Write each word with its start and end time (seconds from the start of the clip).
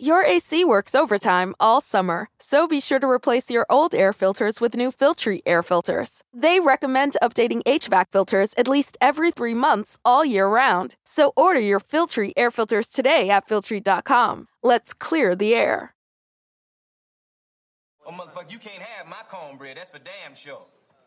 Your 0.00 0.22
AC 0.22 0.64
works 0.64 0.94
overtime 0.94 1.56
all 1.58 1.80
summer, 1.80 2.28
so 2.38 2.68
be 2.68 2.78
sure 2.78 3.00
to 3.00 3.10
replace 3.10 3.50
your 3.50 3.66
old 3.68 3.96
air 3.96 4.12
filters 4.12 4.60
with 4.60 4.76
new 4.76 4.92
Filtry 4.92 5.40
air 5.44 5.60
filters. 5.60 6.22
They 6.32 6.60
recommend 6.60 7.16
updating 7.20 7.64
HVAC 7.64 8.12
filters 8.12 8.50
at 8.56 8.68
least 8.68 8.96
every 9.00 9.32
three 9.32 9.54
months 9.54 9.98
all 10.04 10.24
year 10.24 10.46
round. 10.46 10.94
So 11.04 11.32
order 11.36 11.58
your 11.58 11.80
Filtry 11.80 12.32
air 12.36 12.52
filters 12.52 12.86
today 12.86 13.28
at 13.28 13.48
Filtry.com. 13.48 14.46
Let's 14.62 14.94
clear 14.94 15.34
the 15.34 15.52
air. 15.52 15.94
Oh, 18.06 18.12
motherfucker, 18.12 18.52
you 18.52 18.60
can't 18.60 18.80
have 18.80 19.08
my 19.08 19.22
cornbread. 19.28 19.78
That's 19.78 19.90
for 19.90 19.98
damn 19.98 20.36
sure. 20.36 20.62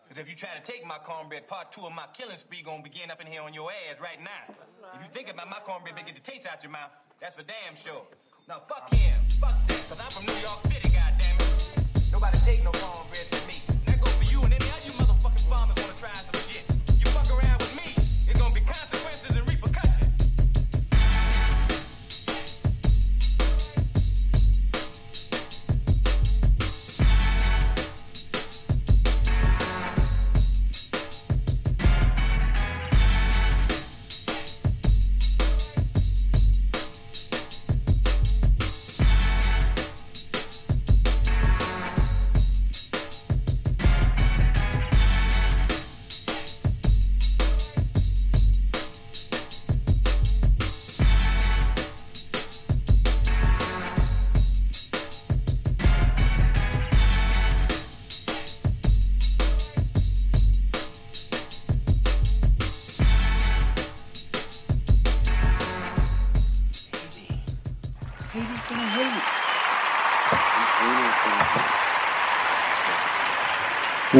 Because 0.05 0.21
if 0.21 0.29
you 0.29 0.35
try 0.35 0.49
to 0.53 0.69
take 0.69 0.85
my 0.85 0.97
cornbread, 0.97 1.47
part 1.47 1.71
two 1.71 1.85
of 1.85 1.93
my 1.93 2.07
killing 2.11 2.37
spree 2.37 2.61
gonna 2.61 2.83
begin 2.83 3.09
up 3.09 3.21
in 3.21 3.27
here 3.27 3.41
on 3.41 3.53
your 3.53 3.71
ass 3.71 4.01
right 4.01 4.19
now. 4.21 4.53
If 4.95 5.01
you 5.01 5.07
think 5.13 5.33
about 5.33 5.49
my 5.49 5.59
cornbread, 5.65 5.95
they 5.95 6.03
get 6.03 6.15
the 6.15 6.31
taste 6.31 6.45
out 6.45 6.61
your 6.61 6.73
mouth. 6.73 6.91
That's 7.21 7.37
for 7.37 7.43
damn 7.43 7.73
sure. 7.73 8.03
Now 8.47 8.59
fuck 8.67 8.93
him, 8.93 9.15
fuck 9.39 9.55
that, 9.67 9.89
cause 9.89 9.99
I'm 9.99 10.11
from 10.11 10.25
New 10.25 10.41
York 10.41 10.59
City, 10.61 10.89
goddammit. 10.89 12.11
Nobody 12.11 12.37
take 12.39 12.63
no 12.63 12.71
cornbread 12.71 13.27
from 13.27 13.47
me. 13.47 13.55
That 13.85 14.01
goes 14.01 14.13
for 14.15 14.23
you 14.23 14.41
and 14.43 14.53
any 14.53 14.65
other 14.65 14.85
you 14.85 14.91
motherfucking 14.93 15.47
farmers 15.47 15.80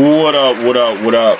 What 0.02 0.34
up, 0.34 0.58
what 0.64 0.78
up, 0.78 1.00
what 1.06 1.14
up? 1.14 1.38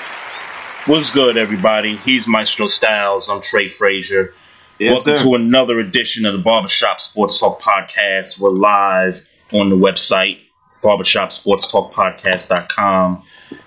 What's 0.86 1.10
good, 1.10 1.36
everybody? 1.36 1.96
He's 1.96 2.28
Maestro 2.28 2.68
Styles. 2.68 3.28
I'm 3.28 3.42
Trey 3.42 3.68
Frazier. 3.68 4.34
Yes, 4.78 5.04
Welcome 5.04 5.18
sir. 5.18 5.24
to 5.24 5.34
another 5.34 5.80
edition 5.80 6.24
of 6.26 6.34
the 6.34 6.38
Barbershop 6.44 7.00
Sports 7.00 7.40
Talk 7.40 7.60
Podcast. 7.60 8.38
We're 8.38 8.50
live 8.50 9.20
on 9.50 9.68
the 9.68 9.74
website, 9.74 10.38
barbershopsportstalkpodcast.com. 10.80 13.24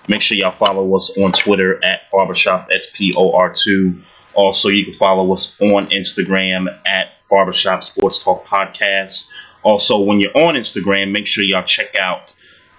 Make 0.08 0.22
sure 0.22 0.38
y'all 0.38 0.56
follow 0.58 0.96
us 0.96 1.12
on 1.18 1.32
Twitter 1.32 1.78
at 1.84 2.10
barbershop 2.10 2.70
SPOR2. 2.70 4.02
Also, 4.32 4.70
you 4.70 4.86
can 4.86 4.94
follow 4.94 5.30
us 5.34 5.54
on 5.60 5.90
Instagram 5.90 6.68
at 6.86 7.08
Barbershop 7.28 7.84
Sports 7.84 8.24
Talk 8.24 8.46
Podcast. 8.46 9.26
Also, 9.62 9.98
when 9.98 10.20
you're 10.20 10.34
on 10.38 10.54
Instagram, 10.54 11.12
make 11.12 11.26
sure 11.26 11.44
y'all 11.44 11.66
check 11.66 11.94
out 12.00 12.32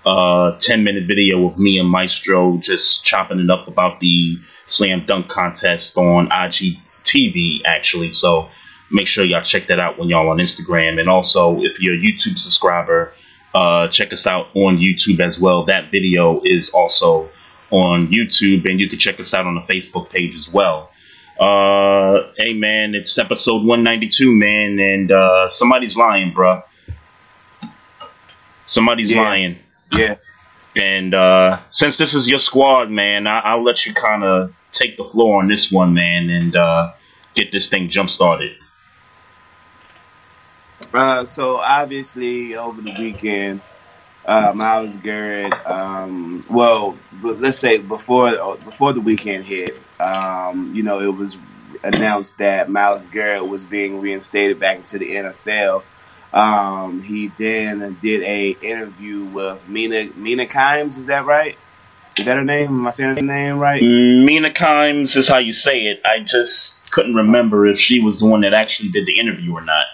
uh 0.07 0.57
10 0.59 0.83
minute 0.83 1.03
video 1.07 1.45
of 1.47 1.59
me 1.59 1.77
and 1.79 1.89
Maestro 1.89 2.57
just 2.63 3.03
chopping 3.03 3.39
it 3.39 3.49
up 3.49 3.67
about 3.67 3.99
the 3.99 4.37
slam 4.67 5.05
dunk 5.05 5.27
contest 5.29 5.97
on 5.97 6.29
IGTV 6.29 7.61
actually. 7.65 8.11
So 8.11 8.49
make 8.91 9.07
sure 9.07 9.25
y'all 9.25 9.43
check 9.43 9.67
that 9.67 9.79
out 9.79 9.99
when 9.99 10.07
y'all 10.09 10.29
on 10.29 10.37
Instagram. 10.37 10.99
And 10.99 11.09
also 11.09 11.57
if 11.61 11.73
you're 11.79 11.95
a 11.95 11.97
YouTube 11.97 12.37
subscriber, 12.39 13.13
uh 13.53 13.87
check 13.89 14.13
us 14.13 14.25
out 14.25 14.47
on 14.55 14.77
YouTube 14.77 15.19
as 15.19 15.39
well. 15.39 15.65
That 15.65 15.91
video 15.91 16.41
is 16.43 16.69
also 16.69 17.29
on 17.69 18.07
YouTube 18.07 18.69
and 18.69 18.79
you 18.79 18.89
can 18.89 18.99
check 18.99 19.19
us 19.19 19.33
out 19.33 19.45
on 19.45 19.55
the 19.55 19.73
Facebook 19.73 20.09
page 20.09 20.33
as 20.35 20.47
well. 20.47 20.89
Uh 21.39 22.31
hey 22.37 22.53
man, 22.53 22.95
it's 22.95 23.17
episode 23.17 23.65
192 23.65 24.31
man 24.31 24.79
and 24.79 25.11
uh 25.11 25.49
somebody's 25.49 25.95
lying, 25.97 26.33
bruh. 26.33 26.63
Somebody's 28.65 29.11
Yeah. 29.11 29.21
lying. 29.21 29.57
Yeah. 29.91 30.15
And 30.75 31.13
uh, 31.13 31.61
since 31.69 31.97
this 31.97 32.13
is 32.13 32.27
your 32.27 32.39
squad, 32.39 32.89
man, 32.91 33.27
I- 33.27 33.39
I'll 33.39 33.63
let 33.63 33.85
you 33.85 33.93
kind 33.93 34.23
of 34.23 34.53
take 34.71 34.97
the 34.97 35.05
floor 35.05 35.41
on 35.41 35.47
this 35.47 35.71
one, 35.71 35.93
man, 35.93 36.29
and 36.29 36.55
uh, 36.55 36.93
get 37.35 37.51
this 37.51 37.67
thing 37.69 37.89
jump 37.89 38.09
started. 38.09 38.55
Uh, 40.93 41.25
so 41.25 41.57
obviously 41.57 42.55
over 42.55 42.81
the 42.81 42.93
weekend, 42.99 43.61
uh, 44.25 44.51
Myles 44.53 44.95
Garrett. 44.97 45.53
Um, 45.65 46.45
well, 46.49 46.97
let's 47.21 47.57
say 47.57 47.77
before 47.77 48.57
before 48.57 48.93
the 48.93 49.01
weekend 49.01 49.45
hit, 49.45 49.77
um, 49.99 50.71
you 50.73 50.83
know, 50.83 50.99
it 51.01 51.13
was 51.13 51.37
announced 51.83 52.37
that 52.37 52.69
Myles 52.69 53.05
Garrett 53.07 53.47
was 53.47 53.65
being 53.65 53.99
reinstated 53.99 54.59
back 54.59 54.77
into 54.77 54.99
the 54.99 55.15
NFL. 55.15 55.83
Um, 56.33 57.01
he 57.01 57.27
then 57.37 57.97
did 58.01 58.21
a 58.23 58.49
interview 58.49 59.23
with 59.23 59.67
Mina 59.67 60.09
Mina 60.15 60.45
Kimes. 60.45 60.97
Is 60.97 61.05
that 61.05 61.25
right? 61.25 61.57
Is 62.17 62.25
that 62.25 62.35
her 62.35 62.43
name? 62.43 62.67
Am 62.67 62.87
I 62.87 62.91
saying 62.91 63.15
her 63.15 63.21
name 63.21 63.59
right? 63.59 63.81
Mina 63.81 64.49
Kimes 64.51 65.15
is 65.15 65.27
how 65.27 65.37
you 65.37 65.53
say 65.53 65.81
it. 65.81 66.01
I 66.03 66.23
just 66.23 66.75
couldn't 66.91 67.15
remember 67.15 67.65
if 67.67 67.79
she 67.79 67.99
was 67.99 68.19
the 68.19 68.25
one 68.25 68.41
that 68.41 68.53
actually 68.53 68.89
did 68.89 69.05
the 69.05 69.19
interview 69.19 69.53
or 69.53 69.61
not. 69.61 69.85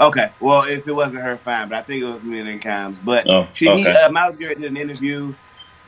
Okay, 0.00 0.32
well, 0.40 0.62
if 0.62 0.88
it 0.88 0.92
wasn't 0.92 1.22
her, 1.22 1.36
fine. 1.36 1.68
But 1.68 1.78
I 1.78 1.82
think 1.82 2.02
it 2.02 2.06
was 2.06 2.22
Mina 2.22 2.58
Kimes. 2.58 2.98
But 3.04 3.28
Oh, 3.28 3.48
she, 3.52 3.66
he, 3.66 3.86
uh, 3.86 4.10
Myles 4.10 4.36
Garrett 4.38 4.58
did 4.58 4.70
an 4.70 4.78
interview, 4.78 5.34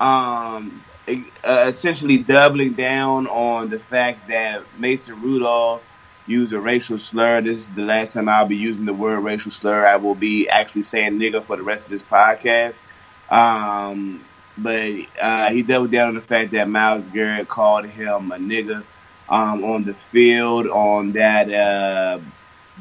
um, 0.00 0.84
uh, 1.09 1.65
essentially 1.67 2.19
doubling 2.19 2.75
down 2.75 3.27
on 3.27 3.71
the 3.71 3.79
fact 3.79 4.29
that 4.29 4.65
Mason 4.79 5.21
Rudolph 5.23 5.83
used 6.27 6.53
a 6.53 6.60
racial 6.60 6.99
slur. 6.99 7.41
This 7.41 7.59
is 7.59 7.72
the 7.72 7.83
last 7.83 8.15
time 8.15 8.28
I'll 8.28 8.47
be 8.47 8.56
using 8.56 8.84
the 8.84 8.94
word 8.94 9.21
racial 9.21 9.50
slur. 9.50 9.87
I 9.87 9.97
will 9.97 10.15
be 10.15 10.49
actually 10.49 10.83
saying 10.83 11.19
nigga 11.19 11.43
for 11.43 11.56
the 11.56 11.62
rest 11.62 11.87
of 11.87 11.91
this 11.91 12.03
podcast. 12.03 12.83
Um, 13.31 14.25
but 14.56 14.93
uh, 15.21 15.50
he 15.50 15.62
doubled 15.62 15.91
down 15.91 16.09
on 16.09 16.15
the 16.15 16.21
fact 16.21 16.53
that 16.53 16.69
Myles 16.69 17.09
Garrett 17.09 17.49
called 17.49 17.87
him 17.87 18.32
a 18.32 18.37
nigga 18.37 18.84
um, 19.28 19.65
on 19.65 19.84
the 19.84 19.94
field 19.94 20.66
on 20.69 21.12
that. 21.12 21.53
Uh, 21.53 22.21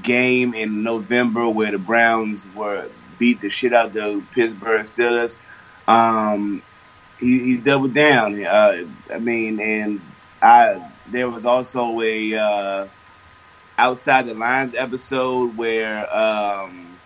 game 0.01 0.53
in 0.53 0.83
November 0.83 1.49
where 1.49 1.71
the 1.71 1.77
Browns 1.77 2.47
were 2.55 2.89
beat 3.19 3.41
the 3.41 3.49
shit 3.49 3.73
out 3.73 3.87
of 3.87 3.93
the 3.93 4.23
Pittsburgh 4.31 4.81
Steelers. 4.81 5.37
Um, 5.87 6.63
he, 7.19 7.39
he 7.39 7.57
doubled 7.57 7.93
down. 7.93 8.43
Uh, 8.43 8.85
I 9.13 9.19
mean, 9.19 9.59
and 9.59 10.01
I 10.41 10.91
there 11.07 11.29
was 11.29 11.45
also 11.45 12.01
a 12.01 12.35
uh, 12.35 12.87
outside 13.81 14.27
the 14.27 14.35
lines 14.35 14.75
episode 14.75 15.57
where 15.57 16.13
um, 16.15 16.99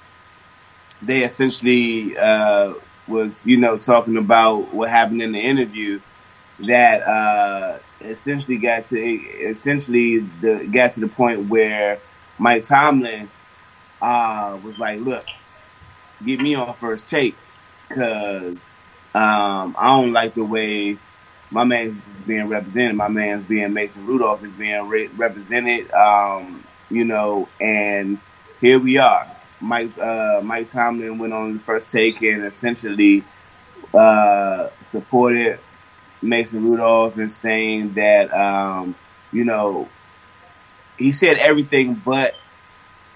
they 1.02 1.24
essentially 1.24 2.18
uh, 2.18 2.74
was 3.08 3.46
you 3.46 3.58
know 3.58 3.78
talking 3.78 4.18
about 4.18 4.74
what 4.74 4.90
happened 4.90 5.22
in 5.22 5.32
the 5.32 5.40
interview 5.40 6.00
that 6.60 7.02
uh, 7.04 7.80
essentially 8.02 8.58
got 8.58 8.86
to 8.86 8.98
essentially 9.00 10.20
the 10.20 10.68
got 10.72 10.94
to 10.94 11.02
the 11.02 11.08
point 11.08 11.50
where 11.50 12.02
Mike 12.38 12.64
Tomlin 12.64 13.32
uh, 14.02 14.60
was 14.64 14.78
like, 14.80 15.00
"Look, 15.02 15.26
get 16.26 16.40
me 16.40 16.56
on 16.56 16.76
first 16.76 17.08
take, 17.08 17.36
cause 17.90 18.74
um, 19.14 19.76
I 19.78 19.88
don't 19.98 20.14
like 20.14 20.34
the 20.36 20.46
way 20.46 21.00
my 21.56 21.64
man's 21.64 22.04
being 22.28 22.50
represented. 22.50 22.98
My 22.98 23.08
man's 23.08 23.46
being 23.46 23.72
Mason 23.72 24.06
Rudolph 24.06 24.44
is 24.44 24.52
being 24.52 24.90
re- 24.90 25.08
represented. 25.08 25.90
Um, 25.92 26.66
you 26.90 27.06
know, 27.06 27.48
and 27.62 28.20
here 28.60 28.78
we 28.78 28.98
are. 28.98 29.26
Mike 29.62 29.98
uh, 29.98 30.42
Mike 30.44 30.68
Tomlin 30.68 31.18
went 31.18 31.32
on 31.32 31.54
the 31.54 31.60
first 31.62 31.94
take 31.94 32.22
and 32.22 32.44
essentially 32.44 33.24
uh, 33.94 34.68
supported 34.84 35.60
Mason 36.22 36.62
Rudolph 36.62 37.18
and 37.18 37.32
saying 37.32 37.94
that 37.94 38.34
um, 38.34 38.94
you 39.32 39.46
know 39.46 39.88
he 40.98 41.14
said 41.14 41.38
everything 41.38 41.94
but 41.94 42.36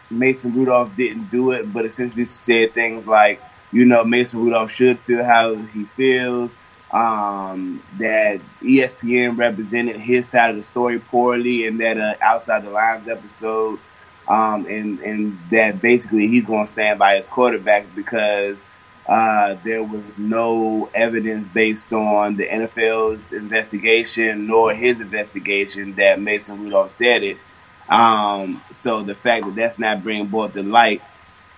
Mason 0.10 0.54
Rudolph 0.54 0.96
didn't 0.96 1.30
do 1.30 1.52
it, 1.52 1.72
but 1.72 1.86
essentially 1.86 2.24
said 2.24 2.74
things 2.74 3.06
like, 3.06 3.42
you 3.72 3.84
know, 3.86 4.06
Mason 4.06 4.40
Rudolph 4.40 4.72
should 4.72 5.00
feel 5.02 5.24
how 5.24 5.56
he 5.56 5.84
feels, 5.84 6.58
um, 6.92 7.84
that 8.00 8.42
ESPN 8.62 9.38
represented 9.38 10.00
his 10.00 10.30
side 10.30 10.52
of 10.52 10.58
the 10.58 10.64
story 10.64 11.00
poorly 11.00 11.66
in 11.66 11.78
that 11.78 11.98
uh, 11.98 12.16
Outside 12.22 12.64
the 12.64 12.72
Lines 12.72 13.08
episode. 13.08 13.80
um, 14.28 14.66
and 14.68 15.00
and 15.02 15.50
that 15.52 15.82
basically 15.82 16.28
he's 16.28 16.46
going 16.48 16.66
to 16.66 16.72
stand 16.72 17.00
by 17.00 17.16
his 17.16 17.30
quarterback 17.30 17.94
because 17.96 18.66
uh, 19.08 19.56
there 19.64 19.84
was 19.84 20.18
no 20.20 20.90
evidence 20.94 21.48
based 21.48 21.92
on 21.94 22.36
the 22.38 22.46
NFL's 22.48 23.32
investigation 23.32 24.48
nor 24.48 24.74
his 24.74 25.00
investigation 25.02 25.96
that 25.96 26.22
Mason 26.22 26.60
Rudolph 26.60 26.92
said 26.92 27.24
it. 27.24 27.42
Um, 27.88 28.64
so 28.72 29.04
the 29.04 29.16
fact 29.16 29.46
that 29.46 29.56
that's 29.56 29.80
not 29.80 30.04
being 30.04 30.28
brought 30.30 30.54
to 30.54 30.64
light, 30.64 31.04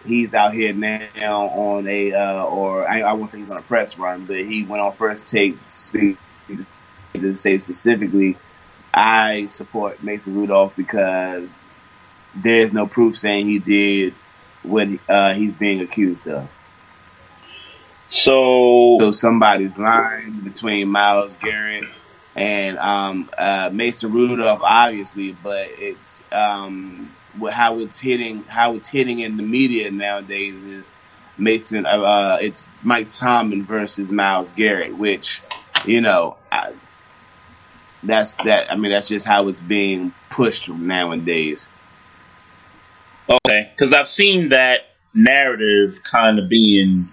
he's 0.05 0.33
out 0.33 0.53
here 0.53 0.73
now 0.73 1.47
on 1.47 1.87
a, 1.87 2.13
uh, 2.13 2.43
or 2.43 2.87
I, 2.87 3.01
I 3.01 3.13
won't 3.13 3.29
say 3.29 3.39
he's 3.39 3.49
on 3.49 3.57
a 3.57 3.61
press 3.61 3.97
run, 3.97 4.25
but 4.25 4.37
he 4.37 4.63
went 4.63 4.81
on 4.81 4.93
first 4.93 5.27
take 5.27 5.57
to 7.13 7.35
say 7.35 7.59
specifically, 7.59 8.37
I 8.93 9.47
support 9.47 10.03
Mason 10.03 10.35
Rudolph 10.35 10.75
because 10.75 11.67
there's 12.35 12.71
no 12.71 12.87
proof 12.87 13.17
saying 13.17 13.45
he 13.45 13.59
did 13.59 14.13
what 14.63 14.87
uh, 15.09 15.33
he's 15.33 15.53
being 15.53 15.81
accused 15.81 16.27
of. 16.27 16.57
So, 18.09 18.97
so 18.99 19.11
somebody's 19.11 19.77
lying 19.77 20.41
between 20.41 20.89
Myles 20.89 21.33
Garrett 21.35 21.85
and 22.35 22.77
um, 22.77 23.29
uh, 23.37 23.69
Mason 23.71 24.11
Rudolph, 24.11 24.61
obviously, 24.63 25.31
but 25.31 25.69
it's 25.71 26.21
um, 26.31 27.15
how 27.49 27.79
it's 27.79 27.99
hitting 27.99 28.43
how 28.43 28.75
it's 28.75 28.87
hitting 28.87 29.19
in 29.19 29.37
the 29.37 29.43
media 29.43 29.91
nowadays 29.91 30.55
is 30.63 30.91
Mason. 31.37 31.85
Uh, 31.85 31.89
uh, 31.89 32.37
it's 32.41 32.69
Mike 32.83 33.07
Tomlin 33.07 33.65
versus 33.65 34.11
Myles 34.11 34.51
Garrett, 34.51 34.97
which 34.97 35.41
you 35.85 36.01
know. 36.01 36.37
I, 36.51 36.73
that's 38.03 38.33
that. 38.45 38.71
I 38.71 38.75
mean, 38.75 38.91
that's 38.91 39.07
just 39.07 39.25
how 39.25 39.47
it's 39.47 39.59
being 39.59 40.13
pushed 40.29 40.69
nowadays. 40.69 41.67
Okay, 43.29 43.71
because 43.75 43.93
I've 43.93 44.09
seen 44.09 44.49
that 44.49 44.79
narrative 45.13 45.99
kind 46.09 46.39
of 46.39 46.49
being 46.49 47.09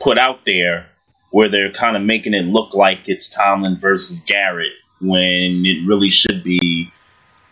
put 0.00 0.18
out 0.18 0.40
there 0.46 0.88
where 1.30 1.50
they're 1.50 1.72
kind 1.72 1.96
of 1.96 2.02
making 2.02 2.34
it 2.34 2.44
look 2.44 2.74
like 2.74 3.00
it's 3.06 3.28
Tomlin 3.28 3.78
versus 3.80 4.20
Garrett 4.26 4.72
when 5.00 5.62
it 5.64 5.86
really 5.86 6.10
should 6.10 6.42
be 6.42 6.90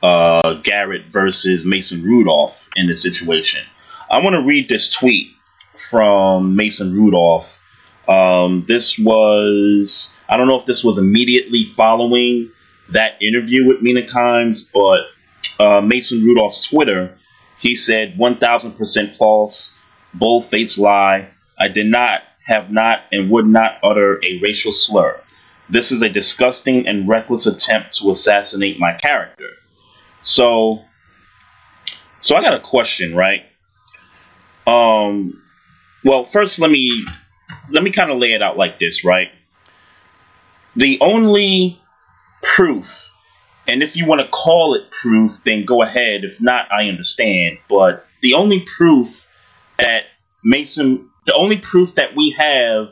uh, 0.02 0.54
Garrett 0.64 1.06
versus 1.12 1.64
Mason 1.64 2.02
Rudolph 2.02 2.54
in 2.76 2.88
this 2.88 3.02
situation. 3.02 3.60
I 4.10 4.18
want 4.18 4.34
to 4.34 4.42
read 4.42 4.68
this 4.68 4.92
tweet 4.92 5.32
from 5.90 6.56
Mason 6.56 6.94
Rudolph. 6.94 7.46
Um, 8.08 8.64
this 8.66 8.96
was, 8.98 10.10
I 10.28 10.36
don't 10.36 10.48
know 10.48 10.60
if 10.60 10.66
this 10.66 10.82
was 10.82 10.98
immediately 10.98 11.72
following 11.76 12.50
that 12.92 13.20
interview 13.20 13.66
with 13.66 13.82
Mina 13.82 14.06
Kimes, 14.06 14.64
but 14.72 15.62
uh, 15.62 15.80
Mason 15.82 16.24
Rudolph's 16.24 16.66
Twitter, 16.68 17.18
he 17.58 17.76
said 17.76 18.16
1000% 18.18 19.18
false, 19.18 19.74
bold 20.14 20.48
faced 20.50 20.78
lie. 20.78 21.28
I 21.58 21.68
did 21.68 21.86
not 21.86 22.22
have 22.46 22.70
not 22.70 23.00
and 23.12 23.30
would 23.30 23.46
not 23.46 23.72
utter 23.82 24.16
a 24.24 24.40
racial 24.42 24.72
slur. 24.72 25.20
This 25.68 25.92
is 25.92 26.00
a 26.00 26.08
disgusting 26.08 26.88
and 26.88 27.06
reckless 27.06 27.46
attempt 27.46 27.98
to 27.98 28.10
assassinate 28.10 28.78
my 28.78 28.94
character. 28.94 29.50
So, 30.28 30.80
so 32.20 32.36
I 32.36 32.42
got 32.42 32.54
a 32.54 32.60
question, 32.60 33.16
right? 33.16 33.40
Um, 34.66 35.42
well, 36.04 36.28
first 36.32 36.58
let 36.58 36.70
me 36.70 37.06
let 37.70 37.82
me 37.82 37.90
kind 37.90 38.10
of 38.10 38.18
lay 38.18 38.28
it 38.28 38.42
out 38.42 38.58
like 38.58 38.78
this, 38.78 39.04
right? 39.04 39.28
The 40.76 40.98
only 41.00 41.80
proof, 42.42 42.86
and 43.66 43.82
if 43.82 43.96
you 43.96 44.06
want 44.06 44.20
to 44.20 44.28
call 44.28 44.74
it 44.74 44.90
proof, 45.02 45.32
then 45.46 45.64
go 45.64 45.82
ahead. 45.82 46.24
If 46.24 46.40
not, 46.40 46.70
I 46.70 46.88
understand. 46.88 47.58
But 47.68 48.04
the 48.20 48.34
only 48.34 48.66
proof 48.76 49.08
that 49.78 50.02
Mason 50.44 51.08
the 51.26 51.34
only 51.34 51.56
proof 51.56 51.94
that 51.94 52.14
we 52.14 52.36
have 52.38 52.88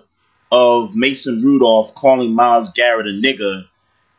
of 0.50 0.94
Mason 0.94 1.42
Rudolph 1.42 1.94
calling 1.94 2.34
Myles 2.34 2.70
Garrett 2.74 3.06
a 3.06 3.10
nigger 3.10 3.64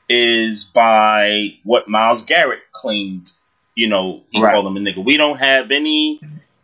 is 0.10 0.64
by 0.64 1.50
what 1.64 1.88
Myles 1.88 2.24
Garrett 2.24 2.62
claimed. 2.74 3.32
You 3.76 3.90
know, 3.90 4.24
he 4.32 4.42
right. 4.42 4.54
called 4.54 4.66
him 4.66 4.78
a 4.78 4.80
nigger. 4.80 5.06
We 5.06 5.18
don't 5.18 5.38
have 5.38 5.70
any 5.72 6.20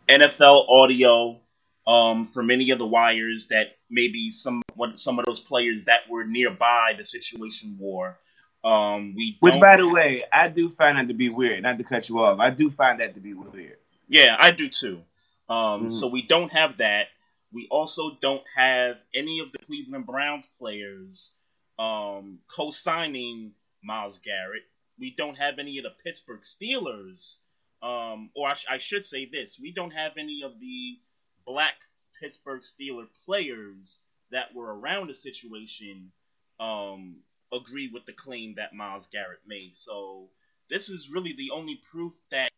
NFL 0.08 0.68
audio 0.68 1.38
um, 1.86 2.28
from 2.32 2.50
any 2.50 2.70
of 2.70 2.78
the 2.78 2.86
wires 2.86 3.46
that 3.50 3.76
maybe 3.90 4.30
some 4.30 4.62
what 4.74 4.98
some 4.98 5.18
of 5.18 5.24
those 5.24 5.40
players 5.40 5.84
that 5.84 6.00
were 6.10 6.24
nearby 6.24 6.94
the 6.96 7.04
situation 7.04 7.76
wore. 7.78 8.18
Um, 8.64 9.14
we 9.14 9.36
which, 9.40 9.60
by 9.60 9.76
the 9.76 9.86
way, 9.86 10.24
I 10.32 10.48
do 10.48 10.68
find 10.68 10.96
that 10.96 11.08
to 11.08 11.14
be 11.14 11.28
weird. 11.28 11.62
Not 11.62 11.78
to 11.78 11.84
cut 11.84 12.08
you 12.08 12.20
off, 12.20 12.40
I 12.40 12.50
do 12.50 12.70
find 12.70 13.00
that 13.00 13.14
to 13.14 13.20
be 13.20 13.34
weird. 13.34 13.76
Yeah, 14.08 14.36
I 14.38 14.50
do 14.50 14.68
too. 14.68 15.02
Um, 15.48 15.56
mm-hmm. 15.56 15.92
So 15.98 16.06
we 16.06 16.26
don't 16.26 16.48
have 16.48 16.78
that. 16.78 17.04
We 17.52 17.68
also 17.70 18.16
don't 18.20 18.42
have 18.56 18.96
any 19.14 19.40
of 19.40 19.52
the 19.52 19.58
Cleveland 19.66 20.06
Browns 20.06 20.46
players 20.58 21.30
um, 21.78 22.40
co-signing 22.54 23.52
Myles 23.82 24.20
Garrett. 24.24 24.62
We 24.98 25.14
don't 25.16 25.36
have 25.36 25.58
any 25.58 25.78
of 25.78 25.84
the 25.84 25.94
Pittsburgh 26.04 26.42
Steelers, 26.42 27.36
um, 27.82 28.30
or 28.36 28.48
I, 28.48 28.54
sh- 28.54 28.66
I, 28.70 28.78
should 28.78 29.04
say 29.04 29.28
this: 29.30 29.58
we 29.60 29.72
don't 29.72 29.90
have 29.90 30.12
any 30.16 30.42
of 30.44 30.58
the 30.60 30.98
black 31.44 31.74
Pittsburgh 32.20 32.62
Steeler 32.62 33.06
players 33.26 34.00
that 34.30 34.54
were 34.54 34.78
around 34.78 35.08
the 35.08 35.14
situation 35.14 36.12
um, 36.60 37.16
agree 37.52 37.90
with 37.92 38.06
the 38.06 38.12
claim 38.12 38.54
that 38.56 38.74
Myles 38.74 39.08
Garrett 39.12 39.40
made. 39.46 39.72
So 39.74 40.28
this 40.70 40.88
is 40.88 41.10
really 41.10 41.34
the 41.36 41.50
only 41.52 41.80
proof 41.90 42.12
that 42.30 42.50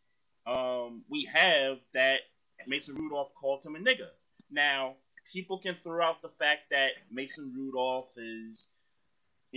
um, 0.45 1.03
we 1.09 1.29
have 1.33 1.77
that 1.93 2.19
Mason 2.67 2.95
Rudolph 2.95 3.33
called 3.39 3.63
him 3.63 3.75
a 3.75 3.79
nigger. 3.79 4.09
Now, 4.49 4.95
people 5.31 5.59
can 5.59 5.75
throw 5.83 6.05
out 6.05 6.21
the 6.21 6.31
fact 6.39 6.69
that 6.71 6.91
Mason 7.11 7.53
Rudolph 7.55 8.09
is, 8.17 8.67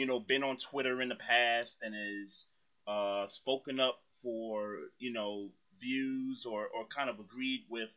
you 0.01 0.07
know, 0.07 0.19
been 0.19 0.43
on 0.43 0.57
Twitter 0.57 1.03
in 1.03 1.11
the 1.11 1.15
past 1.15 1.77
and 1.83 1.95
has 1.95 2.45
uh, 2.89 3.29
spoken 3.29 3.79
up 3.79 4.01
for, 4.23 4.77
you 4.99 5.13
know, 5.13 5.51
views 5.79 6.47
or, 6.51 6.69
or 6.69 6.87
kind 6.97 7.11
of 7.11 7.21
agreed 7.21 7.65
with 7.69 7.91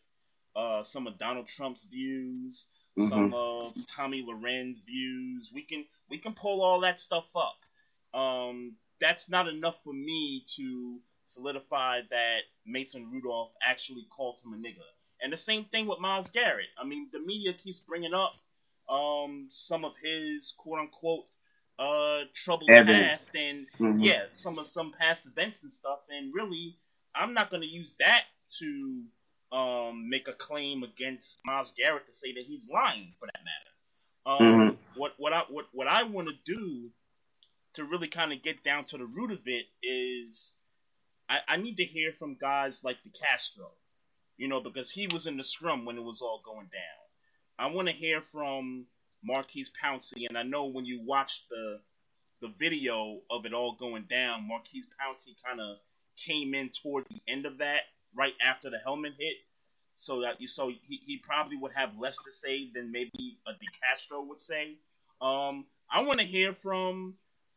uh, 0.53 0.83
some 0.83 1.07
of 1.07 1.17
Donald 1.17 1.47
Trump's 1.55 1.85
views, 1.89 2.65
mm-hmm. 2.99 3.07
some 3.07 3.33
of 3.33 3.73
Tomi 3.95 4.21
Lahren's 4.27 4.81
views. 4.85 5.49
We 5.53 5.61
can 5.61 5.85
we 6.09 6.17
can 6.17 6.33
pull 6.33 6.61
all 6.61 6.81
that 6.81 6.99
stuff 6.99 7.23
up. 7.37 8.19
Um, 8.19 8.73
that's 8.99 9.29
not 9.29 9.47
enough 9.47 9.75
for 9.85 9.93
me 9.93 10.43
to 10.57 10.97
solidify 11.25 12.01
that 12.09 12.39
Mason 12.65 13.09
Rudolph 13.13 13.51
actually 13.65 14.07
called 14.13 14.39
him 14.43 14.51
a 14.53 14.57
nigger. 14.57 14.91
And 15.21 15.31
the 15.31 15.37
same 15.37 15.63
thing 15.71 15.87
with 15.87 15.99
Myles 16.01 16.27
Garrett. 16.33 16.67
I 16.77 16.85
mean, 16.85 17.07
the 17.13 17.19
media 17.19 17.53
keeps 17.53 17.79
bringing 17.79 18.13
up 18.13 18.33
um, 18.93 19.47
some 19.53 19.85
of 19.85 19.93
his 20.03 20.53
quote 20.57 20.79
unquote 20.79 21.27
uh, 21.79 22.19
troubled 22.43 22.69
Evidence. 22.69 23.23
past 23.23 23.29
and 23.35 23.65
mm-hmm. 23.79 23.99
yeah, 24.01 24.23
some 24.33 24.59
of 24.59 24.67
some 24.67 24.93
past 24.97 25.21
events 25.25 25.59
and 25.63 25.73
stuff. 25.73 25.99
And 26.09 26.33
really, 26.33 26.77
I'm 27.15 27.33
not 27.33 27.49
going 27.49 27.61
to 27.61 27.67
use 27.67 27.91
that 27.99 28.23
to 28.59 29.03
um, 29.57 30.09
make 30.09 30.27
a 30.27 30.33
claim 30.33 30.83
against 30.83 31.39
Myles 31.45 31.71
Garrett 31.77 32.05
to 32.07 32.13
say 32.13 32.33
that 32.33 32.43
he's 32.45 32.67
lying 32.71 33.13
for 33.19 33.27
that 33.27 33.41
matter. 33.43 33.71
Um, 34.25 34.59
mm-hmm. 34.59 34.99
What 34.99 35.13
what 35.17 35.33
I 35.33 35.41
what 35.49 35.65
what 35.71 35.87
I 35.87 36.03
want 36.03 36.29
to 36.29 36.53
do 36.53 36.89
to 37.75 37.83
really 37.83 38.07
kind 38.07 38.31
of 38.31 38.43
get 38.43 38.63
down 38.63 38.85
to 38.85 38.97
the 38.97 39.05
root 39.05 39.31
of 39.31 39.39
it 39.45 39.65
is 39.81 40.51
I, 41.27 41.37
I 41.47 41.57
need 41.57 41.77
to 41.77 41.85
hear 41.85 42.13
from 42.19 42.37
guys 42.39 42.79
like 42.83 42.97
the 43.03 43.09
DeCastro 43.09 43.71
you 44.37 44.47
know, 44.47 44.59
because 44.59 44.89
he 44.89 45.07
was 45.07 45.27
in 45.27 45.37
the 45.37 45.43
scrum 45.43 45.85
when 45.85 45.97
it 45.97 46.03
was 46.03 46.19
all 46.21 46.41
going 46.43 46.67
down. 46.67 47.03
I 47.59 47.73
want 47.73 47.87
to 47.87 47.93
hear 47.93 48.21
from 48.31 48.85
Maurkice 49.23 49.71
Pouncey, 49.83 50.27
and 50.27 50.37
I 50.37 50.43
know 50.43 50.65
when 50.65 50.85
you 50.85 51.01
watch 51.03 51.43
the 51.49 51.79
the 52.41 52.53
video 52.59 53.21
of 53.31 53.45
it 53.45 53.53
all 53.53 53.77
going 53.79 54.03
down, 54.09 54.45
Maurkice 54.45 54.85
Pouncey 54.99 55.35
kind 55.45 55.61
of 55.61 55.77
came 56.27 56.53
in 56.53 56.69
towards 56.81 57.07
the 57.07 57.21
end 57.31 57.45
of 57.45 57.59
that, 57.59 57.83
right 58.13 58.33
after 58.45 58.69
the 58.69 58.77
helmet 58.83 59.13
hit, 59.17 59.37
so 59.97 60.21
that 60.21 60.41
you 60.41 60.47
so 60.47 60.69
he, 60.69 60.99
he 61.05 61.21
probably 61.23 61.57
would 61.57 61.71
have 61.73 61.91
less 61.97 62.15
to 62.17 62.31
say 62.31 62.69
than 62.73 62.91
maybe 62.91 63.37
a 63.47 63.51
DeCastro 63.51 64.27
would 64.27 64.41
say. 64.41 64.75
Um, 65.21 65.65
I 65.89 66.01
want 66.01 66.19
to 66.19 66.25
hear 66.25 66.55
from 66.61 67.15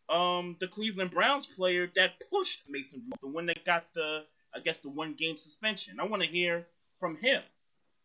um 0.09 0.57
the 0.61 0.69
Cleveland 0.69 1.11
Browns 1.11 1.47
player 1.47 1.91
that 1.97 2.13
pushed 2.31 2.61
Mason 2.69 3.01
Rudolph, 3.01 3.21
the 3.21 3.29
one 3.29 3.47
that 3.47 3.65
got 3.65 3.87
the 3.95 4.21
I 4.55 4.61
guess 4.61 4.79
the 4.79 4.89
one 4.89 5.15
game 5.19 5.37
suspension. 5.37 5.99
I 6.01 6.05
want 6.05 6.23
to 6.23 6.29
hear 6.29 6.67
from 7.01 7.17
him. 7.17 7.43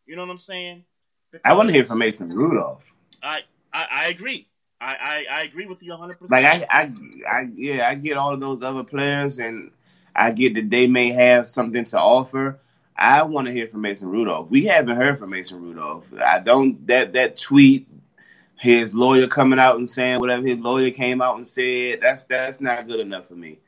You 0.06 0.16
know 0.16 0.22
what 0.22 0.32
I'm 0.32 0.38
saying? 0.38 0.84
Because 1.30 1.42
I 1.44 1.54
want 1.54 1.68
to 1.68 1.72
hear 1.72 1.84
from 1.84 1.98
Mason 1.98 2.28
Rudolph. 2.28 2.92
I 3.22 3.38
I, 4.02 4.08
agree. 4.08 4.48
I, 4.80 4.94
I, 5.30 5.36
I 5.38 5.42
agree 5.42 5.66
with 5.66 5.82
you 5.82 5.92
100. 5.92 6.18
percent 6.20 6.30
Like 6.30 6.46
I, 6.46 6.82
I 6.82 6.92
I 7.30 7.48
yeah 7.54 7.88
I 7.88 7.96
get 7.96 8.16
all 8.18 8.36
those 8.36 8.62
other 8.62 8.84
players 8.84 9.38
and 9.38 9.72
I 10.16 10.32
get 10.32 10.54
that 10.54 10.70
they 10.70 10.86
may 10.88 11.12
have 11.12 11.48
something 11.48 11.84
to 11.86 12.00
offer. 12.00 12.60
I 12.96 13.22
want 13.24 13.48
to 13.48 13.52
hear 13.54 13.68
from 13.68 13.82
Mason 13.82 14.08
Rudolph. 14.10 14.50
We 14.50 14.66
haven't 14.66 14.96
heard 14.96 15.18
from 15.18 15.30
Mason 15.30 15.62
Rudolph. 15.62 16.06
I 16.22 16.40
don't 16.40 16.86
that 16.88 17.14
that 17.14 17.38
tweet 17.38 17.88
his 18.58 18.94
lawyer 18.94 19.28
coming 19.28 19.58
out 19.60 19.76
and 19.76 19.88
saying 19.88 20.20
whatever 20.20 20.46
his 20.46 20.60
lawyer 20.60 20.90
came 20.90 21.22
out 21.22 21.36
and 21.36 21.46
said 21.46 22.00
that's 22.02 22.24
that's 22.24 22.60
not 22.60 22.88
good 22.88 23.00
enough 23.00 23.28
for 23.28 23.34
me. 23.36 23.58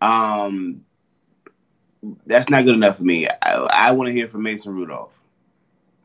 Um, 0.00 0.84
that's 2.26 2.50
not 2.50 2.64
good 2.64 2.74
enough 2.76 2.98
for 2.98 3.04
me. 3.04 3.28
I, 3.28 3.52
I 3.54 3.92
want 3.92 4.08
to 4.08 4.14
hear 4.14 4.28
from 4.28 4.44
Mason 4.44 4.74
Rudolph. 4.74 5.14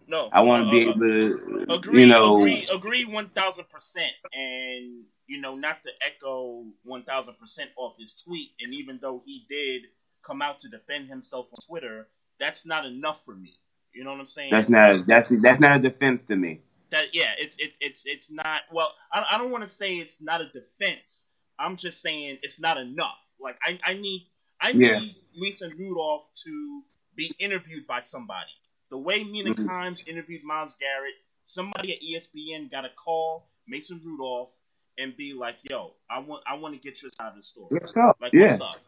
No, 0.09 0.29
I 0.33 0.41
want 0.41 0.63
to 0.63 0.67
uh, 0.69 0.71
be 0.71 0.81
able 0.81 0.95
to, 0.99 1.65
agree, 1.69 2.01
you 2.01 2.07
know, 2.07 2.37
agree, 2.37 2.67
agree, 2.73 3.05
one 3.05 3.29
thousand 3.35 3.65
percent, 3.69 4.11
and 4.33 5.05
you 5.27 5.41
know, 5.41 5.55
not 5.55 5.77
to 5.83 5.89
echo 6.05 6.65
one 6.83 7.03
thousand 7.03 7.35
percent 7.39 7.71
off 7.77 7.95
his 7.99 8.15
tweet. 8.25 8.51
And 8.61 8.73
even 8.73 8.99
though 9.01 9.23
he 9.25 9.45
did 9.49 9.83
come 10.25 10.41
out 10.41 10.61
to 10.61 10.69
defend 10.69 11.09
himself 11.09 11.47
on 11.53 11.59
Twitter, 11.67 12.07
that's 12.39 12.65
not 12.65 12.85
enough 12.85 13.17
for 13.25 13.35
me. 13.35 13.55
You 13.93 14.05
know 14.05 14.11
what 14.11 14.21
I'm 14.21 14.27
saying? 14.27 14.51
that's 14.51 14.69
not 14.69 15.07
that's 15.07 15.29
that's 15.29 15.59
not 15.59 15.77
a 15.77 15.79
defense 15.79 16.23
to 16.25 16.37
me. 16.37 16.61
that 16.91 17.05
yeah, 17.13 17.31
it's 17.39 17.55
it's 17.59 17.75
it's 17.81 18.03
it's 18.05 18.31
not. 18.31 18.61
Well, 18.73 18.93
I, 19.13 19.25
I 19.33 19.37
don't 19.39 19.51
want 19.51 19.67
to 19.67 19.73
say 19.75 19.95
it's 19.95 20.17
not 20.21 20.41
a 20.41 20.47
defense. 20.47 21.25
I'm 21.59 21.77
just 21.77 22.01
saying 22.01 22.39
it's 22.43 22.59
not 22.59 22.77
enough. 22.77 23.17
Like 23.41 23.57
I 23.63 23.79
I 23.85 23.93
need 23.95 24.27
I 24.61 24.73
need 24.73 24.81
Yeah. 24.81 24.99
Mason 25.37 25.73
Rudolph 25.77 26.23
to 26.45 26.83
be 27.15 27.31
interviewed 27.39 27.87
by 27.87 28.01
somebody. 28.01 28.51
The 28.89 28.97
way 28.97 29.23
Mina 29.23 29.51
Mhm. 29.51 29.67
Kimes 29.67 30.07
interviewed 30.07 30.43
Myles 30.43 30.75
Garrett, 30.79 31.15
somebody 31.45 31.93
at 31.93 32.01
ESPN 32.01 32.69
got 32.69 32.85
a 32.85 32.89
call 32.89 33.47
Mason 33.67 34.01
Rudolph 34.03 34.49
and 34.97 35.15
be 35.15 35.33
like, 35.33 35.57
"Yo, 35.69 35.93
I 36.09 36.19
want 36.19 36.43
I 36.47 36.55
want 36.55 36.73
to 36.75 36.79
get 36.79 37.01
your 37.01 37.11
side 37.11 37.29
of 37.29 37.35
the 37.35 37.43
story. 37.43 37.67
Let's 37.71 37.91
talk. 37.91 38.17
Like, 38.19 38.33
Yeah. 38.33 38.57
what's 38.57 38.61
up?" 38.61 38.81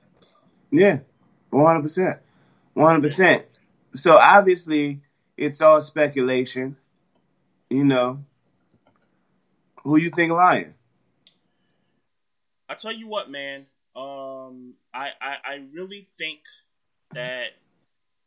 Yeah, 0.71 0.99
one 1.49 1.65
hundred 1.65 1.83
percent, 1.83 2.19
one 2.73 2.87
hundred 2.87 3.01
percent. 3.03 3.45
So 3.93 4.17
obviously, 4.17 5.01
it's 5.37 5.61
all 5.61 5.79
speculation. 5.81 6.77
You 7.69 7.85
know, 7.85 8.25
who 9.83 9.97
you 9.97 10.09
think 10.09 10.31
lying? 10.31 10.73
I 12.67 12.75
tell 12.75 12.91
you 12.93 13.07
what, 13.07 13.29
man. 13.29 13.65
Um, 13.95 14.75
I, 14.93 15.09
I 15.21 15.35
I 15.43 15.55
really 15.73 16.07
think 16.17 16.39
that 17.13 17.47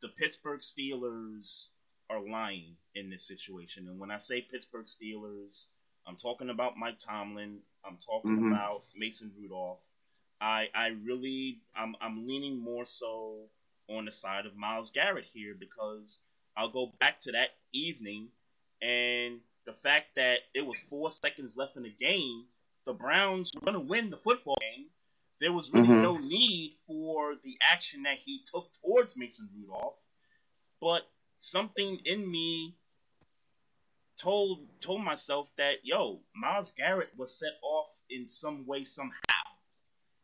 the 0.05 0.11
Pittsburgh 0.11 0.61
Steelers 0.61 1.69
are 2.11 2.21
lying 2.21 2.77
in 2.95 3.09
this 3.09 3.27
situation. 3.27 3.89
And 3.89 3.99
when 3.99 4.11
I 4.11 4.19
say 4.21 4.43
Pittsburgh 4.43 4.85
Steelers, 4.85 5.65
I'm 6.07 6.17
talking 6.17 6.51
about 6.51 6.77
Mike 6.77 6.99
Tomlin. 7.01 7.61
I'm 7.83 7.97
talking 8.05 8.37
Mhm. 8.37 8.49
about 8.49 8.85
Mason 8.95 9.33
Rudolph. 9.35 9.81
I 10.43 10.69
I 10.75 10.89
really 10.89 11.63
I'm 11.75 11.97
I'm 12.03 12.27
leaning 12.27 12.59
more 12.59 12.85
so 12.85 13.49
on 13.89 14.05
the 14.05 14.13
side 14.13 14.45
of 14.45 14.55
Myles 14.55 14.91
Garrett 14.91 15.25
here 15.33 15.55
because 15.55 16.19
I'll 16.55 16.69
go 16.69 16.93
back 17.01 17.23
to 17.23 17.33
that 17.33 17.57
evening 17.73 18.31
and 18.83 19.41
the 19.65 19.73
fact 19.83 20.17
that 20.17 20.41
it 20.53 20.61
was 20.67 20.79
four 20.91 21.11
seconds 21.13 21.57
left 21.57 21.77
in 21.77 21.85
the 21.85 21.91
game, 21.91 22.45
the 22.85 22.93
Browns 22.93 23.51
were 23.55 23.63
going 23.63 23.73
to 23.73 23.81
win 23.81 24.11
the 24.11 24.19
football 24.19 24.59
game. 24.61 24.91
There 25.41 25.53
was 25.53 25.71
really 25.71 25.89
Mhm. 25.89 26.03
no 26.03 26.19
need 26.19 26.79
for 26.87 27.37
the 27.37 27.59
action 27.63 28.03
that 28.05 28.19
he 28.25 28.45
took 28.51 28.73
towards 28.81 29.17
Mason 29.17 29.49
Rudolph, 29.55 29.99
but 30.81 31.11
something 31.41 32.01
in 32.05 32.31
me 32.31 32.77
told 34.19 34.69
told 34.81 35.03
myself 35.03 35.49
that 35.57 35.85
yo, 35.85 36.23
Myles 36.35 36.73
Garrett 36.77 37.17
was 37.17 37.35
set 37.39 37.59
off 37.63 37.91
in 38.11 38.29
some 38.29 38.67
way 38.67 38.85
somehow. 38.85 39.45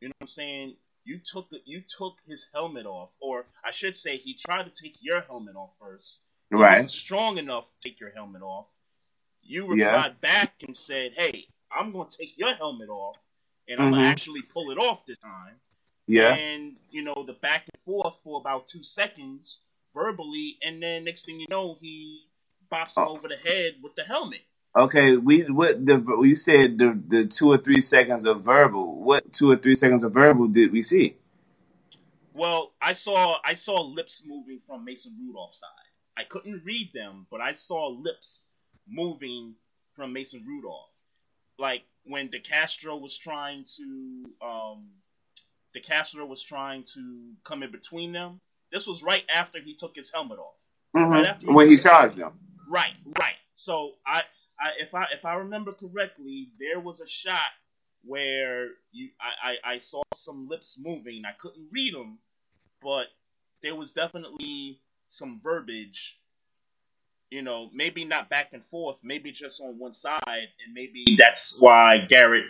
You 0.01 0.09
know 0.09 0.15
what 0.19 0.29
I'm 0.29 0.33
saying? 0.35 0.77
You 1.05 1.21
took 1.33 1.49
you 1.65 1.83
took 1.99 2.15
his 2.27 2.47
helmet 2.53 2.87
off, 2.87 3.11
or 3.21 3.47
I 3.65 3.73
should 3.73 3.97
say, 3.97 4.19
he 4.19 4.39
tried 4.39 4.65
to 4.65 4.83
take 4.83 4.97
your 5.03 5.23
helmet 5.23 5.57
off 5.57 5.71
first. 5.81 6.21
He 6.51 6.57
Right. 6.57 6.73
wasn't 6.73 6.91
strong 6.93 7.39
enough 7.39 7.67
to 7.73 7.89
take 7.89 8.01
your 8.01 8.11
helmet 8.13 8.43
off. 8.43 8.67
You 9.43 9.67
Yeah. 9.67 10.07
replied 10.07 10.21
back 10.21 10.55
and 10.63 10.77
said, 10.77 11.15
"Hey, 11.17 11.49
I'm 11.71 11.93
gonna 11.93 12.11
take 12.11 12.37
your 12.39 12.55
helmet 12.55 12.89
off, 12.91 13.17
and 13.71 13.81
I'm 13.81 13.89
Mhm. 13.91 13.97
gonna 13.97 14.09
actually 14.09 14.43
pull 14.43 14.71
it 14.71 14.79
off 14.79 15.07
this 15.07 15.19
time." 15.19 15.61
Yeah. 16.07 16.35
And 16.35 16.77
you 16.91 17.03
know 17.03 17.25
the 17.27 17.35
back 17.35 17.69
and 17.73 17.83
forth 17.85 18.17
for 18.25 18.41
about 18.41 18.69
two 18.69 18.83
seconds 18.83 19.61
verbally, 19.95 20.59
and 20.63 20.83
then 20.83 21.05
next 21.05 21.25
thing 21.25 21.41
you 21.41 21.47
know, 21.49 21.75
he 21.81 22.27
bops 22.71 22.97
him 22.97 23.05
Oh. 23.05 23.17
over 23.17 23.29
the 23.29 23.37
head 23.37 23.83
with 23.83 23.95
the 23.95 24.05
helmet. 24.05 24.43
Okay. 24.77 25.17
We 25.17 25.43
what 25.51 25.85
the 25.85 25.97
you 26.23 26.37
said 26.37 26.79
the 26.79 27.01
the 27.09 27.27
two 27.27 27.49
or 27.51 27.59
three 27.59 27.81
seconds 27.81 28.25
of 28.25 28.43
verbal. 28.45 29.01
What 29.03 29.33
two 29.33 29.51
or 29.51 29.57
three 29.57 29.75
seconds 29.75 30.05
of 30.05 30.13
verbal 30.13 30.49
did 30.49 30.71
we 30.73 30.83
see? 30.83 31.17
Well, 32.33 32.73
I 32.81 32.93
saw 32.93 33.39
I 33.45 33.55
saw 33.55 33.81
lips 33.83 34.23
moving 34.25 34.61
from 34.67 34.85
Mason 34.85 35.17
Rudolph's 35.21 35.59
side. 35.59 35.69
I 36.17 36.25
couldn't 36.25 36.65
read 36.65 36.93
them, 36.93 37.27
but 37.31 37.41
I 37.41 37.53
saw 37.53 37.89
lips 37.89 38.45
moving 38.87 39.57
from 39.95 40.13
Mason 40.13 40.45
Rudolph. 40.47 40.91
Like 41.59 41.83
when 42.05 42.29
DeCastro 42.29 43.01
was 43.01 43.17
trying 43.19 43.65
to 43.77 44.25
um 44.45 44.89
DeCastro 45.77 46.27
was 46.27 46.43
trying 46.43 46.85
to 46.95 47.33
come 47.45 47.63
in 47.63 47.71
between 47.71 48.13
them. 48.13 48.41
This 48.73 48.87
was 48.87 49.03
right 49.03 49.23
after 49.33 49.61
he 49.61 49.77
took 49.77 49.95
his 49.95 50.11
helmet 50.13 50.39
off. 50.39 50.55
Right 50.95 51.27
after 51.27 51.47
Mhm. 51.47 51.55
When 51.55 51.69
he 51.69 51.79
charged 51.79 52.17
them. 52.17 52.39
Right, 52.69 52.95
right. 53.19 53.37
So 53.57 53.95
I, 54.07 54.23
I 54.59 54.71
if 54.81 54.95
I 54.95 55.05
if 55.17 55.25
I 55.25 55.35
remember 55.35 55.73
correctly, 55.73 56.51
there 56.59 56.81
was 56.81 57.01
a 57.01 57.09
shot 57.09 57.51
where 58.05 58.69
you 58.93 59.11
I, 59.21 59.51
I, 59.69 59.75
I 59.75 59.79
saw 59.79 60.03
some 60.17 60.49
lips 60.49 60.77
moving. 60.79 61.23
I 61.25 61.33
couldn't 61.41 61.69
read 61.71 61.95
them, 61.95 62.19
but 62.83 63.07
there 63.63 63.75
was 63.75 63.93
definitely 63.93 64.81
some 65.09 65.41
verbiage. 65.43 66.17
You 67.31 67.43
know, 67.43 67.71
maybe 67.73 68.05
not 68.05 68.29
back 68.29 68.49
and 68.53 68.63
forth, 68.73 68.97
maybe 69.05 69.31
just 69.31 69.61
on 69.61 69.79
one 69.79 69.95
side, 69.95 70.19
and 70.27 70.75
maybe 70.75 71.05
that's 71.17 71.55
why 71.61 71.99
Garrett, 72.09 72.47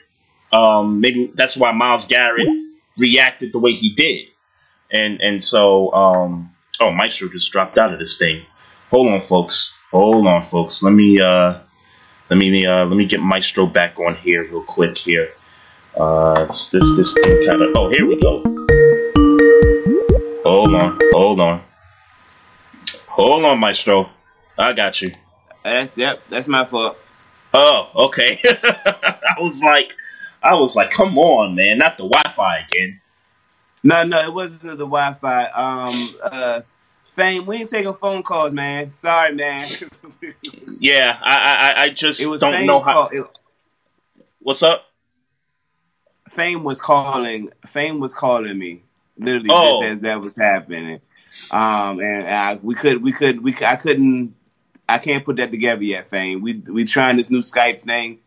um, 0.55 1.03
maybe 1.03 1.31
that's 1.35 1.55
why 1.55 1.71
Myles 1.73 2.07
Garrett 2.07 2.49
reacted 2.97 3.53
the 3.53 3.59
way 3.59 3.73
he 3.73 3.95
did, 3.95 4.29
and 4.91 5.21
and 5.21 5.45
so 5.45 5.93
um, 5.93 6.55
oh, 6.81 6.91
Maestro 6.93 7.29
just 7.29 7.53
dropped 7.53 7.77
out 7.77 7.93
of 7.93 7.99
this 7.99 8.17
thing. 8.17 8.47
Hold 8.91 9.09
on, 9.09 9.29
folks. 9.29 9.71
Hold 9.91 10.27
on, 10.27 10.49
folks. 10.49 10.83
Let 10.83 10.93
me 10.93 11.21
uh, 11.21 11.61
let 12.31 12.39
me 12.39 12.65
uh, 12.67 12.87
let 12.87 12.97
me 12.97 13.05
get 13.05 13.21
Maestro 13.21 13.67
back 13.67 13.99
on 13.99 14.17
here 14.17 14.45
real 14.45 14.63
quick 14.63 14.97
here. 14.97 15.29
Uh, 15.95 16.47
this 16.47 16.71
this, 16.73 17.15
thing 17.23 17.47
kind 17.47 17.61
of. 17.61 17.77
Oh, 17.77 17.91
here 17.91 18.07
we 18.07 18.19
go. 18.19 18.43
Hold 20.43 20.75
on, 20.75 20.99
hold 21.13 21.39
on, 21.39 21.63
hold 23.09 23.45
on, 23.45 23.61
Maestro. 23.61 24.09
I 24.61 24.73
got 24.73 25.01
you. 25.01 25.13
That's 25.65 25.93
yep. 25.97 26.23
That's 26.31 26.49
my 26.49 26.65
fault. 26.65 26.97
Oh, 27.53 27.89
okay. 28.07 28.41
I 28.45 29.35
was 29.41 29.61
like, 29.61 29.89
I 30.43 30.55
was 30.55 30.77
like, 30.77 30.91
come 30.91 31.19
on, 31.19 31.55
man, 31.57 31.79
not 31.79 31.97
the 31.97 32.05
Wi-Fi 32.09 32.59
again. 32.69 33.01
No, 33.83 34.05
no, 34.05 34.21
it 34.21 34.33
wasn't 34.33 34.63
the 34.63 34.77
Wi-Fi. 34.87 35.47
Um, 35.47 36.15
uh, 36.23 36.61
Fame, 37.13 37.47
we 37.47 37.57
ain't 37.57 37.69
taking 37.69 37.93
phone 37.95 38.23
calls, 38.23 38.53
man. 38.53 38.93
Sorry, 38.93 39.35
man. 39.35 39.69
Yeah, 40.79 41.19
I 41.23 41.37
I, 41.37 41.83
I 41.85 41.91
just 41.91 42.21
it 42.21 42.27
was 42.27 42.41
don't 42.41 42.53
Fame 42.55 42.67
know 42.67 42.81
how. 42.81 43.09
it- 43.13 43.27
What's 44.41 44.63
up? 44.63 44.85
Fame 46.31 46.65
was 46.65 46.81
calling. 46.81 47.51
Fame 47.67 48.01
was 48.01 48.15
calling 48.15 48.59
me 48.59 48.83
literally 49.19 49.49
Oh. 49.51 49.81
just 49.83 49.97
as 49.97 50.01
that 50.03 50.21
was 50.21 50.33
happening. 50.39 51.01
Um, 51.51 52.01
and 52.01 52.27
I, 52.27 52.55
we 52.63 52.75
could, 52.75 53.03
we 53.03 53.13
could, 53.13 53.43
we, 53.43 53.53
could, 53.53 53.67
I 53.67 53.77
couldn't, 53.77 54.35
I 54.95 54.99
can't 54.99 55.25
put 55.25 55.37
that 55.37 55.51
together 55.51 55.85
yet. 55.85 56.07
Fame, 56.09 56.43
we 56.43 56.55
we 56.55 56.85
trying 56.85 57.17
this 57.17 57.31
new 57.31 57.41
Skype 57.41 57.85
thing, 57.85 58.19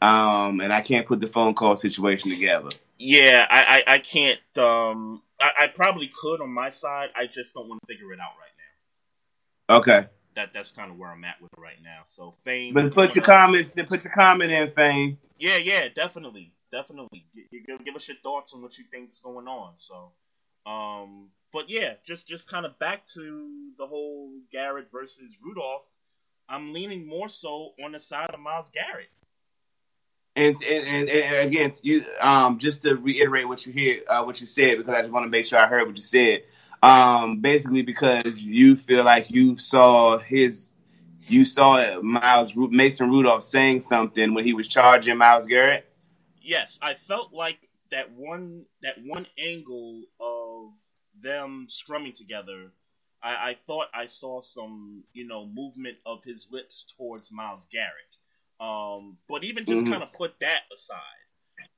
um, 0.00 0.60
and 0.60 0.72
I 0.72 0.80
can't 0.80 1.06
put 1.06 1.20
the 1.20 1.26
phone 1.26 1.54
call 1.54 1.76
situation 1.76 2.30
together. 2.30 2.70
Yeah, 2.98 3.44
I, 3.50 3.60
I, 3.86 3.94
I 3.94 3.98
can't. 3.98 4.38
Um, 4.56 5.22
I, 5.40 5.64
I 5.64 5.66
probably 5.74 6.10
could 6.20 6.40
on 6.40 6.50
my 6.50 6.70
side. 6.70 7.08
I 7.16 7.26
just 7.26 7.54
don't 7.54 7.68
want 7.68 7.80
to 7.80 7.92
figure 7.92 8.12
it 8.12 8.20
out 8.20 8.32
right 8.38 8.52
now. 9.68 9.76
Okay, 9.78 10.06
That 10.36 10.50
that's 10.54 10.70
kind 10.70 10.90
of 10.90 10.98
where 10.98 11.10
I'm 11.10 11.24
at 11.24 11.40
with 11.40 11.50
it 11.56 11.60
right 11.60 11.82
now. 11.82 12.02
So 12.08 12.34
fame. 12.44 12.74
but 12.74 12.92
put 12.92 13.14
your 13.16 13.24
comments. 13.24 13.72
Then 13.74 13.86
put 13.86 14.04
your 14.04 14.12
comment 14.12 14.52
in, 14.52 14.70
Fame. 14.72 15.18
Yeah, 15.38 15.56
yeah, 15.56 15.88
definitely, 15.94 16.52
definitely. 16.70 17.24
G- 17.34 17.46
g- 17.50 17.62
Give, 17.66 17.84
give 17.84 17.96
us 17.96 18.06
your 18.06 18.18
thoughts 18.22 18.52
on 18.54 18.62
what 18.62 18.76
you 18.78 18.84
think's 18.90 19.18
going 19.24 19.48
on. 19.48 19.74
So, 19.78 20.12
um, 20.70 21.28
but 21.52 21.64
yeah, 21.68 21.94
just 22.06 22.28
just 22.28 22.46
kind 22.48 22.66
of 22.66 22.78
back 22.78 23.02
to 23.14 23.70
the 23.78 23.86
whole 23.86 24.30
Garrett 24.52 24.88
versus 24.92 25.32
Rudolph. 25.42 25.82
I'm 26.52 26.74
leaning 26.74 27.06
more 27.06 27.30
so 27.30 27.70
on 27.82 27.92
the 27.92 28.00
side 28.00 28.30
of 28.34 28.40
Myles 28.40 28.68
Garrett. 28.74 29.08
And 30.36 30.56
and, 30.62 30.86
and, 30.86 31.08
and 31.10 31.48
again, 31.48 31.72
you 31.82 32.04
um 32.20 32.58
just 32.58 32.82
to 32.82 32.94
reiterate 32.96 33.48
what 33.48 33.66
you 33.66 33.72
hear, 33.72 34.02
uh, 34.08 34.22
what 34.24 34.40
you 34.40 34.46
said, 34.46 34.78
because 34.78 34.94
I 34.94 35.00
just 35.00 35.12
want 35.12 35.24
to 35.24 35.30
make 35.30 35.46
sure 35.46 35.58
I 35.58 35.66
heard 35.66 35.86
what 35.86 35.96
you 35.96 36.02
said. 36.02 36.42
Um, 36.82 37.40
basically, 37.40 37.82
because 37.82 38.40
you 38.40 38.76
feel 38.76 39.04
like 39.04 39.30
you 39.30 39.56
saw 39.56 40.18
his, 40.18 40.70
you 41.28 41.44
saw 41.44 42.00
Myles 42.02 42.54
Mason 42.56 43.08
Rudolph 43.10 43.44
saying 43.44 43.82
something 43.82 44.34
when 44.34 44.44
he 44.44 44.52
was 44.52 44.68
charging 44.68 45.16
Myles 45.16 45.46
Garrett. 45.46 45.86
yes, 46.42 46.78
I 46.82 46.94
felt 47.08 47.32
like 47.32 47.58
that 47.92 48.10
one 48.12 48.64
that 48.82 48.94
one 49.04 49.26
angle 49.38 50.02
of 50.20 50.72
them 51.22 51.68
scrumming 51.70 52.16
together. 52.16 52.72
I, 53.22 53.50
I 53.50 53.56
thought 53.66 53.86
I 53.94 54.06
saw 54.06 54.40
some 54.42 55.04
you 55.12 55.26
know 55.26 55.46
movement 55.46 55.98
of 56.06 56.22
his 56.24 56.46
lips 56.50 56.86
towards 56.96 57.30
Myles 57.30 57.62
Garrett. 57.70 58.12
Um, 58.60 59.18
but 59.28 59.44
even 59.44 59.66
just 59.66 59.84
Mhm. 59.84 59.90
kind 59.90 60.02
of 60.02 60.12
put 60.12 60.38
that 60.40 60.62
aside. 60.72 61.22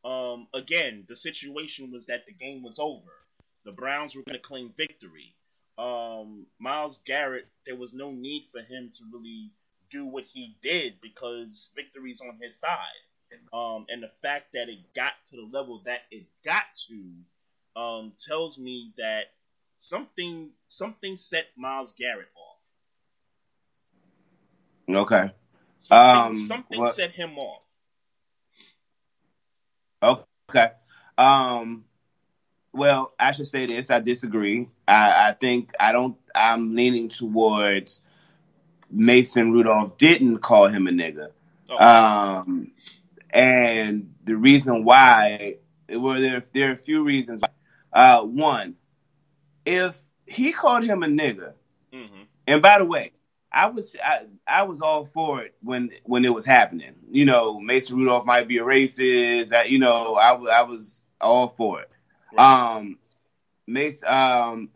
Um, 0.04 0.48
again, 0.54 1.06
the 1.08 1.16
situation 1.16 1.90
was 1.90 2.06
that 2.06 2.26
the 2.26 2.32
game 2.32 2.62
was 2.62 2.78
over. 2.78 3.12
The 3.64 3.72
Browns 3.72 4.14
were 4.14 4.22
going 4.22 4.38
to 4.38 4.46
claim 4.46 4.72
victory. 4.76 5.34
um, 5.76 6.46
Myles 6.60 7.00
Garrett, 7.04 7.46
there 7.66 7.74
was 7.76 7.92
no 7.92 8.12
need 8.12 8.48
for 8.52 8.60
him 8.62 8.92
to 8.96 9.04
really 9.12 9.50
do 9.90 10.06
what 10.06 10.24
he 10.32 10.56
did 10.62 11.00
because 11.00 11.68
victory's 11.74 12.20
on 12.20 12.38
his 12.40 12.54
side. 12.60 13.02
Um, 13.52 13.86
and 13.88 14.00
the 14.02 14.12
fact 14.22 14.52
that 14.52 14.68
it 14.68 14.78
got 14.94 15.12
to 15.30 15.36
the 15.36 15.42
level 15.50 15.82
that 15.86 16.02
it 16.12 16.26
got 16.44 16.62
to 16.88 17.80
um, 17.80 18.12
tells 18.24 18.56
me 18.56 18.92
that 18.98 19.32
something 19.84 20.50
something 20.68 21.16
set 21.16 21.44
Myles 21.56 21.94
Garrett 21.98 22.28
off. 22.36 22.58
Okay. 24.96 25.30
Something, 25.84 26.40
um, 26.40 26.46
something 26.48 26.80
well, 26.80 26.94
set 26.94 27.12
him 27.12 27.38
off. 27.38 27.62
Okay. 30.50 30.70
Um, 31.16 31.84
well, 32.72 33.12
I 33.18 33.32
should 33.32 33.48
say 33.48 33.66
this. 33.66 33.90
I 33.90 34.00
disagree. 34.00 34.68
I, 34.88 35.28
I 35.28 35.32
think 35.32 35.70
I 35.78 35.92
don't. 35.92 36.16
I'm 36.34 36.74
leaning 36.74 37.08
towards 37.08 38.00
Mason 38.90 39.52
Rudolph 39.52 39.98
didn't 39.98 40.38
call 40.38 40.68
him 40.68 40.86
a 40.86 40.90
nigga. 40.90 41.28
Oh. 41.68 42.40
Um, 42.40 42.72
and 43.30 44.14
the 44.24 44.36
reason 44.36 44.84
why, 44.84 45.56
well, 45.88 46.20
there 46.20 46.44
there 46.52 46.70
are 46.70 46.72
a 46.72 46.76
few 46.76 47.04
reasons. 47.04 47.42
Uh, 47.92 48.22
one, 48.22 48.74
if 49.64 50.02
he 50.26 50.52
called 50.52 50.84
him 50.84 51.02
a 51.02 51.06
nigga, 51.06 51.52
mm-hmm. 51.92 52.22
and 52.46 52.62
by 52.62 52.78
the 52.78 52.84
way, 52.84 53.12
I 53.52 53.66
was 53.66 53.94
I, 54.02 54.26
I 54.46 54.62
was 54.64 54.80
all 54.80 55.06
for 55.06 55.42
it 55.42 55.54
when 55.62 55.90
when 56.02 56.24
it 56.24 56.34
was 56.34 56.44
happening. 56.44 56.94
You 57.10 57.24
know, 57.24 57.60
Mason 57.60 57.96
Rudolph 57.96 58.26
might 58.26 58.48
be 58.48 58.58
a 58.58 58.62
racist. 58.62 59.52
I, 59.52 59.64
you 59.64 59.78
know, 59.78 60.16
I, 60.16 60.32
I 60.32 60.62
was 60.62 61.02
all 61.20 61.54
for 61.56 61.80
it. 61.82 61.90
Um, 62.36 62.98
Mace, 63.66 64.02
um, 64.02 64.70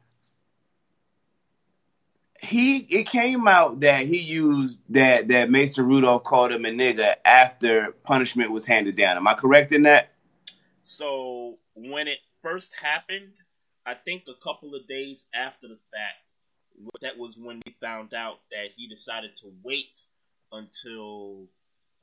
he 2.41 2.79
it 2.79 3.09
came 3.09 3.49
out 3.49 3.81
that 3.81 4.07
he 4.07 4.19
used 4.19 4.81
that 4.91 5.29
that 5.29 5.51
Mason 5.51 5.85
Rudolph 5.87 6.23
called 6.23 6.53
him 6.53 6.65
a 6.65 6.71
nigga 6.71 7.17
after 7.25 7.93
punishment 8.05 8.53
was 8.53 8.65
handed 8.65 8.97
down. 8.97 9.17
Am 9.17 9.27
I 9.27 9.35
correct 9.35 9.73
in 9.73 9.83
that? 9.83 10.13
So 10.85 11.59
when 11.75 12.07
it 12.09 12.19
first 12.43 12.71
happened, 12.81 13.33
I 13.89 13.95
think 13.95 14.25
a 14.29 14.37
couple 14.45 14.75
of 14.75 14.87
days 14.87 15.25
after 15.35 15.67
the 15.67 15.79
fact, 15.91 16.29
that 17.01 17.17
was 17.17 17.39
when 17.39 17.63
we 17.65 17.75
found 17.81 18.13
out 18.13 18.41
that 18.51 18.77
he 18.77 18.87
decided 18.87 19.31
to 19.39 19.51
wait 19.65 19.99
until 20.53 21.49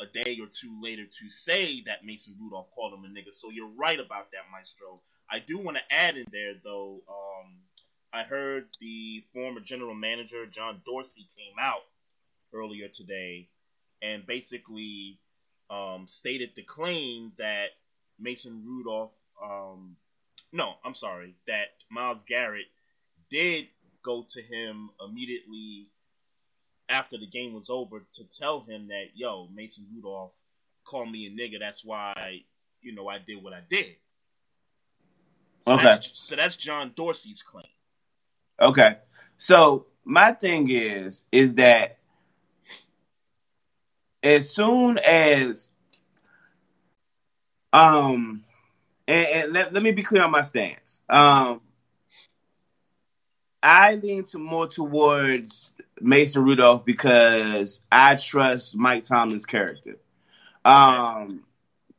a 0.02 0.06
day 0.06 0.40
or 0.42 0.48
two 0.48 0.82
later 0.82 1.04
to 1.04 1.30
say 1.46 1.84
that 1.86 2.04
Mason 2.04 2.34
Rudolph 2.42 2.72
called 2.74 2.94
him 2.94 3.06
a 3.06 3.08
nigga. 3.08 3.34
So 3.34 3.52
you're 3.52 3.70
right 3.78 4.00
about 4.00 4.32
that, 4.32 4.50
Maestro. 4.52 5.00
I 5.30 5.38
do 5.48 5.60
want 5.60 5.78
to 5.78 5.96
add 5.96 6.18
in 6.18 6.26
there 6.32 6.54
though. 6.64 7.02
Um, 7.08 7.54
I 8.12 8.24
heard 8.24 8.66
the 8.82 9.24
former 9.32 9.60
general 9.60 9.94
manager 9.94 10.48
John 10.48 10.82
Dorsey 10.88 11.30
came 11.38 11.56
out 11.62 11.86
earlier 12.52 12.88
today 12.88 13.48
and 14.02 14.26
basically 14.26 15.20
um, 15.70 16.08
stated 16.10 16.50
the 16.56 16.64
claim 16.64 17.32
that 17.38 17.68
Mason 18.20 18.64
Rudolph, 18.66 19.12
um, 19.44 19.96
no, 20.56 20.76
I'm 20.86 20.96
sorry, 20.96 21.36
that 21.48 21.66
Myles 21.92 22.24
Garrett 22.28 22.68
did 23.30 23.66
go 24.04 24.26
to 24.32 24.42
him 24.42 24.90
immediately 25.06 25.88
after 26.88 27.18
the 27.18 27.28
game 27.28 27.54
was 27.54 27.70
over 27.70 28.00
to 28.16 28.24
tell 28.40 28.62
him 28.62 28.88
that, 28.88 29.08
yo, 29.16 29.50
Mason 29.54 29.86
Rudolph 29.94 30.32
called 30.86 31.12
me 31.12 31.28
a 31.28 31.30
nigga. 31.30 31.60
That's 31.60 31.84
why, 31.84 32.44
you 32.82 32.96
know, 32.96 33.10
I 33.10 33.18
did 33.18 33.44
what 33.44 33.52
I 33.52 33.62
did. 33.70 33.96
So 35.66 35.74
okay. 35.74 35.84
That's, 35.84 36.12
so 36.14 36.36
that's 36.38 36.56
John 36.56 36.94
Dorsey's 36.96 37.42
claim. 37.42 37.66
Okay. 38.62 38.98
So 39.38 39.88
my 40.06 40.32
thing 40.32 40.70
is, 40.70 41.26
is 41.32 41.56
that 41.56 41.98
as 44.24 44.50
soon 44.50 45.00
as 45.00 45.72
um 47.74 48.45
and, 49.08 49.28
and 49.28 49.54
let, 49.54 49.74
let 49.74 49.84
me 49.84 49.92
be 49.92 50.04
clear 50.04 50.24
on 50.24 50.32
my 50.32 50.42
stance. 50.42 51.02
Um 51.10 51.62
I 53.62 53.96
lean 53.96 54.26
to 54.26 54.38
more 54.38 54.68
towards 54.68 55.74
Mason 56.00 56.44
Rudolph 56.44 56.86
because 56.86 57.82
I 57.92 58.16
trust 58.16 58.76
Mike 58.76 59.04
Tomlin's 59.04 59.46
character. 59.48 59.98
Um, 60.64 61.44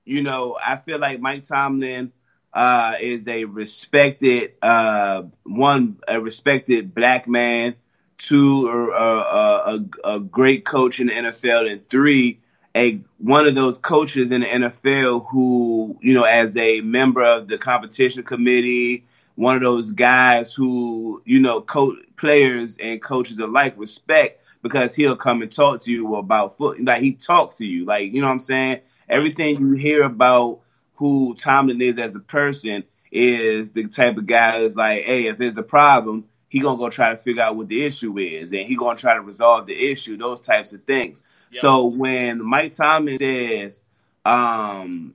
you 0.04 0.22
know, 0.22 0.56
I 0.64 0.76
feel 0.76 0.98
like 0.98 1.20
Mike 1.20 1.42
Tomlin 1.42 2.12
uh, 2.52 2.94
is 3.00 3.26
a 3.26 3.44
respected 3.44 4.52
uh, 4.62 5.24
one, 5.42 5.98
a 6.06 6.20
respected 6.20 6.94
black 6.94 7.26
man. 7.28 7.74
Two, 8.18 8.68
a, 8.68 8.90
a, 8.90 9.78
a, 10.04 10.14
a 10.14 10.20
great 10.20 10.64
coach 10.64 11.00
in 11.00 11.08
the 11.08 11.12
NFL, 11.12 11.70
and 11.70 11.88
three, 11.90 12.40
a 12.76 13.00
one 13.18 13.46
of 13.46 13.54
those 13.54 13.78
coaches 13.78 14.30
in 14.30 14.42
the 14.42 14.46
NFL 14.46 15.26
who, 15.30 15.98
you 16.02 16.12
know, 16.12 16.24
as 16.24 16.56
a 16.56 16.82
member 16.82 17.24
of 17.24 17.48
the 17.48 17.56
competition 17.56 18.22
committee, 18.22 19.06
one 19.34 19.56
of 19.56 19.62
those 19.62 19.92
guys 19.92 20.52
who, 20.52 21.22
you 21.24 21.40
know, 21.40 21.62
coach 21.62 21.96
players 22.16 22.76
and 22.76 23.02
coaches 23.02 23.38
alike 23.38 23.74
respect 23.78 24.44
because 24.62 24.94
he'll 24.94 25.16
come 25.16 25.40
and 25.40 25.50
talk 25.50 25.80
to 25.80 25.90
you 25.92 26.16
about 26.16 26.56
foot. 26.56 26.82
Like 26.84 27.00
he 27.00 27.12
talks 27.12 27.56
to 27.56 27.66
you, 27.66 27.86
like 27.86 28.12
you 28.12 28.20
know 28.20 28.26
what 28.26 28.34
I'm 28.34 28.40
saying. 28.40 28.80
Everything 29.08 29.58
you 29.58 29.72
hear 29.72 30.02
about 30.02 30.60
who 30.96 31.34
Tomlin 31.34 31.80
is 31.80 31.98
as 31.98 32.14
a 32.14 32.20
person 32.20 32.84
is 33.10 33.70
the 33.70 33.86
type 33.86 34.18
of 34.18 34.26
guy 34.26 34.60
that's 34.60 34.76
like, 34.76 35.04
hey, 35.04 35.26
if 35.26 35.38
there's 35.38 35.56
a 35.56 35.62
problem, 35.62 36.24
he 36.56 36.62
gonna 36.62 36.78
go 36.78 36.88
try 36.88 37.10
to 37.10 37.18
figure 37.18 37.42
out 37.42 37.54
what 37.54 37.68
the 37.68 37.84
issue 37.84 38.18
is, 38.18 38.50
and 38.52 38.62
he 38.62 38.76
gonna 38.76 38.96
try 38.96 39.12
to 39.12 39.20
resolve 39.20 39.66
the 39.66 39.74
issue. 39.74 40.16
Those 40.16 40.40
types 40.40 40.72
of 40.72 40.84
things. 40.84 41.22
Yep. 41.50 41.60
So 41.60 41.84
when 41.84 42.42
Mike 42.42 42.72
Tomlin 42.72 43.18
says, 43.18 43.82
um, 44.24 45.12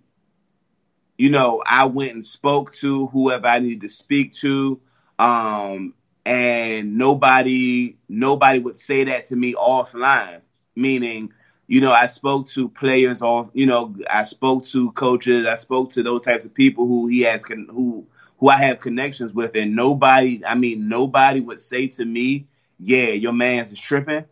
you 1.17 1.31
know, 1.31 1.63
I 1.65 1.85
went 1.85 2.11
and 2.11 2.23
spoke 2.23 2.73
to 2.73 3.07
whoever 3.07 3.47
I 3.47 3.57
needed 3.57 3.81
to 3.81 3.89
speak 3.89 4.33
to, 4.33 4.79
um, 5.17 5.95
and 6.27 6.99
nobody 6.99 7.97
nobody 8.07 8.59
would 8.59 8.77
say 8.77 9.05
that 9.05 9.23
to 9.25 9.35
me 9.35 9.55
offline. 9.55 10.41
Meaning, 10.75 11.33
you 11.65 11.81
know, 11.81 11.91
I 11.91 12.05
spoke 12.05 12.49
to 12.49 12.69
players 12.69 13.23
off, 13.23 13.49
you 13.53 13.65
know, 13.65 13.95
I 14.07 14.25
spoke 14.25 14.63
to 14.65 14.91
coaches, 14.91 15.47
I 15.47 15.55
spoke 15.55 15.93
to 15.93 16.03
those 16.03 16.23
types 16.23 16.45
of 16.45 16.53
people 16.53 16.85
who 16.85 17.07
he 17.07 17.21
has 17.21 17.43
who 17.45 18.05
who 18.41 18.49
I 18.49 18.57
have 18.57 18.81
connections 18.81 19.33
with, 19.33 19.55
and 19.55 19.75
nobody, 19.75 20.43
I 20.43 20.55
mean, 20.55 20.89
nobody 20.89 21.39
would 21.39 21.59
say 21.59 21.87
to 21.87 22.03
me, 22.03 22.47
"Yeah, 22.79 23.09
your 23.11 23.33
man's 23.33 23.71
is 23.71 23.79
tripping." 23.79 24.25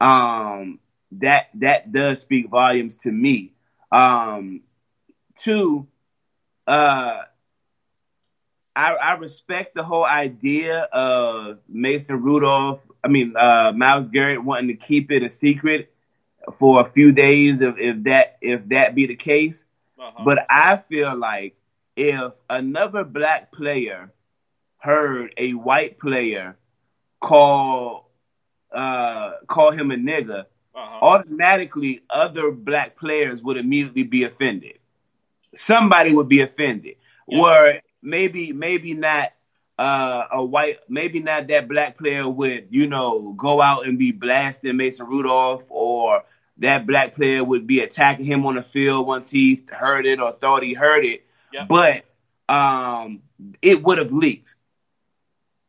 Um, 0.00 0.78
that 1.12 1.48
that 1.54 1.92
does 1.92 2.20
speak 2.20 2.48
volumes 2.48 2.96
to 2.98 3.10
me. 3.10 3.52
Um, 3.90 4.62
two, 5.34 5.88
uh, 6.66 7.22
I, 8.76 8.94
I 8.94 9.14
respect 9.14 9.74
the 9.74 9.82
whole 9.82 10.04
idea 10.04 10.82
of 10.82 11.58
Mason 11.68 12.22
Rudolph. 12.22 12.86
I 13.02 13.08
mean, 13.08 13.34
uh, 13.36 13.72
Myles 13.74 14.08
Garrett 14.08 14.44
wanting 14.44 14.68
to 14.68 14.74
keep 14.74 15.10
it 15.10 15.24
a 15.24 15.28
secret 15.28 15.92
for 16.54 16.80
a 16.80 16.84
few 16.84 17.10
days, 17.10 17.62
if, 17.62 17.76
if 17.78 18.04
that 18.04 18.36
if 18.40 18.68
that 18.68 18.94
be 18.94 19.06
the 19.06 19.16
case. 19.16 19.66
Uh-huh. 19.98 20.22
But 20.24 20.46
I 20.48 20.76
feel 20.76 21.16
like 21.16 21.56
if 21.96 22.32
another 22.48 23.04
black 23.04 23.50
player 23.50 24.12
heard 24.78 25.32
a 25.36 25.52
white 25.54 25.98
player 25.98 26.56
call 27.20 28.10
uh, 28.72 29.32
call 29.46 29.70
him 29.70 29.90
a 29.90 29.96
nigga, 29.96 30.44
uh-huh. 30.74 30.98
automatically 31.02 32.02
other 32.10 32.50
black 32.50 32.96
players 32.96 33.42
would 33.42 33.56
immediately 33.56 34.02
be 34.02 34.24
offended. 34.24 34.78
Somebody 35.54 36.12
would 36.12 36.28
be 36.28 36.40
offended. 36.40 36.96
Yeah. 37.26 37.42
Where 37.42 37.82
maybe 38.02 38.52
maybe 38.52 38.92
not 38.92 39.32
uh, 39.78 40.26
a 40.30 40.44
white, 40.44 40.78
maybe 40.88 41.20
not 41.20 41.48
that 41.48 41.68
black 41.68 41.96
player 41.96 42.28
would, 42.28 42.68
you 42.70 42.86
know, 42.86 43.32
go 43.32 43.60
out 43.60 43.86
and 43.86 43.98
be 43.98 44.12
blasting 44.12 44.76
Mason 44.76 45.06
Rudolph, 45.06 45.64
or 45.68 46.24
that 46.58 46.86
black 46.86 47.14
player 47.14 47.42
would 47.42 47.66
be 47.66 47.80
attacking 47.80 48.24
him 48.24 48.46
on 48.46 48.54
the 48.54 48.62
field 48.62 49.06
once 49.06 49.30
he 49.30 49.64
heard 49.70 50.06
it 50.06 50.20
or 50.20 50.32
thought 50.32 50.62
he 50.62 50.74
heard 50.74 51.04
it. 51.04 51.25
Yep. 51.56 51.68
But 51.68 52.04
um, 52.54 53.22
it 53.62 53.82
would 53.82 53.96
have 53.96 54.12
leaked. 54.12 54.56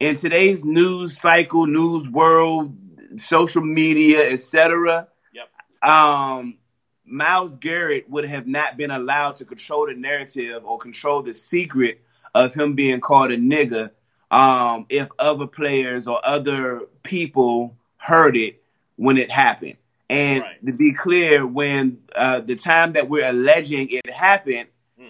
In 0.01 0.15
today's 0.15 0.65
news 0.65 1.17
cycle, 1.17 1.65
news 1.65 2.09
world, 2.09 2.75
social 3.15 3.63
media, 3.63 4.29
etc., 4.29 5.07
yep. 5.33 5.49
um, 5.89 6.57
Myles 7.05 7.55
Garrett 7.55 8.09
would 8.09 8.25
have 8.25 8.47
not 8.47 8.75
been 8.75 8.91
allowed 8.91 9.37
to 9.37 9.45
control 9.45 9.87
the 9.87 9.93
narrative 9.93 10.65
or 10.65 10.77
control 10.77 11.21
the 11.23 11.33
secret 11.33 12.01
of 12.35 12.53
him 12.53 12.75
being 12.75 12.99
called 12.99 13.31
a 13.31 13.37
nigga 13.37 13.91
um, 14.29 14.85
if 14.89 15.07
other 15.17 15.47
players 15.47 16.05
or 16.05 16.19
other 16.25 16.81
people 17.03 17.77
heard 17.95 18.35
it 18.35 18.61
when 18.97 19.17
it 19.17 19.31
happened. 19.31 19.77
And 20.09 20.41
right. 20.41 20.65
to 20.65 20.73
be 20.73 20.91
clear, 20.93 21.47
when 21.47 21.99
uh, 22.13 22.41
the 22.41 22.57
time 22.57 22.93
that 22.93 23.09
we're 23.09 23.27
alleging 23.27 23.87
it 23.89 24.11
happened. 24.11 24.67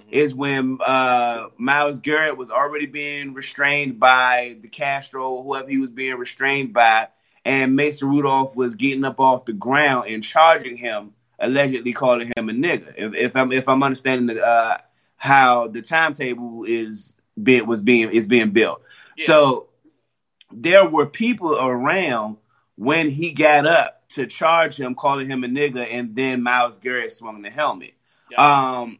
Is 0.09 0.33
when 0.33 0.77
uh, 0.85 1.47
Myles 1.57 1.99
Garrett 1.99 2.37
was 2.37 2.49
already 2.49 2.85
being 2.85 3.33
restrained 3.33 3.99
by 3.99 4.55
DeCastro, 4.61 5.43
whoever 5.43 5.67
he 5.69 5.79
was 5.79 5.89
being 5.89 6.15
restrained 6.15 6.73
by, 6.73 7.09
and 7.43 7.75
Mason 7.75 8.07
Rudolph 8.09 8.55
was 8.55 8.75
getting 8.75 9.03
up 9.03 9.19
off 9.19 9.45
the 9.45 9.53
ground 9.53 10.09
and 10.09 10.23
charging 10.23 10.77
him, 10.77 11.11
allegedly 11.39 11.91
calling 11.91 12.31
him 12.37 12.47
a 12.49 12.53
nigger. 12.53 12.93
If, 12.95 13.13
if 13.15 13.35
I'm 13.35 13.51
if 13.51 13.67
I'm 13.67 13.83
understanding 13.83 14.35
the, 14.35 14.41
uh, 14.45 14.77
how 15.17 15.67
the 15.67 15.81
timetable 15.81 16.63
is 16.65 17.13
bit 17.41 17.67
was 17.67 17.81
being 17.81 18.09
is 18.11 18.27
being 18.27 18.51
built, 18.51 18.81
Yeah. 19.17 19.25
so 19.25 19.67
there 20.51 20.87
were 20.87 21.05
people 21.05 21.57
around 21.59 22.37
when 22.77 23.09
he 23.09 23.33
got 23.33 23.65
up 23.67 24.07
to 24.09 24.25
charge 24.25 24.79
him, 24.79 24.95
calling 24.95 25.27
him 25.27 25.43
a 25.43 25.47
nigger, 25.47 25.85
and 25.91 26.15
then 26.15 26.43
Myles 26.43 26.77
Garrett 26.77 27.11
swung 27.11 27.41
the 27.41 27.49
helmet. 27.49 27.93
Yeah. 28.31 28.79
Um, 28.79 28.99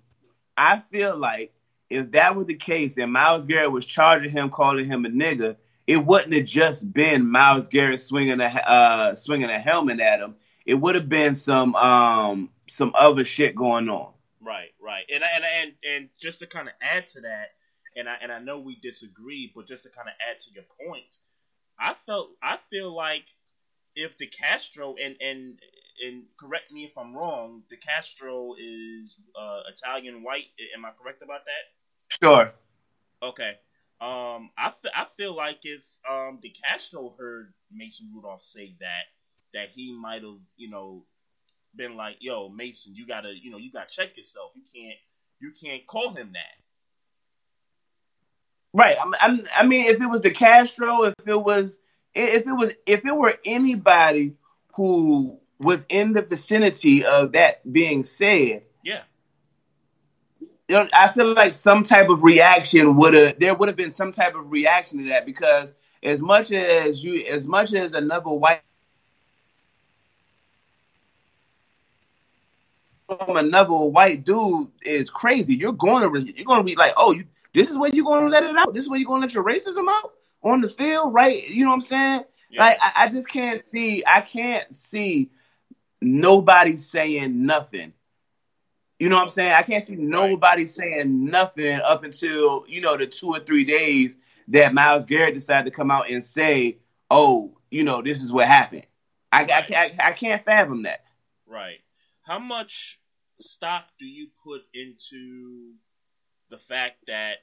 I 0.58 0.80
feel 0.80 1.16
like 1.16 1.54
if 1.90 2.12
that 2.12 2.36
were 2.36 2.44
the 2.44 2.56
case 2.56 2.98
and 2.98 3.14
Myles 3.14 3.46
Garrett 3.46 3.72
was 3.72 3.86
charging 3.86 4.32
him, 4.32 4.50
calling 4.50 4.86
him 4.86 5.06
a 5.06 5.10
nigga, 5.10 5.56
it 5.86 5.98
wouldn't 5.98 6.34
have 6.34 6.46
just 6.46 6.92
been 6.92 7.30
Myles 7.30 7.68
Garrett 7.68 8.00
swinging 8.00 8.42
a 8.42 8.46
uh, 8.46 9.16
swinging 9.16 9.50
a 9.50 9.60
helmet 9.60 10.00
at 10.00 10.20
him. 10.20 10.36
It 10.66 10.76
would 10.76 10.96
have 10.96 11.08
been 11.08 11.34
some 11.34 11.76
um, 11.76 12.50
some 12.68 12.92
other 12.96 13.24
shit 13.24 13.56
going 13.56 13.88
on. 13.90 14.12
Right, 14.42 14.74
right, 14.82 15.06
and 15.14 15.24
and 15.24 15.46
and 15.46 15.72
and 15.84 16.10
just 16.22 16.40
to 16.40 16.48
kind 16.48 16.68
of 16.68 16.74
add 16.82 17.10
to 17.14 17.22
that, 17.22 17.52
and 17.96 18.10
I 18.10 18.16
and 18.22 18.32
I 18.32 18.40
know 18.40 18.60
we 18.60 18.78
disagree, 18.82 19.52
but 19.56 19.68
just 19.68 19.84
to 19.84 19.90
kind 19.90 20.10
of 20.10 20.14
add 20.30 20.42
to 20.42 20.52
your 20.54 20.66
point, 20.86 21.06
I 21.80 21.94
felt 22.06 22.30
I 22.44 22.58
feel 22.70 22.94
like 22.94 23.24
if 23.96 24.12
DeCastro 24.18 24.96
and 25.04 25.16
and 25.22 25.60
and 26.06 26.24
correct 26.40 26.72
me 26.72 26.86
if 26.86 26.98
I'm 26.98 27.16
wrong, 27.16 27.64
DeCastro 27.72 28.54
is 28.60 29.16
uh, 29.40 29.62
Italian 29.76 30.24
white. 30.24 30.46
Am 30.76 30.86
I 30.86 30.92
correct 31.02 31.22
about 31.22 31.42
that? 31.46 32.18
Sure. 32.22 32.54
Okay. 33.24 33.52
Um, 34.00 34.52
I, 34.58 34.74
I 34.94 35.08
feel 35.18 35.36
like 35.36 35.60
if 35.64 35.82
um 36.10 36.40
the 36.42 36.54
Castro 36.64 37.16
heard 37.18 37.54
Mason 37.72 38.10
Rudolph 38.14 38.44
say 38.54 38.76
that, 38.80 39.06
that 39.54 39.70
he 39.74 39.92
might 39.92 40.22
have 40.22 40.40
you 40.56 40.70
know 40.70 41.04
been 41.76 41.96
like, 41.96 42.18
"Yo, 42.20 42.50
Mason, 42.50 42.94
you 42.96 43.08
gotta 43.08 43.34
you 43.42 43.50
know 43.50 43.58
you 43.58 43.72
gotta 43.72 43.90
check 43.90 44.16
yourself. 44.16 44.52
You 44.56 44.64
can't 44.74 45.00
you 45.40 45.52
can't 45.60 45.86
call 45.88 46.14
him 46.14 46.34
that." 46.34 46.64
Right. 48.74 48.98
I'm, 49.02 49.16
I'm, 49.20 49.44
I 49.56 49.66
mean, 49.66 49.88
if 49.88 50.00
it 50.00 50.06
was 50.06 50.22
DeCastro, 50.22 51.08
if 51.18 51.28
it 51.28 51.42
was, 51.42 51.80
if 52.14 52.46
it 52.46 52.54
was, 52.54 52.72
if 52.86 53.06
it 53.06 53.16
were 53.16 53.36
anybody 53.44 54.36
who 54.76 55.40
was 55.60 55.86
in 55.90 56.14
the 56.14 56.22
vicinity 56.22 57.06
of 57.06 57.34
that 57.34 57.72
being 57.72 58.04
said, 58.04 58.64
Yeah. 58.84 59.02
I 60.70 61.10
feel 61.10 61.34
like 61.34 61.54
some 61.54 61.84
type 61.84 62.10
of 62.10 62.24
reaction 62.24 62.98
would 62.98 63.14
have 63.14 63.40
there 63.40 63.56
would 63.56 63.70
have 63.70 63.78
been 63.78 63.90
some 63.90 64.12
type 64.12 64.36
of 64.36 64.52
reaction 64.52 65.00
to 65.00 65.10
that 65.10 65.26
because 65.26 65.72
as 66.04 66.22
much 66.22 66.52
as 66.52 67.04
you 67.04 67.26
as 67.26 67.48
much 67.48 67.74
as 67.74 67.94
another 67.94 68.30
white 68.30 68.62
from 73.08 73.38
another 73.38 73.74
white 73.74 74.26
dude 74.26 74.70
is 74.84 75.10
crazy, 75.10 75.56
you're 75.56 75.72
going 75.72 76.12
to 76.14 76.34
you're 76.36 76.46
going 76.46 76.60
to 76.60 76.66
be 76.66 76.76
like, 76.76 76.94
oh, 76.98 77.14
you 77.14 77.26
this 77.54 77.70
is 77.70 77.78
where 77.78 77.90
you're 77.92 78.06
going 78.06 78.24
to 78.24 78.30
let 78.30 78.44
it 78.44 78.56
out. 78.58 78.74
This 78.74 78.84
is 78.84 78.90
where 78.90 79.00
you're 79.00 79.08
going 79.08 79.22
to 79.22 79.26
let 79.28 79.34
your 79.34 79.44
racism 79.44 79.90
out 79.90 80.14
on 80.44 80.62
the 80.62 80.70
field, 80.70 81.14
right? 81.14 81.48
You 81.50 81.64
know 81.64 81.70
what 81.70 81.76
I'm 81.76 81.82
saying? 81.82 82.24
Yeah. 82.50 82.62
Like 82.64 82.78
I, 82.82 82.92
I 82.96 83.10
just 83.10 83.30
can't 83.30 83.64
see 83.72 84.04
I 84.06 84.22
can't 84.22 84.74
see 84.76 85.30
nobody 86.02 86.78
saying 86.78 87.46
nothing. 87.46 87.94
You 89.00 89.10
know 89.10 89.18
what 89.18 89.24
I'm 89.24 89.30
saying? 89.30 89.52
I 89.52 89.62
can't 89.62 89.84
see 89.86 89.96
nobody 89.96 90.66
saying 90.66 91.26
nothing 91.26 91.80
up 91.82 92.04
until, 92.04 92.66
you 92.68 92.82
know, 92.82 92.98
the 92.98 93.06
two 93.06 93.30
or 93.30 93.40
three 93.40 93.64
days 93.64 94.16
that 94.50 94.74
Myles 94.74 95.06
Garrett 95.06 95.36
decided 95.36 95.66
to 95.66 95.76
come 95.76 95.92
out 95.92 96.10
and 96.10 96.24
say, 96.24 96.78
oh, 97.12 97.58
you 97.70 97.84
know, 97.84 98.02
this 98.02 98.22
is 98.22 98.32
what 98.32 98.48
happened. 98.48 98.88
I, 99.32 99.44
I, 99.44 99.62
can't, 99.62 100.00
I, 100.00 100.08
I 100.08 100.12
can't 100.14 100.44
fathom 100.44 100.84
that. 100.84 101.04
Right. 101.46 101.80
How 102.24 102.40
much 102.40 103.00
stock 103.40 103.84
do 104.00 104.06
you 104.06 104.28
put 104.44 104.62
into 104.74 105.74
the 106.50 106.58
fact 106.68 106.96
that 107.08 107.36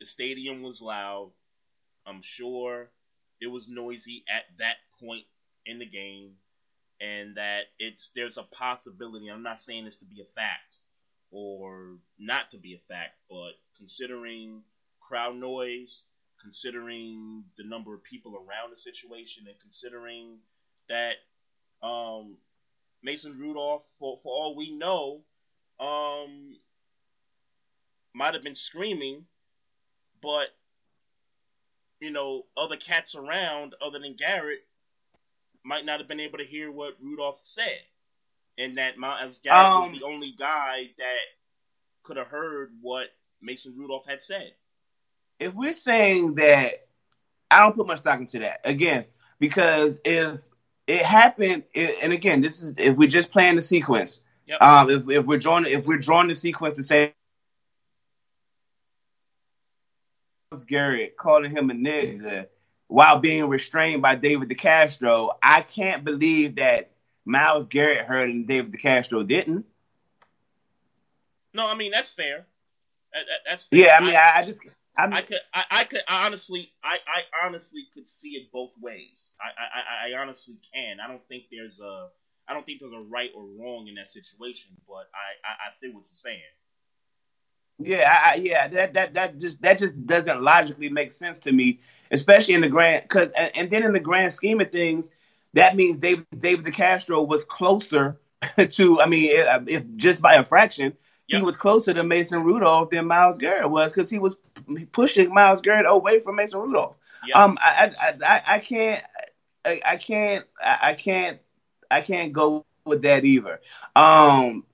the 0.00 0.06
stadium 0.06 0.62
was 0.62 0.80
loud? 0.80 1.32
I'm 2.06 2.22
sure 2.22 2.88
it 3.40 3.48
was 3.48 3.68
noisy 3.68 4.24
at 4.28 4.44
that 4.58 4.76
point 5.00 5.24
in 5.66 5.78
the 5.78 5.86
game, 5.86 6.32
and 7.00 7.36
that 7.36 7.62
it's 7.78 8.10
there's 8.14 8.36
a 8.36 8.42
possibility. 8.42 9.28
I'm 9.28 9.42
not 9.42 9.60
saying 9.60 9.84
this 9.84 9.96
to 9.98 10.04
be 10.04 10.20
a 10.20 10.34
fact 10.34 10.78
or 11.30 11.96
not 12.18 12.50
to 12.52 12.58
be 12.58 12.74
a 12.74 12.80
fact, 12.88 13.14
but 13.28 13.52
considering 13.76 14.62
crowd 15.00 15.36
noise, 15.36 16.02
considering 16.42 17.44
the 17.58 17.64
number 17.64 17.94
of 17.94 18.02
people 18.04 18.34
around 18.34 18.72
the 18.72 18.78
situation, 18.78 19.44
and 19.46 19.56
considering 19.60 20.38
that 20.88 21.86
um, 21.86 22.36
Mason 23.02 23.38
Rudolph, 23.38 23.82
for, 23.98 24.18
for 24.22 24.32
all 24.32 24.56
we 24.56 24.76
know, 24.76 25.22
um, 25.80 26.56
might 28.14 28.34
have 28.34 28.42
been 28.42 28.56
screaming, 28.56 29.24
but 30.22 30.48
you 32.00 32.10
know, 32.10 32.44
other 32.56 32.76
cats 32.76 33.14
around 33.14 33.74
other 33.84 33.98
than 33.98 34.16
Garrett 34.16 34.65
might 35.66 35.84
not 35.84 35.98
have 35.98 36.08
been 36.08 36.20
able 36.20 36.38
to 36.38 36.44
hear 36.44 36.70
what 36.70 36.94
Rudolph 37.02 37.40
said, 37.44 37.80
and 38.56 38.78
that 38.78 38.96
Myles 38.96 39.40
Garrett 39.42 39.58
Um, 39.58 39.92
was 39.92 40.00
the 40.00 40.06
only 40.06 40.34
guy 40.38 40.90
that 40.98 41.16
could 42.04 42.16
have 42.16 42.28
heard 42.28 42.70
what 42.80 43.08
Mason 43.42 43.74
Rudolph 43.76 44.06
had 44.06 44.22
said. 44.22 44.52
If 45.40 45.54
we're 45.54 45.74
saying 45.74 46.36
that, 46.36 46.86
I 47.50 47.60
don't 47.60 47.74
put 47.74 47.86
much 47.86 47.98
stock 47.98 48.20
into 48.20 48.38
that. 48.38 48.60
Again, 48.64 49.04
because 49.38 50.00
if 50.04 50.40
it 50.86 51.04
happened, 51.04 51.64
it, 51.74 51.98
and 52.00 52.12
again, 52.12 52.40
this 52.40 52.62
is 52.62 52.74
if 52.78 52.96
we're 52.96 53.08
just 53.08 53.30
playing 53.30 53.56
the 53.56 53.62
sequence. 53.62 54.20
Yep. 54.46 54.62
Um, 54.62 54.90
if, 54.90 55.08
if 55.10 55.26
we're 55.26 55.38
drawing 55.38 55.66
if 55.66 55.84
we're 55.84 55.98
drawing 55.98 56.28
the 56.28 56.34
sequence 56.34 56.76
to 56.76 56.82
say 56.84 57.12
Garrett 60.68 61.16
calling 61.16 61.50
him 61.50 61.70
a 61.70 61.74
nigga 61.74 62.46
while 62.88 63.18
being 63.20 63.48
restrained 63.48 64.02
by 64.02 64.14
David 64.16 64.48
DeCastro, 64.48 65.34
I 65.42 65.62
can't 65.62 66.04
believe 66.04 66.56
that 66.56 66.90
Myles 67.24 67.66
Garrett 67.66 68.06
heard 68.06 68.30
and 68.30 68.46
David 68.46 68.72
DeCastro 68.72 69.26
didn't. 69.26 69.66
No, 71.54 71.66
I 71.66 71.74
mean 71.76 71.92
that's 71.94 72.10
fair. 72.10 72.46
That, 73.12 73.24
that- 73.26 73.50
that's 73.50 73.64
fair. 73.64 73.80
Yeah, 73.80 73.96
I 73.98 74.04
mean, 74.04 74.14
I, 74.16 74.32
I 74.36 74.44
just, 74.46 74.62
I'm, 74.98 75.12
I 75.12 75.22
could, 75.22 75.38
I, 75.54 75.64
I 75.70 75.84
could 75.84 76.00
I 76.08 76.26
honestly, 76.26 76.70
I, 76.84 76.96
I 77.06 77.46
honestly 77.46 77.86
could 77.94 78.08
see 78.08 78.30
it 78.30 78.52
both 78.52 78.72
ways. 78.80 79.30
I, 79.40 79.48
I, 80.10 80.16
I 80.16 80.20
honestly 80.22 80.56
can. 80.74 80.98
I 81.00 81.08
don't 81.08 81.26
think 81.28 81.44
there's 81.50 81.80
a, 81.80 82.08
I 82.48 82.54
don't 82.54 82.66
think 82.66 82.80
there's 82.80 82.92
a 82.94 83.00
right 83.08 83.30
or 83.36 83.44
wrong 83.58 83.88
in 83.88 83.94
that 83.96 84.10
situation. 84.12 84.70
But 84.88 85.08
I, 85.14 85.28
I, 85.44 85.52
I 85.52 85.68
see 85.80 85.88
what 85.88 86.04
you're 86.08 86.22
saying. 86.22 86.54
Yeah, 87.78 88.10
I, 88.10 88.30
I, 88.30 88.34
yeah, 88.36 88.68
that 88.68 88.94
that 88.94 89.14
that 89.14 89.38
just 89.38 89.60
that 89.62 89.78
just 89.78 90.06
doesn't 90.06 90.42
logically 90.42 90.88
make 90.88 91.12
sense 91.12 91.38
to 91.40 91.52
me, 91.52 91.80
especially 92.10 92.54
in 92.54 92.62
the 92.62 92.68
grand 92.68 93.02
because 93.02 93.30
and, 93.32 93.54
and 93.54 93.70
then 93.70 93.82
in 93.82 93.92
the 93.92 94.00
grand 94.00 94.32
scheme 94.32 94.60
of 94.60 94.72
things, 94.72 95.10
that 95.52 95.76
means 95.76 95.98
David 95.98 96.26
David 96.36 96.64
DeCastro 96.64 97.26
was 97.26 97.44
closer 97.44 98.18
to. 98.70 99.00
I 99.00 99.06
mean, 99.06 99.30
if, 99.30 99.68
if 99.68 99.96
just 99.96 100.22
by 100.22 100.36
a 100.36 100.44
fraction, 100.44 100.94
he 101.26 101.42
was 101.42 101.56
closer 101.56 101.92
to 101.92 102.02
Mason 102.02 102.44
Rudolph 102.44 102.90
than 102.90 103.06
Myles 103.06 103.36
Garrett 103.36 103.68
was 103.68 103.92
because 103.92 104.08
he 104.08 104.18
was 104.18 104.36
pushing 104.92 105.32
Myles 105.34 105.60
Garrett 105.60 105.86
away 105.86 106.20
from 106.20 106.36
Mason 106.36 106.60
Rudolph. 106.60 106.96
Yep. 107.26 107.36
Um, 107.36 107.58
I 107.60 107.92
I, 107.98 108.14
I, 108.24 108.42
I 108.54 108.58
can't 108.60 109.04
I, 109.64 109.80
I 109.84 109.96
can't 109.96 110.44
I, 110.62 110.78
I 110.82 110.94
can't 110.94 111.38
I 111.90 112.00
can't 112.00 112.32
go 112.32 112.64
with 112.84 113.02
that 113.02 113.24
either. 113.24 113.60
Um, 113.94 114.64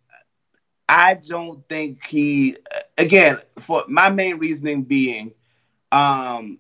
I 0.89 1.15
don't 1.15 1.67
think 1.69 2.05
he. 2.07 2.57
Again, 2.99 3.39
for 3.59 3.85
my 3.89 4.11
main 4.11 4.39
reasoning 4.39 4.83
being, 4.83 5.33
um, 5.91 6.59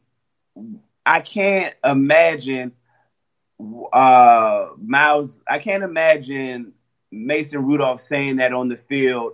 I 1.04 1.20
can't 1.20 1.74
imagine 1.84 2.72
uh, 3.92 4.68
Myles. 4.78 5.38
I 5.48 5.58
can't 5.58 5.82
imagine 5.82 6.72
Mason 7.10 7.64
Rudolph 7.64 8.00
saying 8.00 8.36
that 8.36 8.52
on 8.52 8.68
the 8.68 8.76
field 8.76 9.32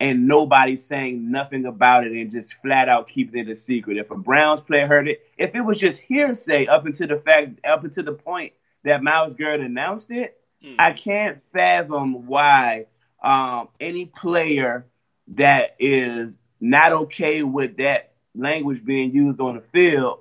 and 0.00 0.26
nobody 0.28 0.76
saying 0.76 1.30
nothing 1.30 1.64
about 1.66 2.06
it 2.06 2.12
and 2.12 2.30
just 2.30 2.54
flat 2.54 2.88
out 2.88 3.08
keeping 3.08 3.40
it 3.40 3.50
a 3.50 3.56
secret. 3.56 3.96
If 3.96 4.10
a 4.10 4.16
Browns 4.16 4.60
player 4.60 4.86
heard 4.86 5.08
it, 5.08 5.26
if 5.38 5.54
it 5.54 5.60
was 5.60 5.78
just 5.78 6.00
hearsay 6.00 6.66
up 6.66 6.86
until 6.86 7.08
the 7.08 7.16
fact, 7.18 7.64
up 7.64 7.84
until 7.84 8.04
the 8.04 8.12
point 8.12 8.52
that 8.84 9.02
Myles 9.02 9.34
Garrett 9.34 9.60
announced 9.60 10.10
it, 10.10 10.38
Hmm. 10.62 10.74
I 10.78 10.92
can't 10.92 11.42
fathom 11.52 12.26
why 12.26 12.86
um, 13.22 13.68
any 13.80 14.06
player 14.06 14.86
that 15.28 15.76
is 15.78 16.38
not 16.60 16.92
okay 16.92 17.42
with 17.42 17.78
that 17.78 18.12
language 18.34 18.84
being 18.84 19.12
used 19.12 19.40
on 19.40 19.56
the 19.56 19.62
field, 19.62 20.20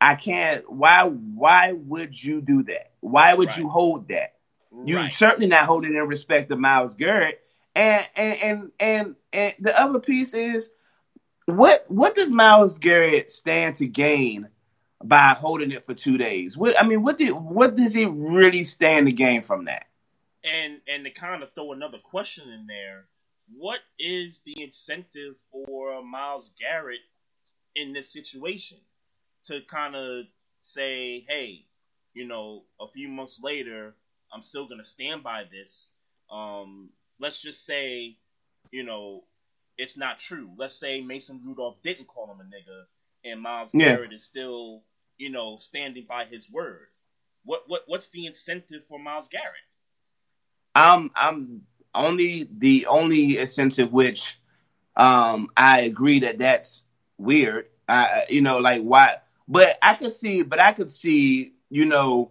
I 0.00 0.14
can't. 0.14 0.70
Why? 0.70 1.04
Why 1.04 1.72
would 1.72 2.22
you 2.22 2.40
do 2.40 2.64
that? 2.64 2.92
Why 3.00 3.34
would 3.34 3.56
you 3.56 3.68
hold 3.68 4.08
that? 4.08 4.34
You 4.84 4.96
right. 4.96 5.12
certainly 5.12 5.46
not 5.46 5.66
holding 5.66 5.94
in 5.94 6.06
respect 6.06 6.50
to 6.50 6.56
Myles 6.56 6.94
Garrett. 6.94 7.40
And 7.74 8.06
and 8.14 8.34
and 8.42 8.72
and, 8.78 9.16
and 9.32 9.54
the 9.60 9.78
other 9.78 10.00
piece 10.00 10.34
is 10.34 10.70
what 11.46 11.84
what 11.88 12.14
does 12.14 12.30
Myles 12.30 12.78
Garrett 12.78 13.30
stand 13.30 13.76
to 13.76 13.86
gain 13.86 14.48
by 15.02 15.28
holding 15.28 15.70
it 15.70 15.84
for 15.84 15.94
two 15.94 16.18
days? 16.18 16.56
What 16.56 16.80
I 16.80 16.86
mean, 16.86 17.02
what 17.02 17.18
did 17.18 17.30
what 17.30 17.74
does 17.74 17.94
he 17.94 18.04
really 18.04 18.64
stand 18.64 19.06
to 19.06 19.12
gain 19.12 19.42
from 19.42 19.66
that? 19.66 19.86
And 20.46 20.80
and 20.88 21.04
to 21.04 21.12
kind 21.12 21.42
of 21.42 21.52
throw 21.54 21.72
another 21.72 21.98
question 21.98 22.48
in 22.50 22.66
there, 22.68 23.06
what 23.56 23.80
is 23.98 24.40
the 24.46 24.62
incentive 24.62 25.34
for 25.52 26.02
Myles 26.04 26.52
Garrett 26.60 27.00
in 27.76 27.92
this 27.92 28.12
situation 28.12 28.78
to 29.48 29.60
kind 29.70 29.96
of 29.96 30.26
say, 30.62 31.26
hey, 31.28 31.66
you 32.14 32.26
know, 32.28 32.64
a 32.80 32.86
few 32.94 33.08
months 33.08 33.40
later, 33.42 33.94
I'm 34.32 34.42
still 34.42 34.68
gonna 34.68 34.84
stand 34.84 35.22
by 35.24 35.44
this. 35.50 35.88
Um, 36.30 36.90
let's 37.20 37.42
just 37.42 37.66
say, 37.66 38.16
you 38.72 38.84
know, 38.84 39.24
it's 39.78 39.96
not 39.96 40.20
true. 40.20 40.50
Let's 40.58 40.78
say 40.78 41.02
Mason 41.02 41.42
Rudolph 41.44 41.76
didn't 41.84 42.08
call 42.08 42.32
him 42.32 42.40
a 42.40 42.44
nigga, 42.44 42.84
and 43.24 43.42
Myles 43.42 43.70
yeah. 43.74 43.94
Garrett 43.96 44.12
is 44.12 44.24
still, 44.24 44.82
you 45.18 45.30
know, 45.30 45.58
standing 45.60 46.06
by 46.08 46.26
his 46.26 46.48
word. 46.50 46.88
What 47.44 47.64
what 47.68 47.82
what's 47.86 48.08
the 48.10 48.26
incentive 48.26 48.82
for 48.88 48.98
Myles 49.00 49.28
Garrett? 49.30 49.65
I'm 50.76 51.10
I'm 51.16 51.62
only 51.94 52.48
the 52.56 52.86
only 52.86 53.38
incentive 53.38 53.92
which 53.92 54.38
um 54.94 55.48
I 55.56 55.80
agree 55.80 56.20
that 56.20 56.38
that's 56.38 56.82
weird. 57.18 57.66
I 57.88 58.26
you 58.28 58.42
know 58.42 58.58
like 58.58 58.82
why, 58.82 59.16
but 59.48 59.78
I 59.82 59.94
could 59.94 60.12
see, 60.12 60.42
but 60.42 60.60
I 60.60 60.72
could 60.72 60.90
see 60.90 61.54
you 61.70 61.86
know 61.86 62.30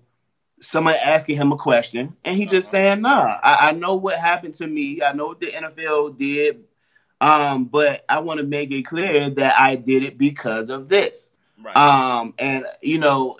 someone 0.61 0.95
asking 0.95 1.37
him 1.37 1.51
a 1.51 1.57
question 1.57 2.15
and 2.23 2.37
he 2.37 2.45
just 2.45 2.73
uh-huh. 2.73 2.83
saying, 2.83 3.01
"Nah, 3.01 3.39
I, 3.43 3.69
I 3.69 3.71
know 3.71 3.95
what 3.95 4.17
happened 4.17 4.53
to 4.55 4.67
me. 4.67 5.01
I 5.01 5.11
know 5.13 5.27
what 5.27 5.39
the 5.39 5.47
NFL 5.47 6.17
did, 6.17 6.63
um, 7.19 7.65
but 7.65 8.05
I 8.07 8.19
want 8.19 8.39
to 8.39 8.45
make 8.45 8.71
it 8.71 8.83
clear 8.83 9.29
that 9.31 9.59
I 9.59 9.75
did 9.75 10.03
it 10.03 10.17
because 10.19 10.69
of 10.69 10.87
this." 10.87 11.31
Right. 11.63 11.75
Um, 11.75 12.35
and 12.37 12.65
you 12.81 12.99
know, 12.99 13.39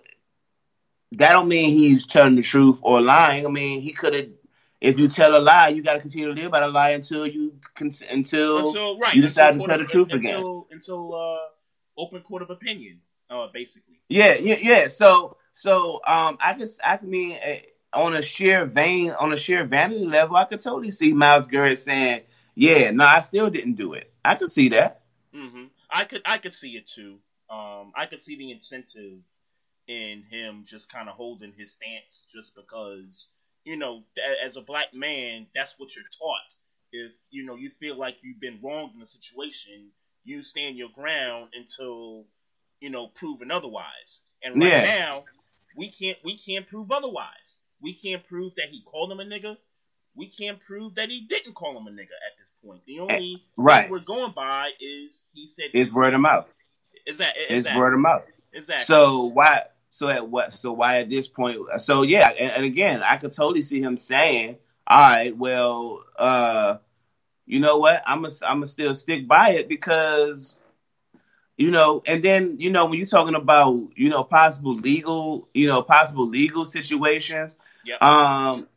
that 1.14 1.32
don't 1.32 1.48
mean 1.48 1.72
he's 1.72 2.06
telling 2.06 2.36
the 2.36 2.42
truth 2.42 2.80
or 2.82 3.02
lying. 3.02 3.46
I 3.46 3.50
mean, 3.50 3.82
he 3.82 3.94
could 3.94 4.14
have. 4.14 4.30
If 4.86 5.00
you 5.00 5.08
tell 5.08 5.36
a 5.36 5.40
lie, 5.40 5.70
you 5.70 5.82
got 5.82 5.94
to 5.94 6.00
continue 6.00 6.34
to 6.34 6.42
live 6.42 6.52
by 6.52 6.60
the 6.60 6.68
lie 6.68 6.92
until 6.92 7.26
you 7.26 7.54
until, 7.80 8.08
until 8.10 9.00
right, 9.00 9.16
you 9.16 9.22
decide 9.22 9.56
until 9.56 9.64
to 9.64 9.70
tell 9.70 9.80
the 9.80 9.86
truth 9.86 10.08
until, 10.12 10.30
again. 10.30 10.64
Until 10.72 11.16
uh, 11.16 12.02
open 12.02 12.22
court 12.22 12.42
of 12.42 12.50
opinion, 12.50 13.00
uh, 13.30 13.48
basically. 13.54 14.00
Yeah, 14.10 14.36
yeah, 14.36 14.58
yeah. 14.62 14.88
So 14.90 15.38
so 15.52 16.02
um, 16.06 16.38
I 16.40 16.56
just 16.58 16.80
I 16.84 17.00
mean 17.02 17.38
uh, 17.46 17.98
on 17.98 18.16
a 18.16 18.22
sheer 18.22 18.66
vein 18.66 19.12
on 19.12 19.34
a 19.34 19.38
sheer 19.38 19.66
vanity 19.66 20.06
level, 20.06 20.36
I 20.36 20.46
could 20.46 20.60
totally 20.62 20.92
see 20.92 21.14
Myles 21.14 21.48
Garrett 21.48 21.80
saying, 21.80 22.22
"Yeah, 22.54 22.92
no, 22.92 23.06
I 23.06 23.22
still 23.22 23.50
didn't 23.50 23.76
do 23.76 23.94
it." 23.94 24.12
I 24.24 24.36
could 24.36 24.52
see 24.52 24.70
that. 24.70 25.02
Mm-hmm. 25.36 25.66
I 25.90 26.04
could 26.06 26.22
I 26.26 26.38
could 26.38 26.54
see 26.54 26.72
it 26.72 26.90
too. 26.94 27.18
Um, 27.50 27.92
I 27.96 28.06
could 28.10 28.22
see 28.22 28.38
the 28.38 28.52
incentive 28.52 29.20
in 29.88 30.24
him 30.30 30.66
just 30.68 30.92
kind 30.92 31.10
of 31.10 31.16
holding 31.16 31.54
his 31.58 31.72
stance 31.72 32.26
just 32.34 32.56
because 32.56 33.28
you 33.66 33.76
know 33.76 34.04
as 34.46 34.56
a 34.56 34.62
black 34.62 34.94
man 34.94 35.48
that's 35.54 35.74
what 35.78 35.94
you're 35.96 36.06
taught. 36.18 36.48
If 36.92 37.12
you 37.32 37.46
know 37.46 37.56
you 37.56 37.72
feel 37.80 37.98
like 37.98 38.16
you've 38.22 38.40
been 38.40 38.60
wronged 38.64 38.96
in 38.96 39.02
a 39.02 39.08
situation, 39.08 39.90
you 40.24 40.44
stand 40.44 40.78
your 40.78 40.90
ground 40.96 41.50
until 41.54 42.26
you 42.80 42.90
know 42.90 43.08
proven 43.08 43.52
otherwise. 43.52 44.22
And 44.44 44.62
right 44.62 44.72
yeah. 44.72 45.00
now, 45.00 45.24
we 45.76 45.92
can't 46.00 46.18
we 46.24 46.40
can't 46.46 46.68
prove 46.68 46.92
otherwise. 46.92 47.58
We 47.82 47.94
can't 47.94 48.26
prove 48.28 48.54
that 48.56 48.68
he 48.72 48.84
called 48.86 49.12
him 49.12 49.20
a 49.20 49.26
nigga. 49.26 49.58
We 50.16 50.30
can't 50.30 50.60
prove 50.62 50.96
that 50.96 51.10
he 51.10 51.26
didn't 51.28 51.56
call 51.56 51.78
him 51.78 51.88
a 51.88 51.92
nigga 51.92 52.04
at 52.04 52.38
this 52.40 52.52
point. 52.64 52.82
The 52.88 53.00
eh, 53.00 53.02
only 53.02 53.44
right. 53.58 53.84
thing 53.84 53.92
we're 53.92 54.00
going 54.00 54.32
by 54.34 54.70
is 54.80 55.12
he 55.34 55.48
said 55.48 55.66
it's 55.74 55.92
word 55.92 56.14
of 56.14 56.22
mouth. 56.22 56.46
Is 57.06 57.18
that 57.18 57.34
is 57.50 57.66
word 57.76 57.94
of 57.94 58.00
mouth? 58.00 58.24
Exactly. 58.54 58.86
So 58.86 59.24
why? 59.24 59.64
So 59.96 60.10
at 60.10 60.28
what? 60.28 60.52
So 60.52 60.74
why 60.74 60.98
at 61.00 61.10
this 61.10 61.30
point? 61.30 61.58
So 61.78 62.02
yeah, 62.02 62.28
and, 62.28 62.52
and 62.52 62.66
again, 62.66 63.02
I 63.02 63.16
could 63.16 63.32
totally 63.32 63.62
see 63.62 63.82
him 63.82 63.96
saying, 63.96 64.58
"All 64.86 65.00
right, 65.00 65.36
well, 65.36 66.04
uh, 66.20 66.80
you 67.46 67.62
know 67.62 67.78
what? 67.78 68.04
I'm 68.06 68.22
gonna 68.22 68.34
I'm 68.42 68.58
gonna 68.58 68.66
still 68.66 68.94
stick 68.94 69.26
by 69.26 69.52
it 69.52 69.70
because 69.70 70.58
you 71.56 71.72
know, 71.72 72.04
and 72.06 72.22
then 72.22 72.58
you 72.60 72.72
know 72.72 72.88
when 72.88 72.98
you're 72.98 73.08
talking 73.08 73.36
about 73.36 73.92
you 73.96 74.10
know 74.10 74.26
possible 74.26 74.76
legal, 74.76 75.48
you 75.54 75.68
know 75.68 75.82
possible 75.82 76.28
legal 76.28 76.66
situations. 76.66 77.56
Yep. 77.86 78.02
Um, 78.04 78.68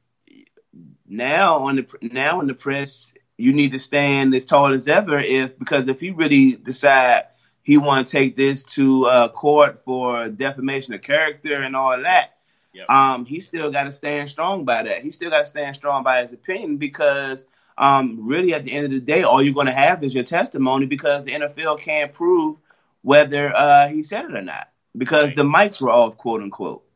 now 1.08 1.64
on 1.64 1.76
the 1.76 1.86
now 2.00 2.40
in 2.42 2.46
the 2.46 2.54
press, 2.54 3.12
you 3.36 3.52
need 3.52 3.72
to 3.72 3.80
stand 3.80 4.36
as 4.36 4.44
tall 4.44 4.72
as 4.72 4.86
ever. 4.86 5.18
If 5.18 5.58
because 5.58 5.88
if 5.88 5.98
he 5.98 6.12
really 6.12 6.52
decide 6.52 7.24
he 7.68 7.76
want 7.76 8.06
to 8.06 8.10
take 8.10 8.34
this 8.34 8.64
to 8.64 9.04
uh, 9.04 9.28
court 9.28 9.82
for 9.84 10.30
defamation 10.30 10.94
of 10.94 11.02
character 11.02 11.60
and 11.60 11.76
all 11.76 12.00
that, 12.00 12.38
yep. 12.72 12.88
um, 12.88 13.26
he 13.26 13.40
still 13.40 13.70
got 13.70 13.84
to 13.84 13.92
stand 13.92 14.30
strong 14.30 14.64
by 14.64 14.84
that. 14.84 15.02
He 15.02 15.10
still 15.10 15.28
got 15.28 15.40
to 15.40 15.44
stand 15.44 15.76
strong 15.76 16.02
by 16.02 16.22
his 16.22 16.32
opinion 16.32 16.78
because 16.78 17.44
um, 17.76 18.26
really 18.26 18.54
at 18.54 18.64
the 18.64 18.72
end 18.72 18.86
of 18.86 18.92
the 18.92 19.00
day, 19.00 19.22
all 19.22 19.42
you're 19.42 19.52
going 19.52 19.66
to 19.66 19.74
have 19.74 20.02
is 20.02 20.14
your 20.14 20.24
testimony 20.24 20.86
because 20.86 21.26
the 21.26 21.32
NFL 21.32 21.82
can't 21.82 22.10
prove 22.10 22.56
whether 23.02 23.54
uh, 23.54 23.88
he 23.88 24.02
said 24.02 24.24
it 24.24 24.34
or 24.34 24.40
not 24.40 24.70
because 24.96 25.26
right. 25.26 25.36
the 25.36 25.44
mics 25.44 25.78
were 25.78 25.90
off, 25.90 26.16
quote 26.16 26.40
unquote. 26.40 26.86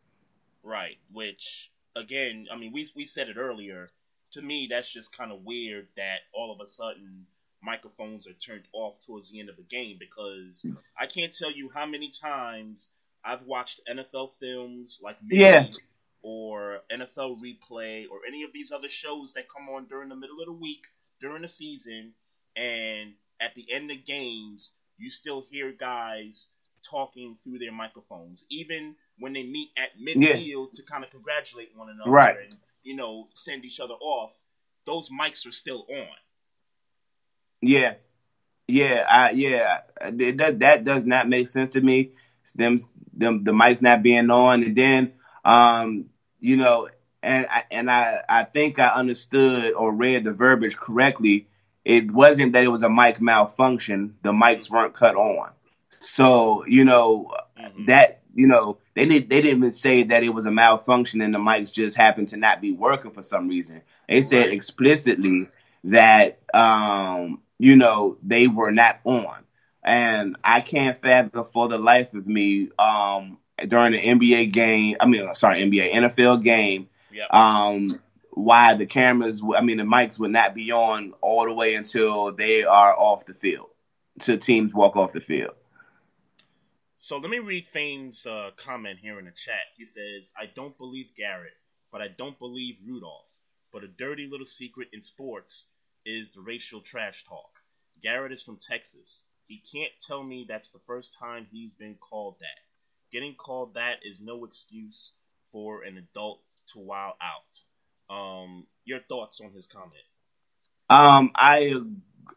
Right. 0.63 0.97
Which 1.13 1.71
again, 1.95 2.47
I 2.51 2.57
mean, 2.57 2.73
we 2.73 2.91
we 2.97 3.05
said 3.05 3.29
it 3.29 3.37
earlier. 3.37 3.91
To 4.33 4.41
me, 4.41 4.69
that's 4.71 4.91
just 4.91 5.15
kind 5.15 5.33
of 5.33 5.45
weird 5.45 5.89
that 5.99 6.21
all 6.33 6.51
of 6.51 6.67
a 6.67 6.67
sudden 6.67 7.27
microphones 7.63 8.27
are 8.27 8.33
turned 8.35 8.65
off 8.73 8.95
towards 9.07 9.31
the 9.31 9.41
end 9.41 9.49
of 9.49 9.57
the 9.57 9.63
game 9.63 9.97
because 9.99 10.61
hmm. 10.63 10.75
I 10.99 11.07
can't 11.07 11.35
tell 11.35 11.51
you 11.51 11.71
how 11.75 11.87
many 11.87 12.13
times 12.21 12.89
I've 13.25 13.43
watched 13.43 13.81
NFL 13.91 14.31
films 14.41 14.99
like 15.03 15.17
yeah. 15.31 15.69
or 16.23 16.81
NFL 16.91 17.39
replay 17.41 18.05
or 18.11 18.21
any 18.27 18.43
of 18.43 18.53
these 18.53 18.73
other 18.73 18.89
shows 18.89 19.33
that 19.35 19.45
come 19.49 19.69
on 19.75 19.87
during 19.87 20.09
the 20.09 20.17
middle 20.17 20.41
of 20.41 20.47
the 20.47 20.53
week 20.53 20.83
during 21.21 21.43
the 21.43 21.49
season 21.49 22.13
and 22.57 23.13
at 23.41 23.55
the 23.55 23.65
end 23.73 23.91
of 23.91 24.05
games 24.05 24.73
you 24.99 25.11
still 25.11 25.45
hear 25.51 25.73
guys 25.73 26.47
talking 26.89 27.37
through 27.43 27.59
their 27.59 27.73
microphones, 27.73 28.45
even 28.51 28.95
when 29.19 29.33
they 29.33 29.43
meet 29.43 29.71
at 29.77 29.99
midfield 29.99 30.69
yeah. 30.73 30.77
to 30.77 30.83
kind 30.83 31.05
of 31.05 31.11
congratulate 31.11 31.71
one 31.75 31.89
another 31.91 32.11
right. 32.11 32.37
and 32.45 32.57
you 32.83 32.97
know 32.97 33.29
send 33.35 33.65
each 33.65 33.81
other 33.81 33.95
off. 33.95 34.31
Those 34.87 35.09
mics 35.11 35.47
are 35.47 35.53
still 35.53 35.87
on. 35.89 36.17
Yeah, 37.63 37.95
yeah, 38.69 39.07
I, 39.09 39.31
yeah. 39.33 39.81
That 40.01 40.61
that 40.61 40.85
does 40.85 41.05
not 41.05 41.29
make 41.29 41.49
sense 41.49 41.71
to 41.71 41.81
me. 41.81 42.13
Them 42.55 42.81
them 43.15 43.45
the 43.45 43.53
mics 43.53 43.83
not 43.83 44.03
being 44.03 44.31
on, 44.31 44.65
and 44.65 44.77
then 44.77 45.13
um, 45.45 46.07
you 46.41 46.57
know, 46.57 46.89
and 47.23 47.47
I, 47.51 47.65
and 47.71 47.91
I 47.91 48.23
I 48.29 48.45
think 48.45 48.79
I 48.79 48.89
understood 48.89 49.75
or 49.75 49.93
read 49.93 50.25
the 50.25 50.33
verbiage 50.33 50.77
correctly 50.77 51.49
it 51.85 52.11
wasn't 52.13 52.53
that 52.53 52.65
it 52.65 52.69
was 52.69 52.83
a 52.83 52.91
mic 52.91 53.21
malfunction. 53.21 54.17
The 54.23 54.33
mics 54.33 54.71
weren't 54.71 54.95
cut 54.95 55.17
on. 55.17 55.51
So, 55.91 56.65
you 56.67 56.85
know, 56.85 57.33
mm-hmm. 57.59 57.87
that, 57.87 58.23
you 58.35 58.47
know, 58.47 58.79
they 58.95 59.07
did 59.07 59.29
they 59.29 59.43
didn't 59.43 59.59
even 59.59 59.73
say 59.73 60.05
that 60.05 60.23
it 60.23 60.31
was 60.31 60.47
a 60.47 60.51
malfunction 60.51 61.21
and 61.21 61.35
the 61.35 61.39
mics 61.39 61.73
just 61.73 61.97
happened 61.97 62.29
to 62.29 62.37
not 62.37 62.61
be 62.61 62.73
working 62.73 63.11
for 63.11 63.23
some 63.23 63.49
reason. 63.49 63.83
They 64.09 64.23
said 64.23 64.47
right. 64.47 64.53
explicitly 64.53 65.49
that 65.85 66.41
um, 66.55 67.42
you 67.59 67.77
know, 67.77 68.17
they 68.23 68.49
were 68.49 68.73
not 68.73 69.01
on. 69.05 69.45
And 69.85 70.37
I 70.45 70.61
can't 70.61 70.97
fathom 70.97 71.45
for 71.45 71.69
the 71.69 71.79
life 71.79 72.15
of 72.15 72.27
me 72.27 72.71
um 72.79 73.39
during 73.67 73.93
the 73.93 74.01
NBA 74.01 74.53
game, 74.53 74.97
I 75.01 75.07
mean 75.07 75.35
sorry, 75.35 75.63
NBA 75.63 75.93
NFL 75.93 76.43
game, 76.43 76.89
yep. 77.13 77.33
um 77.33 78.01
why 78.35 78.75
the 78.75 78.87
cameras, 78.87 79.43
I 79.57 79.61
mean, 79.61 79.77
the 79.77 79.85
mics 79.85 80.19
would 80.19 80.31
not 80.31 80.55
be 80.55 80.73
on 80.73 81.13
all 81.21 81.45
the 81.45 81.53
way 81.53 81.75
until 81.75 82.33
they 82.33 82.65
are 82.65 82.95
off 82.99 83.27
the 83.27 83.35
field, 83.35 83.69
till 84.21 84.39
teams 84.39 84.73
walk 84.73 84.97
off 84.97 85.13
the 85.13 85.21
field. 85.21 85.55
So 86.99 87.19
let 87.19 87.31
me 87.31 87.41
read 87.41 87.67
Fame's 87.73 88.25
uh, 88.25 88.51
comment 88.57 88.99
here 89.03 89.19
in 89.19 89.27
the 89.27 89.33
chat. 89.33 89.67
He 89.77 89.85
says, 89.85 90.31
I 90.37 90.45
don't 90.55 90.77
believe 90.79 91.07
Garrett, 91.17 91.53
but 91.91 92.01
I 92.01 92.07
don't 92.17 92.39
believe 92.39 92.77
Rudolph. 92.87 93.27
But 93.73 93.85
a 93.85 93.89
dirty 93.89 94.29
little 94.31 94.47
secret 94.47 94.89
in 94.93 95.03
sports 95.03 95.65
is 96.05 96.27
the 96.35 96.41
racial 96.41 96.81
trash 96.81 97.25
talk. 97.29 97.51
Garrett 98.03 98.33
is 98.33 98.43
from 98.43 98.59
Texas. 98.69 99.21
He 99.47 99.63
can't 99.73 99.93
tell 100.07 100.23
me 100.23 100.47
that's 100.49 100.71
the 100.71 100.81
first 100.87 101.11
time 101.19 101.47
he's 101.51 101.73
been 101.79 101.97
called 101.97 102.37
that. 102.41 103.13
Getting 103.13 103.35
called 103.35 103.75
that 103.75 103.97
is 104.05 104.19
no 104.21 104.45
excuse 104.45 105.11
for 105.53 105.83
an 105.85 105.99
adult 105.99 106.41
to 106.73 106.81
wow 106.81 107.15
out. 107.21 108.15
Um, 108.15 108.67
your 108.85 109.01
thoughts 109.09 109.41
on 109.43 109.53
his 109.53 109.67
comment? 109.67 109.93
Um, 110.89 111.31
I 111.35 111.75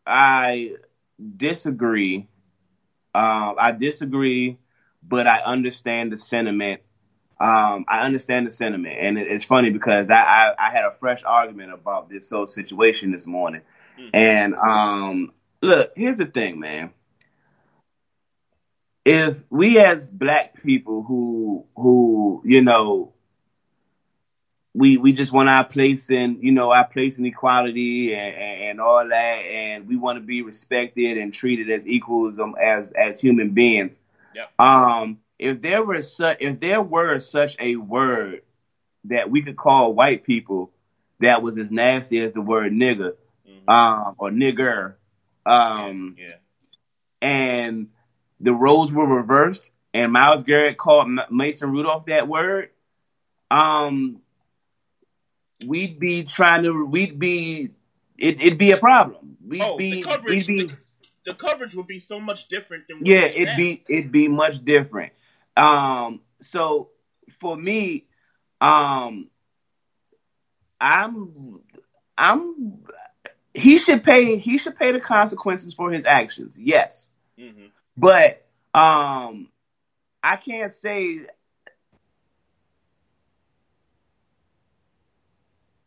I 0.06 0.76
disagree. 1.38 2.28
Um, 3.14 3.56
I 3.58 3.72
disagree, 3.72 4.58
but 5.02 5.28
I 5.28 5.40
understand 5.40 6.12
the 6.12 6.18
sentiment. 6.18 6.82
Um, 7.40 7.86
I 7.88 8.06
understand 8.06 8.46
the 8.46 8.50
sentiment, 8.50 8.98
and 9.00 9.18
it, 9.18 9.28
it's 9.28 9.44
funny 9.44 9.70
because 9.70 10.10
I, 10.10 10.22
I, 10.22 10.54
I 10.68 10.72
had 10.72 10.86
a 10.86 10.96
fresh 11.00 11.24
argument 11.24 11.74
about 11.74 12.10
this 12.10 12.30
whole 12.30 12.48
situation 12.48 13.12
this 13.12 13.28
morning. 13.28 13.62
Mm-hmm. 14.00 14.10
And 14.14 14.56
um, 14.56 15.32
look, 15.62 15.92
here's 15.96 16.18
the 16.18 16.26
thing, 16.26 16.60
man. 16.60 16.92
if 19.06 19.40
we 19.52 19.80
as 19.80 20.10
black 20.10 20.64
people 20.64 21.04
who 21.04 21.66
who 21.76 22.42
you 22.44 22.62
know 22.64 23.14
we 24.74 24.98
we 24.98 25.14
just 25.14 25.32
want 25.32 25.48
our 25.48 25.64
place 25.64 26.10
in 26.10 26.40
you 26.42 26.52
know 26.52 26.72
our 26.72 26.86
place 26.88 27.18
in 27.20 27.26
equality 27.26 28.14
and, 28.16 28.36
and, 28.36 28.62
and 28.64 28.82
all 28.82 29.08
that, 29.08 29.14
and 29.14 29.88
we 29.88 29.96
want 29.96 30.18
to 30.18 30.26
be 30.26 30.42
respected 30.42 31.18
and 31.18 31.32
treated 31.32 31.70
as 31.70 31.88
equals 31.88 32.40
um, 32.40 32.56
as 32.62 32.92
as 32.92 33.22
human 33.22 33.52
beings. 33.52 34.00
Yep. 34.34 34.50
Um, 34.60 35.20
if 35.40 35.62
there 35.62 35.84
were 35.84 36.02
such 36.02 36.38
if 36.42 36.60
there 36.60 36.82
were 36.82 37.20
such 37.20 37.56
a 37.60 37.76
word 37.76 38.42
that 39.06 39.30
we 39.30 39.42
could 39.42 39.56
call 39.56 39.94
white 39.94 40.24
people 40.24 40.72
that 41.20 41.42
was 41.42 41.58
as 41.58 41.72
nasty 41.72 42.20
as 42.20 42.32
the 42.32 42.42
word 42.42 42.72
nigger 42.74 43.14
Mhm. 43.48 43.72
um, 43.74 44.16
or 44.18 44.30
nigger, 44.32 44.96
um, 45.46 46.16
yeah. 46.20 46.36
and 47.22 47.88
the 48.40 48.54
roles 48.54 48.92
were 48.92 49.06
reversed, 49.06 49.72
and 49.94 50.12
Myles 50.12 50.44
Garrett 50.44 50.78
called 50.78 51.10
Mason 51.30 51.72
Rudolph 51.72 52.06
that 52.08 52.28
word, 52.28 52.70
um, 53.52 54.22
we'd 55.66 56.00
be 56.00 56.24
trying 56.24 56.64
to, 56.64 56.86
we'd 56.86 57.18
be, 57.20 57.70
it, 58.18 58.42
it'd 58.42 58.58
be 58.58 58.72
a 58.72 58.78
problem. 58.78 59.38
We'd 59.48 59.62
Oh, 59.62 59.78
be, 59.78 60.04
the 60.04 60.10
coverage, 60.10 60.48
we'd 60.48 60.48
be, 60.48 60.64
the, 60.66 60.78
the 61.28 61.34
coverage 61.36 61.74
would 61.76 61.88
be 61.88 62.00
so 62.00 62.20
much 62.20 62.48
different 62.50 62.88
than 62.88 62.98
what 62.98 63.08
yeah, 63.08 63.26
it'd 63.26 63.48
now. 63.48 63.58
be, 63.58 63.84
it'd 63.88 64.12
be 64.12 64.28
much 64.28 64.64
different. 64.66 65.14
Um, 65.56 66.22
so 66.42 66.90
for 67.30 67.56
me, 67.58 68.06
um, 68.62 69.30
I'm, 70.80 71.60
I'm, 72.18 72.84
he 73.54 73.78
should 73.78 74.04
pay, 74.04 74.38
he 74.38 74.58
should 74.58 74.78
pay 74.78 74.92
the 74.92 75.00
consequences 75.00 75.74
for 75.74 75.92
his 75.92 76.06
actions. 76.06 76.60
Yes. 76.60 77.12
Mhm. 77.40 77.72
But 77.98 78.46
um 78.74 79.50
I 80.24 80.36
can't 80.38 80.72
say 80.72 81.20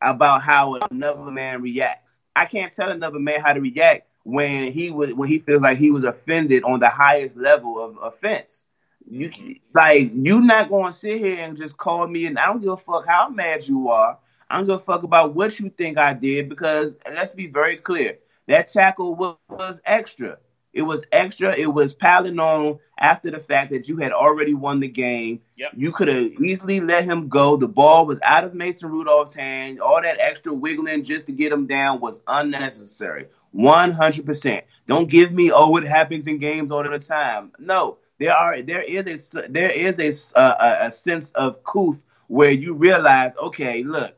about 0.00 0.42
how 0.42 0.76
another 0.90 1.31
man 1.31 1.61
reacts. 1.62 2.20
I 2.37 2.46
can't 2.46 2.72
tell 2.72 2.90
another 2.90 3.18
man 3.18 3.40
how 3.40 3.52
to 3.52 3.61
react 3.61 4.09
when 4.22 4.70
he 4.72 4.90
was 4.90 5.12
when 5.12 5.28
he 5.28 5.38
feels 5.40 5.62
like 5.62 5.78
he 5.78 5.90
was 5.90 6.04
offended 6.04 6.62
on 6.62 6.81
the 6.81 6.88
highest 6.88 7.37
level 7.37 7.81
of 7.81 7.98
offense. 8.00 8.64
You 9.11 9.31
like 9.75 10.11
you 10.14 10.40
not 10.40 10.68
going 10.68 10.92
to 10.92 10.92
sit 10.92 11.18
here 11.18 11.38
and 11.38 11.57
just 11.57 11.77
call 11.77 12.07
me 12.07 12.27
and 12.27 12.38
I 12.38 12.47
don't 12.47 12.61
give 12.61 12.73
a 12.73 12.77
fuck 12.77 13.07
how 13.07 13.29
mad 13.29 13.66
you 13.66 13.88
are. 13.88 14.18
I 14.51 14.57
don't 14.57 14.66
give 14.66 14.77
a 14.77 14.81
fuck 14.81 15.03
about 15.03 15.35
what 15.35 15.59
you 15.59 15.71
think 15.71 15.99
I 15.99 16.14
did 16.14 16.49
because 16.49 16.97
let's 17.07 17.33
be 17.33 17.47
very 17.47 17.77
clear. 17.77 18.18
That 18.47 18.68
tackle 18.68 19.14
was, 19.14 19.37
was 19.49 19.81
extra. 19.85 20.38
It 20.73 20.83
was 20.83 21.05
extra. 21.12 21.57
It 21.57 21.73
was 21.73 21.94
piling 21.94 22.38
on 22.38 22.79
after 22.99 23.31
the 23.31 23.40
fact 23.40 23.73
that 23.73 23.88
you 23.88 23.97
had 23.97 24.12
already 24.12 24.55
won 24.55 24.81
the 24.81 24.88
game. 24.88 25.40
Yep. 25.57 25.71
You 25.77 25.92
could 25.92 26.09
have 26.09 26.33
easily 26.42 26.81
let 26.81 27.05
him 27.05 27.29
go. 27.29 27.57
The 27.57 27.68
ball 27.68 28.07
was 28.07 28.21
out 28.23 28.44
of 28.44 28.55
Mason 28.55 28.90
Rudolph's 28.90 29.35
hand. 29.35 29.81
All 29.81 30.01
that 30.03 30.21
extra 30.21 30.53
wiggling 30.53 31.03
just 31.03 31.27
to 31.27 31.33
get 31.33 31.53
him 31.53 31.66
down 31.66 32.01
was 32.01 32.21
unnecessary. 32.27 33.27
100%. 33.55 34.62
Don't 34.87 35.09
give 35.09 35.33
me, 35.33 35.51
oh, 35.53 35.75
it 35.77 35.85
happens 35.85 36.27
in 36.27 36.38
games 36.38 36.71
all 36.71 36.83
the 36.83 36.99
time. 36.99 37.53
No, 37.59 37.99
there 38.18 38.35
are 38.35 38.62
there 38.62 38.83
is 38.83 39.35
a 39.35 39.42
there 39.48 39.70
is 39.70 39.98
a 39.98 40.40
a, 40.40 40.87
a- 40.87 40.90
sense 40.90 41.31
of 41.33 41.62
couth 41.64 41.98
where 42.28 42.50
you 42.50 42.74
realize, 42.74 43.37
okay, 43.37 43.83
look, 43.83 44.14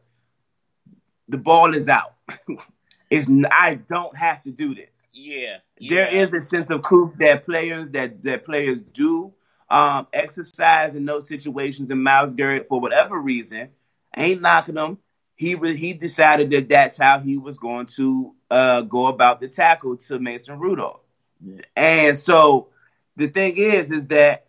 the 1.29 1.39
ball 1.39 1.75
is 1.75 1.89
out. 1.89 2.15
it's 3.11 3.29
I 3.51 3.75
don't 3.75 4.17
have 4.17 4.43
to 4.45 4.51
do 4.51 4.75
this 4.75 5.09
Yeah. 5.13 5.59
there 5.79 6.13
yeah. 6.13 6.23
is 6.23 6.33
a 6.33 6.41
sense 6.41 6.71
of 6.71 6.83
coup 6.83 7.13
that 7.19 7.45
players 7.45 7.91
that 7.91 8.23
that 8.25 8.45
players 8.45 8.83
do 8.83 9.33
um, 9.69 10.07
exercise 10.13 10.95
in 10.97 11.05
those 11.05 11.29
situations. 11.29 11.91
And 11.91 12.03
Myles 12.03 12.35
Garrett, 12.35 12.69
for 12.69 12.81
whatever 12.81 13.19
reason, 13.19 13.71
ain't 14.17 14.41
knocking 14.41 14.77
him. 14.77 14.99
He 15.37 15.57
he 15.77 15.95
decided 15.95 16.51
that 16.51 16.69
that's 16.69 16.97
how 16.99 17.19
he 17.19 17.37
was 17.39 17.59
going 17.59 17.87
to 17.97 18.35
uh, 18.51 18.83
go 18.83 19.07
about 19.07 19.41
the 19.41 19.49
tackle 19.49 19.97
to 19.97 20.19
Mason 20.19 20.59
Rudolph. 20.59 21.01
And 21.77 22.19
so 22.19 22.69
the 23.21 23.29
thing 23.29 23.57
is, 23.59 23.91
is 23.91 24.07
that 24.07 24.47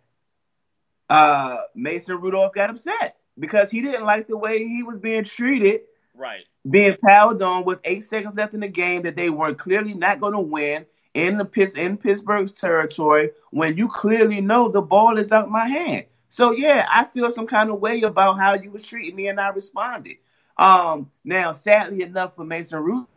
uh, 1.10 1.58
Mason 1.74 2.16
Rudolph 2.20 2.54
got 2.54 2.70
upset 2.70 3.16
because 3.38 3.70
he 3.70 3.82
didn't 3.82 4.04
like 4.04 4.26
the 4.26 4.36
way 4.36 4.66
he 4.66 4.82
was 4.82 4.98
being 4.98 5.24
treated 5.24 5.82
Right. 6.14 6.44
being 6.68 6.96
piled 7.04 7.42
on 7.42 7.64
with 7.64 7.80
eight 7.84 8.04
seconds 8.04 8.36
left 8.36 8.54
in 8.54 8.60
the 8.60 8.68
game 8.68 9.02
that 9.02 9.16
they 9.16 9.30
were 9.30 9.54
clearly 9.54 9.94
not 9.94 10.20
going 10.20 10.34
to 10.34 10.40
win 10.40 10.86
in 11.14 11.36
the 11.36 11.44
Pitts 11.44 11.74
in 11.74 11.96
Pittsburgh's 11.98 12.52
territory 12.52 13.30
when 13.50 13.76
you 13.76 13.88
clearly 13.88 14.40
know 14.40 14.68
the 14.68 14.80
ball 14.82 15.18
is 15.18 15.32
out 15.32 15.50
my 15.50 15.66
hand. 15.68 16.06
So 16.28 16.52
yeah, 16.52 16.86
I 16.90 17.04
feel 17.04 17.30
some 17.30 17.46
kind 17.46 17.70
of 17.70 17.80
way 17.80 18.00
about 18.02 18.38
how 18.38 18.54
you 18.54 18.70
was 18.70 18.86
treating 18.86 19.16
me, 19.16 19.28
and 19.28 19.38
I 19.38 19.48
responded. 19.48 20.16
Um, 20.56 21.10
now, 21.24 21.52
sadly 21.52 22.02
enough 22.02 22.36
for 22.36 22.44
Mason 22.44 22.82
Rudolph, 22.82 23.08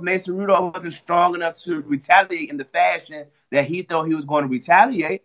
Mason 0.00 0.36
Rudolph 0.36 0.74
wasn't 0.74 0.94
strong 0.94 1.34
enough 1.34 1.58
to 1.60 1.80
retaliate 1.80 2.50
in 2.50 2.56
the 2.56 2.64
fashion 2.64 3.26
that 3.50 3.64
he 3.64 3.82
thought 3.82 4.06
he 4.06 4.14
was 4.14 4.24
going 4.24 4.42
to 4.42 4.48
retaliate. 4.48 5.22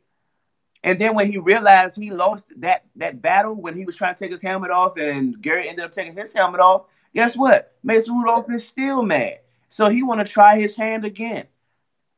And 0.84 1.00
then 1.00 1.16
when 1.16 1.30
he 1.32 1.38
realized 1.38 2.00
he 2.00 2.12
lost 2.12 2.48
that 2.62 2.86
that 2.96 3.22
battle 3.22 3.56
when 3.56 3.76
he 3.76 3.84
was 3.84 3.98
trying 3.98 4.16
to 4.16 4.20
take 4.20 4.32
his 4.32 4.42
helmet 4.42 4.72
off, 4.72 4.98
and 4.98 5.42
Gary 5.42 5.68
ended 5.68 5.84
up 5.84 5.92
taking 5.92 6.16
his 6.16 6.34
helmet 6.34 6.62
off, 6.62 6.84
guess 7.14 7.36
what? 7.36 7.74
Mason 7.84 8.18
Rudolph 8.18 8.50
is 8.52 8.66
still 8.66 9.02
mad. 9.02 9.40
So 9.70 9.90
he 9.90 10.04
want 10.04 10.26
to 10.26 10.32
try 10.32 10.60
his 10.60 10.76
hand 10.76 11.04
again. 11.04 11.48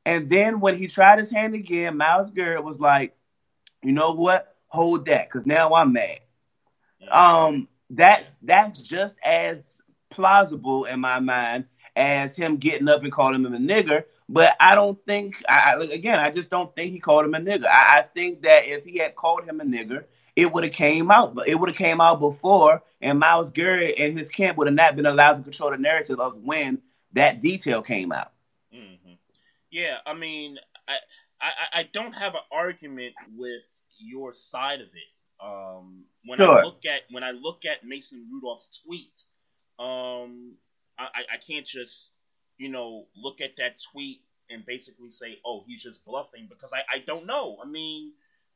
And 0.05 0.29
then 0.29 0.59
when 0.59 0.75
he 0.75 0.87
tried 0.87 1.19
his 1.19 1.31
hand 1.31 1.55
again, 1.55 1.97
Myles 1.97 2.31
Garrett 2.31 2.63
was 2.63 2.79
like, 2.79 3.15
you 3.83 3.91
know 3.91 4.11
what? 4.11 4.55
Hold 4.67 5.05
that, 5.07 5.27
because 5.27 5.45
now 5.45 5.73
I'm 5.73 5.93
mad. 5.93 6.19
Um, 7.09 7.67
that's 7.89 8.35
that's 8.43 8.81
just 8.81 9.17
as 9.23 9.81
plausible 10.09 10.85
in 10.85 10.99
my 10.99 11.19
mind 11.19 11.65
as 11.95 12.35
him 12.35 12.57
getting 12.57 12.87
up 12.89 13.03
and 13.03 13.11
calling 13.11 13.43
him 13.45 13.53
a 13.53 13.57
nigger. 13.57 14.03
But 14.27 14.55
I 14.59 14.75
don't 14.75 14.97
think, 15.05 15.43
I, 15.47 15.73
I- 15.75 15.93
again, 15.93 16.19
I 16.19 16.29
just 16.29 16.49
don't 16.49 16.73
think 16.75 16.91
he 16.91 16.99
called 16.99 17.25
him 17.25 17.33
a 17.35 17.39
nigger. 17.39 17.65
I, 17.65 17.99
I 17.99 18.03
think 18.13 18.41
that 18.43 18.65
if 18.65 18.83
he 18.83 18.97
had 18.97 19.15
called 19.15 19.43
him 19.43 19.59
a 19.59 19.63
nigger, 19.65 20.03
it 20.35 20.51
would 20.51 20.63
have 20.63 20.73
came 20.73 21.11
out. 21.11 21.33
But 21.35 21.47
it 21.47 21.55
would 21.59 21.69
have 21.69 21.77
came 21.77 22.01
out 22.01 22.19
before, 22.19 22.81
and 23.01 23.19
Myles 23.19 23.51
Garrett 23.51 23.95
and 23.97 24.17
his 24.17 24.29
camp 24.29 24.57
would 24.57 24.67
have 24.67 24.75
not 24.75 24.95
been 24.95 25.05
allowed 25.05 25.35
to 25.35 25.43
control 25.43 25.71
the 25.71 25.77
narrative 25.77 26.19
of 26.19 26.35
when 26.37 26.79
that 27.13 27.41
detail 27.41 27.81
came 27.81 28.11
out. 28.11 28.31
hmm 28.71 29.13
Yeah, 29.69 29.97
I 30.05 30.13
mean, 30.13 30.57
I, 30.87 30.97
I 31.41 31.49
I 31.79 31.83
don't 31.93 32.13
have 32.13 32.33
an 32.35 32.45
argument 32.51 33.15
with 33.35 33.61
your 33.99 34.33
side 34.33 34.81
of 34.81 34.87
it. 34.87 35.11
Um, 35.43 36.05
when 36.25 36.39
I 36.41 36.49
look 36.49 36.79
at 36.85 37.01
when 37.09 37.23
I 37.23 37.31
look 37.31 37.65
at 37.65 37.83
Mason 37.83 38.27
Rudolph's 38.31 38.69
tweet, 38.85 39.13
um, 39.79 40.55
I, 41.03 41.35
I 41.35 41.37
can't 41.45 41.65
just 41.65 42.11
you 42.57 42.69
know 42.69 43.07
look 43.15 43.41
at 43.41 43.51
that 43.57 43.77
tweet 43.91 44.21
and 44.49 44.65
basically 44.65 45.11
say, 45.11 45.37
oh, 45.45 45.63
he's 45.67 45.83
just 45.83 46.03
bluffing 46.05 46.47
because 46.49 46.71
I, 46.73 46.97
I 46.97 46.99
don't 47.05 47.25
know. 47.27 47.57
I 47.63 47.67
mean, 47.67 48.13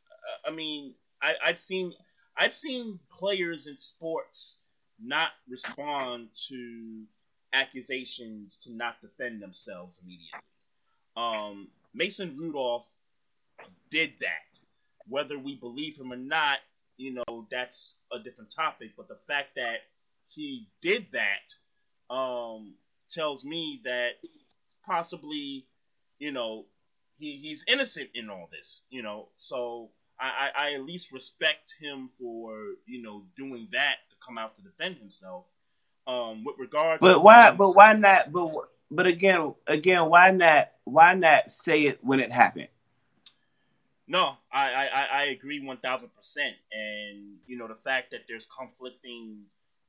uh, 0.09 0.51
I 0.51 0.55
mean, 0.55 0.95
I, 1.21 1.33
I've 1.45 1.59
seen 1.59 1.93
I've 2.37 2.55
seen 2.55 2.99
players 3.11 3.67
in 3.67 3.77
sports 3.77 4.57
not 5.01 5.29
respond 5.47 6.29
to 6.49 7.03
accusations 7.53 8.57
to 8.63 8.71
not 8.71 8.95
defend 9.01 9.41
themselves 9.41 9.97
immediately. 10.03 10.39
Um, 11.15 11.67
Mason 11.93 12.35
Rudolph 12.37 12.85
did 13.91 14.11
that. 14.19 14.49
Whether 15.07 15.37
we 15.37 15.55
believe 15.55 15.97
him 15.97 16.11
or 16.11 16.17
not, 16.17 16.57
you 16.97 17.13
know, 17.13 17.47
that's 17.51 17.95
a 18.11 18.19
different 18.19 18.53
topic. 18.55 18.91
But 18.97 19.07
the 19.07 19.17
fact 19.27 19.55
that 19.55 19.81
he 20.29 20.67
did 20.81 21.07
that 21.11 21.53
um, 22.13 22.75
tells 23.11 23.45
me 23.45 23.81
that 23.85 24.11
possibly, 24.85 25.65
you 26.19 26.31
know, 26.31 26.65
he, 27.19 27.39
he's 27.41 27.63
innocent 27.67 28.09
in 28.15 28.29
all 28.29 28.49
this. 28.51 28.81
You 28.89 29.03
know, 29.03 29.29
so 29.37 29.91
I, 30.19 30.51
I, 30.55 30.67
I 30.69 30.73
at 30.75 30.81
least 30.83 31.11
respect 31.11 31.73
him 31.79 32.09
for 32.19 32.75
you 32.85 33.01
know 33.01 33.23
doing 33.37 33.69
that 33.73 33.97
to 34.11 34.15
come 34.25 34.37
out 34.37 34.55
to 34.57 34.61
defend 34.63 34.97
himself. 34.97 35.45
Um, 36.07 36.43
with 36.45 36.57
regard, 36.59 37.01
But 37.01 37.21
why? 37.23 37.51
But 37.51 37.71
why 37.71 37.93
not? 37.93 38.31
But 38.31 38.51
but 38.91 39.05
again, 39.07 39.53
again, 39.67 40.09
why 40.09 40.31
not? 40.31 40.67
Why 40.85 41.13
not 41.13 41.51
say 41.51 41.83
it 41.83 41.99
when 42.03 42.19
it 42.19 42.31
happened? 42.31 42.69
No, 44.07 44.37
I, 44.51 44.71
I, 44.71 44.85
I- 44.85 45.19
I 45.19 45.21
agree 45.29 45.59
one 45.59 45.77
thousand 45.77 46.09
percent. 46.15 46.55
And 46.71 47.39
you 47.47 47.57
know 47.57 47.67
the 47.67 47.75
fact 47.83 48.11
that 48.11 48.21
there's 48.27 48.47
conflicting 48.55 49.45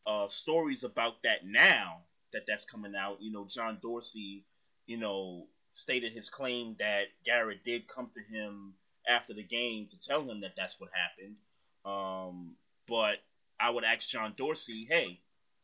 uh, 0.06 0.28
stories 0.28 0.84
about 0.84 1.22
that 1.24 1.44
now 1.44 2.02
that 2.34 2.44
that's 2.48 2.66
coming 2.66 2.94
out. 2.96 3.18
You 3.22 3.32
know, 3.32 3.48
John 3.52 3.78
Dorsey, 3.82 4.44
you 4.86 4.98
know, 4.98 5.46
stated 5.74 6.12
his 6.12 6.30
claim 6.30 6.76
that 6.80 7.04
Garrett 7.26 7.64
did 7.64 7.88
come 7.88 8.10
to 8.14 8.22
him 8.36 8.74
after 9.08 9.34
the 9.34 9.44
game 9.44 9.88
to 9.90 9.98
tell 9.98 10.22
him 10.22 10.42
that 10.42 10.52
that's 10.56 10.74
what 10.78 10.90
happened. 10.94 11.36
Um, 11.84 12.56
but 12.88 13.16
I 13.60 13.70
would 13.70 13.84
ask 13.84 14.08
John 14.08 14.34
Dorsey, 14.36 14.86
hey, 14.90 15.20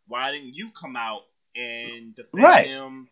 why 0.08 0.30
didn't 0.32 0.54
you 0.54 0.70
come 0.80 0.96
out 0.96 1.22
and 1.56 2.14
defend 2.16 2.32
Right. 2.44 2.66
him? 2.66 3.08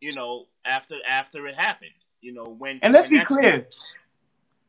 You 0.00 0.12
know, 0.12 0.46
after 0.64 0.96
after 1.06 1.46
it 1.48 1.54
happened. 1.56 1.92
You 2.20 2.32
know 2.34 2.44
when 2.44 2.80
And 2.82 2.92
let's 2.92 3.08
when 3.08 3.20
be 3.20 3.20
clear. 3.20 3.66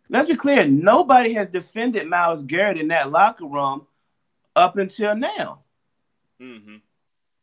let's 0.10 0.28
be 0.28 0.36
clear. 0.36 0.66
Nobody 0.66 1.34
has 1.34 1.48
defended 1.48 2.08
Myles 2.08 2.44
Garrett 2.44 2.78
in 2.78 2.88
that 2.90 3.12
locker 3.12 3.46
room 3.46 3.88
up 4.56 4.78
until 4.78 5.16
now. 5.16 5.60
Mm-hmm. 6.42 6.78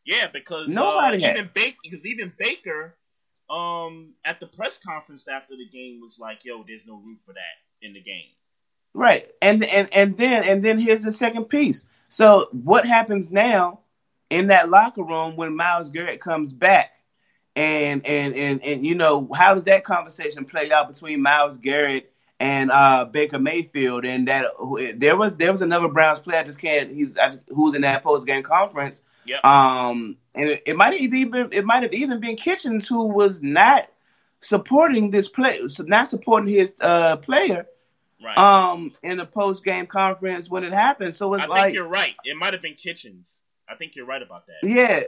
Yeah, 0.05 0.27
because 0.31 0.67
Nobody 0.67 1.23
uh, 1.23 1.31
even 1.31 1.49
Baker, 1.53 1.77
because 1.83 2.05
even 2.05 2.33
Baker, 2.37 2.95
um, 3.49 4.13
at 4.25 4.39
the 4.39 4.47
press 4.47 4.79
conference 4.83 5.25
after 5.27 5.55
the 5.55 5.67
game 5.67 6.01
was 6.01 6.17
like, 6.19 6.39
"Yo, 6.43 6.63
there's 6.67 6.85
no 6.85 6.95
room 6.95 7.19
for 7.25 7.33
that 7.33 7.85
in 7.85 7.93
the 7.93 8.01
game." 8.01 8.29
Right. 8.93 9.29
And 9.41 9.63
and 9.63 9.93
and 9.93 10.17
then 10.17 10.43
and 10.43 10.63
then 10.63 10.79
here's 10.79 11.01
the 11.01 11.11
second 11.11 11.45
piece. 11.45 11.85
So 12.09 12.49
what 12.51 12.85
happens 12.85 13.31
now 13.31 13.79
in 14.29 14.47
that 14.47 14.69
locker 14.69 15.03
room 15.03 15.35
when 15.35 15.55
Myles 15.55 15.89
Garrett 15.89 16.19
comes 16.19 16.53
back? 16.53 16.91
And 17.55 18.05
and 18.05 18.33
and 18.35 18.63
and 18.63 18.85
you 18.85 18.95
know, 18.95 19.29
how 19.33 19.53
does 19.53 19.65
that 19.65 19.83
conversation 19.83 20.45
play 20.45 20.71
out 20.71 20.87
between 20.87 21.21
Myles 21.21 21.57
Garrett 21.57 22.10
and 22.41 22.71
uh, 22.71 23.05
Baker 23.05 23.39
Mayfield? 23.39 24.03
And 24.05 24.27
that 24.27 24.47
there 24.95 25.15
was 25.15 25.33
there 25.33 25.51
was 25.51 25.61
another 25.61 25.87
Browns 25.87 26.19
player 26.19 26.39
I 26.39 26.43
just 26.43 26.59
can't 26.59 26.91
he's 26.91 27.17
I, 27.17 27.37
who's 27.49 27.75
in 27.75 27.81
that 27.83 28.03
post 28.03 28.25
game 28.25 28.43
conference. 28.43 29.03
Yep. 29.25 29.45
Um, 29.45 30.17
and 30.33 30.49
it, 30.49 30.63
it 30.65 30.75
might 30.75 30.93
have 30.93 31.01
even 31.01 31.31
been 31.31 31.49
it 31.53 31.65
might 31.65 31.83
have 31.83 31.93
even 31.93 32.19
been 32.19 32.35
Kitchens 32.35 32.87
who 32.87 33.05
was 33.05 33.41
not 33.41 33.87
supporting 34.39 35.11
this 35.11 35.29
play, 35.29 35.67
so 35.67 35.83
not 35.83 36.09
supporting 36.09 36.53
his 36.53 36.73
uh, 36.81 37.17
player 37.17 37.67
right. 38.23 38.37
um 38.37 38.91
in 39.03 39.17
the 39.17 39.25
post 39.25 39.63
game 39.63 39.85
conference 39.85 40.49
when 40.49 40.63
it 40.63 40.73
happened. 40.73 41.13
So 41.13 41.33
it's 41.35 41.43
I 41.43 41.47
like 41.47 41.63
think 41.65 41.75
you're 41.75 41.87
right. 41.87 42.15
It 42.23 42.37
might 42.37 42.53
have 42.53 42.61
been 42.61 42.75
Kitchens. 42.75 43.25
I 43.69 43.75
think 43.75 43.95
you're 43.95 44.05
right 44.07 44.21
about 44.21 44.47
that. 44.47 44.67
yeah. 44.67 45.03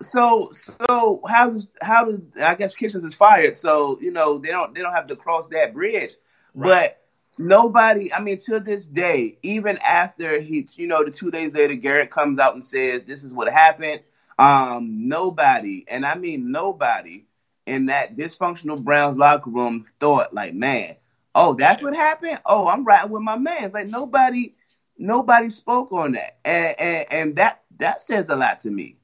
So 0.00 0.50
so 0.52 1.22
how 1.28 1.50
does 1.50 1.68
how 1.80 2.06
does 2.06 2.20
I 2.40 2.56
guess 2.56 2.74
Kitchens 2.74 3.04
is 3.04 3.14
fired, 3.14 3.56
so 3.56 3.98
you 4.00 4.10
know 4.10 4.38
they 4.38 4.50
don't 4.50 4.74
they 4.74 4.80
don't 4.80 4.94
have 4.94 5.06
to 5.06 5.16
cross 5.16 5.46
that 5.46 5.72
bridge. 5.74 6.16
Right. 6.54 6.68
But 6.70 7.00
nobody, 7.38 8.12
I 8.12 8.20
mean, 8.20 8.38
to 8.38 8.60
this 8.60 8.86
day, 8.86 9.38
even 9.42 9.78
after 9.78 10.40
he, 10.40 10.66
you 10.76 10.86
know, 10.86 11.04
the 11.04 11.10
two 11.10 11.30
days 11.30 11.52
later, 11.54 11.74
Garrett 11.74 12.10
comes 12.10 12.38
out 12.38 12.54
and 12.54 12.64
says 12.64 13.02
this 13.04 13.24
is 13.24 13.34
what 13.34 13.52
happened. 13.52 14.00
Um, 14.38 15.08
nobody, 15.08 15.84
and 15.88 16.04
I 16.04 16.14
mean 16.16 16.50
nobody, 16.52 17.24
in 17.66 17.86
that 17.86 18.16
dysfunctional 18.16 18.82
Browns 18.82 19.16
locker 19.16 19.50
room 19.50 19.86
thought 20.00 20.34
like, 20.34 20.54
man, 20.54 20.96
oh, 21.34 21.54
that's 21.54 21.82
what 21.82 21.94
happened. 21.94 22.40
Oh, 22.44 22.66
I'm 22.66 22.84
riding 22.84 23.10
with 23.12 23.22
my 23.22 23.36
man. 23.36 23.64
It's 23.64 23.74
like 23.74 23.86
nobody, 23.86 24.54
nobody 24.98 25.48
spoke 25.50 25.92
on 25.92 26.12
that, 26.12 26.38
and 26.44 26.80
and, 26.80 27.06
and 27.12 27.36
that 27.36 27.62
that 27.78 28.00
says 28.00 28.30
a 28.30 28.36
lot 28.36 28.60
to 28.60 28.70
me. 28.70 28.96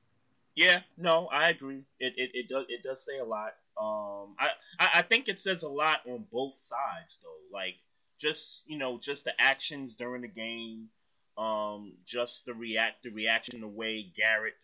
Yeah, 0.59 0.81
no, 0.97 1.29
I 1.29 1.51
agree. 1.51 1.85
It 2.01 2.15
it, 2.17 2.31
it 2.35 2.49
does 2.49 2.67
it 2.69 2.83
does 2.83 3.05
say 3.07 3.19
a 3.19 3.25
lot. 3.25 3.55
Um, 3.81 4.35
I, 4.41 4.49
I 4.81 4.89
I 4.95 5.03
think 5.03 5.29
it 5.29 5.39
says 5.39 5.63
a 5.63 5.69
lot 5.69 6.01
on 6.05 6.27
both 6.33 6.55
sides 6.61 7.17
though. 7.23 7.57
Like 7.57 7.77
just 8.21 8.63
you 8.67 8.77
know 8.77 8.99
just 9.03 9.23
the 9.23 9.33
actions 9.41 9.95
during 9.95 10.23
the 10.23 10.29
game, 10.29 10.89
um, 11.39 11.93
just 12.09 12.45
the 12.45 12.55
react 12.55 13.05
the 13.05 13.11
reaction 13.11 13.61
the 13.61 13.69
way 13.69 14.13
Garrett, 14.17 14.57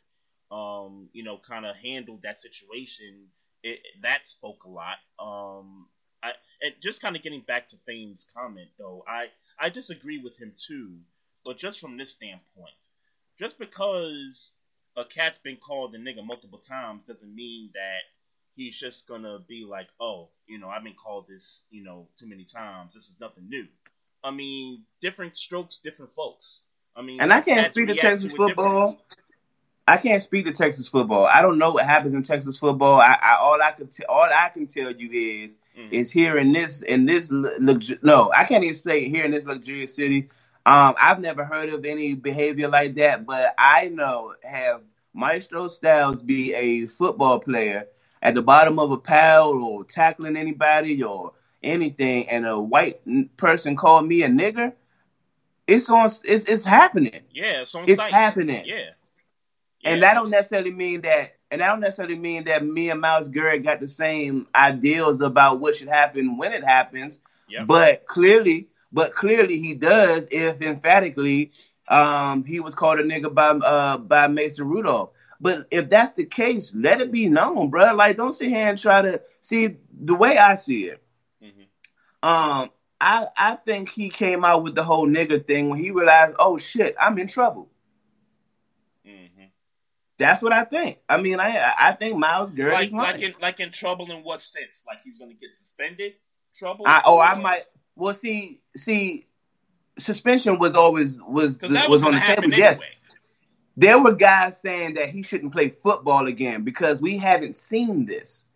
um, 0.50 1.10
you 1.12 1.22
know, 1.22 1.38
kind 1.48 1.64
of 1.64 1.76
handled 1.76 2.22
that 2.24 2.40
situation. 2.40 3.28
It 3.62 3.78
that 4.02 4.26
spoke 4.26 4.64
a 4.64 4.70
lot. 4.70 4.98
Um, 5.20 5.86
I 6.24 6.32
and 6.60 6.74
just 6.82 7.02
kind 7.02 7.14
of 7.14 7.22
getting 7.22 7.42
back 7.42 7.68
to 7.70 7.76
Fame's 7.86 8.26
comment 8.36 8.70
though, 8.78 9.04
I 9.06 9.26
I 9.60 9.68
disagree 9.68 10.18
with 10.20 10.36
him 10.38 10.54
too, 10.66 10.98
but 11.44 11.58
just 11.58 11.80
from 11.80 11.98
this 11.98 12.12
standpoint, 12.12 12.74
just 13.38 13.58
because 13.60 14.50
a 14.96 15.04
cat's 15.04 15.38
been 15.42 15.56
called 15.56 15.94
a 15.94 15.98
nigga 15.98 16.24
multiple 16.24 16.58
times 16.66 17.02
doesn't 17.06 17.34
mean 17.34 17.70
that 17.74 18.02
he's 18.56 18.76
just 18.78 19.06
gonna 19.06 19.38
be 19.48 19.64
like, 19.68 19.88
oh, 20.00 20.28
you 20.46 20.58
know, 20.58 20.68
I've 20.68 20.84
been 20.84 20.94
called 20.94 21.26
this, 21.28 21.60
you 21.70 21.82
know, 21.84 22.06
too 22.18 22.26
many 22.26 22.44
times. 22.44 22.94
This 22.94 23.04
is 23.04 23.14
nothing 23.20 23.48
new. 23.48 23.66
I 24.22 24.30
mean, 24.30 24.82
different 25.02 25.36
strokes, 25.36 25.80
different 25.82 26.14
folks. 26.14 26.58
I 26.96 27.02
mean, 27.02 27.20
And 27.20 27.32
I 27.32 27.40
can't 27.40 27.66
speak 27.66 27.88
to 27.88 27.94
Texas 27.94 28.30
different. 28.32 28.48
football. 28.56 28.96
I 29.86 29.98
can't 29.98 30.22
speak 30.22 30.46
to 30.46 30.52
Texas 30.52 30.88
football. 30.88 31.26
I 31.26 31.42
don't 31.42 31.58
know 31.58 31.70
what 31.72 31.84
happens 31.84 32.14
in 32.14 32.22
Texas 32.22 32.56
football. 32.56 33.00
I, 33.00 33.18
I 33.20 33.36
all 33.36 33.60
I 33.60 33.72
could 33.72 33.92
t- 33.92 34.04
all 34.08 34.22
I 34.22 34.48
can 34.48 34.66
tell 34.66 34.90
you 34.90 35.10
is 35.10 35.56
Mhm. 35.78 35.92
is 35.92 36.10
here 36.10 36.38
in 36.38 36.52
this 36.52 36.80
in 36.80 37.04
this 37.04 37.30
lu- 37.30 37.58
luxu- 37.58 38.02
no, 38.02 38.32
I 38.32 38.44
can't 38.44 38.64
even 38.64 38.74
say 38.74 39.08
here 39.08 39.24
in 39.26 39.30
this 39.32 39.44
luxurious 39.44 39.94
city. 39.94 40.28
Um, 40.66 40.94
I've 41.00 41.20
never 41.20 41.44
heard 41.44 41.68
of 41.68 41.84
any 41.84 42.14
behavior 42.14 42.68
like 42.68 42.94
that, 42.96 43.26
but 43.26 43.54
I 43.58 43.88
know 43.88 44.34
have 44.42 44.80
Maestro 45.12 45.68
Styles 45.68 46.22
be 46.22 46.54
a 46.54 46.86
football 46.86 47.38
player 47.38 47.86
at 48.22 48.34
the 48.34 48.42
bottom 48.42 48.78
of 48.78 48.90
a 48.90 48.96
pile 48.96 49.52
or 49.52 49.84
tackling 49.84 50.36
anybody 50.36 51.02
or 51.02 51.32
anything, 51.62 52.28
and 52.30 52.46
a 52.46 52.58
white 52.58 53.00
person 53.36 53.76
call 53.76 54.00
me 54.02 54.22
a 54.22 54.28
nigger. 54.28 54.72
It's 55.66 55.88
on. 55.90 56.08
It's 56.24 56.44
it's 56.44 56.64
happening. 56.64 57.20
Yeah, 57.32 57.62
it's 57.62 57.74
on 57.74 57.84
It's 57.88 58.02
site. 58.02 58.12
happening. 58.12 58.64
Yeah. 58.66 58.90
And 59.84 60.02
that 60.02 60.14
don't 60.14 60.30
necessarily 60.30 60.70
mean 60.72 61.02
that, 61.02 61.34
and 61.50 61.60
that 61.60 61.68
don't 61.68 61.80
necessarily 61.80 62.16
mean 62.18 62.44
that 62.44 62.64
me 62.64 62.88
and 62.88 63.00
Myles 63.02 63.28
Garrett 63.28 63.64
got 63.64 63.80
the 63.80 63.86
same 63.86 64.46
ideals 64.54 65.20
about 65.20 65.60
what 65.60 65.76
should 65.76 65.88
happen 65.88 66.38
when 66.38 66.52
it 66.52 66.64
happens. 66.64 67.20
Yep. 67.48 67.66
But 67.66 68.06
clearly, 68.06 68.68
but 68.94 69.14
clearly 69.14 69.58
he 69.58 69.74
does 69.74 70.28
if 70.30 70.62
emphatically 70.62 71.50
um, 71.88 72.44
he 72.44 72.60
was 72.60 72.74
called 72.74 73.00
a 73.00 73.02
nigga 73.02 73.34
by 73.34 73.48
uh, 73.48 73.98
by 73.98 74.28
Mason 74.28 74.66
Rudolph. 74.66 75.10
But 75.40 75.66
if 75.70 75.90
that's 75.90 76.12
the 76.12 76.24
case, 76.24 76.72
let 76.74 77.00
it 77.00 77.10
be 77.10 77.28
known, 77.28 77.68
bro. 77.68 77.92
Like, 77.94 78.16
don't 78.16 78.32
sit 78.32 78.48
here 78.48 78.68
and 78.68 78.78
try 78.78 79.02
to 79.02 79.20
see 79.42 79.76
the 79.92 80.14
way 80.14 80.38
I 80.38 80.54
see 80.54 80.84
it. 80.84 81.02
Mhm. 81.42 81.66
Um, 82.22 82.70
I 83.00 83.26
I 83.36 83.56
think 83.56 83.90
he 83.90 84.08
came 84.08 84.44
out 84.44 84.62
with 84.62 84.76
the 84.76 84.84
whole 84.84 85.06
nigga 85.06 85.44
thing 85.44 85.68
when 85.68 85.78
he 85.78 85.90
realized, 85.90 86.36
oh 86.38 86.56
shit, 86.56 86.94
I'm 86.98 87.18
in 87.18 87.26
trouble. 87.26 87.68
Mhm. 89.04 89.50
That's 90.16 90.40
what 90.40 90.52
I 90.52 90.64
think. 90.64 91.00
I 91.08 91.20
mean, 91.20 91.40
I 91.40 91.74
I 91.76 91.92
think 91.92 92.16
Myles 92.16 92.52
Garrett 92.52 92.74
Like 92.74 92.86
is 92.86 92.92
like 92.92 93.20
in 93.20 93.34
like 93.42 93.60
in 93.60 93.72
trouble 93.72 94.10
in 94.12 94.22
what 94.22 94.40
sense? 94.40 94.84
Like 94.86 95.02
he's 95.02 95.18
gonna 95.18 95.34
get 95.34 95.54
suspended? 95.56 96.14
Trouble? 96.56 96.86
I, 96.86 97.02
oh, 97.04 97.18
I 97.18 97.34
might. 97.34 97.64
Well, 97.96 98.14
see, 98.14 98.60
see, 98.76 99.26
suspension 99.98 100.58
was 100.58 100.74
always 100.74 101.18
was 101.20 101.60
was 101.62 101.88
was 101.88 102.02
on 102.02 102.12
the 102.12 102.20
table. 102.20 102.42
happen 102.42 102.52
Yes, 102.52 102.80
there 103.76 103.98
were 103.98 104.14
guys 104.14 104.60
saying 104.60 104.94
that 104.94 105.10
he 105.10 105.22
shouldn't 105.22 105.52
play 105.52 105.68
football 105.68 106.26
again 106.26 106.62
because 106.62 107.00
we 107.00 107.18
haven't 107.18 107.56
seen 107.56 108.06
this. 108.06 108.46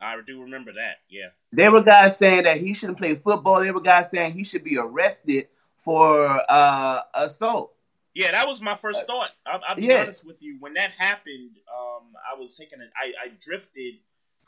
I 0.00 0.16
do 0.26 0.42
remember 0.42 0.72
that. 0.72 0.98
Yeah. 1.08 1.28
There 1.52 1.72
were 1.72 1.82
guys 1.82 2.16
saying 2.16 2.44
that 2.44 2.58
he 2.58 2.72
shouldn't 2.74 2.98
play 2.98 3.14
football. 3.14 3.60
There 3.60 3.72
were 3.72 3.80
guys 3.80 4.10
saying 4.10 4.32
he 4.32 4.44
should 4.44 4.62
be 4.62 4.78
arrested 4.78 5.48
for 5.84 6.40
uh, 6.48 7.00
assault. 7.14 7.72
Yeah, 8.14 8.32
that 8.32 8.46
was 8.48 8.60
my 8.60 8.76
first 8.80 9.00
thought. 9.06 9.30
I'll, 9.46 9.60
I'll 9.68 9.76
be 9.76 9.82
yeah. 9.82 10.02
honest 10.02 10.24
with 10.24 10.36
you. 10.40 10.56
When 10.60 10.74
that 10.74 10.90
happened, 10.96 11.50
um, 11.72 12.04
I 12.16 12.38
was 12.38 12.56
taking 12.56 12.78
I 12.80 13.28
drifted 13.44 13.94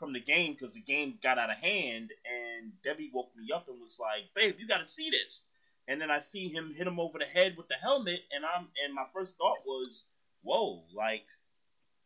from 0.01 0.13
the 0.13 0.21
game 0.21 0.57
because 0.59 0.75
the 0.75 0.81
game 0.81 1.19
got 1.23 1.39
out 1.39 1.51
of 1.51 1.57
hand, 1.59 2.11
and 2.25 2.73
Debbie 2.83 3.11
woke 3.13 3.31
me 3.37 3.53
up 3.55 3.69
and 3.69 3.79
was 3.79 3.97
like, 4.01 4.25
"Babe, 4.35 4.57
you 4.59 4.67
got 4.67 4.79
to 4.79 4.89
see 4.89 5.11
this." 5.11 5.43
And 5.87 6.01
then 6.01 6.11
I 6.11 6.19
see 6.19 6.49
him 6.49 6.73
hit 6.77 6.87
him 6.87 6.99
over 6.99 7.19
the 7.19 7.25
head 7.25 7.55
with 7.57 7.69
the 7.69 7.75
helmet, 7.81 8.21
and 8.33 8.45
I'm 8.45 8.69
and 8.85 8.93
my 8.95 9.05
first 9.13 9.37
thought 9.37 9.59
was, 9.65 10.03
"Whoa!" 10.43 10.83
Like 10.93 11.25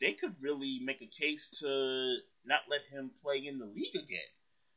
they 0.01 0.13
could 0.13 0.35
really 0.41 0.79
make 0.83 1.01
a 1.01 1.07
case 1.07 1.49
to 1.61 2.17
not 2.45 2.61
let 2.69 2.81
him 2.91 3.11
play 3.23 3.47
in 3.47 3.59
the 3.59 3.65
league 3.67 3.95
again. 3.95 4.29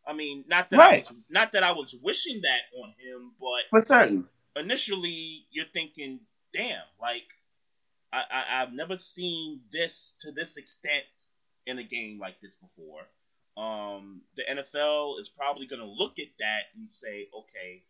I 0.06 0.14
mean, 0.14 0.44
not 0.48 0.70
that 0.70 0.78
Right. 0.78 1.04
I 1.08 1.12
was, 1.12 1.22
not 1.30 1.52
that 1.52 1.64
I 1.64 1.72
was 1.72 1.94
wishing 2.02 2.42
that 2.42 2.62
on 2.80 2.94
him, 2.98 3.34
but 3.40 3.64
For 3.70 3.80
certain. 3.82 4.28
initially 4.56 5.46
you're 5.50 5.66
thinking, 5.72 6.20
damn, 6.54 6.84
like 7.00 7.24
I, 8.12 8.22
I 8.30 8.62
I've 8.62 8.72
never 8.72 8.98
seen 8.98 9.60
this 9.72 10.14
to 10.22 10.32
this 10.32 10.56
extent 10.56 11.04
in 11.68 11.78
a 11.78 11.84
game 11.84 12.18
like 12.18 12.40
this 12.40 12.54
before. 12.56 13.06
Um, 13.56 14.22
the 14.36 14.42
NFL 14.42 15.20
is 15.20 15.28
probably 15.28 15.66
gonna 15.66 15.84
look 15.84 16.18
at 16.18 16.32
that 16.38 16.72
and 16.76 16.90
say, 16.90 17.28
okay, 17.34 17.82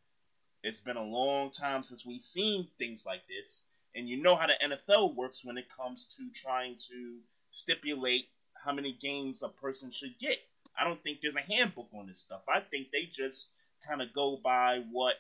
it's 0.63 0.81
been 0.81 0.97
a 0.97 1.03
long 1.03 1.53
time 1.53 1.85
since 1.85 2.05
we've 2.05 2.25
seen 2.25 2.69
things 2.79 3.01
like 3.07 3.23
this, 3.29 3.63
and 3.95 4.09
you 4.09 4.21
know 4.23 4.37
how 4.37 4.47
the 4.47 4.59
NFL 4.61 5.15
works 5.15 5.41
when 5.45 5.59
it 5.59 5.67
comes 5.75 6.07
to 6.17 6.41
trying 6.43 6.77
to 6.91 7.19
stipulate 7.53 8.29
how 8.65 8.73
many 8.73 8.97
games 9.01 9.41
a 9.43 9.49
person 9.49 9.93
should 9.93 10.19
get. 10.21 10.39
I 10.79 10.85
don't 10.85 11.03
think 11.03 11.19
there's 11.21 11.37
a 11.37 11.53
handbook 11.53 11.89
on 11.95 12.07
this 12.07 12.21
stuff. 12.21 12.43
I 12.49 12.61
think 12.61 12.89
they 12.91 13.09
just 13.15 13.47
kind 13.87 14.03
of 14.03 14.13
go 14.15 14.39
by 14.43 14.83
what 14.91 15.15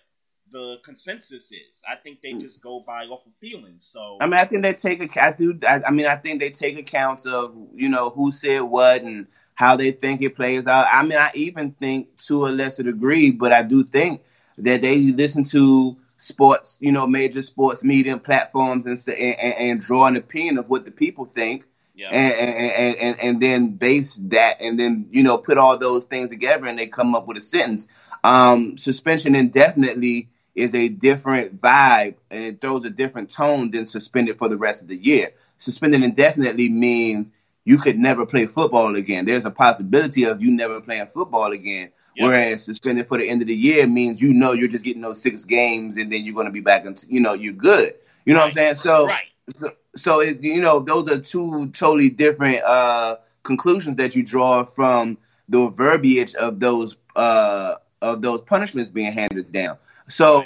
the 0.53 0.76
consensus 0.84 1.44
is. 1.44 1.82
I 1.86 1.96
think 1.96 2.20
they 2.22 2.32
just 2.34 2.61
go 2.61 2.80
by 2.86 3.05
off 3.05 3.26
of 3.26 3.32
feelings. 3.40 3.88
So 3.92 4.18
I 4.20 4.26
mean, 4.26 4.38
I 4.40 4.44
think 4.44 4.62
they 4.62 4.74
take 4.74 5.01
a. 5.16 5.22
I 5.22 5.32
do. 5.32 5.59
I, 5.66 5.82
I 5.86 5.90
mean, 5.90 6.07
I 6.07 6.16
think 6.16 6.40
they 6.40 6.51
take 6.51 6.78
accounts 6.78 7.26
of 7.26 7.55
you 7.74 7.88
know 7.88 8.11
who 8.11 8.30
said 8.30 8.61
what 8.62 9.03
and 9.03 9.26
how 9.55 9.76
they 9.76 9.92
think 9.92 10.22
it 10.22 10.36
plays 10.36 10.66
out. 10.66 10.86
I 10.92 11.03
mean, 11.03 11.18
I 11.18 11.30
even 11.34 11.72
think 11.72 12.16
to 12.26 12.46
a 12.46 12.49
lesser 12.49 12.82
degree, 12.82 13.30
but 13.30 13.53
I 13.53 13.62
do 13.62 13.84
think 13.84 14.22
that 14.59 14.82
they 14.82 14.99
listen 14.99 15.44
to 15.44 15.96
sports, 16.16 16.78
you 16.80 16.92
know, 16.92 17.07
major 17.07 17.42
sports 17.42 17.84
media 17.84 18.16
platforms 18.18 18.86
and 18.86 19.18
and, 19.18 19.55
and 19.55 19.80
draw 19.80 20.07
an 20.07 20.16
opinion 20.16 20.59
of 20.59 20.68
what 20.68 20.84
the 20.84 20.90
people 20.90 21.24
think. 21.26 21.64
yeah, 21.94 22.11
and, 22.11 22.34
and, 22.34 22.96
and, 22.96 23.20
and 23.20 23.40
then 23.42 23.70
base 23.76 24.14
that 24.30 24.61
and 24.61 24.78
then 24.78 25.07
you 25.11 25.22
know 25.24 25.36
put 25.36 25.59
all 25.59 25.76
those 25.78 26.05
things 26.05 26.30
together 26.30 26.66
and 26.66 26.78
they 26.78 26.86
come 26.86 27.14
up 27.14 27.26
with 27.26 27.36
a 27.36 27.40
sentence 27.40 27.88
Um, 28.24 28.76
suspension 28.78 29.34
indefinitely 29.34 30.28
is 30.59 30.74
a 30.74 30.88
different 30.88 31.61
vibe 31.61 32.16
and 32.30 32.44
it 32.44 32.61
throws 32.61 32.84
a 32.84 32.90
different 32.90 33.30
tone 33.30 33.70
than 33.70 33.86
suspended 33.86 34.38
for 34.38 34.48
the 34.48 34.56
rest 34.56 34.82
of 34.82 34.88
the 34.88 34.96
year. 34.96 35.32
Suspended 35.59 36.02
indefinitely 36.02 36.68
means 36.68 37.32
you 37.64 37.78
could 37.78 37.98
never 37.98 38.26
play 38.26 38.46
football 38.46 38.96
again. 38.96 39.24
There's 39.24 39.44
a 39.44 39.50
possibility 39.50 40.24
of 40.24 40.42
you 40.42 40.50
never 40.50 40.80
playing 40.80 41.06
football 41.06 41.52
again. 41.52 41.90
Yep. 42.16 42.26
Whereas 42.26 42.64
suspended 42.64 43.06
for 43.06 43.18
the 43.18 43.28
end 43.28 43.42
of 43.42 43.48
the 43.48 43.54
year 43.54 43.86
means 43.86 44.20
you 44.20 44.32
know 44.32 44.52
you're 44.52 44.68
just 44.68 44.84
getting 44.84 45.02
those 45.02 45.22
six 45.22 45.44
games 45.44 45.96
and 45.96 46.11
then 46.12 46.24
you're 46.24 46.34
going 46.34 46.46
to 46.46 46.52
be 46.52 46.61
back 46.61 46.84
and 46.84 47.02
you 47.09 47.20
know 47.20 47.34
you're 47.34 47.52
good. 47.52 47.94
You 48.24 48.34
know 48.34 48.40
right. 48.40 48.44
what 48.44 48.46
I'm 48.46 48.52
saying? 48.52 48.74
So, 48.74 49.06
right. 49.06 49.24
so, 49.54 49.72
so 49.94 50.20
it, 50.20 50.42
you 50.42 50.61
know 50.61 50.80
those 50.80 51.09
are 51.09 51.20
two 51.20 51.68
totally 51.70 52.11
different 52.11 52.64
uh, 52.64 53.18
conclusions 53.44 53.96
that 53.98 54.16
you 54.16 54.24
draw 54.24 54.64
from 54.64 55.18
the 55.48 55.70
verbiage 55.70 56.34
of 56.34 56.59
those 56.59 56.96
uh, 57.14 57.76
of 58.02 58.22
those 58.22 58.40
punishments 58.42 58.90
being 58.90 59.12
handed 59.12 59.52
down. 59.52 59.78
So 60.09 60.44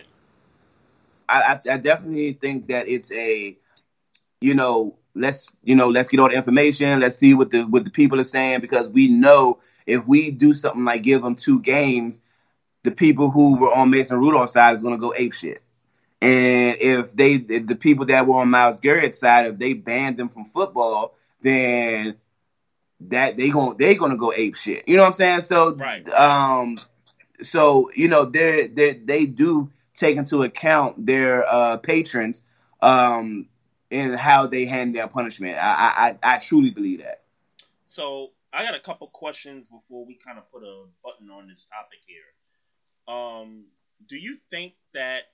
I, 1.29 1.59
I 1.71 1.77
definitely 1.79 2.33
think 2.35 2.69
that 2.69 2.89
it's 2.89 3.11
a, 3.13 3.57
you 4.41 4.55
know, 4.55 4.97
let's 5.15 5.53
you 5.63 5.77
know 5.77 5.89
let's 5.89 6.09
get 6.09 6.21
all 6.21 6.29
the 6.29 6.37
information. 6.37 7.01
Let's 7.01 7.17
see 7.17 7.35
what 7.35 7.51
the 7.51 7.63
what 7.63 7.85
the 7.85 7.91
people 7.91 8.21
are 8.21 8.25
saying 8.25 8.61
because 8.61 8.89
we 8.89 9.09
know 9.09 9.59
if 9.87 10.07
we 10.07 10.31
do 10.31 10.53
something 10.53 10.85
like 10.85 11.03
give 11.03 11.23
them 11.23 11.35
two 11.35 11.61
games, 11.61 12.21
the 12.83 12.91
people 12.91 13.31
who 13.31 13.57
were 13.57 13.73
on 13.73 13.91
Mason 13.91 14.19
Rudolph's 14.19 14.53
side 14.53 14.75
is 14.75 14.83
going 14.83 14.95
to 14.95 15.01
go 15.01 15.15
ape 15.17 15.33
shit. 15.33 15.63
And 16.21 16.77
if 16.81 17.17
they 17.17 17.35
if 17.35 17.67
the 17.67 17.77
people 17.77 18.07
that 18.07 18.27
were 18.27 18.37
on 18.37 18.51
Myles 18.51 18.79
Garrett's 18.79 19.19
side, 19.19 19.47
if 19.47 19.59
they 19.59 19.73
banned 19.73 20.17
them 20.17 20.29
from 20.29 20.51
football, 20.55 21.17
then 21.41 22.17
that 23.09 23.37
they 23.37 23.51
going 23.51 23.77
they 23.77 23.97
gonna 23.97 24.17
go 24.17 24.33
ape 24.33 24.57
shit. 24.57 24.85
You 24.87 24.97
know 24.97 25.03
what 25.03 25.09
I'm 25.09 25.15
saying? 25.15 25.41
So 25.41 25.75
right. 25.75 26.09
um 26.09 26.79
so 27.41 27.91
you 27.95 28.09
know 28.09 28.25
they 28.25 28.67
they 28.67 28.95
they 28.95 29.27
do 29.27 29.71
take 29.95 30.17
into 30.17 30.43
account 30.43 31.07
their 31.07 31.47
uh, 31.53 31.77
patrons 31.79 32.43
um, 32.81 33.47
in 33.91 34.13
how 34.13 34.47
they 34.47 34.65
hand 34.67 34.95
their 34.95 35.09
punishment. 35.09 35.59
I, 35.59 36.17
I 36.23 36.35
I 36.35 36.39
truly 36.39 36.71
believe 36.71 37.01
that. 37.01 37.23
So 37.87 38.31
I 38.53 38.63
got 38.63 38.75
a 38.75 38.81
couple 38.81 39.07
questions 39.09 39.67
before 39.67 40.05
we 40.05 40.19
kind 40.25 40.39
of 40.39 40.51
put 40.53 40.63
a 40.63 40.85
button 41.03 41.31
on 41.31 41.49
this 41.49 41.67
topic 41.73 41.99
here. 42.07 43.15
Um, 43.15 43.65
do 44.09 44.17
you 44.17 44.37
think 44.51 44.75
that 44.95 45.31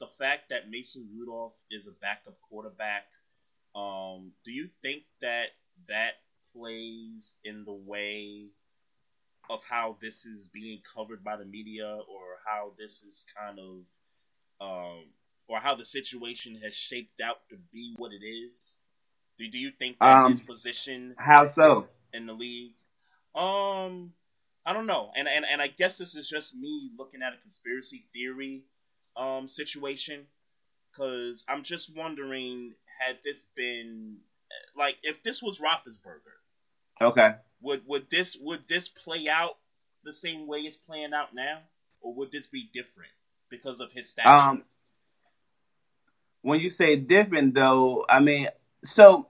the 0.00 0.08
fact 0.18 0.50
that 0.50 0.70
Mason 0.70 1.08
Rudolph 1.14 1.52
is 1.70 1.86
a 1.86 1.92
backup 2.00 2.38
quarterback, 2.48 3.06
um, 3.74 4.32
do 4.44 4.50
you 4.50 4.68
think 4.82 5.02
that 5.20 5.48
that 5.88 6.20
plays 6.54 7.34
in 7.44 7.64
the 7.64 7.72
way 7.72 8.46
of 9.50 9.60
how 9.68 9.96
this 10.00 10.24
is 10.24 10.46
being 10.52 10.80
covered 10.94 11.24
by 11.24 11.36
the 11.36 11.44
media 11.44 11.86
or 11.86 12.38
how 12.46 12.72
this 12.78 12.92
is 13.02 13.24
kind 13.36 13.58
of 13.58 13.82
um, 14.60 15.06
or 15.48 15.58
how 15.60 15.74
the 15.74 15.84
situation 15.84 16.60
has 16.62 16.72
shaped 16.74 17.20
out 17.20 17.38
to 17.50 17.56
be 17.72 17.94
what 17.98 18.12
it 18.12 18.24
is? 18.24 18.54
Do, 19.38 19.48
do 19.48 19.58
you 19.58 19.72
think 19.78 19.98
that 19.98 20.24
um, 20.24 20.32
his 20.32 20.40
position 20.42 21.14
how 21.18 21.44
so 21.46 21.86
in 22.12 22.26
the 22.26 22.32
league? 22.32 22.74
Um, 23.34 24.12
I 24.64 24.72
don't 24.72 24.86
know, 24.86 25.10
and 25.16 25.26
and 25.26 25.44
and 25.50 25.60
I 25.60 25.66
guess 25.66 25.98
this 25.98 26.14
is 26.14 26.28
just 26.28 26.54
me 26.54 26.90
looking 26.96 27.22
at 27.22 27.32
a 27.32 27.42
conspiracy 27.42 28.04
theory 28.12 28.62
um 29.16 29.48
situation 29.48 30.26
because 30.92 31.42
I'm 31.48 31.64
just 31.64 31.90
wondering 31.96 32.74
had 33.00 33.16
this 33.24 33.42
been 33.56 34.18
like 34.76 34.96
if 35.02 35.16
this 35.24 35.42
was 35.42 35.58
Roethlisberger, 35.58 37.02
okay, 37.02 37.34
would 37.62 37.82
would 37.86 38.06
this 38.10 38.36
would 38.40 38.60
this 38.68 38.88
play 38.88 39.26
out 39.30 39.56
the 40.04 40.12
same 40.12 40.46
way 40.46 40.60
it's 40.60 40.76
playing 40.76 41.12
out 41.14 41.34
now, 41.34 41.58
or 42.00 42.14
would 42.14 42.32
this 42.32 42.46
be 42.46 42.68
different 42.72 43.12
because 43.50 43.80
of 43.80 43.92
his 43.92 44.08
stature? 44.08 44.28
Um, 44.28 44.64
when 46.42 46.60
you 46.60 46.70
say 46.70 46.96
different, 46.96 47.54
though, 47.54 48.06
I 48.08 48.20
mean, 48.20 48.48
so 48.84 49.26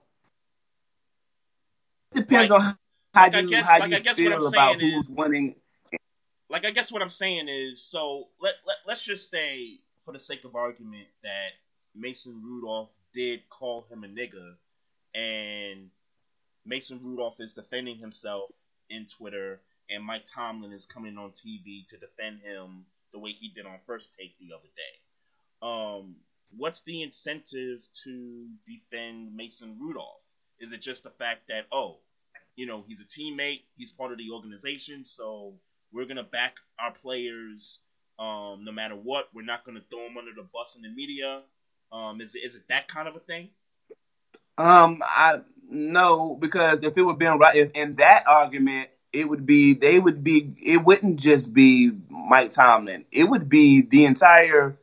it 2.13 2.19
depends 2.19 2.51
like, 2.51 2.61
on 2.61 2.77
how 3.13 3.23
like 3.23 3.35
you 3.35 3.49
guess, 3.49 3.65
how 3.65 3.79
like 3.79 4.05
you 4.05 4.13
feel 4.13 4.47
about 4.47 4.79
who's 4.79 5.05
is, 5.05 5.11
winning. 5.11 5.55
Like 6.49 6.65
I 6.65 6.71
guess 6.71 6.91
what 6.91 7.01
I'm 7.01 7.09
saying 7.09 7.47
is, 7.49 7.83
so 7.83 8.27
let, 8.41 8.53
let 8.65 8.77
let's 8.87 9.03
just 9.03 9.29
say, 9.29 9.79
for 10.05 10.13
the 10.13 10.19
sake 10.19 10.43
of 10.45 10.55
argument, 10.55 11.07
that 11.23 11.49
Mason 11.95 12.41
Rudolph 12.43 12.89
did 13.13 13.41
call 13.49 13.85
him 13.89 14.03
a 14.03 14.07
nigger, 14.07 14.53
and 15.13 15.89
Mason 16.65 16.99
Rudolph 17.03 17.39
is 17.39 17.53
defending 17.53 17.97
himself 17.97 18.51
in 18.89 19.07
Twitter, 19.17 19.61
and 19.89 20.03
Mike 20.03 20.25
Tomlin 20.33 20.73
is 20.73 20.85
coming 20.85 21.17
on 21.17 21.31
TV 21.31 21.87
to 21.89 21.97
defend 21.97 22.41
him 22.41 22.85
the 23.13 23.19
way 23.19 23.31
he 23.31 23.49
did 23.49 23.65
on 23.65 23.79
First 23.85 24.09
Take 24.17 24.37
the 24.39 24.53
other 24.53 24.69
day. 24.75 24.95
Um, 25.61 26.15
what's 26.57 26.81
the 26.83 27.01
incentive 27.03 27.79
to 28.03 28.47
defend 28.65 29.35
Mason 29.35 29.77
Rudolph? 29.79 30.21
Is 30.59 30.71
it 30.71 30.81
just 30.81 31.03
the 31.03 31.11
fact 31.11 31.47
that 31.47 31.65
oh, 31.71 31.97
you 32.55 32.65
know, 32.65 32.83
he's 32.87 32.99
a 33.01 33.19
teammate, 33.19 33.61
he's 33.77 33.91
part 33.91 34.11
of 34.11 34.17
the 34.17 34.29
organization, 34.31 35.05
so 35.05 35.53
we're 35.91 36.05
gonna 36.05 36.23
back 36.23 36.55
our 36.79 36.93
players 37.01 37.79
um, 38.19 38.63
no 38.63 38.71
matter 38.71 38.95
what. 38.95 39.29
We're 39.33 39.45
not 39.45 39.65
gonna 39.65 39.81
throw 39.89 40.03
them 40.03 40.17
under 40.17 40.33
the 40.33 40.47
bus 40.53 40.75
in 40.75 40.83
the 40.83 40.89
media. 40.89 41.41
Um, 41.91 42.21
is 42.21 42.35
it, 42.35 42.39
is 42.39 42.55
it 42.55 42.63
that 42.69 42.87
kind 42.87 43.07
of 43.07 43.15
a 43.15 43.19
thing? 43.19 43.49
Um, 44.57 45.01
I 45.05 45.41
no, 45.69 46.35
because 46.39 46.83
if 46.83 46.97
it 46.97 47.01
would 47.01 47.17
be 47.17 47.25
right, 47.25 47.55
if 47.55 47.71
in 47.71 47.95
that 47.95 48.27
argument, 48.27 48.89
it 49.13 49.27
would 49.27 49.45
be 49.45 49.73
they 49.73 49.97
would 49.97 50.23
be 50.23 50.53
it 50.61 50.83
wouldn't 50.83 51.19
just 51.19 51.53
be 51.53 51.91
Mike 52.09 52.51
Tomlin. 52.51 53.05
It 53.11 53.25
would 53.25 53.49
be 53.49 53.81
the 53.81 54.05
entire 54.05 54.77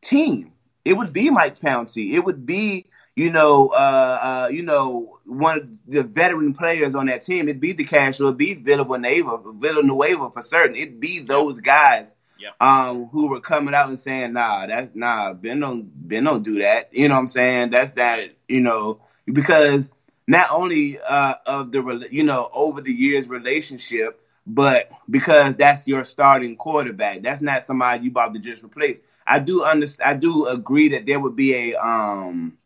team. 0.00 0.52
It 0.84 0.94
would 0.94 1.12
be 1.12 1.30
Mike 1.30 1.60
Pouncey. 1.60 2.12
It 2.12 2.24
would 2.24 2.46
be 2.46 2.86
you 3.14 3.30
know 3.30 3.68
uh, 3.68 4.18
uh, 4.22 4.48
you 4.50 4.62
know 4.62 5.18
one 5.24 5.58
of 5.58 5.68
the 5.86 6.02
veteran 6.02 6.54
players 6.54 6.94
on 6.94 7.06
that 7.06 7.22
team. 7.22 7.48
It'd 7.48 7.60
be 7.60 7.74
DeCastro. 7.74 8.26
It'd 8.26 8.38
be 8.38 8.54
Villanueva, 8.54 9.52
Villanueva 9.52 10.30
for 10.30 10.42
certain. 10.42 10.76
It'd 10.76 11.00
be 11.00 11.20
those 11.20 11.60
guys. 11.60 12.14
Um, 12.58 13.06
who 13.08 13.28
were 13.28 13.40
coming 13.40 13.74
out 13.74 13.90
and 13.90 14.00
saying, 14.00 14.32
"Nah, 14.32 14.66
that's 14.66 14.94
nah, 14.94 15.34
Ben 15.34 15.60
don't 15.60 15.90
Ben 16.08 16.24
don't 16.24 16.42
do 16.42 16.60
that." 16.60 16.88
You 16.92 17.08
know 17.08 17.14
what 17.14 17.20
I'm 17.20 17.28
saying? 17.28 17.70
That's 17.70 17.92
that. 17.92 18.20
You 18.48 18.62
know, 18.62 19.00
because 19.32 19.90
not 20.26 20.50
only 20.50 20.98
uh, 21.00 21.34
of 21.46 21.72
the 21.72 22.08
you 22.10 22.24
know 22.24 22.48
over 22.52 22.80
the 22.80 22.92
years 22.92 23.28
relationship, 23.28 24.20
but 24.46 24.90
because 25.08 25.54
that's 25.54 25.86
your 25.86 26.04
starting 26.04 26.56
quarterback. 26.56 27.22
That's 27.22 27.40
not 27.40 27.64
somebody 27.64 28.04
you 28.04 28.10
about 28.10 28.34
to 28.34 28.40
just 28.40 28.64
replace. 28.64 29.00
I 29.26 29.38
do 29.40 29.62
understand. 29.64 30.10
I 30.10 30.14
do 30.18 30.46
agree 30.46 30.90
that 30.90 31.06
there 31.06 31.18
would 31.20 31.36
be 31.36 31.54
a 31.54 31.74
um, 31.76 32.58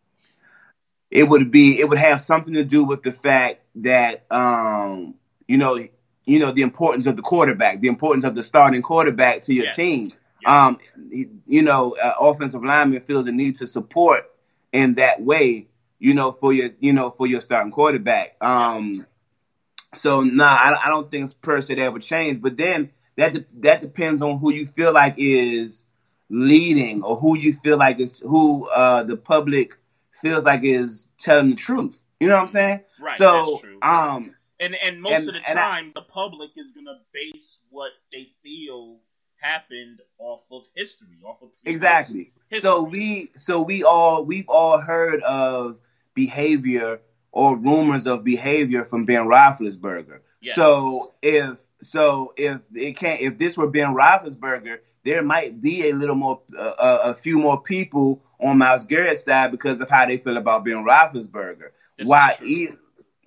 it 1.11 1.29
would 1.29 1.51
be 1.51 1.79
it 1.81 1.89
would 1.89 1.99
have 1.99 2.21
something 2.21 2.55
to 2.55 2.65
do 2.65 2.85
with 2.85 3.03
the 3.03 3.13
fact 3.13 3.63
that 3.77 4.25
um, 4.31 5.15
you 5.47 5.59
know 5.59 5.79
you 6.25 6.39
know 6.39 6.51
the 6.53 6.63
importance 6.63 7.07
of 7.07 7.17
the 7.17 7.23
quarterback, 7.23 7.81
the 7.81 7.89
importance 7.89 8.25
of 8.25 8.35
the 8.35 8.43
starting 8.43 8.83
quarterback 8.83 9.43
to 9.43 9.55
your 9.55 9.67
team. 9.67 10.13
Um, 10.45 10.79
you 11.47 11.63
know, 11.63 11.97
uh, 12.01 12.13
offensive 12.21 12.63
lineman 12.63 13.01
feels 13.01 13.27
a 13.27 13.33
need 13.33 13.57
to 13.57 13.67
support 13.67 14.31
in 14.73 14.95
that 14.95 15.23
way 15.23 15.69
you 16.05 16.13
know, 16.13 16.33
for 16.33 16.53
your, 16.53 16.69
you 16.81 16.93
know, 16.93 17.11
for 17.11 17.27
your 17.27 17.41
starting 17.41 17.73
quarterback. 17.73 18.37
Um, 18.43 19.07
so 19.95 20.21
nah, 20.21 20.45
I, 20.45 20.85
I 20.85 20.89
don't 20.91 21.11
think 21.11 21.25
it's 21.25 21.33
per 21.33 21.63
se 21.63 21.77
that 21.77 21.91
would 21.95 22.03
change. 22.03 22.43
But 22.43 22.59
then 22.59 22.91
that 23.17 23.33
de- 23.33 23.47
that 23.61 23.81
depends 23.81 24.21
on 24.21 24.39
who 24.39 24.53
you 24.53 24.67
feel 24.67 24.93
like 24.93 25.15
is 25.17 25.83
leading 26.29 27.03
or 27.03 27.17
who 27.17 27.39
you 27.39 27.55
feel 27.55 27.79
like 27.79 28.01
is 28.01 28.19
who 28.19 28.69
uh, 28.69 29.05
the 29.05 29.17
public 29.17 29.79
feels 30.21 30.45
like 30.45 30.63
is 30.63 31.09
telling 31.17 31.49
the 31.49 31.57
truth. 31.57 32.03
You 32.21 32.29
know 32.29 32.35
what 32.35 32.43
I'm 32.43 32.49
saying? 32.49 32.81
Right. 33.01 33.17
So, 33.17 33.63
um, 33.81 34.35
and 34.61 34.75
and 34.75 35.01
most 35.01 35.13
and, 35.13 35.29
of 35.31 35.35
the 35.37 35.41
time, 35.41 35.93
I, 35.97 36.01
the 36.01 36.05
public 36.05 36.51
is 36.55 36.75
gonna 36.75 36.99
base 37.15 37.57
what 37.71 37.93
they 38.13 38.29
feel 38.43 38.99
happened 39.41 40.01
off 40.19 40.43
of 40.51 40.65
history, 40.75 41.17
off 41.25 41.39
of 41.41 41.49
exactly. 41.65 42.33
History. 42.51 42.61
So 42.61 42.83
we 42.83 43.31
so 43.37 43.63
we 43.63 43.85
all 43.85 44.23
we've 44.23 44.51
all 44.51 44.79
heard 44.79 45.23
of 45.23 45.79
behavior 46.15 47.01
or 47.33 47.57
rumors 47.57 48.07
of 48.07 48.25
behavior 48.25 48.85
from 48.85 49.05
Ben 49.05 49.27
Roethlisberger. 49.27 50.21
Yeah. 50.41 50.55
So 50.55 51.13
if 51.23 51.65
so 51.81 52.33
if 52.37 52.61
it 52.75 52.97
can't 52.97 53.21
if 53.21 53.39
this 53.39 53.57
were 53.57 53.67
Ben 53.67 53.95
Roethlisberger, 53.95 54.79
there 55.05 55.23
might 55.23 55.61
be 55.61 55.89
a 55.89 55.95
little 55.95 56.15
more 56.15 56.41
uh, 56.57 56.99
a 57.03 57.15
few 57.15 57.39
more 57.39 57.61
people 57.61 58.23
on 58.41 58.59
Myles 58.59 58.85
Garrett's 58.85 59.25
side 59.25 59.51
because 59.51 59.81
of 59.81 59.91
how 59.91 60.07
they 60.07 60.17
feel 60.19 60.37
about 60.37 60.65
Ben 60.65 60.85
Roethlisberger. 60.85 61.71
Why? 62.03 62.37
E- 62.43 62.69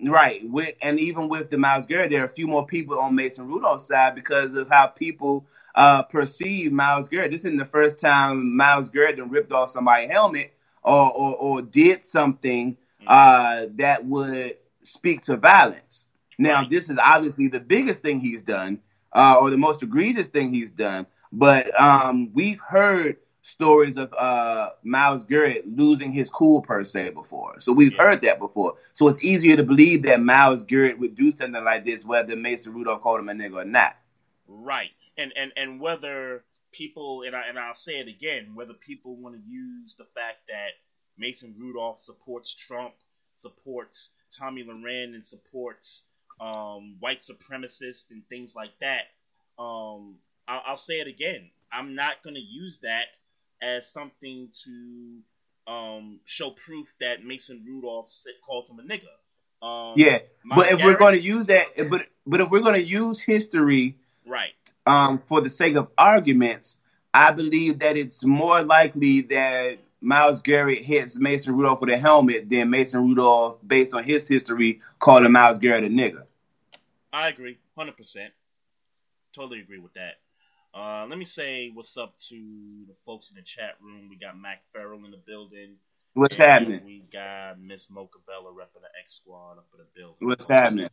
right. 0.04 0.40
With 0.48 0.74
and 0.80 0.98
even 0.98 1.28
with 1.28 1.50
the 1.50 1.58
Myles 1.58 1.86
Garrett, 1.86 2.10
there 2.10 2.22
are 2.22 2.26
a 2.26 2.28
few 2.28 2.46
more 2.46 2.66
people 2.66 2.98
on 2.98 3.14
Mason 3.14 3.46
Rudolph's 3.46 3.86
side 3.86 4.14
because 4.14 4.54
of 4.54 4.68
how 4.68 4.86
people 4.86 5.46
uh, 5.74 6.02
perceive 6.02 6.72
Myles 6.72 7.08
Garrett. 7.08 7.30
This 7.30 7.40
isn't 7.42 7.58
the 7.58 7.64
first 7.64 7.98
time 7.98 8.56
Myles 8.56 8.88
Garrett 8.88 9.18
ripped 9.28 9.52
off 9.52 9.70
somebody's 9.70 10.10
helmet 10.10 10.54
or, 10.82 11.12
or, 11.12 11.34
or 11.36 11.62
did 11.62 12.04
something 12.04 12.72
mm-hmm. 12.74 13.06
uh, 13.08 13.66
that 13.76 14.04
would 14.04 14.56
speak 14.82 15.22
to 15.22 15.36
violence. 15.36 16.06
Now, 16.38 16.64
this 16.64 16.88
is 16.88 16.98
obviously 16.98 17.48
the 17.48 17.60
biggest 17.60 18.02
thing 18.02 18.20
he's 18.20 18.42
done, 18.42 18.80
uh, 19.12 19.36
or 19.40 19.50
the 19.50 19.58
most 19.58 19.82
egregious 19.82 20.28
thing 20.28 20.52
he's 20.52 20.70
done. 20.70 21.06
but 21.32 21.78
um, 21.80 22.30
we've 22.32 22.60
heard 22.60 23.16
stories 23.42 23.96
of 23.96 24.12
uh, 24.14 24.70
Myles 24.82 25.24
Garrett 25.24 25.66
losing 25.66 26.10
his 26.12 26.30
cool 26.30 26.60
per 26.60 26.84
se 26.84 27.10
before. 27.10 27.60
So 27.60 27.72
we've 27.72 27.92
Yeah. 27.92 28.02
heard 28.02 28.20
that 28.22 28.38
before. 28.38 28.74
So 28.92 29.08
it's 29.08 29.22
easier 29.24 29.56
to 29.56 29.62
believe 29.62 30.02
that 30.04 30.20
Myles 30.22 30.62
Garrett 30.64 30.98
would 30.98 31.14
do 31.16 31.32
something 31.32 31.64
like 31.64 31.84
this, 31.84 32.04
whether 32.04 32.36
Mason 32.36 32.72
Rudolph 32.74 33.02
called 33.02 33.20
him 33.20 33.28
a 33.28 33.32
nigga 33.32 33.62
or 33.62 33.64
not. 33.64 33.96
Right. 34.46 34.90
And 35.16 35.32
and 35.36 35.52
and 35.56 35.80
whether 35.80 36.44
people 36.78 37.24
and 37.26 37.34
I 37.36 37.48
and 37.48 37.58
I'll 37.58 37.74
say 37.74 37.94
it 37.94 38.08
again, 38.08 38.54
whether 38.54 38.72
people 38.72 39.16
want 39.16 39.34
to 39.34 39.40
use 39.50 39.94
the 39.98 40.06
fact 40.14 40.46
that 40.48 40.78
Mason 41.18 41.54
Rudolph 41.58 42.00
supports 42.00 42.54
Trump, 42.54 42.94
supports 43.42 44.10
Tomi 44.38 44.64
Lahren, 44.64 45.14
and 45.14 45.26
supports 45.26 46.02
um, 46.40 46.96
white 47.00 47.20
supremacists 47.22 48.10
and 48.10 48.26
things 48.28 48.52
like 48.54 48.70
that. 48.80 49.10
Um, 49.58 50.16
I'll, 50.46 50.62
I'll 50.66 50.78
say 50.78 50.94
it 50.94 51.08
again. 51.08 51.50
I'm 51.72 51.96
not 51.96 52.22
going 52.22 52.34
to 52.34 52.40
use 52.40 52.78
that 52.82 53.06
as 53.60 53.88
something 53.88 54.48
to 54.64 55.72
um, 55.72 56.20
show 56.24 56.50
proof 56.50 56.86
that 57.00 57.24
Mason 57.24 57.64
Rudolph 57.66 58.06
said, 58.10 58.32
called 58.46 58.66
him 58.70 58.78
a 58.78 58.82
nigga. 58.82 59.10
Um, 59.60 59.94
Yeah, 59.96 60.20
but 60.44 60.72
if 60.72 60.84
we're 60.84 60.96
going 60.96 61.14
to 61.14 61.20
use 61.20 61.46
that, 61.46 61.66
but 61.90 62.06
but 62.26 62.40
if 62.40 62.50
we're 62.50 62.60
going 62.60 62.80
to 62.80 62.86
use 62.86 63.20
history 63.20 63.96
right, 64.28 64.52
um, 64.86 65.18
for 65.18 65.40
the 65.40 65.50
sake 65.50 65.76
of 65.76 65.88
arguments, 65.96 66.78
I 67.12 67.32
believe 67.32 67.80
that 67.80 67.96
it's 67.96 68.24
more 68.24 68.62
likely 68.62 69.22
that 69.22 69.78
Myles 70.00 70.40
Garrett 70.40 70.78
hits 70.78 71.16
Mason 71.16 71.56
Rudolph 71.56 71.80
with 71.80 71.90
a 71.90 71.98
helmet 71.98 72.48
than 72.48 72.70
Mason 72.70 73.00
Rudolph, 73.06 73.58
based 73.66 73.94
on 73.94 74.04
his 74.04 74.28
history, 74.28 74.80
calling 74.98 75.32
Myles 75.32 75.58
Garrett 75.58 75.84
a 75.84 75.88
nigger. 75.88 76.24
I 77.12 77.28
agree, 77.28 77.58
hundred 77.76 77.96
percent. 77.96 78.32
Totally 79.34 79.60
agree 79.60 79.78
with 79.78 79.94
that. 79.94 80.18
Uh, 80.74 81.06
let 81.06 81.18
me 81.18 81.24
say 81.24 81.70
what's 81.72 81.96
up 81.96 82.14
to 82.28 82.34
the 82.34 82.94
folks 83.04 83.30
in 83.30 83.36
the 83.36 83.42
chat 83.42 83.76
room. 83.80 84.08
We 84.08 84.16
got 84.16 84.38
Mac 84.38 84.62
Farrell 84.72 85.04
in 85.04 85.10
the 85.10 85.16
building. 85.16 85.76
What's 86.14 86.36
happening? 86.36 86.82
We 86.84 87.04
got 87.12 87.60
Miss 87.60 87.86
Mocha 87.90 88.18
Bella 88.26 88.52
repping 88.52 88.82
the 88.82 88.88
X 89.02 89.16
Squad 89.22 89.58
up 89.58 89.66
in 89.72 89.78
the 89.78 89.86
building. 89.94 90.16
What's 90.20 90.48
happening? 90.48 90.88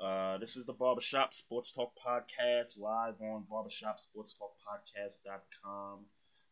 Uh, 0.00 0.38
this 0.38 0.56
is 0.56 0.64
the 0.64 0.72
Barbershop 0.72 1.34
Sports 1.34 1.72
Talk 1.72 1.92
Podcast 2.00 2.78
live 2.78 3.20
on 3.20 3.44
barbershopsportstalkpodcast.com. 3.52 6.06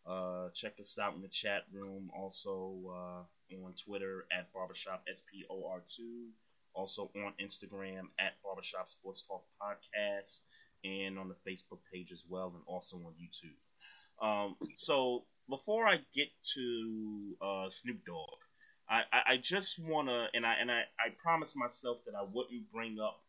Uh, 0.06 0.50
check 0.54 0.74
us 0.78 0.98
out 1.00 1.14
in 1.14 1.22
the 1.22 1.28
chat 1.28 1.62
room. 1.72 2.10
Also 2.14 2.76
uh, 2.86 3.22
on 3.64 3.72
Twitter 3.86 4.26
at 4.30 4.52
Barbershop 4.52 5.02
SPOR2. 5.08 6.28
Also 6.74 7.10
on 7.16 7.32
Instagram 7.40 8.10
at 8.20 8.34
Barbershop 8.44 8.90
Sports 8.90 9.22
Talk 9.26 9.46
Podcast. 9.62 10.42
And 10.84 11.18
on 11.18 11.28
the 11.28 11.36
Facebook 11.50 11.80
page 11.90 12.12
as 12.12 12.22
well. 12.28 12.52
And 12.54 12.62
also 12.66 12.96
on 12.96 13.14
YouTube. 13.16 13.56
Um, 14.20 14.56
so 14.76 15.24
before 15.48 15.88
I 15.88 15.96
get 16.14 16.28
to 16.54 17.34
uh, 17.40 17.70
Snoop 17.70 18.04
Dogg, 18.06 18.36
I, 18.90 19.04
I, 19.10 19.32
I 19.32 19.38
just 19.42 19.78
wanna 19.78 20.28
and 20.34 20.44
I 20.44 20.56
and 20.60 20.70
I, 20.70 20.82
I 21.00 21.08
promised 21.22 21.56
myself 21.56 22.04
that 22.06 22.14
I 22.14 22.22
wouldn't 22.22 22.70
bring 22.72 23.00
up 23.00 23.22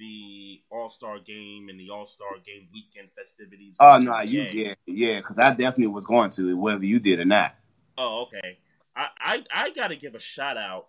the 0.00 0.62
All 0.70 0.90
Star 0.90 1.18
Game 1.20 1.68
and 1.68 1.78
the 1.78 1.90
All 1.90 2.06
Star 2.06 2.30
Game 2.44 2.66
weekend 2.72 3.10
festivities. 3.14 3.76
Oh 3.78 3.98
no, 3.98 4.18
the 4.18 4.26
you 4.26 4.42
yeah 4.52 4.74
yeah, 4.86 5.20
because 5.20 5.38
I 5.38 5.50
definitely 5.50 5.88
was 5.88 6.06
going 6.06 6.30
to 6.30 6.56
whether 6.56 6.84
you 6.84 6.98
did 6.98 7.20
or 7.20 7.24
not. 7.24 7.54
Oh, 7.96 8.26
okay. 8.26 8.58
I, 8.96 9.06
I 9.20 9.36
I 9.52 9.70
gotta 9.76 9.94
give 9.94 10.14
a 10.14 10.20
shout 10.20 10.56
out. 10.56 10.86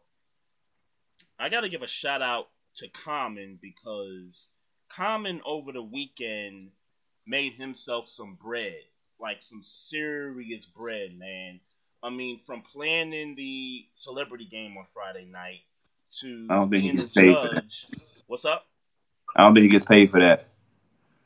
I 1.37 1.49
gotta 1.49 1.69
give 1.69 1.83
a 1.83 1.87
shout 1.87 2.21
out 2.21 2.47
to 2.77 2.87
Common 3.05 3.59
because 3.61 4.47
Common 4.95 5.41
over 5.45 5.71
the 5.71 5.83
weekend 5.83 6.69
made 7.27 7.53
himself 7.53 8.05
some 8.07 8.37
bread, 8.41 8.81
like 9.19 9.37
some 9.41 9.61
serious 9.89 10.65
bread, 10.65 11.17
man. 11.17 11.59
I 12.01 12.09
mean, 12.09 12.39
from 12.47 12.63
planning 12.73 13.35
the 13.35 13.85
celebrity 13.95 14.47
game 14.49 14.75
on 14.77 14.85
Friday 14.93 15.25
night 15.25 15.59
to 16.21 16.47
I 16.49 16.55
don't 16.55 16.69
think 16.69 16.83
he 16.83 16.91
being 16.91 17.33
the 17.33 17.53
judge. 17.53 17.87
What's 18.27 18.45
up? 18.45 18.65
I 19.35 19.43
don't 19.43 19.53
think 19.53 19.63
he 19.63 19.69
gets 19.69 19.85
paid 19.85 20.11
for 20.11 20.19
that. 20.19 20.45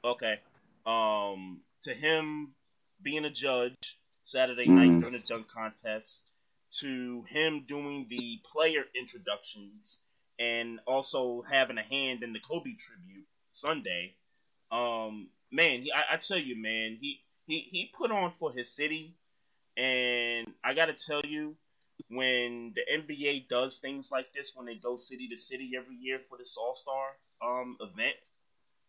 Okay. 0.03 0.39
Um, 0.85 1.61
to 1.83 1.93
him 1.93 2.53
being 3.01 3.25
a 3.25 3.31
judge 3.31 3.97
Saturday 4.23 4.67
night 4.67 4.87
Mhm. 4.87 4.99
during 4.99 5.13
the 5.13 5.27
dunk 5.27 5.47
contest, 5.49 6.21
to 6.81 7.23
him 7.23 7.65
doing 7.67 8.07
the 8.09 8.41
player 8.51 8.85
introductions, 8.95 9.97
and 10.39 10.79
also 10.85 11.41
having 11.43 11.77
a 11.77 11.83
hand 11.83 12.23
in 12.23 12.33
the 12.33 12.39
Kobe 12.39 12.75
tribute 12.75 13.25
Sunday. 13.53 14.15
Um, 14.71 15.29
man, 15.51 15.81
he, 15.83 15.91
I, 15.91 16.15
I 16.15 16.17
tell 16.17 16.37
you, 16.37 16.55
man, 16.55 16.97
he, 16.99 17.21
he 17.47 17.61
he 17.61 17.91
put 17.97 18.11
on 18.11 18.33
for 18.39 18.51
his 18.51 18.69
city, 18.69 19.15
and 19.77 20.53
I 20.63 20.73
gotta 20.73 20.93
tell 20.93 21.25
you, 21.25 21.55
when 22.09 22.73
the 22.75 22.81
NBA 22.91 23.47
does 23.49 23.77
things 23.79 24.11
like 24.11 24.31
this, 24.33 24.51
when 24.55 24.65
they 24.65 24.75
go 24.75 24.97
city 24.97 25.27
to 25.29 25.37
city 25.37 25.71
every 25.77 25.95
year 25.95 26.19
for 26.29 26.37
this 26.37 26.57
All 26.57 26.75
Star 26.75 27.15
um 27.41 27.77
event, 27.79 28.15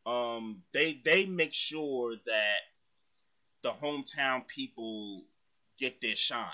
um, 0.07 0.62
they 0.72 1.01
they 1.05 1.26
make 1.26 1.53
sure 1.53 2.16
that 2.26 2.61
the 3.62 3.70
hometown 3.72 4.47
people 4.47 5.24
get 5.78 6.01
their 6.01 6.16
shine. 6.16 6.51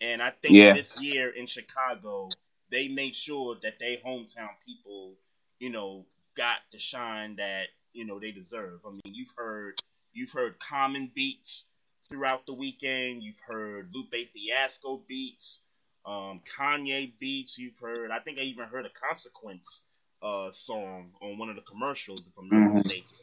And 0.00 0.22
I 0.22 0.30
think 0.30 0.54
Yeah. 0.54 0.74
this 0.74 1.00
year 1.00 1.30
in 1.30 1.46
Chicago, 1.46 2.28
they 2.70 2.88
made 2.88 3.14
sure 3.16 3.56
that 3.62 3.78
they 3.78 4.00
hometown 4.04 4.50
people, 4.64 5.16
you 5.58 5.70
know, 5.70 6.06
got 6.36 6.56
the 6.72 6.78
shine 6.78 7.36
that 7.36 7.66
you 7.92 8.04
know 8.04 8.18
they 8.20 8.32
deserve. 8.32 8.80
I 8.86 8.90
mean, 8.90 9.14
you've 9.14 9.32
heard 9.36 9.80
you've 10.12 10.30
heard 10.30 10.58
Common 10.60 11.10
beats 11.14 11.64
throughout 12.08 12.46
the 12.46 12.52
weekend. 12.54 13.22
You've 13.22 13.40
heard 13.46 13.90
Lupe 13.94 14.12
Fiasco 14.32 14.98
beats, 15.08 15.60
um, 16.04 16.42
Kanye 16.58 17.18
beats. 17.18 17.56
You've 17.56 17.78
heard. 17.78 18.10
I 18.10 18.18
think 18.20 18.38
I 18.40 18.44
even 18.44 18.66
heard 18.66 18.86
a 18.86 18.90
Consequence 18.90 19.80
uh, 20.24 20.50
song 20.52 21.12
on 21.22 21.38
one 21.38 21.50
of 21.50 21.56
the 21.56 21.62
commercials, 21.62 22.26
if 22.26 22.32
I'm 22.38 22.48
not 22.50 22.64
Mhm. 22.64 22.72
mistaken. 22.72 23.18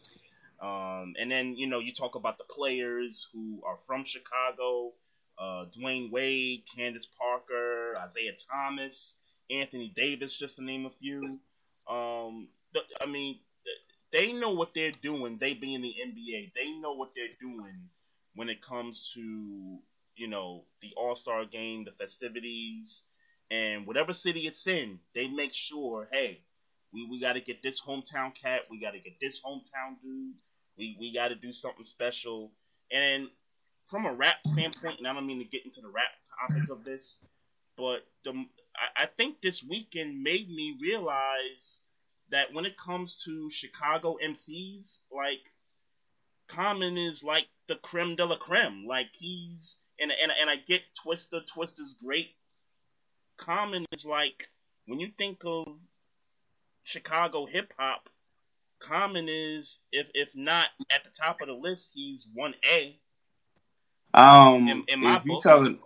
Um, 0.61 1.13
and 1.19 1.31
then 1.31 1.55
you 1.55 1.67
know 1.67 1.79
you 1.79 1.93
talk 1.93 2.15
about 2.15 2.37
the 2.37 2.45
players 2.45 3.27
who 3.33 3.61
are 3.65 3.77
from 3.87 4.05
Chicago: 4.05 4.93
uh, 5.39 5.65
Dwyane 5.77 6.11
Wade, 6.11 6.63
Candace 6.75 7.07
Parker, 7.17 7.95
Isiah 8.05 8.33
Thomas, 8.49 9.13
Anthony 9.49 9.93
Davis, 9.95 10.37
just 10.37 10.55
to 10.57 10.63
name 10.63 10.85
a 10.85 10.91
few. 10.99 11.39
Um, 11.89 12.49
th- 12.73 12.85
I 13.01 13.05
mean, 13.07 13.39
th- 13.65 14.21
they 14.21 14.33
know 14.33 14.51
what 14.51 14.69
they're 14.75 14.91
doing. 14.91 15.37
They 15.39 15.53
being 15.53 15.75
in 15.75 15.81
the 15.81 15.95
NBA, 16.01 16.51
they 16.55 16.71
know 16.79 16.93
what 16.93 17.11
they're 17.15 17.35
doing 17.39 17.89
when 18.35 18.49
it 18.49 18.61
comes 18.63 19.09
to 19.15 19.79
you 20.15 20.27
know 20.27 20.65
the 20.81 20.89
All 20.97 21.15
Star 21.15 21.45
Game, 21.45 21.85
the 21.85 21.91
festivities, 22.03 23.01
and 23.49 23.85
whatever 23.87 24.13
city 24.13 24.47
it's 24.47 24.67
in, 24.67 24.99
they 25.15 25.27
make 25.27 25.53
sure, 25.53 26.07
hey, 26.11 26.41
we, 26.93 27.07
we 27.09 27.19
got 27.19 27.33
to 27.33 27.41
get 27.41 27.63
this 27.63 27.81
hometown 27.85 28.31
cat, 28.41 28.61
we 28.69 28.79
got 28.79 28.91
to 28.91 28.99
get 28.99 29.13
this 29.21 29.39
hometown 29.45 30.01
dude, 30.01 30.35
we 30.77 30.97
we 30.99 31.13
got 31.13 31.29
to 31.29 31.35
do 31.35 31.53
something 31.53 31.85
special. 31.85 32.51
And 32.91 33.27
from 33.89 34.05
a 34.05 34.13
rap 34.13 34.37
standpoint, 34.45 34.99
and 34.99 35.07
I 35.07 35.13
don't 35.13 35.27
mean 35.27 35.39
to 35.39 35.45
get 35.45 35.65
into 35.65 35.81
the 35.81 35.89
rap 35.89 36.11
topic 36.39 36.69
of 36.69 36.83
this, 36.83 37.17
but 37.77 38.07
the 38.23 38.31
I, 38.75 39.03
I 39.03 39.05
think 39.17 39.37
this 39.41 39.61
weekend 39.67 40.21
made 40.21 40.49
me 40.49 40.77
realize 40.81 41.79
that 42.31 42.53
when 42.53 42.65
it 42.65 42.73
comes 42.83 43.15
to 43.25 43.49
Chicago 43.51 44.17
MCs, 44.23 44.99
like 45.11 45.43
Common 46.53 46.97
is 46.97 47.23
like 47.23 47.47
the 47.67 47.75
creme 47.75 48.15
de 48.15 48.25
la 48.25 48.37
creme. 48.37 48.85
Like 48.85 49.07
he's 49.17 49.77
and 49.99 50.11
and 50.11 50.31
and 50.39 50.49
I 50.49 50.55
get 50.67 50.81
Twista. 51.05 51.41
Twista's 51.55 51.95
great. 52.03 52.35
Common 53.37 53.85
is 53.91 54.03
like 54.03 54.47
when 54.85 54.99
you 54.99 55.09
think 55.17 55.39
of 55.45 55.65
Chicago 56.83 57.45
hip 57.45 57.73
hop. 57.77 58.09
Common 58.79 59.29
is 59.29 59.79
if 59.91 60.07
if 60.13 60.29
not 60.35 60.67
at 60.89 61.03
the 61.03 61.11
top 61.11 61.41
of 61.41 61.47
the 61.47 61.53
list, 61.53 61.91
he's 61.93 62.25
one 62.33 62.55
A. 62.69 62.99
Um, 64.13 64.67
In- 64.67 64.83
in 64.87 64.99
my 64.99 65.17
if 65.17 65.25
you 65.25 65.33
book. 65.33 65.43
talking, 65.43 65.79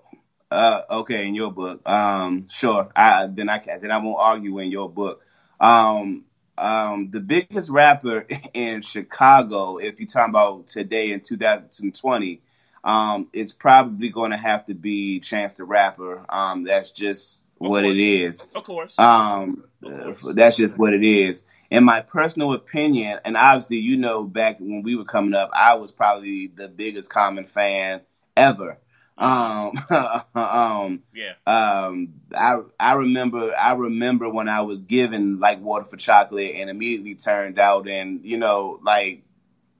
uh, 0.51 0.81
okay, 0.89 1.27
in 1.27 1.35
your 1.35 1.51
book, 1.51 1.87
um, 1.87 2.47
sure. 2.49 2.89
I 2.95 3.27
then 3.27 3.49
I 3.49 3.59
can 3.59 3.81
then 3.81 3.91
I 3.91 3.97
won't 3.97 4.17
argue 4.19 4.59
in 4.59 4.71
your 4.71 4.89
book. 4.89 5.21
Um, 5.59 6.25
um, 6.57 7.09
the 7.11 7.19
biggest 7.19 7.69
rapper 7.69 8.25
in 8.53 8.81
Chicago, 8.81 9.77
if 9.77 9.99
you're 9.99 10.07
talking 10.07 10.31
about 10.31 10.67
today 10.67 11.11
in 11.11 11.21
2020, 11.21 12.41
um, 12.83 13.27
it's 13.33 13.51
probably 13.51 14.09
going 14.09 14.31
to 14.31 14.37
have 14.37 14.65
to 14.65 14.73
be 14.73 15.19
Chance 15.19 15.55
the 15.55 15.65
Rapper. 15.65 16.25
Um, 16.29 16.63
that's 16.63 16.91
just 16.91 17.41
what 17.57 17.85
it 17.85 17.97
is. 17.97 18.47
Of 18.55 18.63
course. 18.63 18.99
Um, 18.99 19.65
Of 19.83 19.93
uh, 19.93 20.03
course. 20.03 20.25
that's 20.35 20.57
just 20.57 20.77
what 20.77 20.93
it 20.93 21.03
is. 21.03 21.43
In 21.69 21.83
my 21.83 22.01
personal 22.01 22.53
opinion, 22.53 23.19
and 23.25 23.35
obviously, 23.37 23.77
you 23.77 23.97
know, 23.97 24.23
back 24.23 24.59
when 24.59 24.83
we 24.83 24.95
were 24.95 25.05
coming 25.05 25.33
up, 25.33 25.49
I 25.53 25.75
was 25.75 25.91
probably 25.91 26.47
the 26.47 26.67
biggest 26.67 27.09
Common 27.09 27.47
fan 27.47 28.01
ever. 28.35 28.79
Um, 29.17 29.71
um, 30.35 31.03
yeah. 31.13 31.33
um, 31.47 32.13
I 32.35 32.59
I 32.79 32.93
remember 32.93 33.53
I 33.55 33.73
remember 33.73 34.29
when 34.29 34.49
I 34.49 34.61
was 34.61 34.81
given 34.81 35.39
like 35.39 35.61
water 35.61 35.85
for 35.85 35.97
chocolate 35.97 36.55
and 36.55 36.69
immediately 36.69 37.15
turned 37.15 37.57
out 37.59 37.87
and 37.87 38.25
you 38.25 38.37
know 38.37 38.79
like 38.83 39.23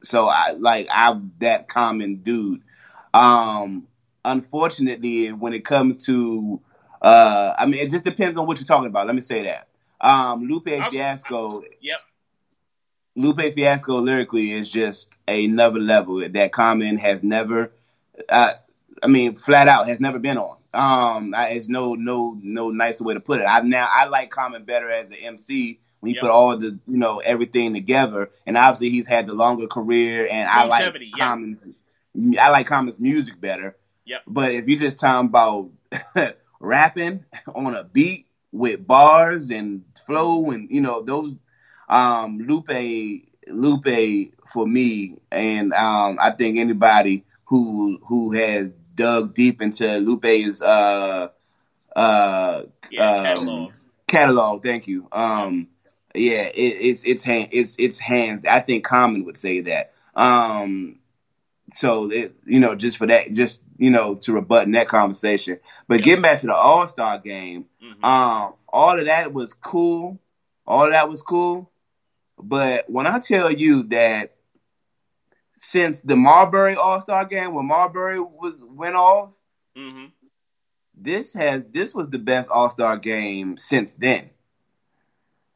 So 0.03 0.27
I 0.27 0.51
like 0.51 0.87
I'm 0.93 1.33
that 1.39 1.67
common 1.67 2.17
dude. 2.17 2.61
Um, 3.13 3.87
unfortunately, 4.23 5.31
when 5.31 5.53
it 5.53 5.65
comes 5.65 6.05
to, 6.05 6.61
uh, 7.01 7.53
I 7.57 7.65
mean, 7.65 7.85
it 7.85 7.91
just 7.91 8.05
depends 8.05 8.37
on 8.37 8.47
what 8.47 8.59
you're 8.59 8.65
talking 8.65 8.87
about. 8.87 9.05
Let 9.07 9.15
me 9.15 9.21
say 9.21 9.43
that. 9.43 9.67
Um, 10.01 10.47
Lupe 10.47 10.67
Fiasco. 10.91 11.63
Yep. 11.81 11.99
Lupe 13.15 13.53
Fiasco 13.55 13.99
lyrically 14.01 14.51
is 14.51 14.69
just 14.69 15.09
another 15.27 15.79
level 15.79 16.27
that 16.27 16.51
Common 16.51 16.97
has 16.97 17.23
never. 17.23 17.71
Uh, 18.29 18.53
I 19.01 19.07
mean, 19.07 19.35
flat 19.35 19.67
out 19.67 19.87
has 19.87 19.99
never 19.99 20.19
been 20.19 20.37
on. 20.37 20.57
Um, 20.73 21.33
I, 21.33 21.49
it's 21.49 21.69
no 21.69 21.95
no 21.95 22.37
no 22.41 22.69
nicer 22.71 23.03
way 23.05 23.13
to 23.13 23.21
put 23.21 23.39
it. 23.39 23.45
I 23.45 23.61
now 23.61 23.87
I 23.89 24.05
like 24.05 24.29
Common 24.29 24.65
better 24.65 24.91
as 24.91 25.11
an 25.11 25.17
MC 25.17 25.79
when 26.01 26.09
you 26.09 26.15
Yep. 26.15 26.21
put 26.23 26.29
all 26.31 26.57
the 26.57 26.77
you 26.87 26.97
know 26.97 27.19
everything 27.19 27.73
together, 27.73 28.29
and 28.45 28.57
obviously 28.57 28.89
he's 28.89 29.07
had 29.07 29.27
the 29.27 29.33
longer 29.33 29.67
career, 29.67 30.27
and 30.29 30.49
I 30.49 30.65
like. 30.65 30.93
Common's. 31.17 31.65
I 32.39 32.49
like 32.49 32.67
Common's 32.67 32.99
music 32.99 33.39
better. 33.39 33.75
Yep. 34.05 34.21
But 34.27 34.51
if 34.51 34.67
you're 34.67 34.79
just 34.79 34.99
talking 34.99 35.27
about 35.29 35.69
rapping 36.59 37.23
on 37.55 37.75
a 37.75 37.83
beat 37.83 38.27
with 38.51 38.85
bars 38.87 39.49
and 39.51 39.83
flow 40.05 40.51
and 40.51 40.69
you 40.71 40.81
know 40.81 41.01
those 41.01 41.35
um 41.89 42.39
Lupe 42.39 42.69
Lupe 43.47 44.33
for 44.47 44.67
me. 44.67 45.17
And 45.31 45.73
um 45.73 46.17
I 46.21 46.31
think 46.31 46.57
anybody 46.57 47.23
who 47.45 47.99
who 48.07 48.31
has 48.33 48.69
dug 48.95 49.33
deep 49.33 49.61
into 49.61 49.97
Lupe's 49.97 50.61
uh 50.61 51.29
uh 51.95 52.61
Yeah, 52.89 53.07
um, 53.07 53.19
catalog. 53.21 53.73
catalog 54.07 54.63
thank 54.63 54.87
you. 54.87 55.07
Um 55.11 55.67
yeah 56.13 56.43
it, 56.43 56.53
it's 56.55 57.03
it's 57.05 57.23
hand 57.23 57.49
it's 57.51 57.75
it's 57.79 57.99
hands 57.99 58.41
I 58.49 58.59
think 58.59 58.83
Common 58.85 59.25
would 59.25 59.37
say 59.37 59.61
that. 59.61 59.93
Um 60.15 60.99
so 61.73 62.11
it, 62.11 62.35
you 62.45 62.59
know 62.59 62.75
just 62.75 62.97
for 62.97 63.07
that 63.07 63.33
just 63.33 63.61
you 63.77 63.89
know 63.89 64.15
to 64.15 64.33
rebut 64.33 64.71
that 64.71 64.87
conversation 64.87 65.59
but 65.87 66.01
getting 66.01 66.21
back 66.21 66.39
to 66.39 66.47
the 66.47 66.53
all-star 66.53 67.19
game 67.19 67.65
Mhm. 67.83 68.03
um, 68.03 68.53
all 68.67 68.99
of 68.99 69.05
that 69.05 69.33
was 69.33 69.53
cool. 69.53 70.19
All 70.67 70.85
of 70.85 70.91
that 70.91 71.09
was 71.09 71.21
cool. 71.21 71.71
But 72.37 72.89
when 72.89 73.07
I 73.07 73.19
tell 73.19 73.51
you 73.51 73.83
that 73.83 74.35
since 75.53 76.01
the 76.01 76.15
Marbury 76.15 76.75
All 76.75 76.99
Star 77.01 77.25
game, 77.25 77.53
when 77.53 77.65
Marbury 77.65 78.19
was 78.19 78.55
went 78.61 78.95
off, 78.95 79.33
Mhm. 79.77 80.11
this 80.93 81.33
has 81.33 81.65
this 81.67 81.95
was 81.95 82.09
the 82.09 82.19
best 82.19 82.49
All 82.49 82.69
Star 82.69 82.97
game 82.97 83.57
since 83.57 83.93
then. 83.93 84.29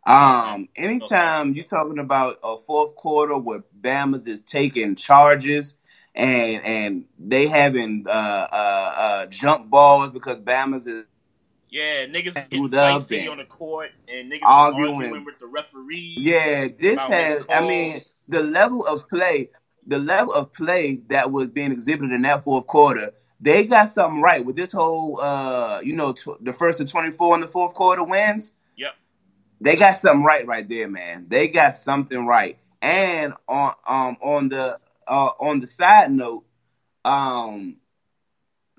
Um, 0.06 0.70
anytime 0.76 1.54
you're 1.54 1.66
talking 1.66 2.00
about 2.00 2.40
a 2.44 2.58
fourth 2.58 2.96
quarter 2.96 3.38
where 3.38 3.64
Bama's 3.82 4.28
is 4.28 4.42
taking 4.42 4.96
charges 4.96 5.76
and 6.16 6.64
and 6.64 7.06
they 7.18 7.48
having 7.48 8.06
uh, 8.08 8.12
uh, 8.12 8.94
uh, 8.98 9.26
jump 9.28 9.70
balls 9.70 10.12
because 10.12 10.40
Bama's 10.40 10.88
is 10.88 11.06
Yeah, 11.70 12.06
niggas 12.06 12.50
getting 12.50 12.66
up 12.84 13.12
and 13.12 13.28
on 13.30 13.38
the 13.38 13.46
court, 13.46 13.92
and 14.08 14.32
niggas 14.32 14.42
arguing. 14.44 15.12
arguing, 15.12 15.26
with 15.26 15.40
the 15.40 15.48
referee. 15.48 16.16
Yeah, 16.18 16.68
this 16.78 17.06
has. 17.08 17.46
I 17.50 17.62
mean, 17.62 18.02
the 18.28 18.42
level 18.42 18.86
of 18.86 19.08
play, 19.10 19.50
the 19.86 20.00
level 20.00 20.34
of 20.34 20.54
play 20.54 21.02
that 21.10 21.32
was 21.32 21.50
being 21.50 21.72
exhibited 21.72 22.12
in 22.12 22.22
that 22.24 22.44
fourth 22.44 22.68
quarter, 22.68 23.14
they 23.40 23.66
got 23.66 23.90
something 23.90 24.22
right 24.22 24.44
with 24.46 24.56
this 24.56 24.72
whole. 24.72 25.20
uh 25.22 25.80
You 25.84 25.94
know, 25.96 26.14
tw- 26.14 26.44
the 26.44 26.54
first 26.54 26.78
to 26.80 26.86
twenty 26.86 27.12
four 27.12 27.36
in 27.36 27.42
the 27.42 27.48
fourth 27.48 27.74
quarter 27.74 28.04
wins. 28.04 28.54
Yep. 28.76 28.94
They 29.62 29.76
got 29.76 29.98
something 29.98 30.24
right 30.24 30.46
right 30.46 30.68
there, 30.68 30.88
man. 30.88 31.26
They 31.30 31.48
got 31.48 31.76
something 31.76 32.26
right. 32.26 32.58
And 32.82 33.34
on 33.48 33.74
um 33.88 34.18
on 34.22 34.50
the 34.50 34.80
uh 35.10 35.32
on 35.40 35.60
the 35.60 35.68
side 35.68 36.12
note, 36.12 36.46
um. 37.06 37.78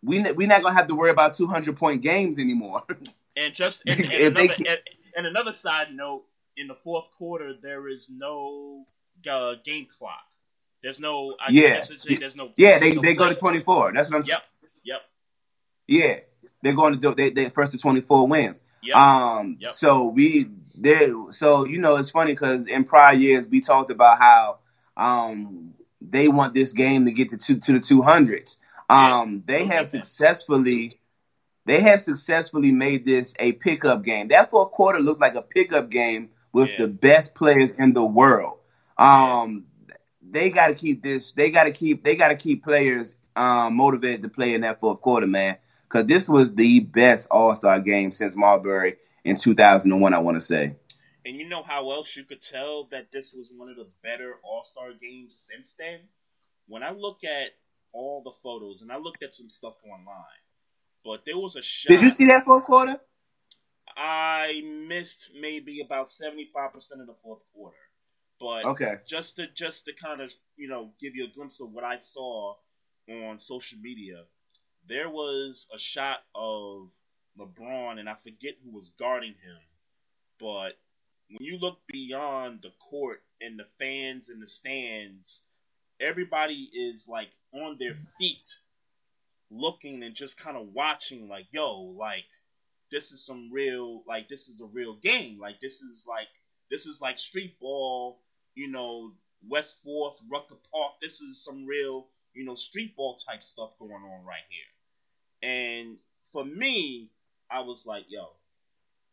We 0.02 0.18
n- 0.18 0.34
we 0.34 0.46
not 0.46 0.62
gonna 0.62 0.74
have 0.74 0.86
to 0.86 0.94
worry 0.94 1.10
about 1.10 1.34
two 1.34 1.46
hundred 1.46 1.76
point 1.76 2.02
games 2.02 2.38
anymore. 2.38 2.82
And 3.36 3.54
just 3.54 3.80
and, 3.86 4.00
and, 4.00 4.10
another, 4.36 4.48
keep- 4.48 4.66
and, 4.68 4.78
and 5.16 5.26
another 5.26 5.54
side 5.54 5.88
note, 5.94 6.24
in 6.56 6.66
the 6.66 6.74
fourth 6.82 7.06
quarter, 7.16 7.54
there 7.62 7.88
is 7.88 8.06
no 8.10 8.86
uh, 9.30 9.52
game 9.64 9.86
clock. 9.98 10.24
There's 10.82 10.98
no. 10.98 11.36
I 11.40 11.50
Yeah. 11.50 11.84
There's 12.04 12.36
no. 12.36 12.50
yeah, 12.56 12.78
they 12.78 12.92
no 12.92 13.02
they 13.02 13.14
go 13.14 13.28
to 13.28 13.34
twenty 13.34 13.62
four. 13.62 13.92
That's 13.94 14.10
what 14.10 14.16
I'm 14.18 14.22
saying. 14.24 14.38
Yep. 14.84 15.00
Yep. 15.88 16.02
Yeah, 16.02 16.16
they're 16.62 16.74
going 16.74 16.94
to 16.94 16.98
do 16.98 17.14
they 17.14 17.30
they 17.30 17.48
first 17.48 17.72
to 17.72 17.78
twenty 17.78 18.00
four 18.00 18.26
wins. 18.26 18.62
Yep. 18.82 18.96
Um, 18.96 19.56
Yep. 19.60 19.72
so 19.74 20.04
we 20.06 20.48
there. 20.74 21.12
So 21.30 21.64
you 21.66 21.78
know, 21.78 21.96
it's 21.96 22.10
funny 22.10 22.32
because 22.32 22.66
in 22.66 22.84
prior 22.84 23.14
years 23.14 23.46
we 23.46 23.60
talked 23.60 23.90
about 23.90 24.18
how 24.18 24.58
um 24.96 25.74
they 26.00 26.28
want 26.28 26.54
this 26.54 26.72
game 26.72 27.04
to 27.06 27.12
get 27.12 27.30
to 27.30 27.36
two, 27.36 27.58
to 27.60 27.72
the 27.72 27.80
two 27.80 28.02
hundreds. 28.02 28.58
Um, 28.88 29.42
they 29.46 29.66
have 29.66 29.88
successfully. 29.88 31.00
They 31.66 31.80
have 31.82 32.00
successfully 32.00 32.72
made 32.72 33.04
this 33.06 33.34
a 33.38 33.52
pickup 33.52 34.02
game. 34.04 34.28
That 34.28 34.50
fourth 34.50 34.72
quarter 34.72 34.98
looked 34.98 35.20
like 35.20 35.34
a 35.34 35.42
pickup 35.42 35.90
game 35.90 36.30
with 36.52 36.70
Yeah. 36.70 36.76
the 36.78 36.88
best 36.88 37.34
players 37.34 37.70
in 37.78 37.92
the 37.92 38.04
world. 38.04 38.58
Um, 38.98 39.66
they 40.22 40.50
got 40.50 40.68
to 40.68 40.74
keep 40.74 41.02
this. 41.02 41.32
They 41.32 41.50
got 41.50 41.64
to 41.64 41.70
keep. 41.72 42.02
They 42.04 42.16
got 42.16 42.28
to 42.28 42.36
keep 42.36 42.64
players 42.64 43.16
um, 43.36 43.76
motivated 43.76 44.22
to 44.22 44.28
play 44.28 44.54
in 44.54 44.62
that 44.62 44.80
fourth 44.80 45.00
quarter, 45.00 45.26
man. 45.26 45.56
Because 45.88 46.06
this 46.06 46.28
was 46.28 46.54
the 46.54 46.80
best 46.80 47.28
All 47.30 47.54
Star 47.56 47.80
game 47.80 48.12
since 48.12 48.36
Marbury 48.36 48.96
in 49.24 49.36
2001. 49.36 50.14
I 50.14 50.18
want 50.18 50.36
to 50.36 50.40
say. 50.40 50.76
And 51.30 51.38
you 51.40 51.48
know 51.48 51.62
how 51.62 51.92
else 51.92 52.16
you 52.16 52.24
could 52.24 52.42
tell 52.42 52.86
that 52.90 53.12
this 53.12 53.32
was 53.32 53.52
one 53.52 53.70
of 53.70 53.76
the 53.76 53.86
better 54.02 54.40
All 54.42 54.64
Star 54.64 54.92
games 54.94 55.38
since 55.48 55.74
then? 55.78 56.08
When 56.66 56.82
I 56.82 56.90
look 56.90 57.24
at 57.24 57.52
all 57.92 58.22
the 58.22 58.32
photos, 58.42 58.82
and 58.82 58.92
I 58.92 58.98
looked 58.98 59.22
at 59.22 59.34
some 59.34 59.50
stuff 59.50 59.74
online, 59.84 60.42
but 61.04 61.24
there 61.26 61.38
was 61.38 61.56
a 61.56 61.62
shot. 61.62 61.88
Did 61.88 62.02
you 62.02 62.10
see 62.10 62.26
that 62.26 62.44
fourth 62.44 62.64
quarter? 62.64 62.98
I 63.96 64.60
missed 64.64 65.30
maybe 65.40 65.80
about 65.80 66.10
seventy 66.12 66.44
five 66.52 66.72
percent 66.72 67.00
of 67.00 67.06
the 67.06 67.14
fourth 67.22 67.42
quarter, 67.52 67.76
but 68.40 68.66
Okay. 68.66 68.94
just 69.08 69.36
to 69.36 69.46
just 69.48 69.84
to 69.86 69.92
kind 69.92 70.20
of 70.20 70.30
you 70.56 70.68
know 70.68 70.92
give 71.00 71.14
you 71.16 71.24
a 71.24 71.28
glimpse 71.28 71.60
of 71.60 71.72
what 71.72 71.84
I 71.84 71.98
saw 71.98 72.56
on 73.08 73.38
social 73.38 73.78
media, 73.78 74.26
there 74.88 75.10
was 75.10 75.66
a 75.74 75.78
shot 75.78 76.24
of 76.34 76.90
LeBron, 77.38 77.98
and 77.98 78.08
I 78.08 78.14
forget 78.24 78.56
who 78.64 78.70
was 78.70 78.90
guarding 78.98 79.34
him, 79.42 79.60
but 80.38 80.78
when 81.30 81.46
you 81.46 81.58
look 81.58 81.78
beyond 81.86 82.60
the 82.62 82.72
court 82.90 83.22
and 83.40 83.58
the 83.58 83.66
fans 83.78 84.24
and 84.28 84.42
the 84.42 84.48
stands, 84.48 85.40
everybody 86.00 86.70
is 86.74 87.06
like 87.08 87.28
on 87.52 87.76
their 87.78 87.96
feet, 88.18 88.56
looking 89.50 90.02
and 90.02 90.14
just 90.14 90.36
kind 90.36 90.56
of 90.56 90.68
watching, 90.72 91.28
like 91.28 91.46
yo, 91.52 91.94
like 91.98 92.24
this 92.90 93.12
is 93.12 93.24
some 93.24 93.50
real, 93.52 94.02
like 94.06 94.28
this 94.28 94.48
is 94.48 94.60
a 94.60 94.66
real 94.66 94.96
game, 95.02 95.38
like 95.40 95.60
this 95.60 95.74
is 95.74 96.04
like 96.06 96.28
this 96.70 96.86
is 96.86 97.00
like 97.00 97.18
street 97.18 97.58
ball, 97.60 98.18
you 98.54 98.68
know, 98.68 99.12
West 99.48 99.74
Fourth, 99.84 100.14
Rucker 100.30 100.56
Park. 100.72 100.94
This 101.00 101.20
is 101.20 101.42
some 101.44 101.66
real, 101.66 102.06
you 102.34 102.44
know, 102.44 102.56
street 102.56 102.96
ball 102.96 103.18
type 103.26 103.42
stuff 103.42 103.70
going 103.78 103.92
on 103.92 104.24
right 104.24 104.46
here. 104.48 105.48
And 105.50 105.96
for 106.32 106.44
me, 106.44 107.10
I 107.50 107.60
was 107.60 107.84
like, 107.86 108.04
yo, 108.08 108.28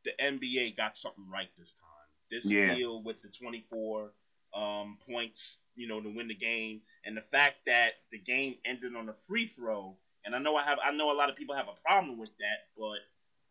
the 0.03 0.11
NBA 0.21 0.77
got 0.77 0.97
something 0.97 1.25
right 1.31 1.49
this 1.57 1.73
time. 1.81 1.96
This 2.29 2.45
Yeah. 2.45 2.75
deal 2.75 3.01
with 3.01 3.21
the 3.21 3.29
24 3.29 4.11
um, 4.53 4.97
points, 5.09 5.57
you 5.75 5.87
know, 5.87 6.01
to 6.01 6.09
win 6.09 6.27
the 6.27 6.35
game, 6.35 6.81
and 7.05 7.15
the 7.15 7.21
fact 7.31 7.57
that 7.65 7.93
the 8.11 8.17
game 8.17 8.57
ended 8.65 8.95
on 8.95 9.09
a 9.09 9.13
free 9.27 9.47
throw. 9.47 9.95
And 10.25 10.35
I 10.35 10.39
know 10.39 10.55
I 10.55 10.63
have, 10.65 10.79
I 10.83 10.91
know 10.91 11.11
a 11.11 11.13
lot 11.13 11.29
of 11.29 11.35
people 11.35 11.55
have 11.55 11.67
a 11.67 11.81
problem 11.83 12.17
with 12.17 12.35
that, 12.39 12.67
but 12.77 12.99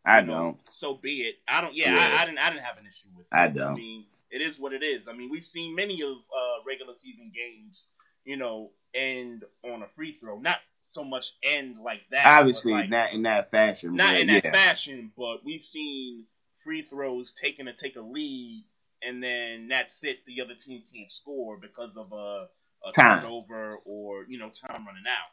I 0.05 0.21
know, 0.21 0.33
don't. 0.33 0.57
So 0.71 0.95
be 0.95 1.21
it. 1.21 1.35
I 1.47 1.61
don't. 1.61 1.73
Yeah, 1.75 1.93
Yeah. 1.93 2.15
I, 2.17 2.21
I 2.21 2.25
didn't. 2.25 2.39
I 2.39 2.49
didn't 2.49 2.63
have 2.63 2.77
an 2.77 2.85
issue 2.85 3.07
with 3.15 3.25
it. 3.25 3.35
I 3.35 3.47
don't. 3.47 3.73
I 3.73 3.75
mean, 3.75 4.05
it 4.31 4.41
is 4.41 4.59
what 4.59 4.73
it 4.73 4.83
is. 4.83 5.07
I 5.07 5.13
mean, 5.13 5.29
we've 5.29 5.45
seen 5.45 5.75
many 5.75 6.01
of 6.01 6.17
uh, 6.17 6.63
regular 6.65 6.93
season 7.01 7.31
games, 7.35 7.87
you 8.25 8.37
know, 8.37 8.71
end 8.93 9.43
on 9.63 9.81
a 9.81 9.87
free 9.95 10.17
throw. 10.19 10.39
Not 10.39 10.57
so 10.91 11.03
much 11.03 11.25
end 11.43 11.77
like 11.83 12.01
that. 12.11 12.25
Obviously, 12.25 12.73
like, 12.73 12.89
not 12.89 13.13
in 13.13 13.23
that 13.23 13.51
fashion. 13.51 13.95
not 13.95 14.15
in 14.15 14.27
that 14.27 14.45
yeah. 14.45 14.51
fashion, 14.51 15.11
but 15.17 15.43
we've 15.43 15.65
seen 15.65 16.25
free 16.67 16.85
throws 16.89 17.33
taken 17.41 17.67
to 17.67 17.73
take 17.73 17.95
a 17.95 18.01
lead, 18.01 18.65
and 19.01 19.23
then 19.23 19.69
that's 19.69 19.93
it. 20.03 20.17
The 20.27 20.41
other 20.41 20.53
team 20.65 20.83
can't 20.93 21.09
score 21.09 21.57
because 21.57 21.95
of 21.95 22.11
a, 22.11 22.47
a 22.85 22.91
Time. 22.91 23.21
turnover 23.21 23.77
or 23.85 24.25
you 24.27 24.37
know 24.37 24.49
time 24.49 24.85
running 24.85 25.05
out. 25.07 25.31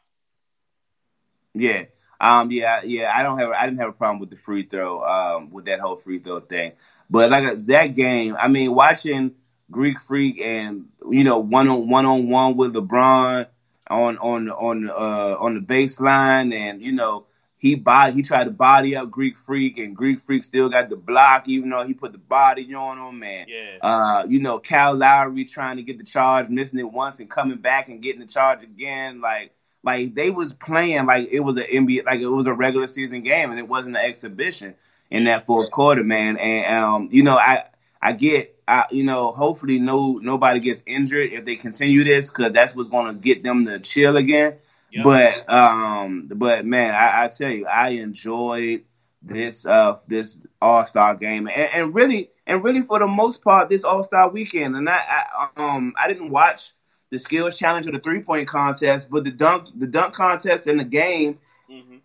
Yeah. 1.54 1.84
Um. 2.20 2.52
Yeah. 2.52 2.82
Yeah. 2.84 3.12
I 3.12 3.24
don't 3.24 3.40
have. 3.40 3.50
I 3.50 3.66
didn't 3.66 3.80
have 3.80 3.88
a 3.88 3.92
problem 3.92 4.20
with 4.20 4.30
the 4.30 4.36
free 4.36 4.62
throw. 4.62 5.04
Um. 5.04 5.50
With 5.50 5.64
that 5.64 5.80
whole 5.80 5.96
free 5.96 6.20
throw 6.20 6.38
thing. 6.38 6.72
But 7.10 7.30
like 7.30 7.44
uh, 7.44 7.56
that 7.58 7.88
game, 7.88 8.36
I 8.38 8.46
mean, 8.46 8.72
watching 8.72 9.32
Greek 9.72 9.98
Freak 9.98 10.40
and 10.40 10.86
you 11.10 11.24
know 11.24 11.38
one 11.38 11.68
on 11.68 11.88
one 11.88 12.06
on 12.06 12.28
one 12.28 12.56
with 12.56 12.74
LeBron 12.74 13.46
on 13.90 14.18
on 14.18 14.50
on 14.50 14.88
uh 14.88 15.36
on 15.40 15.54
the 15.54 15.60
baseline, 15.60 16.54
and 16.54 16.80
you 16.80 16.92
know 16.92 17.26
he 17.64 17.76
body 17.76 18.12
he 18.12 18.20
tried 18.20 18.44
to 18.44 18.50
body 18.50 18.94
up 18.94 19.10
Greek 19.10 19.38
Freak, 19.38 19.78
and 19.78 19.96
Greek 19.96 20.20
Freak 20.20 20.44
still 20.44 20.68
got 20.68 20.90
the 20.90 20.96
block, 20.96 21.48
even 21.48 21.70
though 21.70 21.82
he 21.82 21.94
put 21.94 22.12
the 22.12 22.18
body 22.18 22.74
on 22.74 22.98
him. 22.98 23.18
Man, 23.18 23.46
Yeah. 23.48 23.78
uh, 23.80 24.26
you 24.28 24.38
know, 24.40 24.58
Kyle 24.58 24.94
Lowry 24.94 25.46
trying 25.46 25.78
to 25.78 25.82
get 25.82 25.96
the 25.96 26.04
charge, 26.04 26.50
missing 26.50 26.78
it 26.78 26.92
once 26.92 27.20
and 27.20 27.30
coming 27.30 27.56
back 27.56 27.88
and 27.88 28.02
getting 28.02 28.20
the 28.20 28.26
charge 28.26 28.62
again. 28.62 29.22
Like, 29.22 29.52
like 29.82 30.14
they 30.14 30.28
was 30.28 30.52
playing 30.52 31.06
like 31.06 31.30
it 31.32 31.40
was 31.40 31.56
an 31.56 31.64
NBA, 31.64 32.04
like 32.04 32.20
it 32.20 32.28
was 32.28 32.46
a 32.46 32.52
regular 32.52 32.86
season 32.86 33.22
game, 33.22 33.48
and 33.48 33.58
it 33.58 33.66
wasn't 33.66 33.96
an 33.96 34.02
exhibition 34.04 34.74
in 35.10 35.24
that 35.24 35.46
fourth 35.46 35.70
quarter, 35.70 36.04
man. 36.04 36.36
And 36.36 36.76
um, 36.76 37.08
you 37.12 37.22
know, 37.22 37.38
I 37.38 37.64
I 38.02 38.12
get, 38.12 38.60
I 38.68 38.84
you 38.90 39.04
know, 39.04 39.32
hopefully 39.32 39.78
no 39.78 40.18
nobody 40.18 40.60
gets 40.60 40.82
injured 40.84 41.32
if 41.32 41.46
they 41.46 41.56
continue 41.56 42.04
this 42.04 42.28
because 42.28 42.52
that's 42.52 42.74
what's 42.74 42.90
going 42.90 43.06
to 43.06 43.14
get 43.14 43.42
them 43.42 43.64
to 43.64 43.78
chill 43.78 44.18
again. 44.18 44.56
Yep. 44.94 45.10
But 45.10 45.48
um, 45.52 46.28
but 46.34 46.64
man, 46.66 46.94
I, 46.94 47.24
I 47.24 47.28
tell 47.28 47.50
you, 47.50 47.66
I 47.66 47.90
enjoyed 47.90 48.84
this 49.22 49.66
uh 49.66 49.98
this 50.08 50.40
All 50.60 50.84
Star 50.86 51.14
game, 51.14 51.48
and, 51.48 51.70
and 51.72 51.94
really 51.94 52.30
and 52.46 52.62
really 52.64 52.82
for 52.82 52.98
the 52.98 53.06
most 53.06 53.42
part, 53.42 53.68
this 53.68 53.84
All 53.84 54.04
Star 54.04 54.28
weekend. 54.30 54.76
And 54.76 54.88
I, 54.88 55.00
I 55.38 55.48
um 55.56 55.94
I 55.98 56.08
didn't 56.08 56.30
watch 56.30 56.72
the 57.10 57.18
skills 57.18 57.58
challenge 57.58 57.86
or 57.86 57.92
the 57.92 58.00
three 58.00 58.20
point 58.20 58.48
contest, 58.48 59.10
but 59.10 59.24
the 59.24 59.30
dunk 59.32 59.68
the 59.76 59.86
dunk 59.86 60.14
contest 60.14 60.66
and 60.66 60.78
the 60.80 60.84
game 60.84 61.38
hmm 61.68 61.98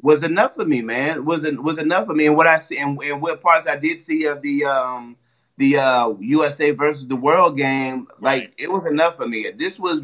was 0.00 0.22
enough 0.22 0.54
for 0.54 0.64
me, 0.64 0.82
man. 0.82 1.24
Was 1.24 1.44
was 1.44 1.78
enough 1.78 2.06
for 2.06 2.14
me. 2.14 2.26
And 2.26 2.36
what 2.36 2.46
I 2.46 2.58
see 2.58 2.78
and, 2.78 2.98
and 3.02 3.20
what 3.22 3.40
parts 3.40 3.66
I 3.66 3.76
did 3.76 4.00
see 4.00 4.24
of 4.24 4.42
the 4.42 4.64
um 4.64 5.16
the 5.58 5.78
uh 5.78 6.14
USA 6.20 6.70
versus 6.70 7.06
the 7.08 7.16
world 7.16 7.56
game, 7.56 8.08
like 8.20 8.46
Right. 8.46 8.54
it 8.58 8.70
was 8.70 8.84
enough 8.86 9.16
for 9.16 9.26
me. 9.26 9.50
This 9.56 9.78
was 9.78 10.02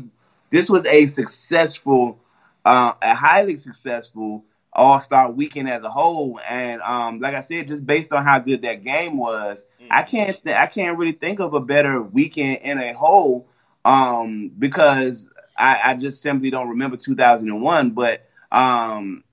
this 0.51 0.70
was 0.70 0.84
a 0.86 1.07
successful, 1.07 2.18
uh, 2.64 2.92
a 3.00 3.14
highly 3.14 3.56
successful 3.56 4.44
All 4.72 5.00
Star 5.00 5.30
weekend 5.30 5.68
as 5.68 5.82
a 5.84 5.90
whole. 5.90 6.40
And 6.46 6.80
um, 6.82 7.20
like 7.20 7.34
I 7.34 7.40
said, 7.40 7.68
just 7.68 7.84
based 7.86 8.12
on 8.12 8.24
how 8.24 8.38
good 8.38 8.62
that 8.62 8.84
game 8.84 9.16
was, 9.16 9.64
I 9.90 10.02
can't 10.02 10.42
th- 10.42 10.56
I 10.56 10.66
can't 10.66 10.98
really 10.98 11.12
think 11.12 11.40
of 11.40 11.54
a 11.54 11.60
better 11.60 12.02
weekend 12.02 12.58
in 12.62 12.78
a 12.78 12.92
whole. 12.92 13.48
Um, 13.84 14.50
because 14.56 15.28
I, 15.56 15.80
I 15.84 15.94
just 15.94 16.22
simply 16.22 16.50
don't 16.50 16.70
remember 16.70 16.96
2001, 16.96 17.90
but 17.90 18.26
um. 18.50 19.24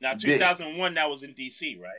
Now, 0.00 0.14
Did- 0.14 0.40
2001, 0.40 0.94
that 0.94 1.08
was 1.08 1.22
in 1.22 1.30
DC, 1.34 1.80
right? 1.80 1.92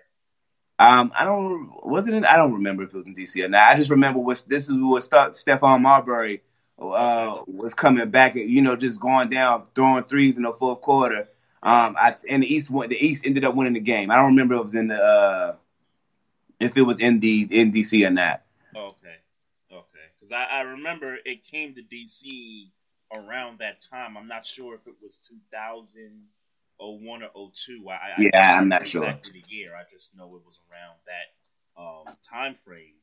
Um, 0.77 1.13
I 1.17 1.23
don't 1.23 1.69
was 1.85 2.07
it 2.07 2.13
in, 2.13 2.25
I 2.25 2.35
don't 2.35 2.55
remember 2.55 2.83
if 2.83 2.93
it 2.93 2.97
was 2.97 3.07
in 3.07 3.15
DC 3.15 3.43
or 3.43 3.47
not. 3.47 3.71
I 3.71 3.75
just 3.77 3.89
remember 3.89 4.19
was 4.19 4.41
this 4.41 4.67
is 4.67 4.75
what 4.75 5.03
Stephon 5.03 5.81
Marbury 5.81 6.41
uh 6.79 7.41
was 7.47 7.73
coming 7.73 8.09
back 8.09 8.35
you 8.35 8.61
know 8.61 8.75
just 8.75 8.99
going 8.99 9.29
down 9.29 9.63
throwing 9.75 10.03
threes 10.03 10.37
in 10.37 10.43
the 10.43 10.51
fourth 10.51 10.81
quarter. 10.81 11.27
Um, 11.63 11.95
I 11.99 12.15
and 12.29 12.43
the 12.43 12.53
East 12.53 12.69
won, 12.69 12.89
the 12.89 12.97
East 12.97 13.25
ended 13.25 13.43
up 13.43 13.55
winning 13.55 13.73
the 13.73 13.79
game. 13.79 14.11
I 14.11 14.15
don't 14.15 14.27
remember 14.27 14.55
if 14.55 14.59
it 14.59 14.63
was 14.63 14.75
in 14.75 14.87
the 14.87 14.95
uh 15.01 15.55
if 16.59 16.77
it 16.77 16.81
was 16.83 16.99
in 16.99 17.19
the 17.19 17.47
in 17.51 17.71
DC 17.71 18.03
or 18.05 18.09
not. 18.11 18.41
Okay, 18.75 19.15
okay. 19.71 20.05
Because 20.19 20.31
I, 20.31 20.57
I 20.57 20.61
remember 20.61 21.15
it 21.25 21.43
came 21.43 21.73
to 21.75 21.81
DC 21.81 22.71
around 23.15 23.59
that 23.59 23.81
time. 23.89 24.17
I'm 24.17 24.27
not 24.27 24.45
sure 24.45 24.75
if 24.75 24.87
it 24.87 24.95
was 25.01 25.17
2001 25.27 27.23
or 27.23 27.29
02. 27.33 27.89
I, 27.89 27.93
I 27.93 28.17
Yeah, 28.17 28.57
I'm 28.57 28.67
remember 28.67 28.69
not 28.69 28.85
sure. 28.85 29.17
the 29.31 29.43
year. 29.47 29.75
I 29.75 29.83
just 29.89 30.13
know 30.15 30.35
it 30.35 30.43
was 30.45 30.59
around 30.69 30.99
that 31.05 31.27
um, 31.79 32.17
time 32.29 32.55
frame. 32.63 32.95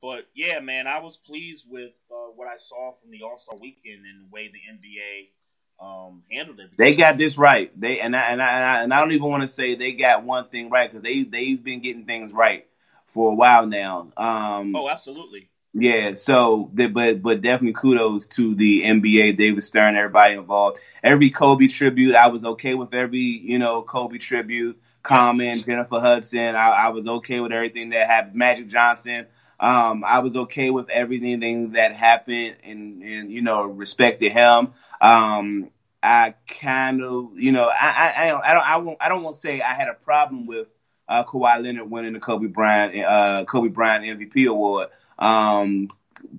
But 0.00 0.26
yeah, 0.34 0.60
man, 0.60 0.86
I 0.86 1.00
was 1.00 1.16
pleased 1.26 1.64
with 1.68 1.92
uh, 2.10 2.30
what 2.34 2.46
I 2.46 2.56
saw 2.58 2.92
from 3.00 3.10
the 3.10 3.22
All 3.22 3.38
Star 3.38 3.56
Weekend 3.58 4.04
and 4.06 4.22
the 4.22 4.28
way 4.30 4.48
the 4.48 4.60
NBA 4.68 5.84
um, 5.84 6.22
handled 6.30 6.60
it. 6.60 6.70
They 6.76 6.94
got 6.94 7.18
this 7.18 7.36
right. 7.36 7.70
They 7.78 8.00
and 8.00 8.14
I 8.14 8.20
and 8.30 8.42
I 8.42 8.52
and 8.52 8.64
I, 8.64 8.82
and 8.82 8.94
I 8.94 9.00
don't 9.00 9.12
even 9.12 9.28
want 9.28 9.42
to 9.42 9.48
say 9.48 9.74
they 9.74 9.92
got 9.92 10.24
one 10.24 10.48
thing 10.48 10.70
right 10.70 10.88
because 10.90 11.02
they 11.02 11.22
they've 11.24 11.62
been 11.62 11.80
getting 11.80 12.04
things 12.04 12.32
right 12.32 12.66
for 13.14 13.32
a 13.32 13.34
while 13.34 13.66
now. 13.66 14.08
Um, 14.16 14.74
Oh, 14.76 14.88
absolutely. 14.88 15.48
Yeah, 15.74 16.14
so 16.14 16.70
but 16.72 17.22
but 17.22 17.40
definitely 17.40 17.74
kudos 17.74 18.26
to 18.28 18.54
the 18.54 18.84
NBA, 18.84 19.32
David 19.32 19.62
Stern, 19.62 19.96
everybody 19.96 20.34
involved. 20.34 20.78
Every 21.02 21.30
Kobe 21.30 21.66
tribute, 21.66 22.14
I 22.14 22.28
was 22.28 22.44
okay 22.44 22.74
with 22.74 22.94
every 22.94 23.18
you 23.20 23.58
know 23.58 23.82
Kobe 23.82 24.18
tribute. 24.18 24.78
Common, 25.02 25.58
Jennifer 25.62 26.00
Hudson, 26.00 26.54
I, 26.56 26.68
I 26.70 26.88
was 26.88 27.06
okay 27.06 27.40
with 27.40 27.52
everything 27.52 27.90
that 27.90 28.08
happened. 28.08 28.34
Magic 28.34 28.66
Johnson, 28.66 29.26
um, 29.60 30.04
I 30.04 30.20
was 30.20 30.36
okay 30.36 30.70
with 30.70 30.88
everything 30.88 31.72
that 31.72 31.94
happened, 31.94 32.56
and 32.64 33.02
and 33.02 33.30
you 33.30 33.42
know 33.42 33.64
respected 33.64 34.32
him. 34.32 34.72
Um, 35.00 35.70
I 36.02 36.34
kind 36.46 37.02
of 37.02 37.38
you 37.38 37.52
know 37.52 37.68
I 37.68 38.12
I 38.16 38.24
I 38.24 38.28
don't 38.28 38.44
I 38.44 38.54
don't 38.54 38.66
I 38.66 38.76
won't 38.76 38.98
I 39.00 39.08
don't 39.08 39.22
want 39.22 39.34
to 39.34 39.40
say 39.40 39.60
I 39.60 39.74
had 39.74 39.88
a 39.88 39.94
problem 39.94 40.46
with 40.46 40.68
uh, 41.08 41.24
Kawhi 41.24 41.62
Leonard 41.62 41.90
winning 41.90 42.12
the 42.12 42.20
Kobe 42.20 42.46
Bryant 42.46 43.04
uh, 43.04 43.44
Kobe 43.46 43.68
Bryant 43.68 44.04
MVP 44.04 44.48
award. 44.48 44.88
Um, 45.18 45.88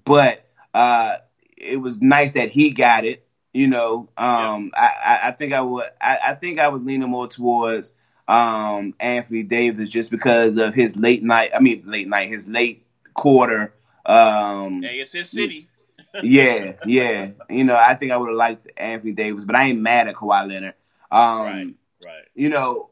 but 0.05 0.45
uh, 0.73 1.17
it 1.57 1.77
was 1.77 2.01
nice 2.01 2.33
that 2.33 2.51
he 2.51 2.71
got 2.71 3.05
it. 3.05 3.25
You 3.53 3.67
know, 3.67 4.09
um, 4.15 4.71
I, 4.75 4.89
I, 5.03 5.19
I 5.23 5.31
think 5.31 5.53
I 5.53 5.61
would. 5.61 5.85
I, 5.99 6.19
I 6.27 6.33
think 6.35 6.59
I 6.59 6.69
was 6.69 6.83
leaning 6.83 7.09
more 7.09 7.27
towards 7.27 7.93
um, 8.27 8.93
Anthony 8.99 9.43
Davis 9.43 9.89
just 9.89 10.11
because 10.11 10.57
of 10.57 10.73
his 10.75 10.95
late 10.95 11.23
night. 11.23 11.51
I 11.55 11.59
mean, 11.59 11.83
late 11.85 12.07
night, 12.07 12.29
his 12.29 12.47
late 12.47 12.85
quarter. 13.19 13.73
Um, 14.05 14.81
Hey, 14.81 14.99
it's 14.99 15.11
his 15.11 15.29
city. 15.29 15.67
yeah, 16.23 16.73
yeah. 16.85 17.31
You 17.49 17.63
know, 17.65 17.75
I 17.75 17.93
think 17.95 18.11
I 18.11 18.17
would 18.17 18.29
have 18.29 18.35
liked 18.37 18.67
Anthony 18.77 19.11
Davis, 19.11 19.45
but 19.45 19.55
I 19.55 19.65
ain't 19.65 19.79
mad 19.79 20.07
at 20.07 20.15
Kawhi 20.15 20.47
Leonard. 20.47 20.73
Um, 21.11 21.41
right, 21.41 21.75
right. 22.05 22.23
you 22.33 22.49
know, 22.49 22.89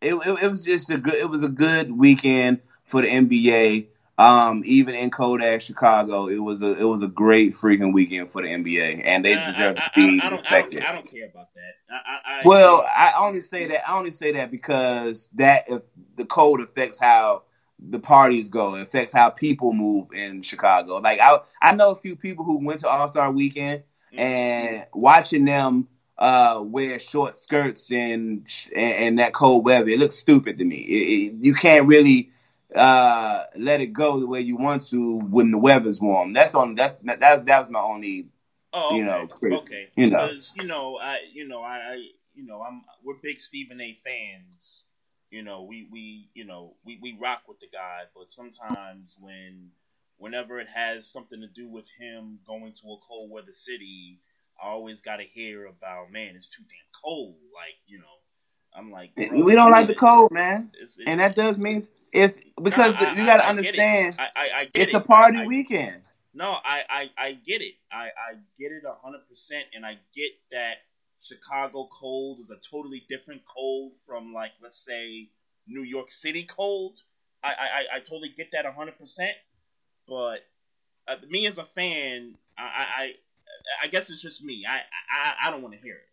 it, 0.00 0.14
it, 0.14 0.42
it 0.42 0.50
was 0.50 0.64
just 0.64 0.90
a 0.90 0.98
good 0.98 1.14
it 1.14 1.28
was 1.28 1.42
a 1.42 1.48
good 1.48 1.90
weekend 1.90 2.60
for 2.84 3.00
the 3.02 3.08
NBA. 3.08 3.86
Um, 4.18 4.62
even 4.66 4.94
in 4.94 5.10
Kodak, 5.10 5.62
Chicago, 5.62 6.26
it 6.28 6.38
was 6.38 6.60
a 6.62 6.78
it 6.78 6.84
was 6.84 7.02
a 7.02 7.08
great 7.08 7.54
freaking 7.54 7.94
weekend 7.94 8.30
for 8.30 8.42
the 8.42 8.48
NBA, 8.48 9.02
and 9.04 9.24
they 9.24 9.34
Nah, 9.34 9.46
deserve 9.46 9.76
I, 9.78 9.80
to 9.80 9.90
be 9.96 10.02
I, 10.02 10.06
I 10.06 10.08
don't, 10.08 10.22
I, 10.22 10.30
respected. 10.32 10.80
don't, 10.80 10.86
I 10.88 10.92
don't 10.92 11.10
care 11.10 11.26
about 11.26 11.48
that. 11.54 11.74
I, 11.90 11.94
I, 11.94 12.38
I, 12.38 12.40
Well, 12.44 12.84
I 12.94 13.12
only 13.16 13.40
say 13.40 13.68
that 13.68 13.88
I 13.88 13.96
only 13.98 14.10
say 14.10 14.32
that 14.32 14.50
because 14.50 15.30
that 15.34 15.64
if 15.68 15.82
the 16.16 16.26
code 16.26 16.60
affects 16.60 16.98
how 16.98 17.44
the 17.88 17.98
parties 17.98 18.48
go, 18.48 18.74
it 18.74 18.82
affects 18.82 19.12
how 19.12 19.30
people 19.30 19.72
move 19.72 20.08
in 20.12 20.42
Chicago. 20.42 20.96
Like 20.98 21.20
I 21.20 21.38
I 21.60 21.74
know 21.74 21.90
a 21.90 21.96
few 21.96 22.16
people 22.16 22.44
who 22.44 22.64
went 22.64 22.80
to 22.80 22.88
All 22.88 23.08
Star 23.08 23.30
Weekend 23.32 23.82
Mm-hmm. 24.12 24.22
and 24.22 24.86
watching 24.94 25.44
them 25.44 25.88
uh, 26.18 26.60
wear 26.64 26.98
short 26.98 27.34
skirts 27.34 27.90
and, 27.90 28.46
and 28.74 28.94
and 28.94 29.18
that 29.18 29.32
cold 29.32 29.64
weather, 29.64 29.88
it 29.88 29.98
looks 29.98 30.16
stupid 30.16 30.56
to 30.58 30.64
me. 30.64 30.76
It, 30.76 31.32
it, 31.34 31.44
you 31.44 31.54
can't 31.54 31.86
really 31.86 32.30
uh, 32.74 33.44
let 33.56 33.80
it 33.80 33.92
go 33.92 34.18
the 34.18 34.26
way 34.26 34.40
you 34.40 34.56
want 34.56 34.82
to 34.88 35.18
when 35.18 35.50
the 35.50 35.58
weather's 35.58 36.00
warm. 36.00 36.32
That's 36.32 36.54
on 36.54 36.74
that's 36.74 36.94
that 37.04 37.20
that 37.20 37.46
was 37.60 37.70
my 37.70 37.80
only 37.80 38.28
Oh, 38.72 38.96
you 38.96 39.04
okay. 39.04 39.04
know, 39.04 39.26
Chris, 39.26 39.64
okay. 39.64 39.90
you 39.96 40.08
know. 40.10 40.28
because 40.28 40.52
you 40.54 40.64
know, 40.66 40.96
I, 40.98 41.18
you 41.32 41.46
know, 41.46 41.62
I, 41.62 41.76
I, 41.76 41.94
you 42.34 42.44
know, 42.46 42.62
I'm, 42.62 42.82
we're 43.04 43.14
big 43.22 43.40
Stephen 43.40 43.80
A. 43.80 43.98
fans. 44.04 44.84
You 45.30 45.42
know, 45.42 45.62
we, 45.62 45.86
we, 45.90 46.28
you 46.34 46.44
know, 46.44 46.74
we, 46.84 46.98
we 47.00 47.16
rock 47.20 47.42
with 47.46 47.60
the 47.60 47.68
guy, 47.72 48.00
but 48.14 48.30
sometimes 48.32 49.14
when, 49.20 49.70
whenever 50.18 50.58
it 50.58 50.66
has 50.74 51.06
something 51.08 51.40
to 51.40 51.46
do 51.46 51.68
with 51.68 51.84
him 52.00 52.40
going 52.46 52.72
to 52.82 52.92
a 52.92 52.96
cold 53.06 53.30
weather 53.30 53.54
city, 53.54 54.18
I 54.62 54.66
always 54.68 55.00
got 55.02 55.16
to 55.18 55.24
hear 55.24 55.66
about, 55.66 56.10
man, 56.10 56.34
it's 56.36 56.48
too 56.48 56.62
damn 56.62 57.02
cold. 57.02 57.36
Like, 57.54 57.76
you 57.86 57.98
know, 57.98 58.04
I'm 58.76 58.90
like, 58.90 59.12
we 59.16 59.54
don't 59.54 59.70
like 59.70 59.86
the 59.86 59.94
cold, 59.94 60.32
man. 60.32 60.70
it's- 60.74 60.98
it's- 60.98 61.04
And 61.06 61.20
that 61.20 61.36
does 61.36 61.58
mean 61.58 61.82
if 62.12 62.34
because 62.60 62.94
I- 62.96 63.14
you 63.16 63.24
got 63.24 63.36
to 63.38 63.44
I 63.44 63.54
get 63.62 63.74
it. 63.74 63.80
understand 63.80 64.16
I, 64.18 64.22
I, 64.34 64.50
I 64.56 64.64
get 64.64 64.70
it's 64.74 64.94
it. 64.94 64.96
a 64.96 65.00
party 65.00 65.38
I- 65.38 65.42
I- 65.42 65.46
weekend. 65.46 66.02
No, 66.32 66.50
I, 66.52 66.82
I, 66.88 67.10
I 67.18 67.32
get 67.32 67.60
it. 67.60 67.74
I, 67.90 68.04
I 68.06 68.34
get 68.58 68.70
it 68.70 68.84
a 68.86 68.94
hundred 68.94 69.28
percent, 69.28 69.64
and 69.74 69.84
I 69.84 69.94
get 70.14 70.30
that 70.52 70.74
Chicago 71.30 71.88
cold 72.00 72.40
is 72.40 72.50
a 72.50 72.58
totally 72.70 73.04
different 73.08 73.42
cold 73.46 73.92
from 74.06 74.32
like 74.32 74.52
let's 74.62 74.82
say 74.84 75.28
New 75.66 75.82
York 75.82 76.10
City 76.10 76.46
cold. 76.54 76.98
I, 77.42 77.48
I, 77.48 77.96
I- 77.96 78.00
totally 78.00 78.32
get 78.36 78.48
that 78.52 78.66
a 78.66 78.72
hundred 78.72 78.98
percent. 78.98 79.32
But 80.08 80.40
uh, 81.08 81.16
me 81.28 81.46
as 81.46 81.58
a 81.58 81.66
fan, 81.74 82.34
I, 82.58 82.62
I, 82.62 83.10
I, 83.84 83.86
guess 83.88 84.10
it's 84.10 84.20
just 84.22 84.42
me. 84.42 84.64
I, 84.68 84.76
I, 84.76 85.48
I 85.48 85.50
don't 85.50 85.62
want 85.62 85.74
to 85.74 85.80
hear 85.80 85.94
it. 85.94 86.08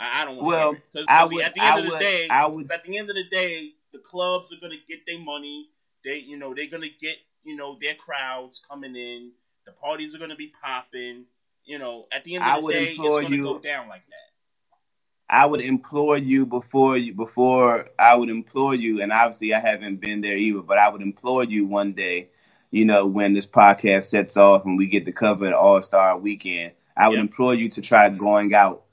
I, 0.00 0.22
I 0.22 0.24
don't 0.24 0.36
want 0.36 0.48
to 0.48 0.54
Well, 0.56 0.70
hear 0.70 0.78
it 0.78 0.84
because 0.92 1.08
at 1.44 1.54
the 1.54 1.60
end 1.60 1.76
I 1.76 1.78
of 1.78 1.84
the 1.84 1.90
would, 1.90 2.00
day, 2.00 2.28
I 2.30 2.46
would. 2.46 2.72
at 2.72 2.84
the 2.84 2.98
end 2.98 3.10
of 3.10 3.16
the 3.16 3.24
day, 3.30 3.70
the 3.92 4.00
clubs 4.00 4.52
are 4.52 4.60
gonna 4.60 4.80
get 4.88 5.00
their 5.06 5.18
money. 5.18 5.68
They, 6.04 6.16
you 6.16 6.36
know, 6.36 6.54
they're 6.54 6.70
gonna 6.70 6.92
get, 7.00 7.16
you 7.44 7.56
know, 7.56 7.78
their 7.80 7.94
crowds 7.94 8.60
coming 8.68 8.96
in. 8.96 9.30
The 9.66 9.72
parties 9.72 10.14
are 10.14 10.18
gonna 10.18 10.36
be 10.36 10.52
popping. 10.62 11.24
You 11.64 11.78
know, 11.78 12.06
at 12.12 12.24
the 12.24 12.34
end 12.36 12.44
I 12.44 12.50
of 12.50 12.56
the 12.56 12.62
would 12.62 12.74
day, 12.74 12.98
it's 13.02 13.18
gonna 13.18 13.36
you- 13.36 13.42
go 13.42 13.58
down 13.58 13.88
like 13.88 14.06
that. 14.06 14.30
I 15.28 15.46
would 15.46 15.60
implore 15.60 16.16
you 16.18 16.46
before 16.46 16.96
you 16.96 17.12
before 17.14 17.88
I 17.98 18.14
would 18.14 18.28
implore 18.30 18.74
you, 18.74 19.00
and 19.00 19.12
obviously 19.12 19.54
I 19.54 19.60
haven't 19.60 20.00
been 20.00 20.20
there 20.20 20.36
either, 20.36 20.60
but 20.62 20.78
I 20.78 20.88
would 20.88 21.02
implore 21.02 21.44
you 21.44 21.66
one 21.66 21.92
day, 21.92 22.28
you 22.70 22.84
know, 22.84 23.06
when 23.06 23.32
this 23.32 23.46
podcast 23.46 24.04
sets 24.04 24.36
off 24.36 24.64
and 24.64 24.76
we 24.78 24.86
get 24.86 25.06
to 25.06 25.12
cover 25.12 25.46
an 25.46 25.54
All 25.54 25.82
Star 25.82 26.16
Weekend, 26.18 26.72
I 26.96 27.08
would 27.08 27.18
Yep. 27.18 27.20
implore 27.20 27.54
you 27.54 27.68
to 27.70 27.80
try 27.82 28.08
going 28.10 28.54
out 28.54 28.84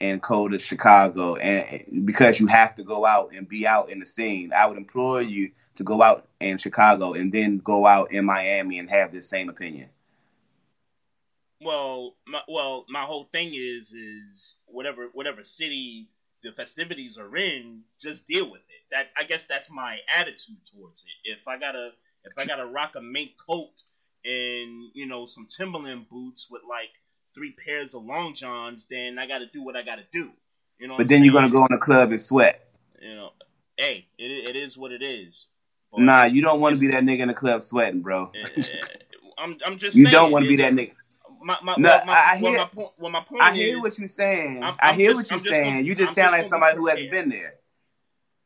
and 0.00 0.20
cold 0.22 0.52
to 0.52 0.58
Chicago, 0.58 1.36
and 1.36 2.04
because 2.04 2.40
you 2.40 2.46
have 2.48 2.74
to 2.76 2.82
go 2.84 3.06
out 3.06 3.32
and 3.34 3.48
be 3.48 3.66
out 3.66 3.90
in 3.90 4.00
the 4.00 4.06
scene, 4.06 4.52
I 4.52 4.66
would 4.66 4.76
implore 4.76 5.22
you 5.22 5.50
to 5.76 5.84
go 5.84 6.02
out 6.02 6.26
in 6.40 6.58
Chicago 6.58 7.14
and 7.14 7.32
then 7.32 7.58
go 7.58 7.86
out 7.86 8.12
in 8.12 8.24
Miami 8.26 8.78
and 8.78 8.90
have 8.90 9.12
this 9.12 9.28
same 9.28 9.48
opinion. 9.48 9.88
Well, 11.60 12.14
my, 12.26 12.40
well, 12.48 12.84
my 12.88 13.04
whole 13.04 13.28
thing 13.32 13.54
is 13.54 13.88
is 13.92 14.54
whatever 14.66 15.08
whatever 15.12 15.42
city 15.42 16.08
the 16.42 16.52
festivities 16.52 17.18
are 17.18 17.34
in, 17.36 17.80
just 18.02 18.26
deal 18.26 18.50
with 18.50 18.60
it. 18.60 18.94
That 18.94 19.06
I 19.18 19.24
guess 19.24 19.42
that's 19.48 19.68
my 19.70 19.98
attitude 20.14 20.60
towards 20.72 21.02
it. 21.02 21.30
If 21.30 21.48
I 21.48 21.58
gotta 21.58 21.90
if 22.24 22.32
I 22.38 22.44
gotta 22.44 22.66
rock 22.66 22.92
a 22.96 23.00
mink 23.00 23.30
coat 23.48 23.72
and 24.24 24.90
you 24.94 25.06
know 25.06 25.26
some 25.26 25.46
Timberland 25.56 26.08
boots 26.10 26.46
with 26.50 26.62
like 26.68 26.90
three 27.34 27.54
pairs 27.64 27.94
of 27.94 28.04
long 28.04 28.34
johns, 28.34 28.84
then 28.90 29.18
I 29.18 29.26
gotta 29.26 29.46
do 29.52 29.62
what 29.62 29.76
I 29.76 29.82
gotta 29.82 30.04
do. 30.12 30.30
You 30.78 30.88
know. 30.88 30.96
But 30.98 31.08
then 31.08 31.24
you're 31.24 31.34
gonna 31.34 31.50
go 31.50 31.64
in 31.64 31.68
the 31.70 31.78
club 31.78 32.10
and 32.10 32.20
sweat. 32.20 32.68
You 33.00 33.14
know, 33.14 33.30
hey, 33.76 34.06
it 34.18 34.30
it 34.30 34.56
is 34.56 34.76
what 34.76 34.92
it 34.92 35.02
is. 35.02 35.34
But 35.90 36.02
nah, 36.02 36.24
you 36.24 36.42
don't 36.42 36.60
want 36.60 36.74
to 36.74 36.80
be 36.80 36.88
that 36.88 37.02
nigga 37.02 37.20
in 37.20 37.28
the 37.28 37.34
club 37.34 37.62
sweating, 37.62 38.02
bro. 38.02 38.30
Eh, 38.34 38.48
eh, 38.56 38.62
eh, 38.72 38.86
I'm 39.38 39.56
I'm 39.64 39.78
just. 39.78 39.96
You 39.96 40.04
saying, 40.04 40.12
don't 40.12 40.32
want 40.32 40.44
to 40.44 40.48
be 40.48 40.56
that 40.56 40.72
nigga. 40.72 40.92
My, 41.42 41.56
my, 41.62 41.74
no, 41.78 42.00
my, 42.04 42.12
I 42.12 42.36
hear. 42.36 42.52
Well, 42.52 42.60
my, 42.60 42.66
point, 42.66 42.90
well, 42.98 43.10
my 43.10 43.20
point 43.20 43.42
I 43.42 43.54
hear 43.54 43.76
is, 43.76 43.82
what 43.82 43.98
you're 43.98 44.08
saying. 44.08 44.62
I'm, 44.62 44.74
i 44.80 44.90
I'm 44.90 44.94
hear 44.96 45.12
just, 45.12 45.16
what 45.16 45.30
you're 45.30 45.34
I'm 45.36 45.62
saying. 45.62 45.74
Just, 45.74 45.86
you 45.86 45.94
just 45.94 46.14
sound 46.14 46.32
like 46.32 46.46
somebody 46.46 46.76
who 46.76 46.86
hasn't 46.86 47.10
been 47.10 47.28
there. 47.28 47.54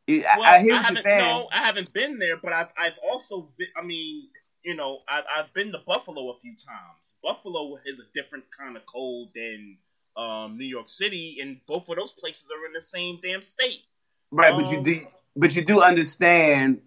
I, 0.09 0.38
well, 0.38 0.49
I 0.49 0.61
hear 0.61 0.72
what 0.72 0.86
I 0.86 0.88
you're 0.88 1.03
saying. 1.03 1.18
No, 1.18 1.49
I 1.53 1.64
haven't 1.66 1.93
been 1.93 2.18
there, 2.18 2.36
but 2.36 2.53
I've 2.53 2.68
I've 2.76 2.99
also 3.09 3.49
been. 3.57 3.68
I 3.76 3.84
mean, 3.84 4.28
you 4.64 4.74
know, 4.74 4.99
I've 5.09 5.24
I've 5.36 5.55
been 5.55 5.72
to 5.72 5.78
Buffalo 5.86 6.30
a 6.30 6.38
few 6.41 6.53
times. 6.53 7.14
Buffalo 7.22 7.78
is 7.86 8.01
a 8.01 8.20
different 8.20 8.45
kind 8.57 8.76
of 8.76 8.82
cold 8.86 9.28
than 9.34 9.76
um, 10.16 10.59
New 10.59 10.66
York 10.66 10.88
City, 10.88 11.38
and 11.41 11.61
both 11.66 11.88
of 11.88 11.97
those 11.97 12.12
places 12.12 12.45
are 12.45 12.66
in 12.66 12.72
the 12.72 12.82
same 12.82 13.20
damn 13.22 13.43
state. 13.45 13.82
Right, 14.30 14.53
Um, 14.53 14.62
but 14.62 14.72
you 14.72 14.82
do, 14.82 15.07
but 15.36 15.57
you 15.57 15.64
do 15.64 15.80
understand 15.80 16.80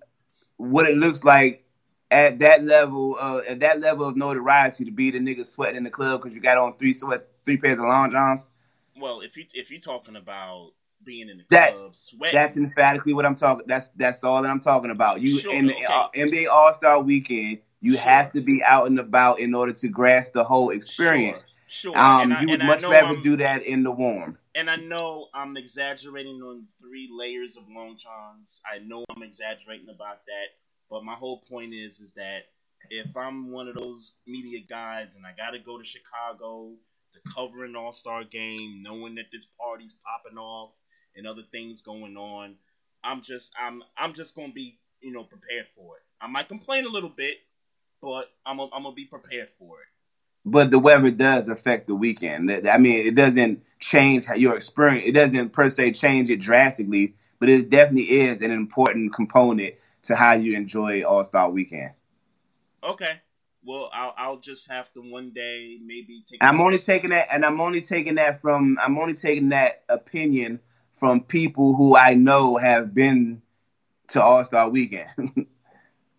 what 0.58 0.86
it 0.86 0.98
looks 0.98 1.24
like 1.24 1.63
at 2.14 2.40
that 2.40 2.64
level, 2.64 3.18
uh, 3.20 3.42
at 3.48 3.60
that 3.62 3.82
level 3.82 4.06
of 4.08 4.16
notoriety 4.16 4.86
to 4.86 4.92
be 4.92 5.12
the 5.12 5.20
nigga 5.20 5.46
sweating 5.46 5.78
in 5.78 5.84
the 5.84 5.90
club 5.90 6.22
because 6.22 6.34
you 6.36 6.42
got 6.42 6.58
on 6.58 6.78
three 6.78 6.94
sweat, 6.94 7.28
three 7.46 7.58
pairs 7.58 7.80
of 7.80 7.86
long 7.86 8.10
johns. 8.12 8.46
Well, 9.00 9.22
if 9.22 9.36
you 9.36 9.46
if 9.54 9.72
you're 9.72 9.82
talking 9.82 10.16
about 10.16 10.72
being 11.04 11.28
in 11.30 11.38
the 11.40 11.44
That- 11.50 11.74
club, 11.74 11.94
sweating, 11.96 12.34
That's 12.40 12.56
emphatically 12.58 13.14
what 13.14 13.26
I'm 13.26 13.36
talking. 13.36 13.66
That's 13.68 13.90
that's 13.90 14.24
all 14.24 14.42
that 14.42 14.50
I'm 14.50 14.60
talking 14.60 14.92
about. 14.92 15.20
You 15.22 15.40
Sure, 15.40 15.54
in 15.54 15.66
the 15.68 15.74
okay. 15.76 15.86
uh, 15.86 16.08
NBA 16.16 16.48
All 16.50 16.74
Star 16.74 17.02
Weekend, 17.02 17.60
you 17.82 17.94
Sure. 17.94 18.02
have 18.02 18.32
to 18.34 18.42
be 18.42 18.64
out 18.64 18.88
and 18.88 19.00
about 19.00 19.40
in 19.40 19.54
order 19.56 19.74
to 19.74 19.88
grasp 19.90 20.34
the 20.34 20.44
whole 20.44 20.70
experience. 20.70 21.48
Sure, 21.68 21.98
Um, 21.98 22.22
and 22.22 22.34
I, 22.36 22.42
you 22.42 22.48
would 22.50 22.64
much 22.64 22.84
rather 22.84 23.08
I'm- 23.08 23.22
do 23.22 23.36
that 23.38 23.64
in 23.64 23.82
the 23.84 23.92
warm. 23.92 24.38
and 24.56 24.70
I 24.70 24.76
know 24.76 25.28
I'm 25.34 25.58
exaggerating 25.58 26.40
on 26.44 26.68
three 26.80 27.10
layers 27.12 27.58
of 27.58 27.64
long 27.68 27.98
johns. 27.98 28.62
I 28.72 28.78
know 28.78 29.04
I'm 29.10 29.24
exaggerating 29.24 29.90
about 29.90 30.24
that, 30.28 30.54
but 30.94 31.04
my 31.04 31.16
whole 31.16 31.42
point 31.50 31.74
is 31.74 32.00
is 32.00 32.12
that 32.16 32.42
if 32.92 33.18
I'm 33.18 33.52
one 33.52 33.68
of 33.68 33.74
those 33.74 34.14
media 34.28 34.60
guys 34.70 35.08
and 35.18 35.26
I 35.26 35.32
got 35.36 35.58
to 35.58 35.60
go 35.60 35.80
to 35.80 35.84
Chicago 35.84 36.70
to 37.14 37.34
cover 37.34 37.66
an 37.66 37.76
All 37.76 37.94
Star 37.94 38.24
game, 38.24 38.84
knowing 38.84 39.16
that 39.16 39.26
this 39.32 39.42
party's 39.60 39.96
popping 40.06 40.38
off 40.38 40.70
and 41.16 41.26
other 41.26 41.42
things 41.52 41.82
going 41.82 42.16
on, 42.16 42.54
I'm 43.04 43.24
just 43.24 43.52
I'm 43.60 43.82
I'm 43.98 44.14
just 44.14 44.36
gonna 44.36 44.54
be 44.54 44.78
you 45.02 45.12
know 45.12 45.24
prepared 45.24 45.66
for 45.76 45.98
it. 45.98 46.04
I 46.22 46.28
might 46.28 46.48
complain 46.48 46.86
a 46.86 46.90
little 46.90 47.10
bit, 47.10 47.38
but 48.00 48.26
I'm 48.46 48.60
i 48.60 48.68
I'm 48.72 48.84
gonna 48.84 48.94
be 48.94 49.06
prepared 49.06 49.50
for 49.58 49.78
it. 49.82 49.88
But 50.46 50.70
the 50.70 50.78
weather 50.78 51.10
does 51.10 51.50
affect 51.50 51.88
the 51.88 51.96
weekend. 51.96 52.52
I 52.70 52.78
mean, 52.78 53.08
it 53.08 53.16
doesn't 53.16 53.64
change 53.80 54.28
your 54.36 54.56
experience. 54.56 55.08
It 55.08 55.14
doesn't 55.14 55.54
per 55.54 55.72
se 55.72 55.94
change 55.94 56.30
it 56.30 56.40
drastically, 56.40 57.16
but 57.40 57.50
it 57.50 57.72
definitely 57.72 58.12
is 58.12 58.42
an 58.42 58.52
important 58.52 59.12
component 59.12 59.74
to 60.04 60.16
how 60.16 60.34
you 60.34 60.56
enjoy 60.56 61.04
All 61.04 61.24
Star 61.24 61.50
Weekend. 61.50 61.92
Okay. 62.84 63.20
Well, 63.66 63.90
I'll 63.94 64.14
I'll 64.18 64.38
just 64.40 64.70
have 64.70 64.92
to 64.94 65.02
one 65.02 65.32
day 65.32 65.78
maybe 65.84 66.24
take. 66.30 66.44
I'm 66.44 66.60
only 66.60 66.80
taking 66.80 67.12
that, 67.12 67.28
and 67.32 67.46
I'm 67.46 67.62
only 67.62 67.82
taking 67.82 68.16
that 68.16 68.42
from. 68.42 68.78
I'm 68.82 68.98
only 68.98 69.14
taking 69.14 69.50
that 69.50 69.84
opinion 69.90 70.60
from 70.98 71.22
people 71.22 71.74
who 71.76 71.96
I 71.96 72.14
know 72.14 72.58
have 72.58 72.94
been 72.94 73.42
to 74.10 74.22
All 74.22 74.44
Star 74.44 74.68
Weekend 74.70 75.08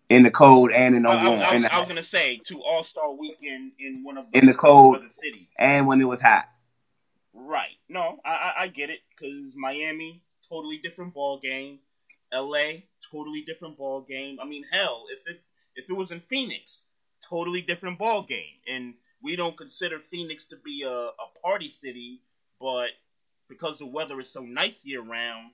in 0.09 0.23
the 0.23 0.31
cold 0.31 0.71
and 0.71 0.95
in 0.95 1.03
the 1.03 1.09
I, 1.09 1.13
I- 1.13 1.27
warm, 1.29 1.39
I 1.41 1.55
was, 1.55 1.65
I 1.65 1.79
was 1.79 1.87
gonna 1.87 2.03
say 2.03 2.41
to 2.47 2.61
All 2.63 2.83
Star 2.83 3.13
Weekend 3.13 3.73
in 3.79 4.03
one 4.03 4.17
of 4.17 4.25
the 4.31 4.39
In 4.39 4.47
the 4.47 4.53
cold. 4.55 4.97
cities. 5.21 5.47
and 5.59 5.85
when 5.85 6.01
it 6.01 6.05
was 6.05 6.19
hot. 6.21 6.45
Right. 7.33 7.77
No, 7.89 8.17
I 8.25 8.29
I, 8.29 8.53
I 8.63 8.67
get 8.69 8.89
it 8.89 8.99
because 9.09 9.53
Miami 9.55 10.23
totally 10.49 10.77
different 10.81 11.13
ball 11.13 11.39
game. 11.39 11.77
L.A. 12.35 12.85
totally 13.11 13.43
different 13.47 13.77
ball 13.77 14.01
game. 14.01 14.37
I 14.41 14.45
mean, 14.45 14.63
hell, 14.71 15.05
if 15.11 15.33
it 15.33 15.41
if 15.75 15.89
it 15.89 15.93
was 15.93 16.11
in 16.11 16.21
Phoenix, 16.29 16.83
totally 17.27 17.61
different 17.61 17.97
ball 17.97 18.25
game. 18.27 18.59
And 18.67 18.93
we 19.23 19.35
don't 19.35 19.57
consider 19.57 19.99
Phoenix 20.11 20.45
to 20.47 20.57
be 20.57 20.83
a, 20.83 20.89
a 20.89 21.39
party 21.41 21.69
city, 21.69 22.21
but 22.59 22.89
because 23.49 23.79
the 23.79 23.85
weather 23.85 24.19
is 24.19 24.29
so 24.29 24.41
nice 24.41 24.83
year 24.83 25.01
round, 25.01 25.51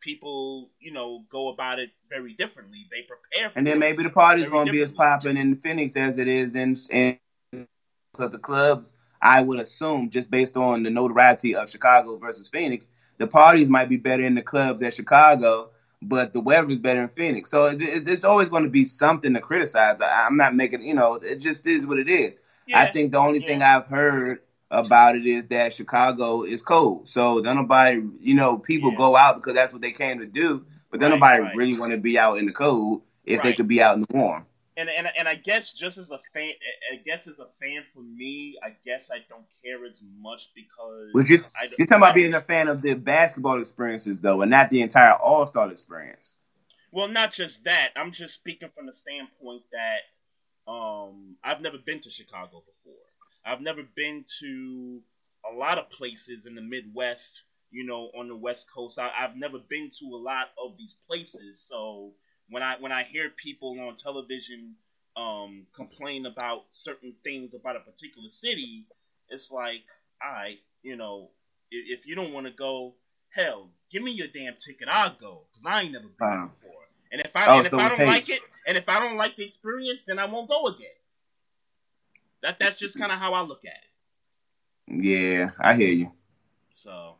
people 0.00 0.70
you 0.80 0.92
know 0.92 1.24
go 1.30 1.48
about 1.48 1.78
it 1.78 1.90
very 2.08 2.34
differently. 2.34 2.86
They 2.90 3.02
prepare. 3.02 3.50
For 3.50 3.58
And 3.58 3.66
then 3.66 3.78
maybe 3.78 4.02
the 4.02 4.10
party's 4.10 4.48
going 4.48 4.66
to 4.66 4.72
be 4.72 4.82
as 4.82 4.92
popping 4.92 5.36
in 5.36 5.56
Phoenix 5.56 5.96
as 5.96 6.18
it 6.18 6.28
is 6.28 6.54
in 6.54 6.78
in 6.90 7.18
because 7.52 8.30
the 8.30 8.38
clubs. 8.38 8.92
I 9.22 9.40
would 9.40 9.58
assume 9.58 10.10
just 10.10 10.30
based 10.30 10.54
on 10.54 10.82
the 10.82 10.90
notoriety 10.90 11.56
of 11.56 11.70
Chicago 11.70 12.18
versus 12.18 12.50
Phoenix, 12.50 12.90
the 13.16 13.26
parties 13.26 13.70
might 13.70 13.88
be 13.88 13.96
better 13.96 14.22
in 14.22 14.34
the 14.34 14.42
clubs 14.42 14.82
at 14.82 14.92
Chicago, 14.92 15.70
but 16.08 16.32
the 16.32 16.40
weather 16.40 16.68
is 16.70 16.78
better 16.78 17.02
in 17.02 17.08
Phoenix. 17.08 17.50
So 17.50 17.66
it, 17.66 17.82
it, 17.82 18.08
it's 18.08 18.24
always 18.24 18.48
going 18.48 18.64
to 18.64 18.70
be 18.70 18.84
something 18.84 19.34
to 19.34 19.40
criticize. 19.40 20.00
I, 20.00 20.26
I'm 20.26 20.36
not 20.36 20.54
making 20.54 20.82
you 20.82 20.94
know 20.94 21.14
it 21.14 21.36
just 21.36 21.66
is 21.66 21.86
what 21.86 21.98
it 21.98 22.08
is. 22.08 22.36
I 22.72 22.86
think 22.86 23.12
the 23.12 23.18
only 23.18 23.40
thing. 23.40 23.62
I've 23.62 23.86
heard 23.86 24.40
about 24.70 25.16
it 25.16 25.26
is 25.26 25.48
that 25.48 25.74
Chicago 25.74 26.42
is 26.42 26.62
cold. 26.62 27.08
So 27.08 27.40
then 27.40 27.56
nobody, 27.56 28.02
you 28.20 28.34
know, 28.34 28.58
people 28.58 28.90
Yeah. 28.90 28.96
go 28.98 29.16
out 29.16 29.36
because 29.36 29.54
that's 29.54 29.72
what 29.72 29.82
they 29.82 29.92
came 29.92 30.18
to 30.20 30.26
do. 30.26 30.64
But 30.90 31.00
then 31.00 31.10
Right, 31.10 31.16
nobody 31.16 31.42
right. 31.42 31.56
really 31.56 31.78
want 31.78 31.92
to 31.92 31.98
be 31.98 32.18
out 32.18 32.38
in 32.38 32.46
the 32.46 32.52
cold 32.52 33.02
if 33.24 33.42
they 33.42 33.52
could 33.54 33.68
be 33.68 33.82
out 33.82 33.94
in 33.94 34.00
the 34.02 34.06
warm. 34.10 34.46
And 34.76 34.88
and 34.88 35.06
and 35.16 35.28
I 35.28 35.34
guess 35.36 35.72
just 35.72 35.98
as 35.98 36.10
a 36.10 36.18
fan, 36.32 36.52
I 36.92 36.96
guess 37.04 37.26
as 37.26 37.38
a 37.38 37.46
fan 37.60 37.82
for 37.94 38.00
me, 38.02 38.58
I 38.62 38.70
guess 38.84 39.08
I 39.12 39.18
don't 39.28 39.46
care 39.62 39.84
as 39.86 40.00
much 40.20 40.40
because 40.54 41.10
But 41.14 41.28
you're, 41.28 41.40
I 41.60 41.66
don't- 41.66 41.78
you're 41.78 41.86
talking 41.86 42.02
about 42.02 42.14
being 42.14 42.34
a 42.34 42.40
fan 42.42 42.68
of 42.68 42.82
the 42.82 42.94
basketball 42.94 43.60
experiences 43.60 44.20
though, 44.20 44.42
and 44.42 44.50
not 44.50 44.70
the 44.70 44.82
entire 44.82 45.12
All 45.14 45.46
Star 45.46 45.70
experience. 45.70 46.34
well, 46.92 47.08
not 47.08 47.32
just 47.32 47.62
that. 47.64 47.88
I'm 47.96 48.12
just 48.12 48.34
speaking 48.34 48.68
from 48.74 48.86
the 48.86 48.92
standpoint 48.92 49.62
that 49.72 50.70
um 50.70 51.36
I've 51.44 51.60
never 51.60 51.78
been 51.78 52.00
to 52.02 52.10
Chicago 52.10 52.62
before. 52.64 53.00
I've 53.46 53.60
never 53.60 53.82
been 53.94 54.24
to 54.40 55.00
a 55.52 55.54
lot 55.54 55.78
of 55.78 55.90
places 55.90 56.46
in 56.46 56.54
the 56.54 56.62
Midwest. 56.62 57.42
You 57.70 57.84
know, 57.84 58.10
on 58.16 58.28
the 58.28 58.36
West 58.36 58.66
Coast, 58.72 58.98
I, 58.98 59.10
I've 59.18 59.36
never 59.36 59.58
been 59.58 59.90
to 59.98 60.14
a 60.14 60.16
lot 60.16 60.46
of 60.62 60.76
these 60.78 60.94
places. 61.08 61.60
So 61.68 62.12
when 62.50 62.62
I 62.62 62.76
when 62.80 62.92
I 62.92 63.04
hear 63.04 63.30
people 63.30 63.78
on 63.80 63.96
television 63.96 64.74
um, 65.16 65.66
complain 65.74 66.26
about 66.26 66.64
certain 66.72 67.14
things 67.24 67.54
about 67.54 67.76
a 67.76 67.80
particular 67.80 68.30
city, 68.30 68.84
it's 69.28 69.50
like, 69.50 69.82
all 70.24 70.32
right, 70.32 70.58
you 70.82 70.96
know, 70.96 71.30
if, 71.70 72.00
if 72.00 72.06
you 72.06 72.14
don't 72.14 72.32
want 72.32 72.46
to 72.46 72.52
go, 72.52 72.94
hell, 73.30 73.70
give 73.92 74.02
me 74.02 74.12
your 74.12 74.28
damn 74.28 74.54
ticket, 74.64 74.88
I'll 74.90 75.16
go, 75.20 75.42
cause 75.54 75.62
I 75.66 75.82
ain't 75.82 75.92
never 75.92 76.08
been 76.08 76.18
Wow. 76.26 76.50
before. 76.60 76.82
And 77.12 77.20
if 77.20 77.30
I 77.34 77.46
Oh, 77.48 77.58
and 77.58 77.66
if 77.66 77.74
I 77.74 77.88
don't 77.88 78.06
like 78.06 78.28
it, 78.28 78.42
and 78.66 78.76
if 78.76 78.84
I 78.88 79.00
don't 79.00 79.16
like 79.16 79.36
the 79.36 79.44
experience, 79.44 80.00
then 80.06 80.18
I 80.18 80.26
won't 80.26 80.50
go 80.50 80.66
again. 80.66 80.88
That 82.42 82.56
that's 82.60 82.78
just 82.78 82.98
kind 82.98 83.12
of 83.12 83.18
how 83.18 83.32
I 83.34 83.42
look 83.42 83.64
at 83.64 83.72
it. 83.72 85.04
Yeah, 85.06 85.50
I 85.60 85.74
hear 85.74 85.88
you. 85.88 86.12
So, 86.82 87.16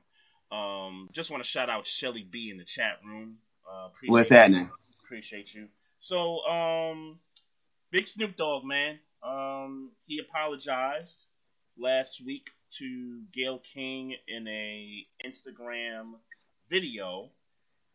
um, 0.54 1.08
just 1.14 1.30
want 1.30 1.42
to 1.42 1.48
shout 1.48 1.70
out 1.70 1.86
Shelly 1.86 2.26
B 2.30 2.50
in 2.50 2.58
the 2.58 2.64
chat 2.64 2.98
room. 3.06 3.38
Uh, 3.70 3.88
What's 4.06 4.30
happening? 4.30 4.70
Appreciate 5.04 5.46
you. 5.54 5.68
So, 6.00 6.40
um, 6.44 7.18
Big 7.90 8.06
Snoop 8.06 8.36
Dogg, 8.36 8.64
man. 8.64 8.98
Um, 9.22 9.92
he 10.06 10.18
apologized 10.18 11.26
last 11.78 12.20
week 12.24 12.46
to 12.78 13.22
Gayle 13.32 13.60
King 13.74 14.16
in 14.28 14.46
a 14.48 15.06
Instagram 15.24 16.14
video, 16.68 17.30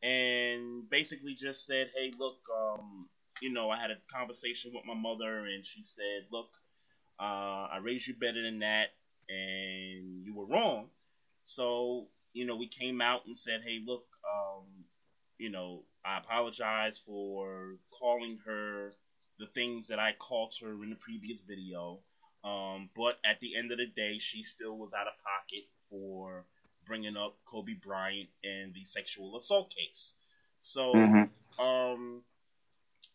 and 0.01 0.89
basically 0.89 1.35
just 1.39 1.65
said, 1.65 1.91
"Hey, 1.95 2.13
look, 2.17 2.37
um, 2.55 3.09
you 3.41 3.51
know, 3.51 3.69
I 3.69 3.79
had 3.79 3.91
a 3.91 3.97
conversation 4.13 4.71
with 4.73 4.85
my 4.85 4.93
mother, 4.93 5.45
and 5.45 5.63
she 5.65 5.83
said, 5.83 6.27
look, 6.31 6.49
uh, 7.19 7.67
I 7.71 7.77
raised 7.81 8.07
you 8.07 8.13
better 8.13 8.41
than 8.41 8.59
that, 8.59 8.95
and 9.29 10.25
you 10.25 10.33
were 10.35 10.45
wrong. 10.45 10.87
So, 11.47 12.07
you 12.33 12.45
know, 12.45 12.55
we 12.55 12.67
came 12.67 13.01
out 13.01 13.21
and 13.27 13.37
said, 13.37 13.61
hey, 13.65 13.79
look, 13.85 14.05
um, 14.23 14.65
you 15.37 15.49
know, 15.49 15.83
I 16.05 16.17
apologize 16.17 16.99
for 17.05 17.77
calling 17.97 18.39
her 18.45 18.93
the 19.39 19.47
things 19.47 19.87
that 19.87 19.99
I 19.99 20.13
called 20.13 20.53
her 20.61 20.83
in 20.83 20.89
the 20.89 20.95
previous 20.95 21.41
video. 21.47 22.01
Um, 22.43 22.89
but 22.95 23.15
at 23.25 23.39
the 23.39 23.55
end 23.57 23.71
of 23.71 23.77
the 23.77 23.85
day, 23.85 24.19
she 24.19 24.43
still 24.43 24.77
was 24.77 24.93
out 24.93 25.07
of 25.07 25.13
pocket 25.23 25.65
for 25.89 26.45
bringing 26.85 27.17
up 27.17 27.35
Kobe 27.45 27.73
Bryant 27.73 28.29
and 28.43 28.73
the 28.73 28.85
sexual 28.85 29.37
assault 29.37 29.69
case. 29.71 30.13
So, 30.61 31.17
Mhm. 31.17 31.29
um, 31.59 32.23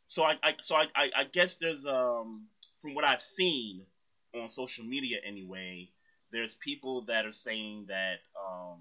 so 0.08 0.22
I, 0.22 0.34
I 0.42 0.52
so 0.62 0.74
I, 0.74 0.84
I, 0.94 1.04
I 1.20 1.24
guess 1.32 1.56
there's 1.60 1.84
um 1.86 2.46
from 2.80 2.94
what 2.94 3.04
I've 3.04 3.22
seen 3.22 3.86
on 4.34 4.48
social 4.50 4.84
media 4.84 5.18
anyway, 5.26 5.90
there's 6.32 6.54
people 6.62 7.02
that 7.06 7.24
are 7.26 7.32
saying 7.32 7.86
that 7.88 8.18
um 8.40 8.80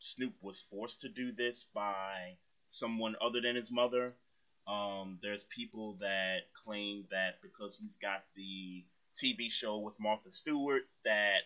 Snoop 0.00 0.34
was 0.40 0.62
forced 0.70 1.00
to 1.02 1.08
do 1.08 1.32
this 1.32 1.64
by 1.74 2.36
someone 2.78 3.16
other 3.20 3.40
than 3.40 3.56
his 3.56 3.70
mother. 3.70 4.14
Um, 4.66 5.18
there's 5.22 5.44
people 5.54 5.96
that 6.00 6.40
claim 6.64 7.04
that 7.10 7.34
because 7.42 7.76
he's 7.80 7.96
got 8.02 8.22
the 8.36 8.84
TV 9.18 9.50
show 9.50 9.78
with 9.78 9.94
Martha 9.98 10.30
Stewart, 10.32 10.82
that 11.04 11.42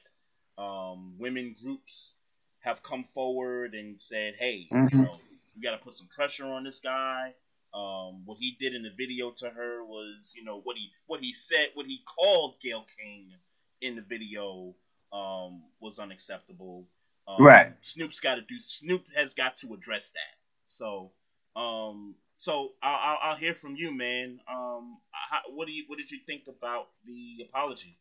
um, 0.59 1.15
women 1.19 1.55
groups 1.63 2.15
have 2.61 2.83
come 2.83 3.05
forward 3.15 3.75
and 3.75 3.97
said, 4.01 4.35
"Hey, 4.39 4.71
you 4.89 4.95
Mhm. 4.95 5.01
know, 5.01 5.13
you 5.55 5.63
got 5.63 5.73
to 5.73 5.79
put 5.85 5.95
some 5.95 6.09
pressure 6.09 6.47
on 6.47 6.65
this 6.65 6.81
guy." 6.81 7.35
Um, 7.75 8.25
what 8.27 8.39
he 8.39 8.57
did 8.59 8.75
in 8.75 8.83
the 8.83 8.91
video 8.91 9.31
to 9.39 9.51
her 9.51 9.85
was, 9.85 10.33
you 10.35 10.45
know, 10.45 10.61
what 10.61 10.77
he 10.77 10.91
what 11.07 11.21
he 11.21 11.33
said, 11.33 11.69
what 11.75 11.87
he 11.87 12.01
called 12.07 12.55
Gayle 12.63 12.87
King 12.99 13.33
in 13.81 13.97
the 13.97 14.03
video 14.03 14.75
um, 15.13 15.63
was 15.81 15.99
unacceptable. 15.99 16.87
Um, 17.29 17.55
Right. 17.55 17.73
Snoop's 17.83 18.21
got 18.21 18.37
to 18.37 18.43
do. 18.43 18.57
Snoop 18.61 19.03
has 19.17 19.35
got 19.35 19.55
to 19.61 19.75
address 19.75 20.11
that. 20.15 20.37
So, 20.69 21.13
um, 21.57 22.15
so 22.39 22.71
I'll, 22.83 22.97
I'll, 22.97 23.19
I'll 23.31 23.37
hear 23.37 23.55
from 23.55 23.77
you, 23.77 23.93
man. 23.93 24.41
Um, 24.51 24.99
how, 25.11 25.41
what 25.55 25.67
do 25.67 25.73
you 25.73 25.85
what 25.87 25.99
did 25.99 26.11
you 26.11 26.19
think 26.27 26.43
about 26.49 26.89
the 27.07 27.45
apology? 27.49 27.99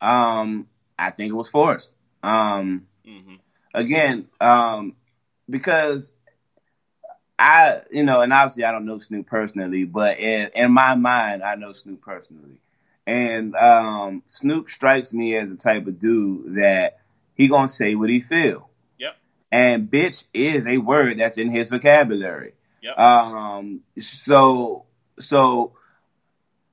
Um, 0.00 0.68
I 0.98 1.10
think 1.10 1.30
it 1.30 1.34
was 1.36 1.48
forced. 1.48 1.96
Um, 2.22 2.86
hmm 3.04 3.36
again, 3.74 4.28
um, 4.40 4.96
because 5.48 6.12
I, 7.38 7.82
you 7.90 8.02
know, 8.04 8.20
and 8.20 8.32
obviously 8.32 8.64
I 8.64 8.72
don't 8.72 8.86
know 8.86 8.98
Snoop 8.98 9.26
personally, 9.26 9.84
but 9.84 10.18
in, 10.18 10.50
in 10.54 10.72
my 10.72 10.94
mind, 10.94 11.42
I 11.42 11.54
know 11.54 11.72
Snoop 11.72 12.02
personally. 12.02 12.60
And 13.06 13.54
um, 13.56 14.22
Snoop 14.26 14.68
strikes 14.68 15.12
me 15.12 15.36
as 15.36 15.48
the 15.48 15.56
type 15.56 15.86
of 15.86 15.98
dude 16.00 16.56
that 16.56 16.98
he 17.34 17.48
gonna 17.48 17.68
say 17.68 17.94
what 17.94 18.10
he 18.10 18.20
feel. 18.20 18.67
And 19.50 19.90
bitch 19.90 20.24
is 20.34 20.66
a 20.66 20.78
word 20.78 21.18
that's 21.18 21.38
in 21.38 21.50
his 21.50 21.70
vocabulary. 21.70 22.54
Yep. 22.82 22.98
Um, 22.98 23.80
so, 23.98 24.84
so 25.18 25.72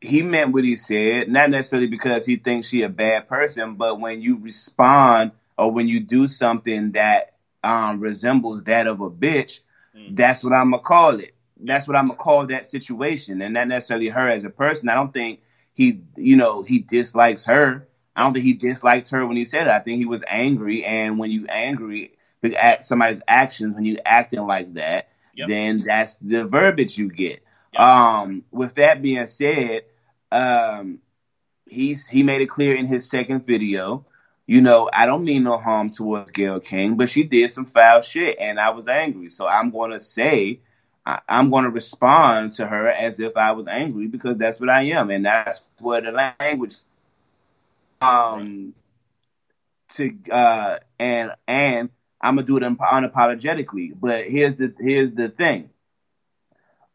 he 0.02 0.22
meant 0.22 0.52
what 0.54 0.64
he 0.64 0.76
said, 0.76 1.30
not 1.30 1.50
necessarily 1.50 1.88
because 1.88 2.26
he 2.26 2.36
thinks 2.36 2.68
she 2.68 2.84
a 2.84 2.90
bad 2.90 3.28
person, 3.28 3.76
but 3.76 4.00
when 4.00 4.22
you 4.22 4.38
respond 4.38 5.32
or 5.58 5.72
when 5.72 5.88
you 5.88 6.00
do 6.00 6.28
something 6.28 6.92
that 6.92 7.34
um, 7.64 8.00
resembles 8.00 8.64
that 8.64 8.88
of 8.88 9.02
a 9.02 9.10
bitch, 9.10 9.60
Mm. 9.96 10.14
that's 10.18 10.44
what 10.44 10.52
I'm 10.52 10.72
gonna 10.72 10.84
call 10.84 11.20
it. 11.22 11.34
That's 11.58 11.88
what 11.88 11.96
I'm 11.96 12.08
gonna 12.08 12.18
call 12.20 12.48
that 12.48 12.68
situation, 12.68 13.42
and 13.42 13.54
not 13.54 13.70
necessarily 13.70 14.10
her 14.10 14.30
as 14.30 14.44
a 14.44 14.50
person. 14.50 14.90
I 14.90 14.94
don't 14.96 15.14
think 15.14 15.40
he, 15.74 16.02
you 16.18 16.36
know, 16.36 16.64
he 16.64 16.80
dislikes 16.80 17.46
her. 17.46 17.88
I 18.14 18.24
don't 18.24 18.34
think 18.34 18.44
he 18.44 18.54
disliked 18.54 19.10
her 19.12 19.26
when 19.26 19.38
he 19.38 19.46
said 19.46 19.68
it. 19.68 19.72
I 19.72 19.80
think 19.80 20.00
he 20.00 20.06
was 20.06 20.22
angry, 20.28 20.84
and 20.84 21.18
when 21.18 21.32
you 21.32 21.46
angry 21.48 22.12
at 22.44 22.86
somebody's 22.86 23.22
actions, 23.28 23.76
when 23.76 23.86
you 23.86 23.98
acting 24.06 24.46
like 24.46 24.74
that, 24.76 25.10
Yep. 25.36 25.48
then 25.50 25.84
that's 25.86 26.16
the 26.16 26.46
verbiage 26.46 26.98
you 26.98 27.10
get. 27.10 27.44
Yep. 27.74 27.82
Um, 27.82 28.44
with 28.52 28.76
that 28.76 29.02
being 29.02 29.28
said, 29.28 29.84
um, 30.32 31.00
he's 31.66 32.08
he 32.08 32.24
made 32.24 32.42
it 32.42 32.50
clear 32.50 32.74
in 32.76 32.86
his 32.86 33.10
second 33.10 33.46
video. 33.46 34.06
You 34.48 34.62
know, 34.62 34.90
I 34.94 35.06
don't 35.08 35.26
mean 35.26 35.44
no 35.44 35.58
harm 35.58 35.90
towards 35.90 36.32
Gayle 36.32 36.60
King, 36.60 36.96
but 36.96 37.10
she 37.10 37.24
did 37.24 37.52
some 37.52 37.66
foul 37.66 38.02
shit, 38.02 38.38
and 38.40 38.60
I 38.60 38.70
was 38.70 38.88
angry. 38.88 39.30
So 39.30 39.48
I'm 39.48 39.72
going 39.72 39.92
to 39.92 40.00
say, 40.00 40.60
I, 41.06 41.20
I'm 41.28 41.50
going 41.50 41.64
to 41.64 41.72
respond 41.72 42.52
to 42.54 42.68
her 42.68 42.88
as 42.88 43.20
if 43.20 43.36
I 43.38 43.54
was 43.54 43.68
angry 43.68 44.08
because 44.08 44.38
that's 44.38 44.60
what 44.60 44.70
I 44.70 44.84
am, 44.84 45.10
and 45.10 45.26
that's 45.26 45.62
what 45.80 46.04
the 46.04 46.12
language. 46.40 46.76
Um, 48.02 48.74
to 49.90 50.14
uh, 50.32 50.78
and 51.00 51.32
and 51.48 51.90
I'm 52.26 52.36
gonna 52.36 52.48
do 52.48 52.58
it 52.58 52.64
un- 52.64 52.78
unapologetically. 52.78 53.94
But 54.00 54.28
here's 54.28 54.56
the 54.56 54.74
here's 54.80 55.14
the 55.14 55.30
thing. 55.30 55.70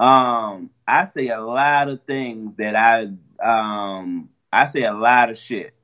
Um, 0.01 0.71
I 0.89 1.05
say 1.05 1.29
a 1.29 1.41
lot 1.41 1.89
of 1.89 2.03
things 2.03 2.57
that 2.57 2.75
I 2.75 3.11
um 3.43 4.31
I 4.53 4.67
say 4.67 4.83
a 4.83 4.93
lot 4.93 5.31
of 5.31 5.39
shit. 5.39 5.75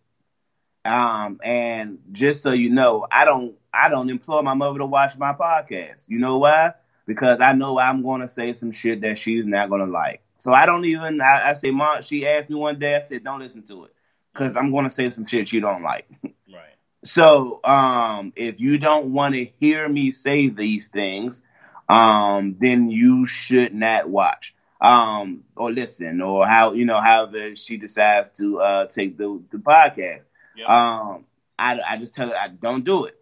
Um, 0.84 1.40
and 1.42 1.99
just 2.12 2.42
so 2.42 2.53
you 2.53 2.70
know, 2.70 3.07
I 3.11 3.24
don't 3.24 3.57
I 3.72 3.88
don't 3.88 4.11
implore 4.11 4.42
my 4.42 4.55
mother 4.55 4.80
to 4.80 4.86
watch 4.86 5.16
my 5.16 5.32
podcast. 5.32 6.09
You 6.09 6.18
know 6.18 6.38
why? 6.38 6.72
Because 7.07 7.40
I 7.40 7.53
know 7.53 7.78
I'm 7.78 8.03
gonna 8.03 8.28
say 8.28 8.53
some 8.53 8.72
shit 8.72 9.01
that 9.03 9.18
she's 9.18 9.47
not 9.47 9.70
gonna 9.70 9.86
like. 9.86 10.22
So 10.38 10.53
I 10.53 10.66
don't 10.66 10.84
even 10.86 11.20
I, 11.20 11.51
I 11.51 11.53
say, 11.53 11.70
Mom, 11.70 12.03
she 12.03 12.26
asked 12.26 12.51
me 12.51 12.57
one 12.57 12.78
day, 12.78 12.97
I 12.97 13.01
said, 13.01 13.22
Don't 13.22 13.38
listen 13.40 13.62
to 13.64 13.84
it. 13.84 13.92
Because 14.32 14.57
I'm 14.57 14.72
gonna 14.72 14.90
say 14.90 15.09
some 15.09 15.24
shit 15.24 15.53
you 15.53 15.61
don't 15.61 15.82
like. 15.82 16.09
Right. 16.53 16.76
So, 17.07 17.61
um, 17.65 18.33
if 18.37 18.61
you 18.61 18.79
don't 18.79 19.13
want 19.13 19.35
to 19.35 19.45
hear 19.45 19.89
me 19.89 20.11
say 20.11 20.49
these 20.49 20.89
things, 20.89 21.41
um, 21.89 22.57
then 22.61 22.91
you 22.91 23.27
should 23.27 23.73
not 23.75 24.09
watch, 24.09 24.55
um, 24.81 25.45
or 25.57 25.71
listen, 25.71 26.21
or 26.21 26.47
how 26.47 26.73
you 26.73 26.85
know, 26.85 27.01
however 27.01 27.55
she 27.55 27.77
decides 27.77 28.31
to 28.39 28.61
uh 28.61 28.87
take 28.87 29.17
the 29.17 29.41
the 29.51 29.59
podcast. 29.59 30.25
Yep. 30.57 30.69
Um, 30.69 31.25
I 31.59 31.79
I 31.81 31.97
just 31.99 32.15
tell 32.15 32.29
her 32.29 32.37
I 32.37 32.49
don't 32.49 32.85
do 32.85 33.05
it, 33.05 33.17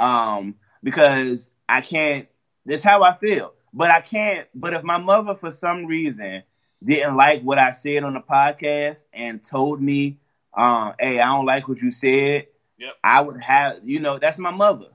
um, 0.00 0.56
because 0.82 1.48
I 1.68 1.80
can't. 1.80 2.26
That's 2.66 2.82
how 2.82 3.02
I 3.04 3.16
feel, 3.16 3.52
but 3.72 3.90
I 3.90 4.00
can't. 4.00 4.48
But 4.54 4.74
if 4.74 4.82
my 4.82 4.98
mother, 4.98 5.34
for 5.34 5.52
some 5.52 5.86
reason, 5.86 6.42
didn't 6.82 7.16
like 7.16 7.42
what 7.42 7.58
I 7.58 7.70
said 7.70 8.02
on 8.02 8.14
the 8.14 8.20
podcast 8.20 9.04
and 9.12 9.42
told 9.42 9.80
me, 9.80 10.18
um, 10.56 10.94
hey, 10.98 11.20
I 11.20 11.26
don't 11.26 11.46
like 11.46 11.68
what 11.68 11.80
you 11.80 11.92
said. 11.92 12.46
Yep. 12.82 12.94
I 13.04 13.20
would 13.20 13.40
have, 13.40 13.78
you 13.84 14.00
know, 14.00 14.18
that's 14.18 14.40
my 14.40 14.50
mother. 14.50 14.86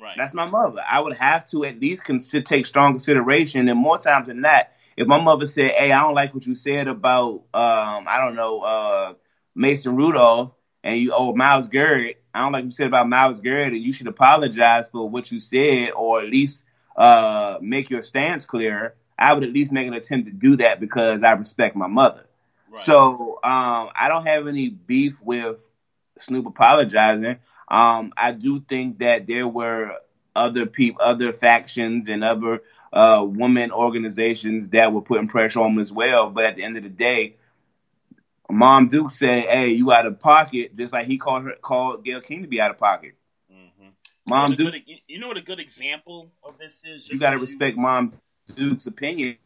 Right. 0.00 0.14
That's 0.16 0.32
my 0.32 0.46
mother. 0.46 0.80
I 0.88 1.00
would 1.00 1.16
have 1.16 1.46
to 1.50 1.64
at 1.64 1.78
least 1.78 2.02
consider, 2.02 2.42
take 2.42 2.64
strong 2.64 2.92
consideration, 2.94 3.68
and 3.68 3.78
more 3.78 3.98
times 3.98 4.28
than 4.28 4.40
not, 4.40 4.68
if 4.96 5.06
my 5.06 5.22
mother 5.22 5.44
said, 5.44 5.72
"Hey, 5.72 5.92
I 5.92 6.02
don't 6.02 6.14
like 6.14 6.32
what 6.32 6.46
you 6.46 6.54
said 6.54 6.88
about, 6.88 7.42
um, 7.52 8.06
I 8.08 8.18
don't 8.18 8.34
know, 8.34 8.60
uh, 8.60 9.14
Mason 9.54 9.94
Rudolph," 9.94 10.52
and 10.82 10.98
you, 10.98 11.12
oh, 11.14 11.34
Myles 11.34 11.68
Garrett, 11.68 12.22
I 12.32 12.40
don't 12.40 12.52
like 12.52 12.62
what 12.62 12.66
you 12.66 12.70
said 12.70 12.86
about 12.86 13.08
Myles 13.10 13.40
Garrett, 13.40 13.74
and 13.74 13.82
you 13.82 13.92
should 13.92 14.06
apologize 14.06 14.88
for 14.88 15.06
what 15.08 15.30
you 15.30 15.38
said, 15.38 15.90
or 15.90 16.22
at 16.22 16.28
least 16.30 16.64
uh, 16.96 17.58
make 17.60 17.90
your 17.90 18.02
stance 18.02 18.46
clearer. 18.46 18.94
I 19.18 19.34
would 19.34 19.44
at 19.44 19.52
least 19.52 19.70
make 19.70 19.86
an 19.86 19.94
attempt 19.94 20.28
to 20.28 20.32
do 20.32 20.56
that 20.56 20.80
because 20.80 21.22
I 21.22 21.32
respect 21.32 21.76
my 21.76 21.88
mother. 21.88 22.24
right. 22.70 22.78
So 22.78 23.38
um, 23.44 23.90
I 23.94 24.08
don't 24.08 24.26
have 24.26 24.48
any 24.48 24.70
beef 24.70 25.22
with 25.22 25.68
Snoop 26.18 26.46
apologizing. 26.46 27.38
Um, 27.68 28.12
I 28.16 28.32
do 28.32 28.60
think 28.60 28.98
that 28.98 29.26
there 29.26 29.48
were 29.48 29.92
other 30.34 30.66
people, 30.66 31.00
other 31.02 31.32
factions, 31.32 32.08
and 32.08 32.22
other 32.22 32.62
uh, 32.92 33.24
women 33.26 33.72
organizations 33.72 34.70
that 34.70 34.92
were 34.92 35.02
putting 35.02 35.28
pressure 35.28 35.60
on 35.60 35.72
him 35.72 35.78
as 35.78 35.92
well. 35.92 36.30
But 36.30 36.44
at 36.44 36.56
the 36.56 36.62
end 36.62 36.76
of 36.76 36.82
the 36.82 36.88
day, 36.88 37.36
Mom 38.50 38.88
Duke 38.88 39.10
said, 39.10 39.44
"Hey, 39.44 39.70
you 39.70 39.92
out 39.92 40.06
of 40.06 40.20
pocket," 40.20 40.76
just 40.76 40.92
like 40.92 41.06
he 41.06 41.18
called 41.18 41.44
her, 41.44 41.54
called 41.60 42.04
Gayle 42.04 42.20
King 42.20 42.42
to 42.42 42.48
be 42.48 42.60
out 42.60 42.70
of 42.70 42.78
pocket. 42.78 43.14
hmm 43.50 43.88
Mom 44.26 44.52
you, 44.52 44.56
know 44.58 44.64
Duke, 44.64 44.72
good, 44.72 45.00
you- 45.08 45.18
know 45.18 45.28
what 45.28 45.36
a 45.36 45.42
good 45.42 45.60
example 45.60 46.30
of 46.42 46.58
this 46.58 46.82
is? 46.84 47.08
you 47.08 47.18
got 47.18 47.30
to 47.30 47.38
respect 47.38 47.76
Mom 47.76 48.12
Duke's 48.54 48.86
opinion. 48.86 49.36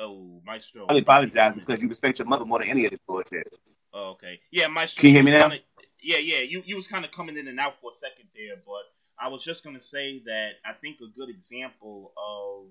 Oh, 0.00 0.40
Maestro. 0.46 0.86
I 0.88 0.94
apologize 0.94 1.54
because 1.54 1.82
you 1.82 1.88
respect 1.88 2.18
your 2.18 2.26
mother 2.28 2.46
more 2.46 2.60
than 2.60 2.68
any 2.68 2.86
of 2.86 2.90
this 2.92 3.00
bullshit. 3.06 3.46
Oh, 3.92 4.10
okay. 4.12 4.40
Yeah, 4.50 4.68
Maestro. 4.68 5.00
Can 5.00 5.08
you 5.10 5.14
hear 5.16 5.22
me 5.24 5.32
now? 5.32 5.48
kinda- 5.48 5.64
yeah, 6.02 6.18
yeah. 6.18 6.38
You 6.40 6.62
you 6.64 6.76
was 6.76 6.86
kind 6.86 7.04
of 7.04 7.12
coming 7.12 7.36
in 7.36 7.46
and 7.48 7.60
out 7.60 7.74
for 7.82 7.92
a 7.92 7.96
second 7.96 8.28
there, 8.34 8.56
but 8.64 8.84
I 9.18 9.28
was 9.28 9.44
just 9.44 9.62
gonna 9.62 9.82
say 9.82 10.20
that 10.24 10.52
I 10.64 10.72
think 10.72 11.00
a 11.02 11.06
good 11.08 11.28
example 11.28 12.12
of 12.16 12.68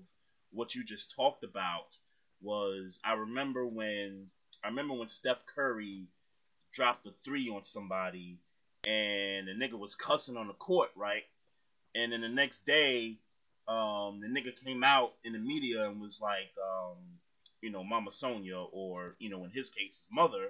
what 0.50 0.74
you 0.74 0.82
just 0.82 1.14
talked 1.14 1.44
about 1.44 1.86
was 2.42 2.98
I 3.04 3.12
remember 3.12 3.64
when 3.64 4.26
I 4.64 4.68
remember 4.68 4.94
when 4.94 5.08
Steph 5.08 5.38
Curry 5.54 6.06
dropped 6.74 7.06
a 7.06 7.12
three 7.24 7.48
on 7.48 7.64
somebody 7.64 8.38
and 8.84 9.46
the 9.46 9.52
nigga 9.52 9.78
was 9.78 9.94
cussing 9.94 10.36
on 10.36 10.48
the 10.48 10.54
court, 10.54 10.90
right? 10.96 11.24
And 11.94 12.12
then 12.12 12.22
the 12.22 12.28
next 12.28 12.64
day, 12.66 13.18
um, 13.70 14.20
the 14.20 14.28
nigga 14.28 14.52
came 14.64 14.84
out 14.84 15.12
in 15.24 15.34
the 15.34 15.40
media 15.40 15.88
and 15.88 16.00
was 16.02 16.18
like, 16.20 16.52
um, 16.58 16.98
you 17.62 17.70
know, 17.70 17.84
Mama 17.84 18.10
Sonya, 18.12 18.58
or 18.72 19.16
you 19.20 19.30
know, 19.30 19.44
in 19.44 19.52
his 19.52 19.70
case, 19.70 19.94
his 19.94 20.10
mother, 20.12 20.48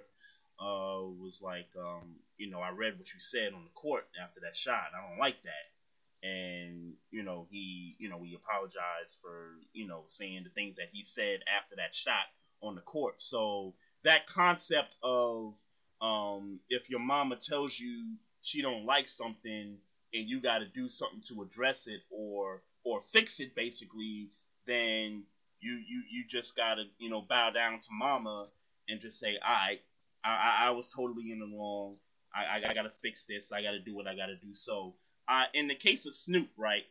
uh, 0.60 1.04
was 1.20 1.38
like, 1.42 1.68
um, 1.78 2.16
you 2.38 2.50
know, 2.50 2.60
I 2.60 2.70
read 2.70 2.98
what 2.98 3.08
you 3.14 3.20
said 3.32 3.54
on 3.54 3.64
the 3.64 3.70
court 3.76 4.06
after 4.22 4.40
that 4.42 4.56
shot. 4.56 4.92
I 4.96 5.08
don't 5.08 5.20
like 5.20 5.42
that. 5.44 6.28
And 6.28 6.94
you 7.12 7.22
know, 7.24 7.48
he, 7.50 7.96
you 7.98 8.10
know, 8.10 8.22
he 8.24 8.34
apologized 8.34 9.16
for, 9.22 9.56
you 9.74 9.86
know, 9.88 10.04
saying 10.18 10.44
the 10.44 10.50
things 10.50 10.76
that 10.76 10.90
he 10.92 11.06
said 11.14 11.40
after 11.48 11.76
that 11.76 11.94
shot 11.94 12.26
on 12.62 12.76
the 12.76 12.82
court. 12.82 13.16
So 13.20 13.74
that 14.04 14.26
concept 14.28 14.94
of 15.02 15.54
Um, 16.00 16.60
if 16.70 16.88
your 16.90 17.00
mama 17.00 17.36
tells 17.36 17.78
you 17.78 18.16
she 18.42 18.62
don't 18.62 18.86
like 18.86 19.08
something 19.08 19.78
and 20.14 20.28
you 20.28 20.40
got 20.40 20.60
to 20.60 20.66
do 20.66 20.88
something 20.90 21.22
to 21.28 21.42
address 21.42 21.86
it 21.86 22.02
or 22.10 22.62
or 22.84 23.02
fix 23.12 23.40
it, 23.40 23.54
basically, 23.54 24.30
then 24.66 25.24
you 25.60 25.72
you 25.72 26.02
you 26.10 26.24
just 26.28 26.56
gotta 26.56 26.84
you 26.98 27.10
know 27.10 27.24
bow 27.28 27.50
down 27.50 27.80
to 27.80 27.88
mama 27.92 28.48
and 28.88 29.00
just 29.00 29.18
say, 29.20 29.38
I 29.42 29.78
I 30.24 30.68
I 30.68 30.70
was 30.70 30.90
totally 30.94 31.32
in 31.32 31.40
the 31.40 31.56
wrong. 31.56 31.96
I 32.34 32.58
I, 32.58 32.70
I 32.70 32.74
gotta 32.74 32.92
fix 33.02 33.24
this. 33.28 33.52
I 33.52 33.62
gotta 33.62 33.80
do 33.80 33.94
what 33.94 34.06
I 34.06 34.14
gotta 34.14 34.36
do. 34.36 34.54
So, 34.54 34.94
uh, 35.28 35.44
in 35.54 35.68
the 35.68 35.74
case 35.74 36.06
of 36.06 36.14
Snoop, 36.14 36.48
right, 36.56 36.84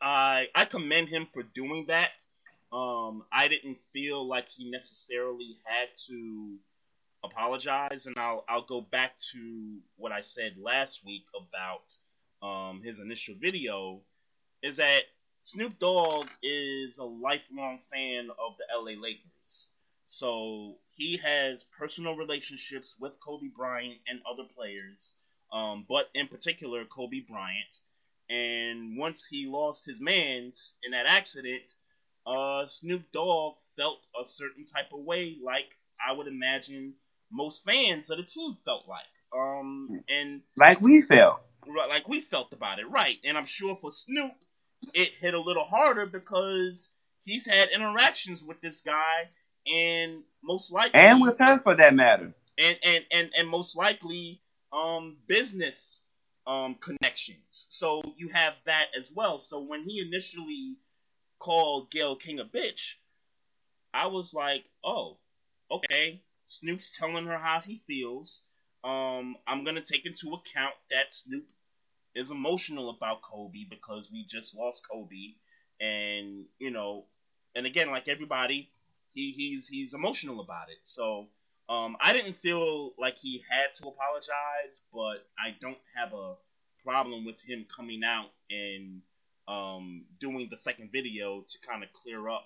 I 0.00 0.46
I 0.54 0.64
commend 0.64 1.08
him 1.08 1.26
for 1.32 1.42
doing 1.42 1.86
that. 1.88 2.10
Um, 2.72 3.24
I 3.32 3.48
didn't 3.48 3.78
feel 3.92 4.26
like 4.28 4.44
he 4.56 4.70
necessarily 4.70 5.56
had 5.64 5.88
to 6.08 6.56
apologize, 7.24 8.06
and 8.06 8.16
I'll 8.18 8.44
I'll 8.48 8.66
go 8.66 8.80
back 8.80 9.12
to 9.32 9.78
what 9.96 10.12
I 10.12 10.22
said 10.22 10.56
last 10.58 11.00
week 11.04 11.24
about 11.34 11.82
um, 12.46 12.82
his 12.82 12.98
initial 12.98 13.34
video, 13.40 14.00
is 14.62 14.76
that 14.76 15.02
Snoop 15.44 15.78
Dogg 15.78 16.26
is 16.42 16.98
a 16.98 17.04
lifelong 17.04 17.80
fan 17.92 18.28
of 18.30 18.56
the 18.58 18.64
LA 18.74 19.00
Lakers. 19.00 19.66
So 20.08 20.76
he 20.96 21.18
has 21.24 21.64
personal 21.78 22.16
relationships 22.16 22.92
with 22.98 23.12
Kobe 23.24 23.48
Bryant 23.56 23.98
and 24.08 24.20
other 24.30 24.48
players, 24.56 24.98
um, 25.52 25.86
but 25.88 26.10
in 26.14 26.28
particular 26.28 26.84
Kobe 26.84 27.20
Bryant. 27.20 27.78
And 28.28 28.98
once 28.98 29.24
he 29.30 29.46
lost 29.46 29.86
his 29.86 30.00
man's 30.00 30.74
in 30.82 30.92
that 30.92 31.06
accident, 31.06 31.62
uh, 32.26 32.66
Snoop 32.68 33.04
Dogg 33.12 33.54
felt 33.76 34.00
a 34.20 34.28
certain 34.36 34.66
type 34.66 34.92
of 34.92 35.00
way, 35.00 35.38
like 35.42 35.70
I 36.06 36.12
would 36.12 36.26
imagine 36.26 36.94
most 37.30 37.60
fans 37.64 38.10
of 38.10 38.18
the 38.18 38.24
team 38.24 38.56
felt 38.64 38.86
like. 38.86 39.06
Um, 39.32 40.02
and 40.08 40.42
like 40.56 40.80
we 40.80 41.02
felt, 41.02 41.40
like 41.66 42.08
we 42.08 42.22
felt 42.22 42.52
about 42.52 42.78
it, 42.78 42.90
right? 42.90 43.16
And 43.24 43.36
I'm 43.36 43.46
sure 43.46 43.78
for 43.80 43.92
Snoop, 43.92 44.32
it 44.94 45.10
hit 45.20 45.34
a 45.34 45.40
little 45.40 45.64
harder 45.64 46.06
because 46.06 46.90
he's 47.24 47.46
had 47.46 47.68
interactions 47.74 48.42
with 48.42 48.60
this 48.60 48.80
guy, 48.84 49.28
and 49.66 50.22
most 50.42 50.70
likely, 50.70 51.00
and 51.00 51.20
with 51.20 51.38
her 51.38 51.58
for 51.58 51.74
that 51.74 51.94
matter, 51.94 52.32
and 52.58 52.76
and 52.82 53.04
and, 53.12 53.30
and 53.36 53.48
most 53.48 53.76
likely, 53.76 54.40
um, 54.72 55.16
business 55.26 56.02
um 56.46 56.76
connections. 56.80 57.66
So 57.68 58.00
you 58.16 58.30
have 58.32 58.54
that 58.66 58.86
as 58.98 59.04
well. 59.14 59.40
So 59.40 59.60
when 59.60 59.82
he 59.84 60.00
initially 60.00 60.76
called 61.38 61.90
Gayle 61.90 62.16
King 62.16 62.38
a 62.40 62.44
bitch, 62.44 62.96
I 63.92 64.06
was 64.06 64.32
like, 64.32 64.64
oh, 64.84 65.18
okay, 65.70 66.22
Snoop's 66.46 66.90
telling 66.98 67.26
her 67.26 67.38
how 67.38 67.60
he 67.64 67.82
feels. 67.86 68.40
Um, 68.84 69.36
I'm 69.46 69.64
gonna 69.64 69.84
take 69.84 70.06
into 70.06 70.28
account 70.28 70.74
that 70.90 71.12
Snoop 71.12 71.44
is 72.18 72.30
emotional 72.30 72.90
about 72.90 73.22
Kobe 73.22 73.64
because 73.70 74.06
we 74.12 74.26
just 74.30 74.54
lost 74.54 74.82
Kobe, 74.90 75.34
and 75.80 76.46
you 76.58 76.70
know, 76.70 77.04
and 77.54 77.66
again, 77.66 77.90
like 77.90 78.08
everybody, 78.08 78.68
he 79.12 79.32
he's 79.36 79.68
he's 79.68 79.94
emotional 79.94 80.40
about 80.40 80.68
it. 80.70 80.78
So 80.86 81.28
um, 81.68 81.96
I 82.00 82.12
didn't 82.12 82.36
feel 82.42 82.92
like 82.98 83.14
he 83.20 83.42
had 83.48 83.68
to 83.80 83.88
apologize, 83.88 84.80
but 84.92 85.26
I 85.38 85.54
don't 85.60 85.78
have 85.96 86.12
a 86.12 86.34
problem 86.84 87.24
with 87.24 87.36
him 87.46 87.66
coming 87.74 88.02
out 88.04 88.30
and 88.50 89.02
um, 89.48 90.04
doing 90.20 90.48
the 90.50 90.58
second 90.58 90.90
video 90.92 91.44
to 91.50 91.68
kind 91.68 91.82
of 91.82 91.88
clear 92.02 92.28
up. 92.28 92.44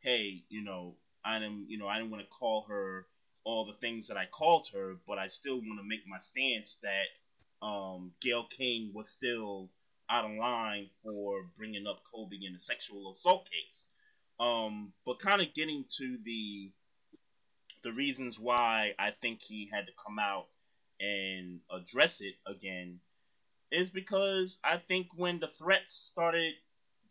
Hey, 0.00 0.42
you 0.48 0.62
know, 0.64 0.96
I 1.24 1.38
didn't, 1.38 1.66
you 1.68 1.78
know, 1.78 1.86
I 1.88 1.98
didn't 1.98 2.10
want 2.10 2.22
to 2.24 2.28
call 2.30 2.64
her 2.68 3.06
all 3.44 3.64
the 3.66 3.74
things 3.80 4.08
that 4.08 4.16
I 4.16 4.26
called 4.26 4.68
her, 4.74 4.94
but 5.06 5.18
I 5.18 5.28
still 5.28 5.56
want 5.56 5.80
to 5.80 5.86
make 5.88 6.06
my 6.08 6.18
stance 6.20 6.76
that 6.82 7.06
um, 7.62 8.12
Gayle 8.20 8.46
King 8.56 8.92
was 8.94 9.08
still 9.08 9.70
out 10.10 10.24
of 10.24 10.32
line 10.32 10.88
for 11.02 11.46
bringing 11.56 11.86
up 11.86 12.02
Kobe 12.12 12.36
in 12.36 12.54
a 12.54 12.60
sexual 12.60 13.14
assault 13.16 13.44
case. 13.44 13.84
Um, 14.40 14.92
but 15.06 15.20
kind 15.20 15.40
of 15.40 15.54
getting 15.54 15.84
to 15.98 16.18
the 16.24 16.70
the 17.84 17.92
reasons 17.92 18.38
why 18.38 18.92
I 18.98 19.10
think 19.20 19.40
he 19.42 19.68
had 19.72 19.86
to 19.86 19.92
come 20.04 20.18
out 20.18 20.46
and 21.00 21.60
address 21.70 22.20
it 22.20 22.34
again 22.46 23.00
is 23.72 23.90
because 23.90 24.58
I 24.62 24.76
think 24.86 25.08
when 25.16 25.40
the 25.40 25.48
threats 25.58 26.08
started 26.12 26.54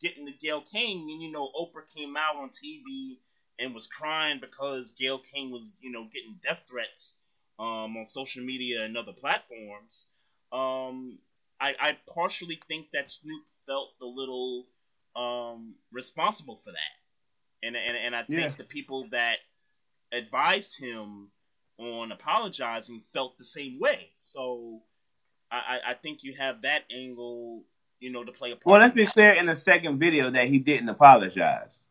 getting 0.02 0.26
to 0.26 0.32
Gayle 0.42 0.64
King, 0.72 1.10
and 1.12 1.22
you 1.22 1.32
know 1.32 1.50
Oprah 1.60 1.88
came 1.96 2.16
out 2.16 2.38
on 2.38 2.50
TV 2.50 3.18
and 3.60 3.76
was 3.76 3.88
crying 3.88 4.40
because 4.42 4.94
Gayle 5.00 5.22
King 5.34 5.52
was, 5.52 5.72
you 5.82 5.92
know, 5.92 6.06
getting 6.06 6.40
death 6.44 6.60
threats 6.70 7.16
um, 7.60 7.96
on 7.98 8.08
social 8.08 8.44
media 8.44 8.84
and 8.84 8.98
other 8.98 9.14
platforms. 9.14 10.06
Um, 10.52 11.20
I, 11.60 11.74
I 11.80 11.98
partially 12.14 12.60
think 12.68 12.88
that 12.94 13.12
Snoop 13.12 13.44
felt 13.66 13.90
a 14.02 14.06
little 14.06 14.66
um, 15.16 15.76
responsible 15.92 16.60
for 16.64 16.72
that, 16.72 17.66
and 17.68 17.76
and 17.76 17.96
and 17.96 18.16
I 18.16 18.24
think 18.24 18.40
yeah. 18.40 18.52
the 18.58 18.64
people 18.64 19.08
that 19.12 19.36
advised 20.12 20.76
him 20.78 21.30
on 21.78 22.12
apologizing 22.12 23.02
felt 23.14 23.38
the 23.38 23.46
same 23.46 23.80
way. 23.80 24.10
So 24.18 24.82
I, 25.52 25.92
I 25.92 25.94
think 25.96 26.20
you 26.22 26.34
have 26.40 26.62
that 26.62 26.84
angle, 26.96 27.64
you 28.00 28.12
know, 28.12 28.24
to 28.24 28.32
play 28.32 28.52
a 28.52 28.56
part. 28.56 28.66
Well, 28.66 28.80
let's 28.80 28.94
be 28.94 29.06
clear 29.06 29.34
in 29.34 29.46
the 29.46 29.56
second 29.56 30.00
video 30.00 30.30
that 30.30 30.48
he 30.48 30.60
didn't 30.60 30.90
apologize. 30.90 31.82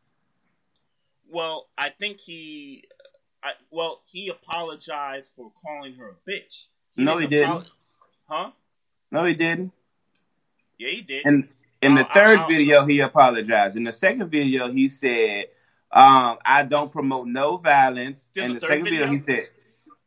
Well, 1.30 1.68
I 1.76 1.90
think 1.90 2.18
he, 2.20 2.84
I, 3.42 3.50
well, 3.70 4.00
he 4.10 4.28
apologized 4.28 5.30
for 5.36 5.52
calling 5.62 5.94
her 5.96 6.08
a 6.08 6.30
bitch. 6.30 6.64
He 6.96 7.04
no, 7.04 7.18
he 7.18 7.26
didn't. 7.26 7.70
Huh? 8.30 8.50
No, 9.10 9.24
he 9.24 9.34
didn't. 9.34 9.72
Yeah, 10.78 10.88
he 10.90 11.00
did. 11.02 11.26
And 11.26 11.48
in 11.82 11.94
the 11.94 12.04
3rd 12.04 12.48
video, 12.48 12.86
he 12.86 13.00
apologized. 13.00 13.76
In 13.76 13.84
the 13.84 13.92
second 13.92 14.30
video, 14.30 14.70
he 14.70 14.88
said, 14.88 15.46
um, 15.92 16.38
"I 16.44 16.62
don't 16.62 16.92
promote 16.92 17.26
no 17.26 17.56
violence." 17.56 18.30
In 18.36 18.54
the 18.54 18.60
second 18.60 18.84
video? 18.84 19.00
video, 19.00 19.12
he 19.12 19.18
said, 19.18 19.48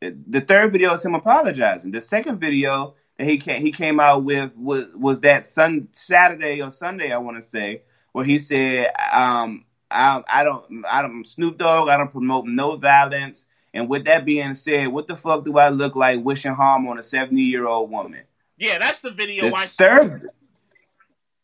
"The 0.01 0.41
third 0.41 0.71
video 0.71 0.93
is 0.93 1.03
him 1.03 1.15
apologizing." 1.15 1.91
The 1.91 2.01
second 2.01 2.39
video 2.39 2.95
that 3.17 3.27
he 3.27 3.37
came, 3.37 3.61
he 3.61 3.71
came 3.71 3.99
out 3.99 4.23
with 4.23 4.55
was 4.55 4.87
was 4.95 5.19
that 5.21 5.45
Sun 5.45 5.89
Saturday 5.91 6.61
or 6.61 6.71
Sunday, 6.71 7.11
I 7.11 7.17
want 7.17 7.37
to 7.37 7.41
say, 7.41 7.81
where 8.13 8.25
he 8.25 8.39
said, 8.39 8.91
um, 9.11 9.65
I, 9.91 10.23
I 10.27 10.43
don't, 10.43 10.85
I 10.89 11.01
don't 11.01 11.25
Snoop 11.25 11.57
Dogg. 11.57 11.89
I 11.89 11.97
don't 11.97 12.11
promote 12.11 12.45
no 12.45 12.77
violence. 12.77 13.47
And 13.73 13.89
with 13.89 14.05
that 14.05 14.25
being 14.25 14.55
said, 14.55 14.87
what 14.87 15.07
the 15.07 15.15
fuck 15.15 15.45
do 15.45 15.57
I 15.57 15.69
look 15.69 15.95
like 15.95 16.23
wishing 16.23 16.53
harm 16.53 16.87
on 16.87 16.99
a 16.99 17.03
seventy 17.03 17.41
year 17.41 17.67
old 17.67 17.89
woman? 17.89 18.21
Yeah, 18.57 18.77
that's 18.79 19.01
the 19.01 19.11
video. 19.11 19.49
The 19.49 19.55
I 19.55 19.65
third, 19.65 20.21
saw. 20.21 20.29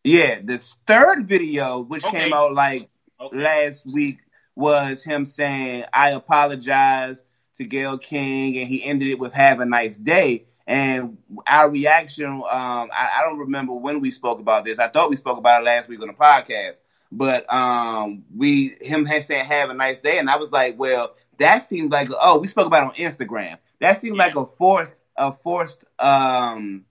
yeah, 0.04 0.40
this 0.44 0.76
third 0.86 1.28
video, 1.28 1.80
which 1.80 2.06
okay. 2.06 2.20
came 2.20 2.34
out 2.34 2.54
like 2.54 2.90
okay. 3.20 3.36
last 3.36 3.86
week, 3.88 4.20
was 4.56 5.04
him 5.04 5.26
saying, 5.26 5.86
"I 5.92 6.12
apologize 6.12 7.24
to 7.56 7.66
Gayle 7.66 7.98
King," 7.98 8.58
and 8.58 8.68
he 8.68 8.84
ended 8.84 9.08
it 9.08 9.20
with 9.20 9.34
"Have 9.34 9.60
a 9.60 9.66
nice 9.66 9.98
day." 9.98 10.46
And 10.68 11.18
our 11.48 11.68
reaction, 11.68 12.28
um, 12.28 12.44
I, 12.48 13.10
I, 13.18 13.22
don't 13.24 13.40
remember 13.40 13.74
when 13.74 14.02
we 14.02 14.12
spoke 14.12 14.40
about 14.40 14.66
this. 14.66 14.78
I 14.78 14.88
thought 14.88 15.10
we 15.10 15.16
spoke 15.16 15.40
about 15.40 15.64
it 15.64 15.66
last 15.66 15.90
week 15.90 16.00
on 16.00 16.10
the 16.10 16.14
podcast. 16.14 16.82
But 17.12 17.52
um, 17.52 18.24
we 18.36 18.76
him 18.82 19.08
saying 19.22 19.46
have 19.46 19.70
a 19.70 19.74
nice 19.74 20.00
day, 20.00 20.20
and 20.20 20.30
I 20.30 20.38
was 20.38 20.52
like, 20.52 20.78
well, 20.78 21.16
that 21.38 21.60
seemed 21.60 21.92
like 21.92 22.10
oh, 22.12 22.38
we 22.38 22.48
spoke 22.48 22.68
about 22.68 22.84
on 22.84 22.94
Instagram. 22.94 23.58
That 23.80 23.94
seemed 23.94 24.18
yeah. 24.18 24.26
like 24.26 24.36
a 24.36 24.46
forced 24.46 25.04
a 25.18 25.34
forced 25.34 25.84
um 25.98 26.86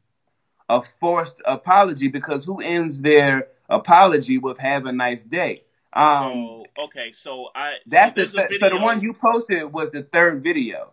a 0.69 0.83
forced 0.83 1.41
apology 1.45 2.09
because 2.09 2.45
who 2.45 2.61
ends 2.61 3.01
their 3.01 3.49
apology 3.69 4.39
with 4.39 4.59
have 4.59 4.87
a 4.87 4.93
nice 4.93 5.23
day? 5.23 5.63
Um, 5.93 6.05
oh, 6.05 6.67
okay, 6.85 7.13
so 7.13 7.49
I 7.55 7.75
that's 7.87 8.21
so 8.21 8.27
the 8.27 8.49
th- 8.49 8.61
so 8.61 8.69
the 8.69 8.79
one 8.79 9.01
you 9.01 9.15
posted 9.15 9.73
was 9.73 9.91
the 9.91 10.03
third 10.03 10.43
video. 10.43 10.93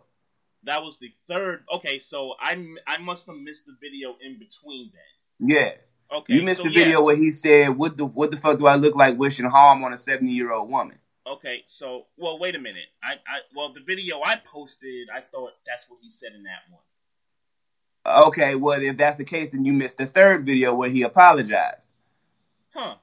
That 0.64 0.82
was 0.82 0.96
the 1.00 1.12
third. 1.28 1.64
Okay, 1.74 1.98
so 1.98 2.34
I 2.40 2.52
I 2.86 2.98
must 2.98 3.26
have 3.26 3.36
missed 3.36 3.66
the 3.66 3.76
video 3.80 4.16
in 4.20 4.38
between 4.38 4.90
then. 4.92 5.48
Yeah. 5.48 5.72
Okay. 6.12 6.34
You 6.34 6.42
missed 6.42 6.58
so 6.58 6.64
the 6.64 6.70
video 6.70 6.98
yeah. 6.98 7.04
where 7.04 7.16
he 7.16 7.32
said, 7.32 7.76
"What 7.76 7.96
the 7.96 8.04
what 8.04 8.30
the 8.30 8.36
fuck 8.36 8.58
do 8.58 8.66
I 8.66 8.76
look 8.76 8.94
like 8.94 9.18
wishing 9.18 9.46
harm 9.46 9.82
on 9.84 9.92
a 9.92 9.96
seventy 9.96 10.32
year 10.32 10.52
old 10.52 10.70
woman?" 10.70 10.98
Okay, 11.26 11.64
so 11.66 12.06
well, 12.16 12.38
wait 12.38 12.54
a 12.54 12.58
minute. 12.60 12.86
I, 13.02 13.14
I 13.14 13.40
well, 13.54 13.72
the 13.72 13.80
video 13.80 14.20
I 14.24 14.36
posted, 14.36 15.08
I 15.12 15.20
thought 15.20 15.52
that's 15.66 15.84
what 15.88 15.98
he 16.00 16.10
said 16.10 16.32
in 16.36 16.44
that 16.44 16.62
one. 16.70 18.26
Okay, 18.28 18.54
well, 18.54 18.80
if 18.80 18.96
that's 18.96 19.18
the 19.18 19.24
case, 19.24 19.48
then 19.50 19.64
you 19.64 19.72
missed 19.72 19.98
the 19.98 20.06
third 20.06 20.46
video 20.46 20.74
where 20.74 20.88
he 20.88 21.02
apologized. 21.02 21.88
Huh. 22.72 22.94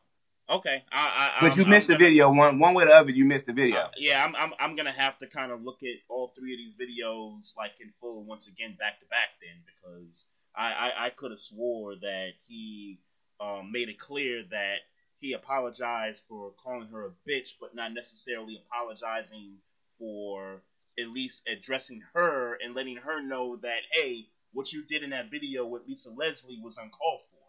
Okay. 0.50 0.84
I, 0.92 1.38
I, 1.38 1.42
but 1.42 1.58
you 1.58 1.64
I'm, 1.64 1.70
missed 1.70 1.90
I'm 1.90 1.96
the 1.96 2.00
gonna, 2.00 2.06
video 2.06 2.32
one 2.32 2.60
one 2.60 2.74
way 2.74 2.84
or 2.84 2.88
the 2.88 2.94
other. 2.94 3.12
You 3.12 3.26
missed 3.26 3.48
the 3.48 3.54
video. 3.54 3.78
Uh, 3.78 3.90
yeah, 3.98 4.24
I'm, 4.24 4.36
I'm 4.36 4.54
I'm 4.60 4.76
gonna 4.78 4.94
have 4.96 5.20
to 5.20 5.28
kind 5.28 5.52
of 5.52 5.62
look 5.64 5.84
at 5.84 5.98
all 6.08 6.32
three 6.38 6.54
of 6.54 6.60
these 6.60 6.76
videos 6.80 7.56
like 7.58 7.72
in 7.82 7.92
full 8.00 8.24
once 8.24 8.48
again 8.48 8.76
back 8.80 9.00
to 9.00 9.06
back 9.08 9.30
then 9.42 9.60
because 9.66 10.26
I, 10.56 10.62
I, 10.72 11.06
I 11.06 11.10
could 11.10 11.32
have 11.32 11.40
swore 11.40 11.96
that 11.96 12.30
he 12.48 13.00
um, 13.42 13.72
made 13.72 13.90
it 13.90 14.00
clear 14.00 14.44
that 14.52 14.78
he 15.20 15.34
apologized 15.34 16.22
for 16.28 16.52
calling 16.64 16.88
her 16.90 17.06
a 17.06 17.30
bitch, 17.30 17.54
but 17.60 17.76
not 17.76 17.94
necessarily 17.94 18.62
apologizing 18.68 19.58
for 19.98 20.62
at 21.00 21.08
least 21.10 21.42
addressing 21.48 22.04
her 22.14 22.58
and 22.64 22.76
letting 22.76 22.98
her 22.98 23.22
know 23.22 23.58
that 23.58 23.80
hey, 23.92 24.28
what 24.52 24.72
you 24.72 24.84
did 24.84 25.04
in 25.04 25.10
that 25.12 25.32
video 25.32 25.66
with 25.66 25.84
Lisa 25.88 26.10
Leslie 26.10 26.60
was 26.62 26.78
uncalled 26.78 27.22
for. 27.32 27.40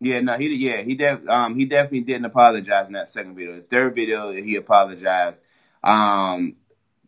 Yeah, 0.00 0.20
no, 0.20 0.38
he 0.38 0.54
yeah 0.54 0.82
he 0.82 0.94
def 0.94 1.28
um 1.28 1.56
he 1.56 1.64
definitely 1.64 2.02
didn't 2.02 2.26
apologize 2.26 2.86
in 2.86 2.94
that 2.94 3.08
second 3.08 3.34
video. 3.34 3.56
The 3.56 3.62
third 3.62 3.94
video 3.94 4.30
he 4.30 4.56
apologized. 4.56 5.40
Um, 5.82 6.56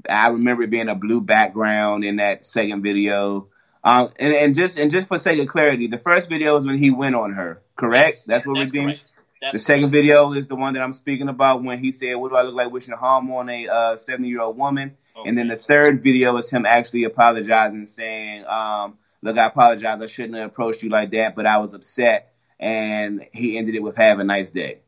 I 0.08 0.28
remember 0.28 0.64
it 0.64 0.70
being 0.70 0.88
a 0.88 0.94
blue 0.94 1.20
background 1.20 2.04
in 2.04 2.16
that 2.16 2.44
second 2.44 2.82
video. 2.82 3.49
Um, 3.82 4.10
and, 4.18 4.34
and 4.34 4.54
just 4.54 4.78
and 4.78 4.90
just 4.90 5.08
for 5.08 5.18
sake 5.18 5.40
of 5.40 5.48
clarity, 5.48 5.86
the 5.86 5.98
first 5.98 6.28
video 6.28 6.56
is 6.56 6.66
when 6.66 6.76
he 6.76 6.90
went 6.90 7.14
on 7.14 7.32
her. 7.32 7.62
Correct? 7.76 8.20
That's 8.26 8.46
what 8.46 8.58
That's 8.58 8.72
correct. 8.72 9.02
That's 9.40 9.52
The 9.52 9.58
second 9.58 9.90
video 9.90 10.32
is 10.32 10.46
the 10.46 10.56
one 10.56 10.74
that 10.74 10.82
I'm 10.82 10.92
speaking 10.92 11.30
about 11.30 11.62
when 11.62 11.78
he 11.78 11.92
said, 11.92 12.14
"What 12.16 12.30
do 12.30 12.36
I 12.36 12.42
look 12.42 12.54
like 12.54 12.70
wishing 12.70 12.94
harm 12.94 13.30
on 13.30 13.48
a 13.48 13.68
uh, 13.68 13.96
70 13.96 14.28
year 14.28 14.42
old 14.42 14.58
woman?" 14.58 14.96
And 15.24 15.36
then 15.36 15.48
the 15.48 15.56
third 15.56 16.02
video 16.02 16.36
is 16.36 16.50
him 16.50 16.66
actually 16.66 17.04
apologizing, 17.04 17.86
saying, 17.86 18.44
um, 18.46 18.98
"Look, 19.22 19.38
I 19.38 19.46
apologize. 19.46 20.00
I 20.00 20.06
shouldn't 20.06 20.36
have 20.36 20.50
approached 20.50 20.82
you 20.82 20.90
like 20.90 21.10
that, 21.12 21.34
but 21.34 21.46
I 21.46 21.58
was 21.58 21.72
upset." 21.72 22.34
And 22.58 23.26
he 23.32 23.56
ended 23.56 23.74
it 23.74 23.82
with 23.82 23.96
"Have 23.96 24.18
a 24.18 24.24
nice 24.24 24.50
day." 24.50 24.80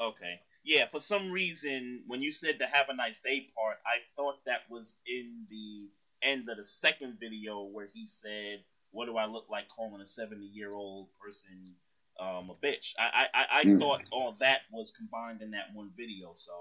Okay. 0.00 0.40
Yeah, 0.64 0.86
for 0.90 1.00
some 1.00 1.30
reason, 1.30 2.02
when 2.06 2.22
you 2.22 2.32
said 2.32 2.56
the 2.58 2.66
have 2.66 2.88
a 2.88 2.94
nice 2.94 3.14
day 3.24 3.48
part, 3.56 3.78
I 3.86 4.02
thought 4.16 4.44
that 4.46 4.62
was 4.68 4.94
in 5.06 5.46
the 5.48 5.88
end 6.24 6.48
of 6.48 6.56
the 6.58 6.66
second 6.80 7.18
video 7.20 7.62
where 7.64 7.88
he 7.92 8.06
said, 8.08 8.64
What 8.92 9.06
do 9.06 9.16
I 9.16 9.26
look 9.26 9.46
like 9.50 9.68
calling 9.68 10.02
a 10.02 10.08
70 10.08 10.46
year 10.46 10.72
old 10.74 11.08
person 11.20 11.74
um, 12.20 12.50
a 12.50 12.54
bitch? 12.66 12.94
I, 12.98 13.26
I, 13.26 13.26
I, 13.34 13.44
I 13.60 13.64
Mm. 13.64 13.78
thought 13.78 14.00
all 14.12 14.36
that 14.40 14.62
was 14.72 14.92
combined 14.96 15.42
in 15.42 15.52
that 15.52 15.74
one 15.74 15.90
video, 15.96 16.34
so 16.36 16.52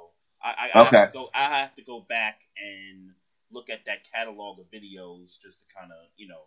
I, 0.44 0.50
I, 0.50 0.82
I, 0.82 0.86
Okay. 0.88 0.98
have 0.98 1.06
to 1.12 1.14
go, 1.14 1.30
I 1.36 1.60
have 1.60 1.76
to 1.76 1.84
go 1.84 2.06
back 2.10 2.40
and 2.58 3.12
look 3.52 3.70
at 3.70 3.86
that 3.86 4.00
catalog 4.14 4.60
of 4.60 4.66
videos 4.72 5.28
just 5.44 5.60
to 5.60 5.66
kind 5.76 5.92
of, 5.92 6.10
you 6.18 6.28
know, 6.28 6.44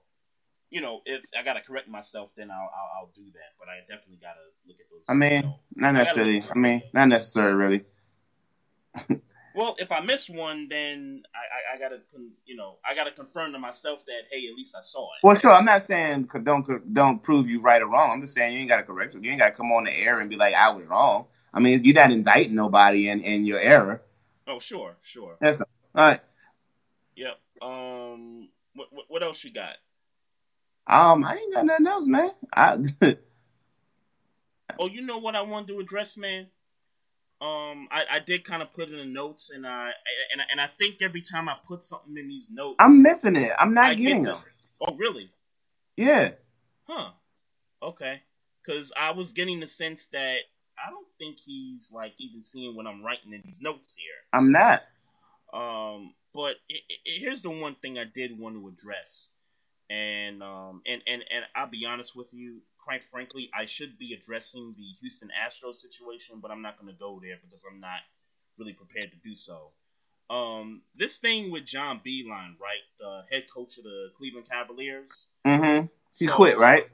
you 0.70 0.81
know, 0.81 1.03
if 1.07 1.23
I 1.39 1.45
gotta 1.45 1.61
correct 1.61 1.89
myself, 1.89 2.31
then 2.36 2.51
I'll, 2.51 2.70
I'll 2.74 2.91
I'll 2.99 3.12
do 3.15 3.24
that. 3.35 3.55
But 3.59 3.69
I 3.69 3.81
definitely 3.82 4.19
gotta 4.20 4.43
look 4.66 4.78
at 4.81 4.86
those. 4.91 5.03
I 5.09 5.15
mean, 5.15 5.43
know, 5.43 5.61
not 5.77 5.93
necessarily. 5.93 6.43
I 6.55 6.59
mean, 6.59 6.82
not 6.93 7.09
necessarily, 7.09 7.55
really. 7.57 7.85
Well, 9.55 9.76
if 9.78 9.93
I 9.93 10.01
miss 10.01 10.28
one, 10.28 10.66
then 10.68 11.22
I, 11.32 11.74
I, 11.74 11.76
I 11.76 11.78
gotta, 11.78 12.01
con- 12.12 12.32
you 12.44 12.56
know, 12.56 12.76
I 12.85 12.97
gotta 12.97 13.12
confirm 13.12 13.52
to 13.52 13.59
myself 13.59 14.01
that 14.06 14.22
hey, 14.31 14.48
at 14.48 14.55
least 14.56 14.74
I 14.76 14.82
saw 14.82 15.05
it. 15.05 15.24
Well, 15.24 15.36
sure. 15.36 15.52
I'm 15.52 15.64
not 15.64 15.82
saying 15.82 16.28
don't 16.43 16.93
don't 16.93 17.22
prove 17.22 17.48
you 17.48 17.60
right 17.60 17.81
or 17.81 17.86
wrong. 17.86 18.10
I'm 18.10 18.20
just 18.20 18.35
saying 18.35 18.55
you 18.55 18.60
ain't 18.60 18.68
got 18.68 18.78
to 18.78 18.82
correct 18.82 19.14
it. 19.14 19.22
You 19.22 19.31
ain't 19.31 19.39
got 19.39 19.51
to 19.51 19.55
come 19.55 19.70
on 19.70 19.85
the 19.85 19.93
air 19.93 20.18
and 20.18 20.28
be 20.28 20.36
like, 20.36 20.55
"I 20.55 20.70
was 20.70 20.89
wrong." 20.89 21.26
I 21.52 21.60
mean, 21.60 21.85
you're 21.85 21.94
not 21.94 22.10
indicting 22.10 22.56
nobody 22.56 23.09
in 23.09 23.20
in 23.20 23.44
your 23.44 23.60
error. 23.60 24.02
Oh, 24.48 24.59
sure, 24.59 24.97
sure. 25.02 25.36
That's 25.40 25.60
all 25.60 25.66
right. 25.94 26.20
Yep. 27.16 27.39
Um, 27.62 28.48
what, 28.74 28.89
what 28.90 29.05
what 29.09 29.22
else 29.22 29.43
you 29.44 29.52
got? 29.52 29.76
Um, 30.86 31.24
I 31.24 31.36
ain't 31.36 31.55
got 31.55 31.64
nothing 31.64 31.86
else, 31.86 32.09
man. 32.09 32.31
I 32.52 32.78
Oh, 34.78 34.89
you 34.89 35.02
know 35.02 35.18
what 35.18 35.36
I 35.36 35.43
wanted 35.43 35.68
to 35.68 35.81
address, 35.81 36.16
man. 36.16 36.47
Um, 37.44 37.88
I, 37.90 38.02
I 38.16 38.18
did 38.20 38.46
kind 38.46 38.62
of 38.62 38.72
put 38.72 38.88
in 38.88 38.96
the 38.96 39.04
notes, 39.04 39.50
and 39.54 39.66
I 39.66 39.90
and 40.32 40.40
I, 40.40 40.44
and 40.50 40.60
I 40.60 40.68
think 40.78 40.96
every 41.02 41.20
time 41.20 41.48
I 41.48 41.56
put 41.68 41.84
something 41.84 42.16
in 42.16 42.26
these 42.26 42.46
notes, 42.50 42.76
I'm 42.78 43.02
missing 43.02 43.36
it. 43.36 43.52
I'm 43.58 43.74
not 43.74 43.86
I 43.86 43.94
getting 43.94 44.22
the- 44.22 44.32
them. 44.32 44.42
Oh, 44.80 44.94
really? 44.94 45.30
Yeah. 45.96 46.30
Huh. 46.88 47.10
Okay. 47.82 48.22
Because 48.64 48.90
I 48.98 49.10
was 49.10 49.32
getting 49.32 49.60
the 49.60 49.66
sense 49.66 50.00
that 50.12 50.36
I 50.78 50.90
don't 50.90 51.06
think 51.18 51.36
he's 51.44 51.88
like 51.92 52.14
even 52.18 52.44
seeing 52.50 52.74
what 52.76 52.86
I'm 52.86 53.04
writing 53.04 53.32
in 53.34 53.42
these 53.44 53.60
notes 53.60 53.92
here. 53.94 54.20
I'm 54.32 54.50
not. 54.50 54.82
Um, 55.52 56.14
but 56.32 56.56
i 56.70 56.74
i 56.74 56.96
here's 57.04 57.42
the 57.42 57.50
one 57.50 57.76
thing 57.82 57.98
I 57.98 58.04
did 58.04 58.38
want 58.38 58.54
to 58.56 58.68
address, 58.68 59.26
and 59.90 60.42
um, 60.42 60.80
and 60.86 61.02
and 61.06 61.22
and 61.30 61.44
I'll 61.54 61.70
be 61.70 61.84
honest 61.86 62.16
with 62.16 62.28
you. 62.32 62.60
Quite 62.85 63.01
frankly, 63.11 63.48
I 63.56 63.65
should 63.66 63.98
be 63.98 64.12
addressing 64.12 64.74
the 64.77 64.85
Houston 65.01 65.31
Astros 65.32 65.77
situation, 65.81 66.40
but 66.43 66.51
I'm 66.51 66.61
not 66.61 66.78
going 66.78 66.93
to 66.93 66.98
go 66.98 67.19
there 67.23 67.39
because 67.43 67.62
I'm 67.70 67.81
not 67.81 68.01
really 68.59 68.74
prepared 68.74 69.11
to 69.12 69.16
do 69.24 69.35
so. 69.36 69.73
Um, 70.28 70.82
this 70.97 71.16
thing 71.19 71.51
with 71.51 71.66
John 71.66 72.01
Beilein, 72.06 72.61
right, 72.61 72.85
the 73.01 73.23
head 73.31 73.44
coach 73.52 73.78
of 73.78 73.85
the 73.85 74.11
Cleveland 74.19 74.48
Cavaliers. 74.51 75.09
Mm-hmm. 75.47 75.86
He 76.15 76.27
So, 76.27 76.35
quit, 76.35 76.59
right? 76.59 76.85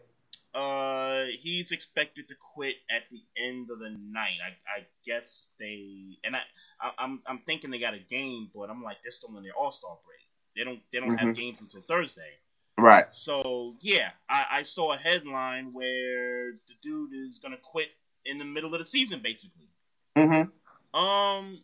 Uh, 0.54 1.26
he's 1.40 1.70
expected 1.70 2.26
to 2.28 2.34
quit 2.54 2.74
at 2.90 3.02
the 3.10 3.22
end 3.40 3.70
of 3.70 3.78
the 3.78 3.90
night. 3.90 4.38
I, 4.44 4.80
I 4.80 4.86
guess 5.06 5.46
they 5.60 6.18
and 6.24 6.34
I, 6.34 6.40
I 6.80 6.90
I'm 6.98 7.22
I'm 7.26 7.38
thinking 7.46 7.70
they 7.70 7.78
got 7.78 7.94
a 7.94 8.00
game, 8.10 8.50
but 8.54 8.68
I'm 8.68 8.82
like 8.82 8.96
they're 9.04 9.12
still 9.12 9.36
in 9.36 9.44
their 9.44 9.54
All 9.54 9.70
Star 9.70 9.98
break. 10.04 10.26
They 10.56 10.64
don't 10.64 10.80
they 10.92 10.98
don't 10.98 11.16
have 11.18 11.28
Mhm. 11.28 11.36
games 11.36 11.58
until 11.60 11.82
Thursday. 11.82 12.34
Right. 12.80 13.06
So 13.12 13.74
yeah, 13.80 14.10
I, 14.28 14.44
I 14.58 14.62
saw 14.62 14.94
a 14.94 14.96
headline 14.96 15.72
where 15.72 16.52
the 16.52 16.74
dude 16.82 17.10
is 17.12 17.38
gonna 17.38 17.56
quit 17.62 17.88
in 18.24 18.38
the 18.38 18.44
middle 18.44 18.74
of 18.74 18.80
the 18.80 18.86
season, 18.86 19.20
basically. 19.22 19.68
Mm-hmm. 20.16 20.98
Um, 20.98 21.62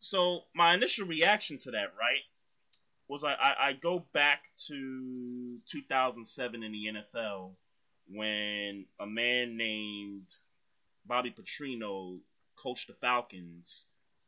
so 0.00 0.40
my 0.54 0.74
initial 0.74 1.06
reaction 1.06 1.58
to 1.64 1.70
that, 1.72 1.92
right, 1.98 2.22
was 3.08 3.24
I, 3.24 3.32
I, 3.32 3.68
I 3.68 3.72
go 3.72 4.04
back 4.12 4.42
to 4.68 5.58
2007 5.70 6.62
in 6.62 6.72
the 6.72 6.84
NFL 7.18 7.52
when 8.08 8.86
a 9.00 9.06
man 9.06 9.56
named 9.56 10.26
Bobby 11.06 11.34
Petrino 11.34 12.18
coached 12.62 12.88
the 12.88 12.94
Falcons 13.00 13.84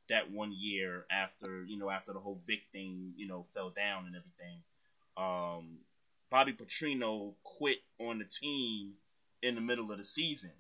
that 0.09 0.31
one 0.31 0.53
year 0.53 1.05
after 1.11 1.65
you 1.65 1.79
know 1.79 1.91
after 1.91 2.13
the 2.13 2.19
whole 2.19 2.41
Vic 2.47 2.61
thing 2.73 3.13
you 3.17 3.29
know 3.29 3.47
fell 3.55 3.71
down 3.71 4.07
and 4.07 4.17
everything. 4.17 4.63
Um, 5.17 5.79
Bobby 6.31 6.53
Petrino 6.53 7.35
quit 7.45 7.79
on 8.01 8.19
the 8.19 8.25
team 8.25 8.95
in 9.43 9.55
the 9.55 9.61
middle 9.61 9.91
of 9.93 9.99
the 9.99 10.05
season. 10.05 10.51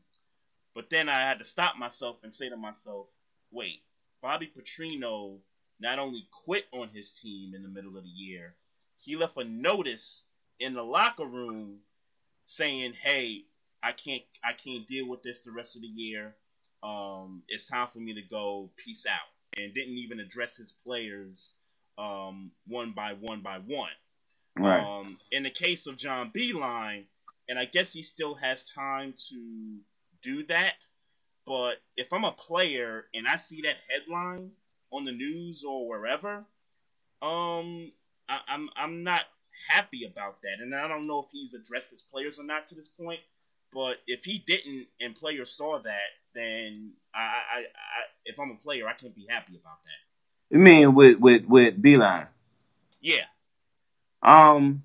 But 0.74 0.86
then 0.90 1.08
I 1.08 1.28
had 1.28 1.38
to 1.40 1.44
stop 1.44 1.76
myself 1.76 2.16
and 2.22 2.32
say 2.34 2.48
to 2.48 2.56
myself, 2.56 3.06
wait, 3.50 3.82
Bobby 4.22 4.50
Petrino 4.56 5.38
not 5.80 5.98
only 5.98 6.28
quit 6.44 6.64
on 6.72 6.88
his 6.88 7.10
team 7.22 7.54
in 7.54 7.62
the 7.62 7.68
middle 7.68 7.96
of 7.96 8.04
the 8.04 8.08
year, 8.08 8.54
he 8.98 9.16
left 9.16 9.36
a 9.36 9.44
notice 9.44 10.24
in 10.60 10.74
the 10.74 10.82
locker 10.82 11.24
room 11.24 11.78
saying, 12.46 12.94
"Hey, 13.02 13.44
I 13.82 13.92
can't 13.92 14.22
I 14.44 14.52
can't 14.52 14.88
deal 14.88 15.06
with 15.08 15.22
this 15.22 15.40
the 15.40 15.52
rest 15.52 15.76
of 15.76 15.82
the 15.82 15.88
year. 15.88 16.34
Um, 16.82 17.42
it's 17.48 17.66
time 17.66 17.88
for 17.92 17.98
me 17.98 18.14
to 18.14 18.22
go. 18.22 18.70
Peace 18.76 19.06
out." 19.06 19.28
And 19.56 19.74
didn't 19.74 19.98
even 19.98 20.20
address 20.20 20.56
his 20.56 20.72
players 20.84 21.52
um, 21.96 22.52
one 22.66 22.92
by 22.92 23.14
one 23.14 23.40
by 23.42 23.58
one. 23.58 23.90
Right. 24.58 25.00
Um, 25.00 25.18
in 25.30 25.42
the 25.42 25.50
case 25.50 25.86
of 25.86 25.96
John 25.98 26.32
Beilein, 26.34 27.04
and 27.48 27.58
I 27.58 27.64
guess 27.64 27.92
he 27.92 28.02
still 28.02 28.34
has 28.34 28.62
time 28.74 29.14
to 29.30 29.76
do 30.22 30.46
that. 30.46 30.74
But 31.46 31.76
if 31.96 32.12
I'm 32.12 32.24
a 32.24 32.32
player 32.32 33.06
and 33.14 33.26
I 33.26 33.40
see 33.48 33.62
that 33.62 33.76
headline 33.88 34.50
on 34.92 35.04
the 35.04 35.12
news 35.12 35.62
or 35.66 35.88
wherever, 35.88 36.44
um, 37.22 37.92
I, 38.28 38.38
I'm 38.48 38.68
I'm 38.76 39.02
not 39.02 39.22
happy 39.70 40.04
about 40.10 40.42
that, 40.42 40.62
and 40.62 40.74
I 40.74 40.88
don't 40.88 41.06
know 41.06 41.20
if 41.20 41.26
he's 41.32 41.54
addressed 41.54 41.90
his 41.90 42.02
players 42.02 42.38
or 42.38 42.44
not 42.44 42.68
to 42.68 42.74
this 42.74 42.88
point. 43.00 43.20
But 43.72 43.96
if 44.06 44.20
he 44.24 44.42
didn't 44.46 44.86
and 45.00 45.14
players 45.14 45.54
saw 45.56 45.78
that, 45.82 46.08
then 46.34 46.92
I, 47.14 47.18
I, 47.18 47.58
I 47.60 48.00
if 48.24 48.38
I'm 48.38 48.50
a 48.50 48.62
player, 48.62 48.86
I 48.88 48.94
can't 48.94 49.14
be 49.14 49.26
happy 49.28 49.56
about 49.60 49.78
that. 49.84 50.56
You 50.56 50.62
mean 50.62 50.94
with 50.94 51.18
with 51.18 51.44
with 51.44 51.80
Beilein? 51.80 52.28
Yeah, 53.00 53.24
Um, 54.28 54.82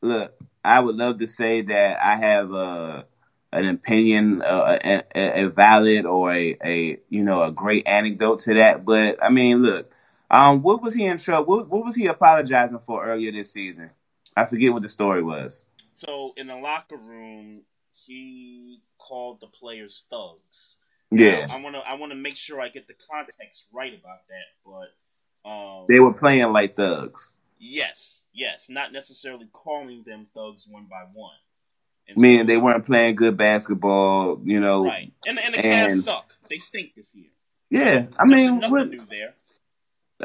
look, 0.00 0.34
I 0.64 0.78
would 0.78 0.96
love 0.96 1.18
to 1.18 1.26
say 1.26 1.62
that 1.62 2.04
I 2.04 2.16
have 2.16 2.52
a 2.52 3.06
an 3.54 3.68
opinion, 3.68 4.40
uh, 4.40 4.78
a, 4.82 5.02
a, 5.14 5.48
valid 5.48 6.06
or 6.06 6.32
a, 6.32 6.56
a 6.64 6.98
you 7.10 7.22
know 7.22 7.42
a 7.42 7.50
great 7.50 7.86
anecdote 7.88 8.40
to 8.40 8.54
that. 8.54 8.84
But 8.84 9.22
I 9.22 9.30
mean, 9.30 9.62
look, 9.62 9.92
um, 10.30 10.62
what 10.62 10.82
was 10.82 10.94
he 10.94 11.04
in 11.04 11.18
trouble? 11.18 11.56
What, 11.56 11.68
what 11.68 11.84
was 11.84 11.94
he 11.94 12.06
apologizing 12.06 12.78
for 12.78 13.04
earlier 13.04 13.32
this 13.32 13.52
season? 13.52 13.90
I 14.36 14.46
forget 14.46 14.72
what 14.72 14.82
the 14.82 14.88
story 14.88 15.22
was. 15.22 15.62
So 15.96 16.32
in 16.36 16.46
the 16.46 16.56
locker 16.56 16.96
room, 16.96 17.62
he 18.06 18.80
called 18.98 19.40
the 19.40 19.48
players 19.48 20.04
thugs. 20.10 20.76
Yeah, 21.10 21.46
Now, 21.46 21.56
I 21.56 21.60
want 21.60 21.74
to 21.74 21.80
I 21.80 21.94
want 21.94 22.12
to 22.12 22.16
make 22.16 22.36
sure 22.36 22.60
I 22.60 22.68
get 22.68 22.86
the 22.86 22.94
context 23.10 23.64
right 23.72 23.92
about 23.92 24.26
that, 24.28 24.46
but 24.64 24.94
um, 25.44 25.86
they 25.88 26.00
were 26.00 26.12
playing 26.12 26.52
like 26.52 26.76
thugs, 26.76 27.32
yes, 27.58 28.20
yes, 28.32 28.66
not 28.68 28.92
necessarily 28.92 29.48
calling 29.52 30.04
them 30.06 30.26
thugs 30.34 30.66
one 30.68 30.86
by 30.90 31.04
one. 31.12 31.32
And 32.08 32.16
meaning 32.16 32.40
so- 32.40 32.46
they 32.46 32.56
weren't 32.56 32.84
playing 32.86 33.16
good 33.16 33.36
basketball. 33.36 34.40
You 34.44 34.60
know, 34.60 34.84
right, 34.84 35.12
and 35.26 35.38
and 35.38 35.54
the 35.54 35.64
and- 35.64 36.02
Cavs 36.02 36.04
suck. 36.04 36.32
They 36.48 36.58
stink 36.58 36.94
this 36.94 37.06
year. 37.14 37.30
yeah. 37.70 38.06
I 38.18 38.26
mean, 38.26 38.60
what, 38.68 38.90
new 38.90 39.06
there. 39.08 39.34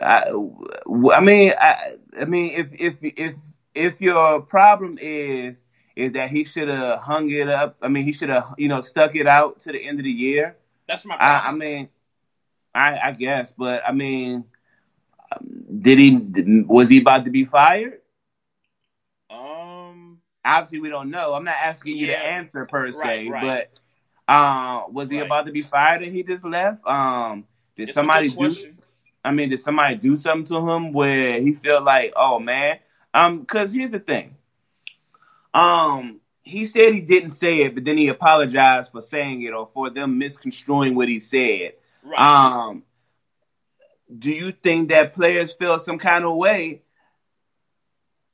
I, 0.02 0.26
I 1.14 1.22
mean, 1.22 1.54
I, 1.60 1.96
I 2.20 2.26
mean, 2.26 2.52
if 2.52 2.82
if 2.82 3.04
if 3.18 3.36
if 3.74 4.02
your 4.02 4.42
problem 4.42 4.98
is 5.00 5.64
is 5.96 6.12
that 6.14 6.30
he 6.30 6.44
should 6.44 6.68
have 6.68 7.00
hung 7.00 7.32
it 7.32 7.48
up, 7.50 7.78
I 7.82 7.88
mean, 7.88 8.04
he 8.04 8.12
should 8.12 8.30
have 8.30 8.56
you 8.58 8.68
know 8.68 8.82
stuck 8.82 9.16
it 9.16 9.28
out 9.28 9.62
to 9.62 9.72
the 9.72 9.80
end 9.80 10.00
of 10.00 10.04
the 10.04 10.12
year. 10.12 10.58
That's 10.88 11.06
my 11.06 11.16
I, 11.16 11.48
I 11.48 11.52
mean, 11.54 11.90
I 12.76 13.00
I 13.00 13.12
guess, 13.14 13.54
but 13.54 13.84
I 13.88 13.92
mean, 13.92 14.46
did 15.82 16.00
he 16.00 16.64
was 16.68 16.90
he 16.90 17.00
about 17.00 17.26
to 17.26 17.32
be 17.32 17.44
fired? 17.46 18.00
Um, 19.30 20.20
Obviously, 20.46 20.80
we 20.80 20.90
don't 20.90 21.10
know. 21.10 21.34
I'm 21.34 21.44
not 21.44 21.56
asking 21.62 21.98
you 21.98 22.08
to 22.08 22.18
answer 22.18 22.66
per 22.66 22.92
se, 22.92 23.28
Right, 23.28 23.32
right. 23.32 23.42
but 23.42 23.70
uh, 24.28 24.84
was 24.90 25.10
he 25.10 25.18
Right. 25.18 25.26
about 25.26 25.46
to 25.48 25.52
be 25.52 25.62
fired 25.62 26.02
and 26.04 26.14
he 26.14 26.24
just 26.24 26.44
left? 26.46 26.86
Um, 26.88 27.46
did 27.76 27.84
It's 27.84 27.94
somebody 27.94 28.30
do? 28.30 28.56
I 29.24 29.32
mean, 29.32 29.50
did 29.50 29.60
somebody 29.60 29.96
do 29.96 30.16
something 30.16 30.46
to 30.58 30.70
him 30.70 30.94
where 30.94 31.42
he 31.42 31.54
felt 31.54 31.84
like, 31.84 32.14
oh 32.16 32.40
man? 32.40 32.80
Um, 33.14 33.40
because 33.42 33.72
here's 33.74 33.92
the 33.92 34.00
thing. 34.00 34.36
Um, 35.54 36.20
he 36.44 36.66
said 36.66 36.94
he 36.94 37.02
didn't 37.02 37.32
say 37.32 37.62
it, 37.64 37.76
but 37.76 37.86
then 37.86 37.98
he 37.98 38.08
apologized 38.08 38.92
for 38.92 39.02
saying 39.02 39.42
it 39.44 39.54
or 39.54 39.68
for 39.74 39.90
them 39.90 40.18
misconstruing 40.18 40.96
what 40.96 41.10
he 41.10 41.20
said. 41.20 41.74
right. 42.04 42.32
Um, 42.36 42.84
do 44.16 44.32
you 44.32 44.52
think 44.52 44.90
that 44.90 45.14
players 45.14 45.54
feel 45.54 45.80
some 45.80 46.00
kind 46.00 46.24
of 46.26 46.36
way 46.36 46.82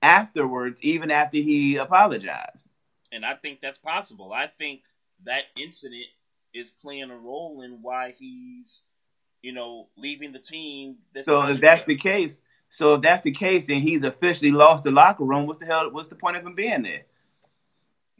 afterwards, 0.01 0.81
even 0.83 1.11
after 1.11 1.37
he 1.37 1.77
apologized? 1.77 2.69
and 3.11 3.23
I 3.23 3.35
think 3.35 3.59
that's 3.61 3.77
possible. 3.77 4.33
I 4.33 4.47
think 4.57 4.81
that 5.25 5.43
incident 5.55 6.05
is 6.51 6.71
playing 6.81 7.11
a 7.11 7.15
role 7.15 7.61
in 7.63 7.79
why 7.83 8.15
he's, 8.17 8.79
you 9.43 9.51
know, 9.51 9.87
leaving 9.95 10.31
the 10.31 10.39
team. 10.39 10.95
So 11.23 11.43
if 11.43 11.61
that's 11.61 11.83
the 11.83 11.95
case, 11.95 12.41
so 12.69 12.95
if 12.95 13.03
that's 13.03 13.21
the 13.21 13.31
case, 13.31 13.69
and 13.69 13.83
he's 13.83 14.03
officially 14.03 14.49
lost 14.51 14.83
the 14.83 14.89
locker 14.89 15.23
room, 15.25 15.45
what's 15.45 15.59
the 15.59 15.67
hell? 15.67 15.91
What's 15.91 16.07
the 16.07 16.15
point 16.15 16.37
of 16.37 16.43
him 16.43 16.55
being 16.55 16.81
there? 16.81 17.03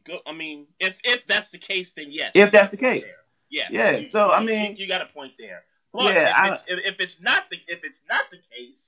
Go, 0.06 0.20
I 0.28 0.32
mean, 0.34 0.68
if 0.80 0.94
if 1.04 1.22
that's 1.28 1.50
the 1.52 1.58
case, 1.58 1.92
then 1.96 2.12
yes. 2.12 2.32
If 2.36 2.52
that's 2.52 2.70
the 2.70 2.78
case. 2.78 3.18
yeah, 3.50 3.64
Yeah, 3.72 3.92
You- 3.98 4.06
so, 4.06 4.30
I 4.30 4.42
you- 4.42 4.46
mean- 4.48 4.76
you, 4.78 4.88
got 4.88 5.02
a 5.02 5.08
point 5.08 5.34
there. 5.40 5.64
But 5.94 6.16
Yeah, 6.16 6.48
if, 6.48 6.54
it's, 6.54 6.64
if, 6.68 6.94
if 6.94 7.00
it's 7.00 7.16
not 7.22 7.44
the 7.52 7.58
if 7.68 7.82
it's 7.84 8.02
not 8.10 8.26
the 8.32 8.38
case, 8.38 8.82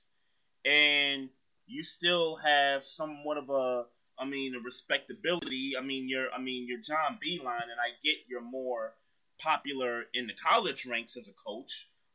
and 0.64 1.28
you 1.66 1.84
still 1.84 2.36
have 2.36 2.82
somewhat 2.84 3.38
of 3.38 3.48
a, 3.50 3.84
I 4.18 4.24
mean, 4.24 4.54
a 4.54 4.60
respectability. 4.60 5.74
I 5.78 5.82
mean, 5.82 6.08
you're 6.08 6.30
I 6.32 6.40
mean 6.40 6.66
you're 6.66 6.80
John 6.80 7.18
Beilein, 7.22 7.62
and 7.62 7.78
I 7.80 7.94
get 8.04 8.16
you're 8.28 8.42
more 8.42 8.92
popular 9.38 10.04
in 10.14 10.26
the 10.26 10.32
college 10.48 10.84
ranks 10.84 11.16
as 11.16 11.28
a 11.28 11.34
coach. 11.46 11.70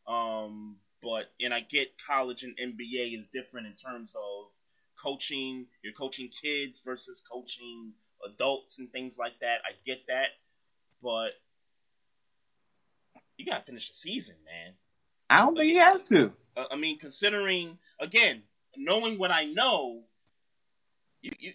Um, 0.07 0.75
but 1.01 1.31
and 1.39 1.53
I 1.53 1.61
get 1.61 1.89
college 2.05 2.43
and 2.43 2.55
NBA 2.57 3.19
is 3.19 3.25
different 3.33 3.67
in 3.67 3.73
terms 3.73 4.11
of 4.15 4.47
coaching. 5.01 5.65
You're 5.83 5.93
coaching 5.93 6.29
kids 6.41 6.73
versus 6.85 7.21
coaching 7.31 7.93
adults 8.25 8.77
and 8.77 8.91
things 8.91 9.15
like 9.17 9.39
that. 9.41 9.61
I 9.65 9.73
get 9.85 10.05
that, 10.07 10.29
but 11.01 11.31
you 13.41 13.51
gotta 13.51 13.65
finish 13.65 13.89
the 13.89 13.97
season, 13.97 14.35
man. 14.45 14.73
I 15.29 15.39
don't 15.39 15.55
think 15.55 15.71
he 15.71 15.77
has 15.77 16.07
to. 16.09 16.31
Uh, 16.55 16.65
I 16.71 16.75
mean, 16.75 16.99
considering 16.99 17.77
again, 17.99 18.43
knowing 18.77 19.17
what 19.17 19.33
I 19.33 19.45
know, 19.45 20.01
you 21.21 21.31
you 21.39 21.53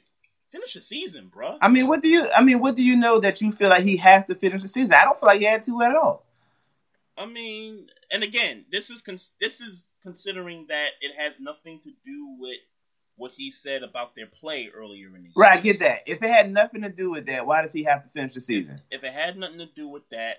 finish 0.51 0.75
the 0.75 0.81
season, 0.81 1.31
bro. 1.33 1.59
I 1.61 1.69
mean, 1.69 1.87
what 1.87 2.03
do 2.03 2.09
you? 2.09 2.29
I 2.31 2.43
mean, 2.43 2.61
what 2.61 2.77
do 2.77 2.83
you 2.83 2.97
know 2.97 3.21
that 3.21 3.41
you 3.41 3.53
feel 3.53 3.69
like 3.69 3.85
he 3.85 3.97
has 3.99 4.25
to 4.27 4.35
finish 4.35 4.63
the 4.63 4.69
season? 4.69 4.95
I 4.95 5.05
don't 5.05 5.19
feel 5.19 5.29
like 5.29 5.41
he 5.41 5.47
had 5.47 5.65
to 5.65 5.83
at 5.83 5.95
all. 5.95 6.25
I 7.17 7.27
mean, 7.27 7.87
and 8.11 8.23
again, 8.23 8.65
this 8.71 8.91
is 8.91 9.01
cons- 9.03 9.33
this 9.41 9.61
is 9.61 9.85
considering 10.03 10.67
that 10.69 10.89
it 11.01 11.13
has 11.19 11.39
nothing 11.41 11.81
to 11.85 11.91
do 12.05 12.37
with 12.39 12.59
what 13.17 13.33
he 13.35 13.51
said 13.51 13.83
about 13.83 14.15
their 14.15 14.27
play 14.27 14.69
earlier 14.75 15.09
in 15.09 15.15
the 15.15 15.21
year. 15.21 15.33
Right, 15.37 15.59
I 15.59 15.63
get 15.63 15.81
that. 15.81 16.03
If 16.07 16.23
it 16.23 16.29
had 16.29 16.51
nothing 16.53 16.83
to 16.83 16.91
do 16.91 17.11
with 17.11 17.27
that, 17.27 17.47
why 17.47 17.63
does 17.63 17.73
he 17.73 17.85
have 17.85 18.03
to 18.03 18.09
finish 18.11 18.35
the 18.35 18.43
season? 18.43 18.83
If 18.91 19.05
it 19.05 19.13
had 19.13 19.39
nothing 19.39 19.59
to 19.59 19.67
do 19.75 19.89
with 19.89 20.03
that, 20.11 20.37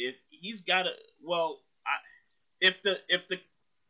if 0.00 0.16
he's 0.30 0.60
got 0.62 0.84
to, 0.84 0.90
well, 1.22 1.60
I, 1.86 1.96
if 2.60 2.74
the 2.84 2.96
if 3.08 3.22
the 3.28 3.36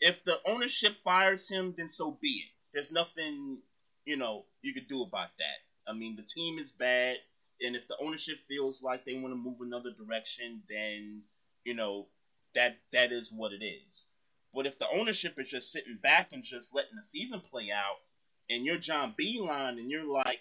if 0.00 0.16
the 0.24 0.36
ownership 0.46 0.94
fires 1.04 1.48
him, 1.48 1.74
then 1.76 1.90
so 1.90 2.18
be 2.20 2.44
it. 2.46 2.52
There's 2.74 2.90
nothing 2.90 3.58
you 4.04 4.16
know 4.16 4.44
you 4.62 4.74
could 4.74 4.88
do 4.88 5.02
about 5.02 5.30
that. 5.38 5.90
I 5.90 5.94
mean, 5.94 6.16
the 6.16 6.22
team 6.22 6.58
is 6.58 6.70
bad, 6.72 7.16
and 7.60 7.76
if 7.76 7.82
the 7.88 7.96
ownership 8.02 8.38
feels 8.48 8.82
like 8.82 9.04
they 9.04 9.14
want 9.14 9.32
to 9.32 9.36
move 9.38 9.60
another 9.60 9.90
direction, 9.92 10.62
then 10.68 11.22
you 11.64 11.74
know 11.74 12.06
that 12.54 12.78
that 12.92 13.12
is 13.12 13.30
what 13.32 13.52
it 13.52 13.64
is. 13.64 14.04
But 14.54 14.66
if 14.66 14.78
the 14.78 14.86
ownership 14.92 15.34
is 15.38 15.48
just 15.48 15.72
sitting 15.72 15.98
back 16.02 16.30
and 16.32 16.42
just 16.42 16.74
letting 16.74 16.96
the 16.96 17.08
season 17.08 17.40
play 17.50 17.68
out, 17.74 17.98
and 18.50 18.64
you're 18.64 18.78
John 18.78 19.14
Beilein 19.18 19.78
and 19.78 19.90
you're 19.90 20.04
like, 20.10 20.40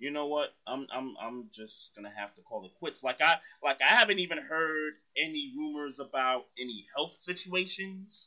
you 0.00 0.10
know 0.10 0.26
what, 0.26 0.48
I'm 0.66 0.86
I'm 0.92 1.14
I'm 1.22 1.44
just 1.54 1.74
gonna 1.94 2.10
have 2.16 2.34
to 2.34 2.40
call 2.42 2.64
it 2.64 2.72
quits. 2.78 3.02
Like 3.04 3.20
I 3.20 3.36
like 3.62 3.78
I 3.82 3.96
haven't 3.98 4.18
even 4.18 4.38
heard 4.38 4.94
any 5.16 5.52
rumors 5.56 5.98
about 6.00 6.46
any 6.58 6.86
health 6.96 7.12
situations. 7.18 8.26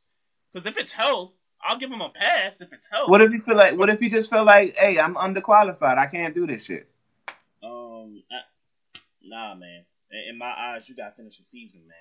Because 0.53 0.67
if 0.67 0.77
it's 0.77 0.91
health, 0.91 1.31
I'll 1.61 1.79
give 1.79 1.91
him 1.91 2.01
a 2.01 2.09
pass. 2.09 2.61
If 2.61 2.71
it's 2.71 2.85
health, 2.91 3.09
What 3.09 3.21
if 3.21 3.31
he 3.31 3.39
feel 3.39 3.55
like? 3.55 3.75
What 3.77 3.89
if 3.89 3.99
he 3.99 4.07
just 4.07 4.29
feel 4.29 4.45
like, 4.45 4.75
hey, 4.77 4.99
I'm 4.99 5.15
underqualified. 5.15 5.97
I 5.97 6.05
can't 6.05 6.35
do 6.35 6.45
this 6.45 6.63
shit. 6.65 6.87
um, 7.63 8.21
I, 8.31 8.99
nah, 9.23 9.55
man. 9.55 9.83
In, 10.11 10.33
in 10.33 10.37
my 10.37 10.53
eyes, 10.55 10.83
you 10.87 10.95
gotta 10.95 11.15
finish 11.15 11.37
the 11.37 11.43
season, 11.51 11.81
man. 11.87 11.97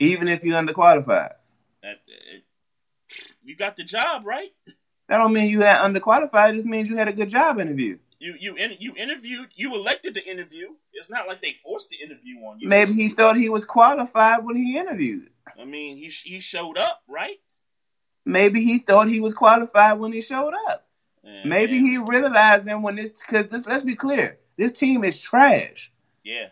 Even 0.00 0.26
if 0.26 0.42
you're 0.42 0.60
underqualified, 0.60 1.34
That 1.84 1.98
it, 2.08 2.42
you 3.44 3.54
got 3.56 3.76
the 3.76 3.84
job, 3.84 4.26
right? 4.26 4.50
that 5.08 5.18
don't 5.18 5.32
mean 5.32 5.48
you 5.50 5.60
had 5.60 5.78
underqualified. 5.78 6.50
It 6.50 6.54
just 6.56 6.66
means 6.66 6.88
you 6.88 6.96
had 6.96 7.08
a 7.08 7.12
good 7.12 7.28
job 7.28 7.60
interview. 7.60 7.98
You 8.24 8.34
you 8.40 8.54
in, 8.56 8.72
you 8.78 8.94
interviewed. 8.96 9.48
You 9.54 9.74
elected 9.74 10.14
to 10.14 10.24
interview. 10.24 10.68
It's 10.94 11.10
not 11.10 11.26
like 11.28 11.42
they 11.42 11.56
forced 11.62 11.90
the 11.90 11.96
interview 12.02 12.36
on 12.38 12.58
you. 12.58 12.68
Maybe 12.70 12.94
he 12.94 13.10
thought 13.10 13.36
he 13.36 13.50
was 13.50 13.66
qualified 13.66 14.42
when 14.46 14.56
he 14.56 14.78
interviewed. 14.78 15.28
I 15.60 15.66
mean, 15.66 15.98
he 15.98 16.08
he 16.08 16.40
showed 16.40 16.78
up, 16.78 17.02
right? 17.06 17.36
Maybe 18.24 18.64
he 18.64 18.78
thought 18.78 19.08
he 19.08 19.20
was 19.20 19.34
qualified 19.34 19.98
when 19.98 20.14
he 20.14 20.22
showed 20.22 20.54
up. 20.68 20.86
And- 21.22 21.50
Maybe 21.50 21.76
and- 21.76 21.86
he 21.86 21.98
realized 21.98 22.66
then 22.66 22.80
when 22.80 22.96
this 22.96 23.10
because 23.20 23.48
this, 23.48 23.66
let's 23.66 23.84
be 23.84 23.94
clear, 23.94 24.38
this 24.56 24.72
team 24.72 25.04
is 25.04 25.20
trash. 25.20 25.92
Yeah, 26.22 26.48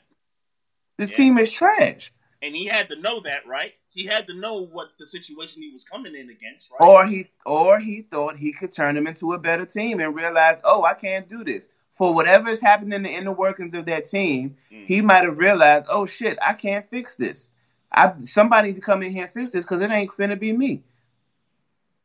This 0.98 1.08
Yeah. 1.10 1.16
team 1.16 1.38
is 1.38 1.50
trash. 1.50 2.12
and 2.42 2.54
he 2.54 2.66
had 2.66 2.88
to 2.90 2.96
know 2.96 3.20
that, 3.20 3.46
right? 3.46 3.72
He 3.94 4.06
had 4.06 4.26
to 4.28 4.34
know 4.34 4.64
what 4.64 4.88
the 4.98 5.06
situation 5.06 5.60
he 5.62 5.70
was 5.72 5.84
coming 5.84 6.14
in 6.14 6.30
against, 6.30 6.68
right? 6.70 6.86
Or 6.88 7.06
he 7.06 7.26
or 7.44 7.78
he 7.78 8.02
thought 8.02 8.36
he 8.36 8.52
could 8.52 8.72
turn 8.72 8.94
them 8.94 9.06
into 9.06 9.34
a 9.34 9.38
better 9.38 9.66
team 9.66 10.00
and 10.00 10.14
realized, 10.14 10.62
oh, 10.64 10.82
I 10.84 10.94
can't 10.94 11.28
do 11.28 11.44
this. 11.44 11.68
For 11.98 12.14
whatever 12.14 12.48
is 12.48 12.60
happening 12.60 12.92
in 12.94 13.02
the 13.02 13.10
inner 13.10 13.32
workings 13.32 13.74
of 13.74 13.84
that 13.86 14.06
team, 14.06 14.56
Mm. 14.72 14.86
he 14.86 15.02
might 15.02 15.24
have 15.24 15.36
realized, 15.36 15.86
oh 15.90 16.06
shit, 16.06 16.38
I 16.40 16.54
can't 16.54 16.88
fix 16.88 17.16
this. 17.16 17.48
I 17.92 18.14
somebody 18.18 18.72
to 18.72 18.80
come 18.80 19.02
in 19.02 19.12
here 19.12 19.24
and 19.24 19.32
fix 19.32 19.50
this 19.50 19.64
because 19.64 19.82
it 19.82 19.90
ain't 19.90 20.10
finna 20.10 20.38
be 20.38 20.52
me. 20.52 20.82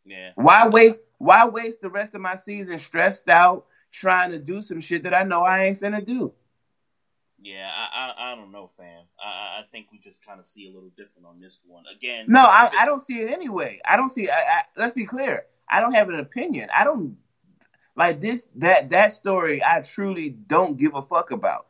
yeah, 0.05 0.31
Why 0.35 0.68
waste 0.68 1.01
why 1.19 1.45
waste 1.47 1.81
the 1.81 1.89
rest 1.89 2.15
of 2.15 2.22
my 2.22 2.35
season 2.35 2.77
stressed 2.77 3.30
out 3.30 3.65
trying 3.91 4.31
to 4.31 4.39
do 4.39 4.61
some 4.61 4.81
shit 4.81 5.03
that 5.03 5.14
I 5.14 5.23
know 5.23 5.43
I 5.43 5.65
ain't 5.65 5.80
finna 5.80 6.03
do? 6.03 6.34
Yeah. 7.41 7.69
I 7.69 7.99
I, 7.99 8.31
I 8.31 8.35
don't 8.35 8.51
know, 8.51 8.69
fam. 8.77 9.03
I 9.23 9.59
I- 9.59 9.64
think 9.72 9.88
we 9.91 9.99
just 9.99 10.26
kind 10.26 10.39
of 10.39 10.47
see 10.47 10.68
a 10.68 10.72
little 10.72 10.89
different 10.97 11.27
on 11.27 11.39
this 11.41 11.59
one. 11.68 11.84
Again, 11.93 12.26
No, 12.27 12.41
I, 12.41 12.69
I 12.80 12.85
don't 12.85 12.99
see 13.01 13.19
it 13.19 13.31
anyway. 13.31 13.80
I 13.85 13.97
don't 13.97 14.09
see. 14.09 14.30
I, 14.30 14.35
I, 14.35 14.61
let's 14.77 14.93
be 14.93 15.05
clear. 15.05 15.45
I 15.69 15.81
don't 15.81 15.93
have 15.93 16.07
an 16.09 16.19
opinion. 16.19 16.69
I 16.76 16.84
don't 16.85 17.18
like 17.95 18.22
this. 18.22 18.47
That 18.55 18.89
that 18.91 19.11
story. 19.11 19.61
I 19.64 19.81
truly 19.81 20.30
don't 20.30 20.77
give 20.77 20.95
a 20.95 21.01
fuck 21.01 21.31
about. 21.31 21.68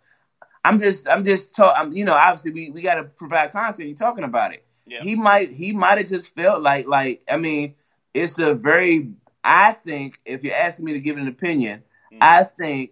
I'm 0.64 0.80
just. 0.80 1.08
I'm 1.10 1.24
just 1.26 1.56
talking. 1.56 1.94
You 1.94 2.06
know. 2.06 2.14
Obviously, 2.14 2.52
we, 2.52 2.70
we 2.72 2.82
got 2.82 2.96
to 2.96 3.04
provide 3.06 3.52
content. 3.52 3.88
You're 3.90 3.96
talking 3.98 4.24
about 4.26 4.54
it. 4.54 4.64
Yeah. 4.86 5.02
He 5.02 5.16
might. 5.16 5.52
He 5.52 5.72
might 5.72 5.98
have 5.98 6.08
just 6.08 6.36
felt 6.36 6.62
like. 6.62 6.86
Like. 6.88 7.24
I 7.32 7.38
mean, 7.38 7.76
it's 8.14 8.38
a 8.38 8.54
very. 8.54 9.10
I 9.44 9.74
think 9.74 10.20
if 10.26 10.44
you're 10.44 10.56
asking 10.56 10.86
me 10.86 10.94
to 10.94 11.00
give 11.00 11.18
an 11.18 11.28
opinion, 11.28 11.84
Mm. 12.14 12.18
I 12.22 12.44
think. 12.44 12.92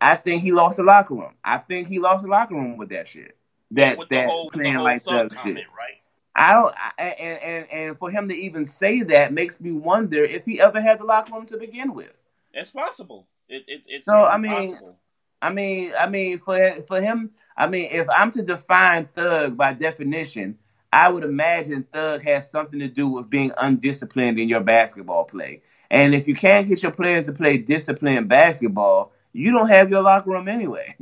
I 0.00 0.16
think 0.16 0.42
he 0.42 0.52
lost 0.52 0.76
the 0.76 0.82
locker 0.82 1.14
room. 1.14 1.34
I 1.44 1.58
think 1.58 1.88
he 1.88 1.98
lost 1.98 2.24
the 2.24 2.30
locker 2.30 2.54
room 2.54 2.76
with 2.76 2.90
that 2.90 3.08
shit. 3.08 3.36
That 3.70 3.98
with 3.98 4.08
that 4.10 4.28
whole, 4.28 4.50
playing 4.50 4.76
like 4.76 5.04
thug 5.04 5.30
that 5.30 5.40
shit. 5.42 5.56
right? 5.56 6.00
I 6.36 6.52
don't, 6.52 6.74
I, 6.76 7.04
and, 7.04 7.42
and 7.42 7.70
and 7.70 7.98
for 7.98 8.10
him 8.10 8.28
to 8.28 8.34
even 8.34 8.66
say 8.66 9.02
that 9.02 9.32
makes 9.32 9.60
me 9.60 9.72
wonder 9.72 10.24
if 10.24 10.44
he 10.44 10.60
ever 10.60 10.80
had 10.80 10.98
the 10.98 11.04
locker 11.04 11.32
room 11.32 11.46
to 11.46 11.56
begin 11.56 11.94
with. 11.94 12.12
It's 12.52 12.70
possible. 12.70 13.26
It, 13.48 13.64
it 13.66 13.82
it's 13.86 14.06
So, 14.06 14.24
I 14.24 14.36
mean, 14.38 14.72
possible. 14.72 14.96
I 15.40 15.52
mean, 15.52 15.92
I 15.98 16.08
mean, 16.08 16.40
for 16.40 16.58
for 16.86 17.00
him, 17.00 17.30
I 17.56 17.66
mean, 17.66 17.88
if 17.90 18.08
I'm 18.10 18.30
to 18.32 18.42
define 18.42 19.08
thug 19.14 19.56
by 19.56 19.74
definition, 19.74 20.58
I 20.92 21.08
would 21.08 21.24
imagine 21.24 21.84
thug 21.92 22.22
has 22.22 22.50
something 22.50 22.80
to 22.80 22.88
do 22.88 23.08
with 23.08 23.30
being 23.30 23.52
undisciplined 23.58 24.38
in 24.38 24.48
your 24.48 24.60
basketball 24.60 25.24
play. 25.24 25.62
And 25.90 26.14
if 26.14 26.26
you 26.26 26.34
can't 26.34 26.66
get 26.66 26.82
your 26.82 26.92
players 26.92 27.26
to 27.26 27.32
play 27.32 27.58
disciplined 27.58 28.28
basketball, 28.28 29.12
you 29.34 29.52
don't 29.52 29.68
have 29.68 29.90
your 29.90 30.02
locker 30.02 30.30
room 30.30 30.48
anyway. 30.48 30.96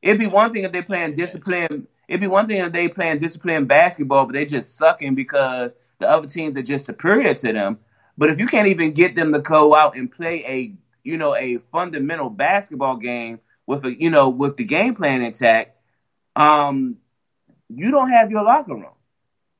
It'd 0.00 0.20
be 0.20 0.26
one 0.26 0.52
thing 0.52 0.64
if 0.64 0.72
they 0.72 0.82
playing 0.82 1.14
disciplined. 1.14 1.88
It'd 2.08 2.20
be 2.20 2.28
one 2.28 2.46
thing 2.46 2.58
if 2.58 2.72
they 2.72 2.88
playing 2.88 3.18
disciplined 3.18 3.68
basketball, 3.68 4.24
but 4.24 4.32
they 4.34 4.46
just 4.46 4.76
sucking 4.76 5.14
because 5.14 5.74
the 5.98 6.08
other 6.08 6.28
teams 6.28 6.56
are 6.56 6.62
just 6.62 6.86
superior 6.86 7.34
to 7.34 7.52
them. 7.52 7.78
But 8.16 8.30
if 8.30 8.38
you 8.38 8.46
can't 8.46 8.68
even 8.68 8.92
get 8.92 9.14
them 9.14 9.32
to 9.32 9.40
go 9.40 9.74
out 9.74 9.96
and 9.96 10.10
play 10.10 10.44
a 10.46 10.74
you 11.02 11.18
know 11.18 11.34
a 11.34 11.58
fundamental 11.72 12.30
basketball 12.30 12.96
game 12.96 13.40
with 13.66 13.84
a 13.84 14.00
you 14.00 14.10
know 14.10 14.30
with 14.30 14.56
the 14.56 14.64
game 14.64 14.94
plan 14.94 15.22
intact, 15.22 15.76
um, 16.36 16.96
you 17.68 17.90
don't 17.90 18.10
have 18.10 18.30
your 18.30 18.44
locker 18.44 18.74
room. 18.74 18.86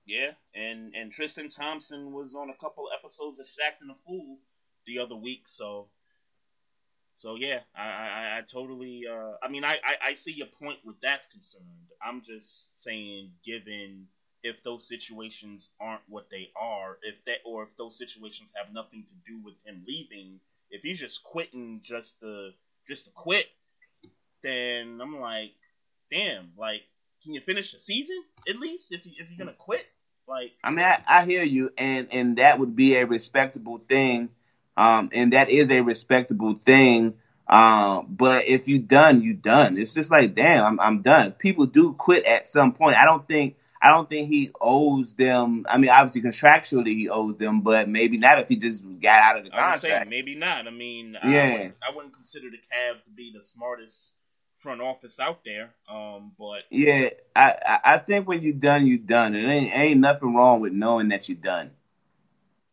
Yeah, 0.06 0.32
and 0.54 0.94
and 0.94 1.12
Tristan 1.12 1.50
Thompson 1.50 2.12
was 2.12 2.34
on 2.34 2.50
a 2.50 2.56
couple 2.56 2.88
episodes 2.98 3.40
of 3.40 3.46
Acting 3.66 3.90
a 3.90 3.96
Fool 4.06 4.38
the 4.86 4.98
other 4.98 5.16
week, 5.16 5.42
so 5.46 5.88
so 7.18 7.36
yeah, 7.36 7.60
I 7.76 7.82
I, 7.82 8.38
I 8.38 8.42
totally 8.50 9.04
uh 9.10 9.32
I 9.42 9.48
mean 9.48 9.64
I, 9.64 9.74
I 9.84 10.10
I 10.10 10.14
see 10.14 10.32
your 10.32 10.48
point 10.60 10.78
with 10.84 10.96
that's 11.02 11.26
concerned. 11.32 11.64
I'm 12.02 12.22
just 12.22 12.68
saying 12.84 13.32
given 13.44 14.06
if 14.44 14.56
those 14.64 14.88
situations 14.88 15.68
aren't 15.80 16.02
what 16.08 16.28
they 16.30 16.50
are, 16.60 16.98
if 17.02 17.16
that 17.26 17.38
or 17.44 17.64
if 17.64 17.70
those 17.78 17.98
situations 17.98 18.50
have 18.56 18.72
nothing 18.72 19.04
to 19.04 19.32
do 19.32 19.40
with 19.44 19.54
him 19.66 19.84
leaving, 19.86 20.40
if 20.70 20.82
he's 20.82 20.98
just 21.00 21.22
quitting 21.24 21.82
just 21.84 22.18
to 22.20 22.50
just 22.88 23.04
to 23.06 23.10
quit, 23.12 23.46
then 24.42 25.00
I'm 25.02 25.20
like, 25.20 25.52
damn, 26.10 26.52
like 26.58 26.82
can 27.24 27.34
you 27.34 27.40
finish 27.40 27.72
the 27.72 27.80
season 27.80 28.22
at 28.48 28.56
least 28.58 28.86
if 28.90 29.04
you 29.06 29.12
if 29.18 29.28
you're 29.30 29.38
gonna 29.38 29.56
quit? 29.58 29.86
Like 30.28 30.52
I 30.62 30.70
mean, 30.70 30.84
I, 30.86 31.02
I 31.08 31.24
hear 31.24 31.42
you, 31.42 31.70
and 31.78 32.08
and 32.12 32.38
that 32.38 32.58
would 32.58 32.76
be 32.76 32.94
a 32.96 33.06
respectable 33.06 33.78
thing, 33.88 34.30
um, 34.78 35.10
and 35.12 35.32
that 35.32 35.50
is 35.50 35.70
a 35.70 35.80
respectable 35.80 36.54
thing. 36.54 37.14
Um, 37.48 38.06
but 38.10 38.46
if 38.46 38.68
you 38.68 38.78
done, 38.78 39.20
you 39.22 39.34
done. 39.34 39.76
It's 39.76 39.92
just 39.92 40.10
like, 40.10 40.34
damn, 40.34 40.64
I'm 40.64 40.80
I'm 40.80 41.02
done. 41.02 41.32
People 41.32 41.66
do 41.66 41.92
quit 41.94 42.24
at 42.24 42.46
some 42.46 42.72
point. 42.72 42.96
I 42.96 43.04
don't 43.04 43.26
think 43.26 43.56
I 43.82 43.90
don't 43.90 44.08
think 44.08 44.28
he 44.28 44.50
owes 44.60 45.14
them. 45.14 45.66
I 45.68 45.78
mean, 45.78 45.90
obviously 45.90 46.22
contractually 46.22 46.96
he 46.96 47.08
owes 47.08 47.36
them, 47.38 47.62
but 47.62 47.88
maybe 47.88 48.18
not 48.18 48.38
if 48.38 48.48
he 48.48 48.56
just 48.56 48.84
got 49.00 49.22
out 49.22 49.38
of 49.38 49.44
the 49.44 49.50
contract. 49.50 49.82
saying, 49.82 50.08
maybe 50.08 50.34
not. 50.36 50.66
I 50.66 50.70
mean, 50.70 51.16
Yeah. 51.24 51.42
I, 51.42 51.52
wouldn't, 51.52 51.74
I 51.90 51.96
wouldn't 51.96 52.14
consider 52.14 52.48
the 52.50 52.58
Cavs 52.58 53.02
to 53.04 53.10
be 53.10 53.32
the 53.36 53.44
smartest 53.44 54.12
front 54.58 54.80
office 54.80 55.16
out 55.18 55.40
there. 55.44 55.70
Um, 55.90 56.32
but 56.38 56.62
Yeah, 56.70 57.10
I, 57.34 57.54
I 57.66 57.80
I 57.94 57.98
think 57.98 58.28
when 58.28 58.42
you 58.42 58.52
done, 58.52 58.86
you 58.86 58.98
done. 58.98 59.34
It 59.34 59.48
ain't 59.48 59.74
ain't 59.76 60.00
nothing 60.00 60.34
wrong 60.34 60.60
with 60.60 60.72
knowing 60.72 61.08
that 61.08 61.28
you 61.28 61.34
done, 61.34 61.70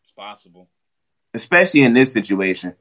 it's 0.04 0.12
possible. 0.12 0.68
Especially 1.36 1.84
in 1.84 1.94
this 1.94 2.12
situation. 2.12 2.74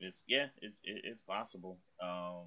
It's 0.00 0.22
yeah, 0.26 0.46
it's 0.60 0.78
it's 0.84 1.20
possible. 1.22 1.78
Um, 2.02 2.44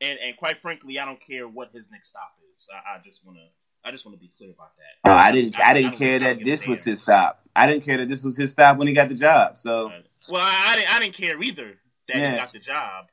and 0.00 0.18
and 0.18 0.36
quite 0.36 0.60
frankly, 0.62 0.98
I 0.98 1.04
don't 1.04 1.20
care 1.24 1.48
what 1.48 1.72
his 1.72 1.86
next 1.90 2.08
stop 2.10 2.32
is. 2.54 2.66
I, 2.72 2.96
I 2.96 3.02
just 3.04 3.20
wanna 3.24 3.46
I 3.84 3.90
just 3.90 4.04
wanna 4.04 4.18
be 4.18 4.30
clear 4.38 4.50
about 4.50 4.72
that. 4.76 5.10
Uh, 5.10 5.14
I 5.14 5.32
didn't 5.32 5.56
I 5.60 5.74
didn't 5.74 5.92
don't- 5.92 5.98
care 5.98 6.18
that 6.20 6.44
this 6.44 6.66
was 6.66 6.84
his 6.84 7.00
stop. 7.00 7.42
I 7.54 7.66
didn't 7.66 7.84
care 7.84 7.98
that 7.98 8.08
this 8.08 8.22
was 8.22 8.36
his 8.36 8.50
stop 8.50 8.76
when 8.78 8.86
he 8.88 8.94
got 8.94 9.08
the 9.08 9.14
job. 9.14 9.58
So 9.58 9.90
well, 10.28 10.40
I, 10.42 10.72
I 10.72 10.76
didn't 10.76 10.90
I 10.90 10.98
didn't 11.00 11.16
care 11.16 11.42
either 11.42 11.74
that 12.08 12.16
Yeah. 12.16 12.32
he 12.32 12.36
got 12.38 12.52
the 12.52 12.58
job. 12.60 13.06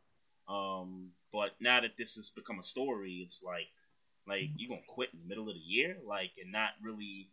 Um, 0.48 1.10
but 1.32 1.52
now 1.60 1.82
that 1.82 1.92
this 1.98 2.14
has 2.16 2.30
become 2.30 2.60
a 2.60 2.64
story, 2.64 3.24
it's 3.26 3.40
like 3.44 3.68
like 4.28 4.50
you 4.56 4.70
gonna 4.70 4.82
quit 4.88 5.10
in 5.14 5.20
the 5.22 5.28
middle 5.28 5.50
of 5.50 5.56
the 5.56 5.60
year, 5.62 5.98
like 6.06 6.32
and 6.42 6.52
not 6.52 6.70
really, 6.82 7.30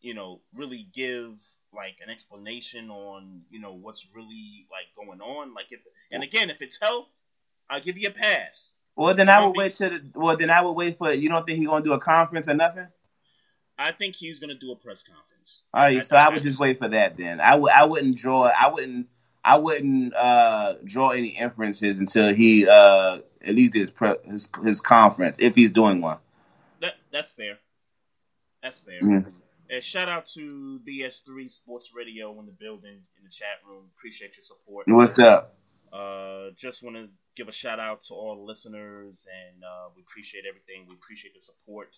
you 0.00 0.14
know, 0.14 0.40
really 0.54 0.86
give 0.94 1.34
like 1.74 1.96
an 2.02 2.10
explanation 2.10 2.90
on 2.90 3.42
you 3.50 3.60
know 3.60 3.72
what's 3.74 4.04
really 4.14 4.66
like 4.70 4.86
going 5.06 5.20
on. 5.20 5.54
Like 5.54 5.66
if 5.70 5.80
and 6.10 6.22
again, 6.22 6.50
if 6.50 6.58
it's 6.60 6.78
health, 6.80 7.06
I'll 7.70 7.82
give 7.82 7.96
you 7.96 8.08
a 8.08 8.12
pass. 8.12 8.70
well 8.96 9.14
then 9.14 9.28
I 9.28 9.44
would 9.44 9.56
wait 9.56 9.74
to 9.74 9.88
the 9.90 10.02
well 10.14 10.36
then 10.36 10.50
I 10.50 10.62
would 10.62 10.72
wait 10.72 10.98
for 10.98 11.12
you 11.12 11.28
don't 11.28 11.44
think 11.46 11.58
he's 11.58 11.68
gonna 11.68 11.84
do 11.84 11.92
a 11.92 12.00
conference 12.00 12.48
or 12.48 12.54
nothing? 12.54 12.86
I 13.78 13.90
think 13.92 14.14
he's 14.16 14.38
gonna 14.38 14.54
do 14.58 14.70
a 14.72 14.76
press 14.76 15.02
conference. 15.02 15.62
All 15.72 15.82
right, 15.82 15.98
I- 15.98 16.00
so 16.02 16.16
I 16.16 16.28
would 16.28 16.42
just 16.42 16.58
wait 16.60 16.78
for 16.78 16.88
that 16.88 17.16
then. 17.16 17.40
I 17.40 17.54
would 17.56 17.72
I 17.72 17.84
wouldn't 17.84 18.16
draw 18.16 18.44
I 18.44 18.68
wouldn't 18.68 19.08
I 19.44 19.58
wouldn't 19.58 20.14
uh 20.14 20.74
draw 20.84 21.10
any 21.10 21.28
inferences 21.30 21.98
until 21.98 22.32
he 22.32 22.66
uh 22.68 23.18
at 23.44 23.54
least 23.54 23.74
his 23.74 23.90
pre- 23.90 24.14
his 24.24 24.48
his 24.62 24.80
conference 24.80 25.38
if 25.40 25.54
he's 25.54 25.70
doing 25.72 26.00
one. 26.00 26.18
That 26.80 26.94
that's 27.12 27.30
fair. 27.32 27.58
That's 28.62 28.78
fair. 28.78 29.02
Mhm. 29.02 29.32
And 29.70 29.82
shout 29.82 30.08
out 30.08 30.26
to 30.34 30.80
BS3 30.86 31.50
Sports 31.50 31.88
Radio 31.94 32.38
in 32.38 32.44
the 32.46 32.52
building 32.52 33.00
in 33.16 33.24
the 33.24 33.30
chat 33.30 33.62
room. 33.66 33.90
Appreciate 33.96 34.36
your 34.36 34.44
support. 34.44 34.86
What's 34.88 35.18
up? 35.18 35.56
Uh, 35.92 36.50
just 36.60 36.82
want 36.82 36.96
to 36.96 37.08
give 37.36 37.48
a 37.48 37.52
shout 37.52 37.80
out 37.80 38.02
to 38.08 38.14
all 38.14 38.36
the 38.36 38.42
listeners, 38.42 39.24
and 39.24 39.64
uh, 39.64 39.88
we 39.96 40.02
appreciate 40.02 40.44
everything. 40.44 40.86
We 40.88 40.94
appreciate 40.94 41.32
the 41.34 41.40
support 41.40 41.88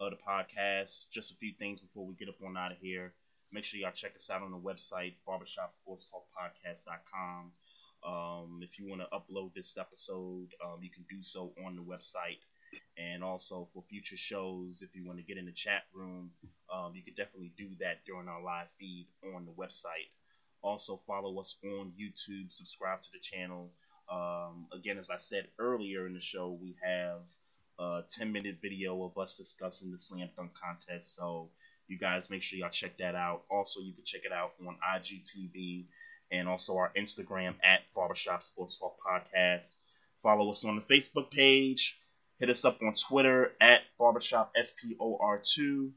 of 0.00 0.12
the 0.12 0.18
podcast. 0.24 1.04
Just 1.12 1.30
a 1.32 1.34
few 1.36 1.52
things 1.58 1.80
before 1.80 2.06
we 2.06 2.14
get 2.14 2.28
up 2.28 2.36
on 2.44 2.56
out 2.56 2.72
of 2.72 2.78
here. 2.78 3.12
Make 3.52 3.64
sure 3.64 3.78
y'all 3.80 3.92
check 3.92 4.16
us 4.16 4.30
out 4.30 4.40
on 4.42 4.50
the 4.50 4.56
website, 4.56 5.16
barbershopsportstalkpodcast.com. 5.28 7.52
Um, 8.02 8.60
if 8.62 8.78
you 8.78 8.86
want 8.88 9.02
to 9.02 9.08
upload 9.12 9.52
this 9.54 9.74
episode, 9.78 10.48
um, 10.64 10.78
you 10.80 10.88
can 10.90 11.04
do 11.10 11.22
so 11.22 11.52
on 11.66 11.76
the 11.76 11.82
website. 11.82 12.38
And 12.96 13.24
also 13.24 13.68
for 13.72 13.82
future 13.88 14.16
shows, 14.16 14.78
if 14.80 14.94
you 14.94 15.06
want 15.06 15.18
to 15.18 15.24
get 15.24 15.38
in 15.38 15.46
the 15.46 15.52
chat 15.52 15.84
room, 15.94 16.30
um, 16.72 16.92
you 16.94 17.02
can 17.02 17.14
definitely 17.14 17.52
do 17.56 17.68
that 17.80 18.04
during 18.06 18.28
our 18.28 18.42
live 18.42 18.68
feed 18.78 19.08
on 19.34 19.44
the 19.44 19.52
website. 19.52 20.10
Also, 20.62 21.00
follow 21.06 21.38
us 21.40 21.54
on 21.64 21.92
YouTube, 21.98 22.52
subscribe 22.52 23.00
to 23.02 23.08
the 23.12 23.20
channel. 23.20 23.72
Um, 24.10 24.66
again, 24.72 24.98
as 24.98 25.10
I 25.10 25.18
said 25.18 25.48
earlier 25.58 26.06
in 26.06 26.14
the 26.14 26.20
show, 26.20 26.56
we 26.60 26.76
have 26.82 27.20
a 27.78 28.02
10 28.16 28.30
minute 28.30 28.58
video 28.62 29.02
of 29.04 29.18
us 29.18 29.34
discussing 29.36 29.90
the 29.90 29.98
slam 29.98 30.28
dunk 30.36 30.52
contest. 30.54 31.16
So, 31.16 31.50
you 31.88 31.98
guys 31.98 32.30
make 32.30 32.42
sure 32.42 32.58
y'all 32.58 32.70
check 32.70 32.96
that 32.98 33.14
out. 33.14 33.42
Also, 33.50 33.80
you 33.80 33.92
can 33.92 34.04
check 34.06 34.22
it 34.24 34.32
out 34.32 34.52
on 34.66 34.76
IGTV 34.96 35.86
and 36.30 36.48
also 36.48 36.76
our 36.76 36.92
Instagram 36.96 37.54
at 37.62 37.80
Barbershop 37.94 38.42
Sports 38.42 38.78
Talk 38.78 38.96
Podcast. 39.06 39.76
Follow 40.22 40.50
us 40.52 40.64
on 40.64 40.76
the 40.76 40.82
Facebook 40.82 41.30
page. 41.30 41.96
Hit 42.42 42.50
us 42.50 42.64
up 42.64 42.80
on 42.82 42.92
Twitter 43.08 43.52
at 43.60 43.82
Barbershop 44.00 44.52
SPOR2. 44.56 45.90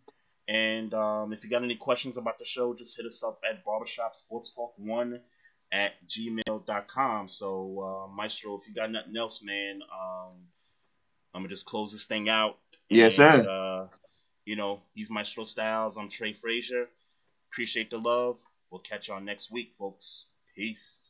And 0.47 0.93
um, 0.93 1.33
if 1.33 1.43
you 1.43 1.49
got 1.49 1.63
any 1.63 1.75
questions 1.75 2.17
about 2.17 2.37
the 2.37 2.45
show, 2.45 2.75
just 2.75 2.95
hit 2.95 3.07
us 3.07 3.23
up 3.23 3.41
at 3.49 3.65
Barbershop 3.65 4.15
Sports 4.15 4.51
Talk 4.53 4.73
1 4.77 5.19
at 5.73 5.93
gmail.com. 6.07 7.29
So, 7.29 8.05
uh, 8.07 8.13
Maestro, 8.15 8.61
if 8.61 8.67
you 8.67 8.75
got 8.75 8.91
nothing 8.91 9.17
else, 9.17 9.41
man, 9.43 9.79
um, 9.91 10.33
I'm 11.33 11.41
going 11.41 11.49
to 11.49 11.55
just 11.55 11.65
close 11.65 11.91
this 11.91 12.03
thing 12.03 12.29
out. 12.29 12.57
Yes, 12.89 13.17
And, 13.17 13.43
sir. 13.43 13.49
Uh, 13.49 13.87
you 14.45 14.55
know, 14.55 14.81
he's 14.93 15.09
Maestro 15.09 15.45
Styles. 15.45 15.97
I'm 15.97 16.11
Trey 16.11 16.35
Frazier. 16.39 16.87
Appreciate 17.51 17.89
the 17.89 17.97
love. 17.97 18.37
We'll 18.69 18.81
catch 18.81 19.07
y'all 19.07 19.19
next 19.19 19.49
week, 19.51 19.73
folks. 19.79 20.25
Peace. 20.55 21.04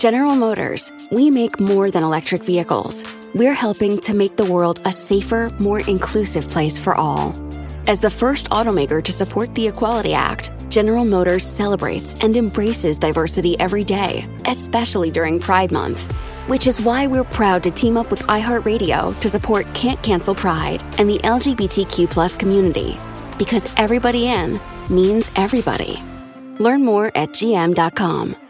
General 0.00 0.34
Motors, 0.34 0.90
we 1.10 1.30
make 1.30 1.60
more 1.60 1.90
than 1.90 2.02
electric 2.02 2.42
vehicles. 2.42 3.04
We're 3.34 3.52
helping 3.52 4.00
to 4.00 4.14
make 4.14 4.34
the 4.34 4.50
world 4.50 4.80
a 4.86 4.92
safer, 4.92 5.52
more 5.58 5.80
inclusive 5.80 6.48
place 6.48 6.78
for 6.78 6.94
all. 6.94 7.34
As 7.86 8.00
the 8.00 8.08
first 8.08 8.48
automaker 8.48 9.04
to 9.04 9.12
support 9.12 9.54
the 9.54 9.68
Equality 9.68 10.14
Act, 10.14 10.52
General 10.70 11.04
Motors 11.04 11.44
celebrates 11.44 12.14
and 12.22 12.34
embraces 12.34 12.98
diversity 12.98 13.60
every 13.60 13.84
day, 13.84 14.26
especially 14.46 15.10
during 15.10 15.38
Pride 15.38 15.70
Month. 15.70 16.10
Which 16.48 16.66
is 16.66 16.80
why 16.80 17.06
we're 17.06 17.24
proud 17.24 17.62
to 17.64 17.70
team 17.70 17.98
up 17.98 18.10
with 18.10 18.22
iHeartRadio 18.22 19.20
to 19.20 19.28
support 19.28 19.66
Can't 19.74 20.02
Cancel 20.02 20.34
Pride 20.34 20.82
and 20.96 21.10
the 21.10 21.18
LGBTQ 21.18 22.38
community. 22.38 22.96
Because 23.36 23.70
everybody 23.76 24.28
in 24.28 24.58
means 24.88 25.30
everybody. 25.36 26.02
Learn 26.58 26.86
more 26.86 27.08
at 27.14 27.32
gm.com. 27.32 28.49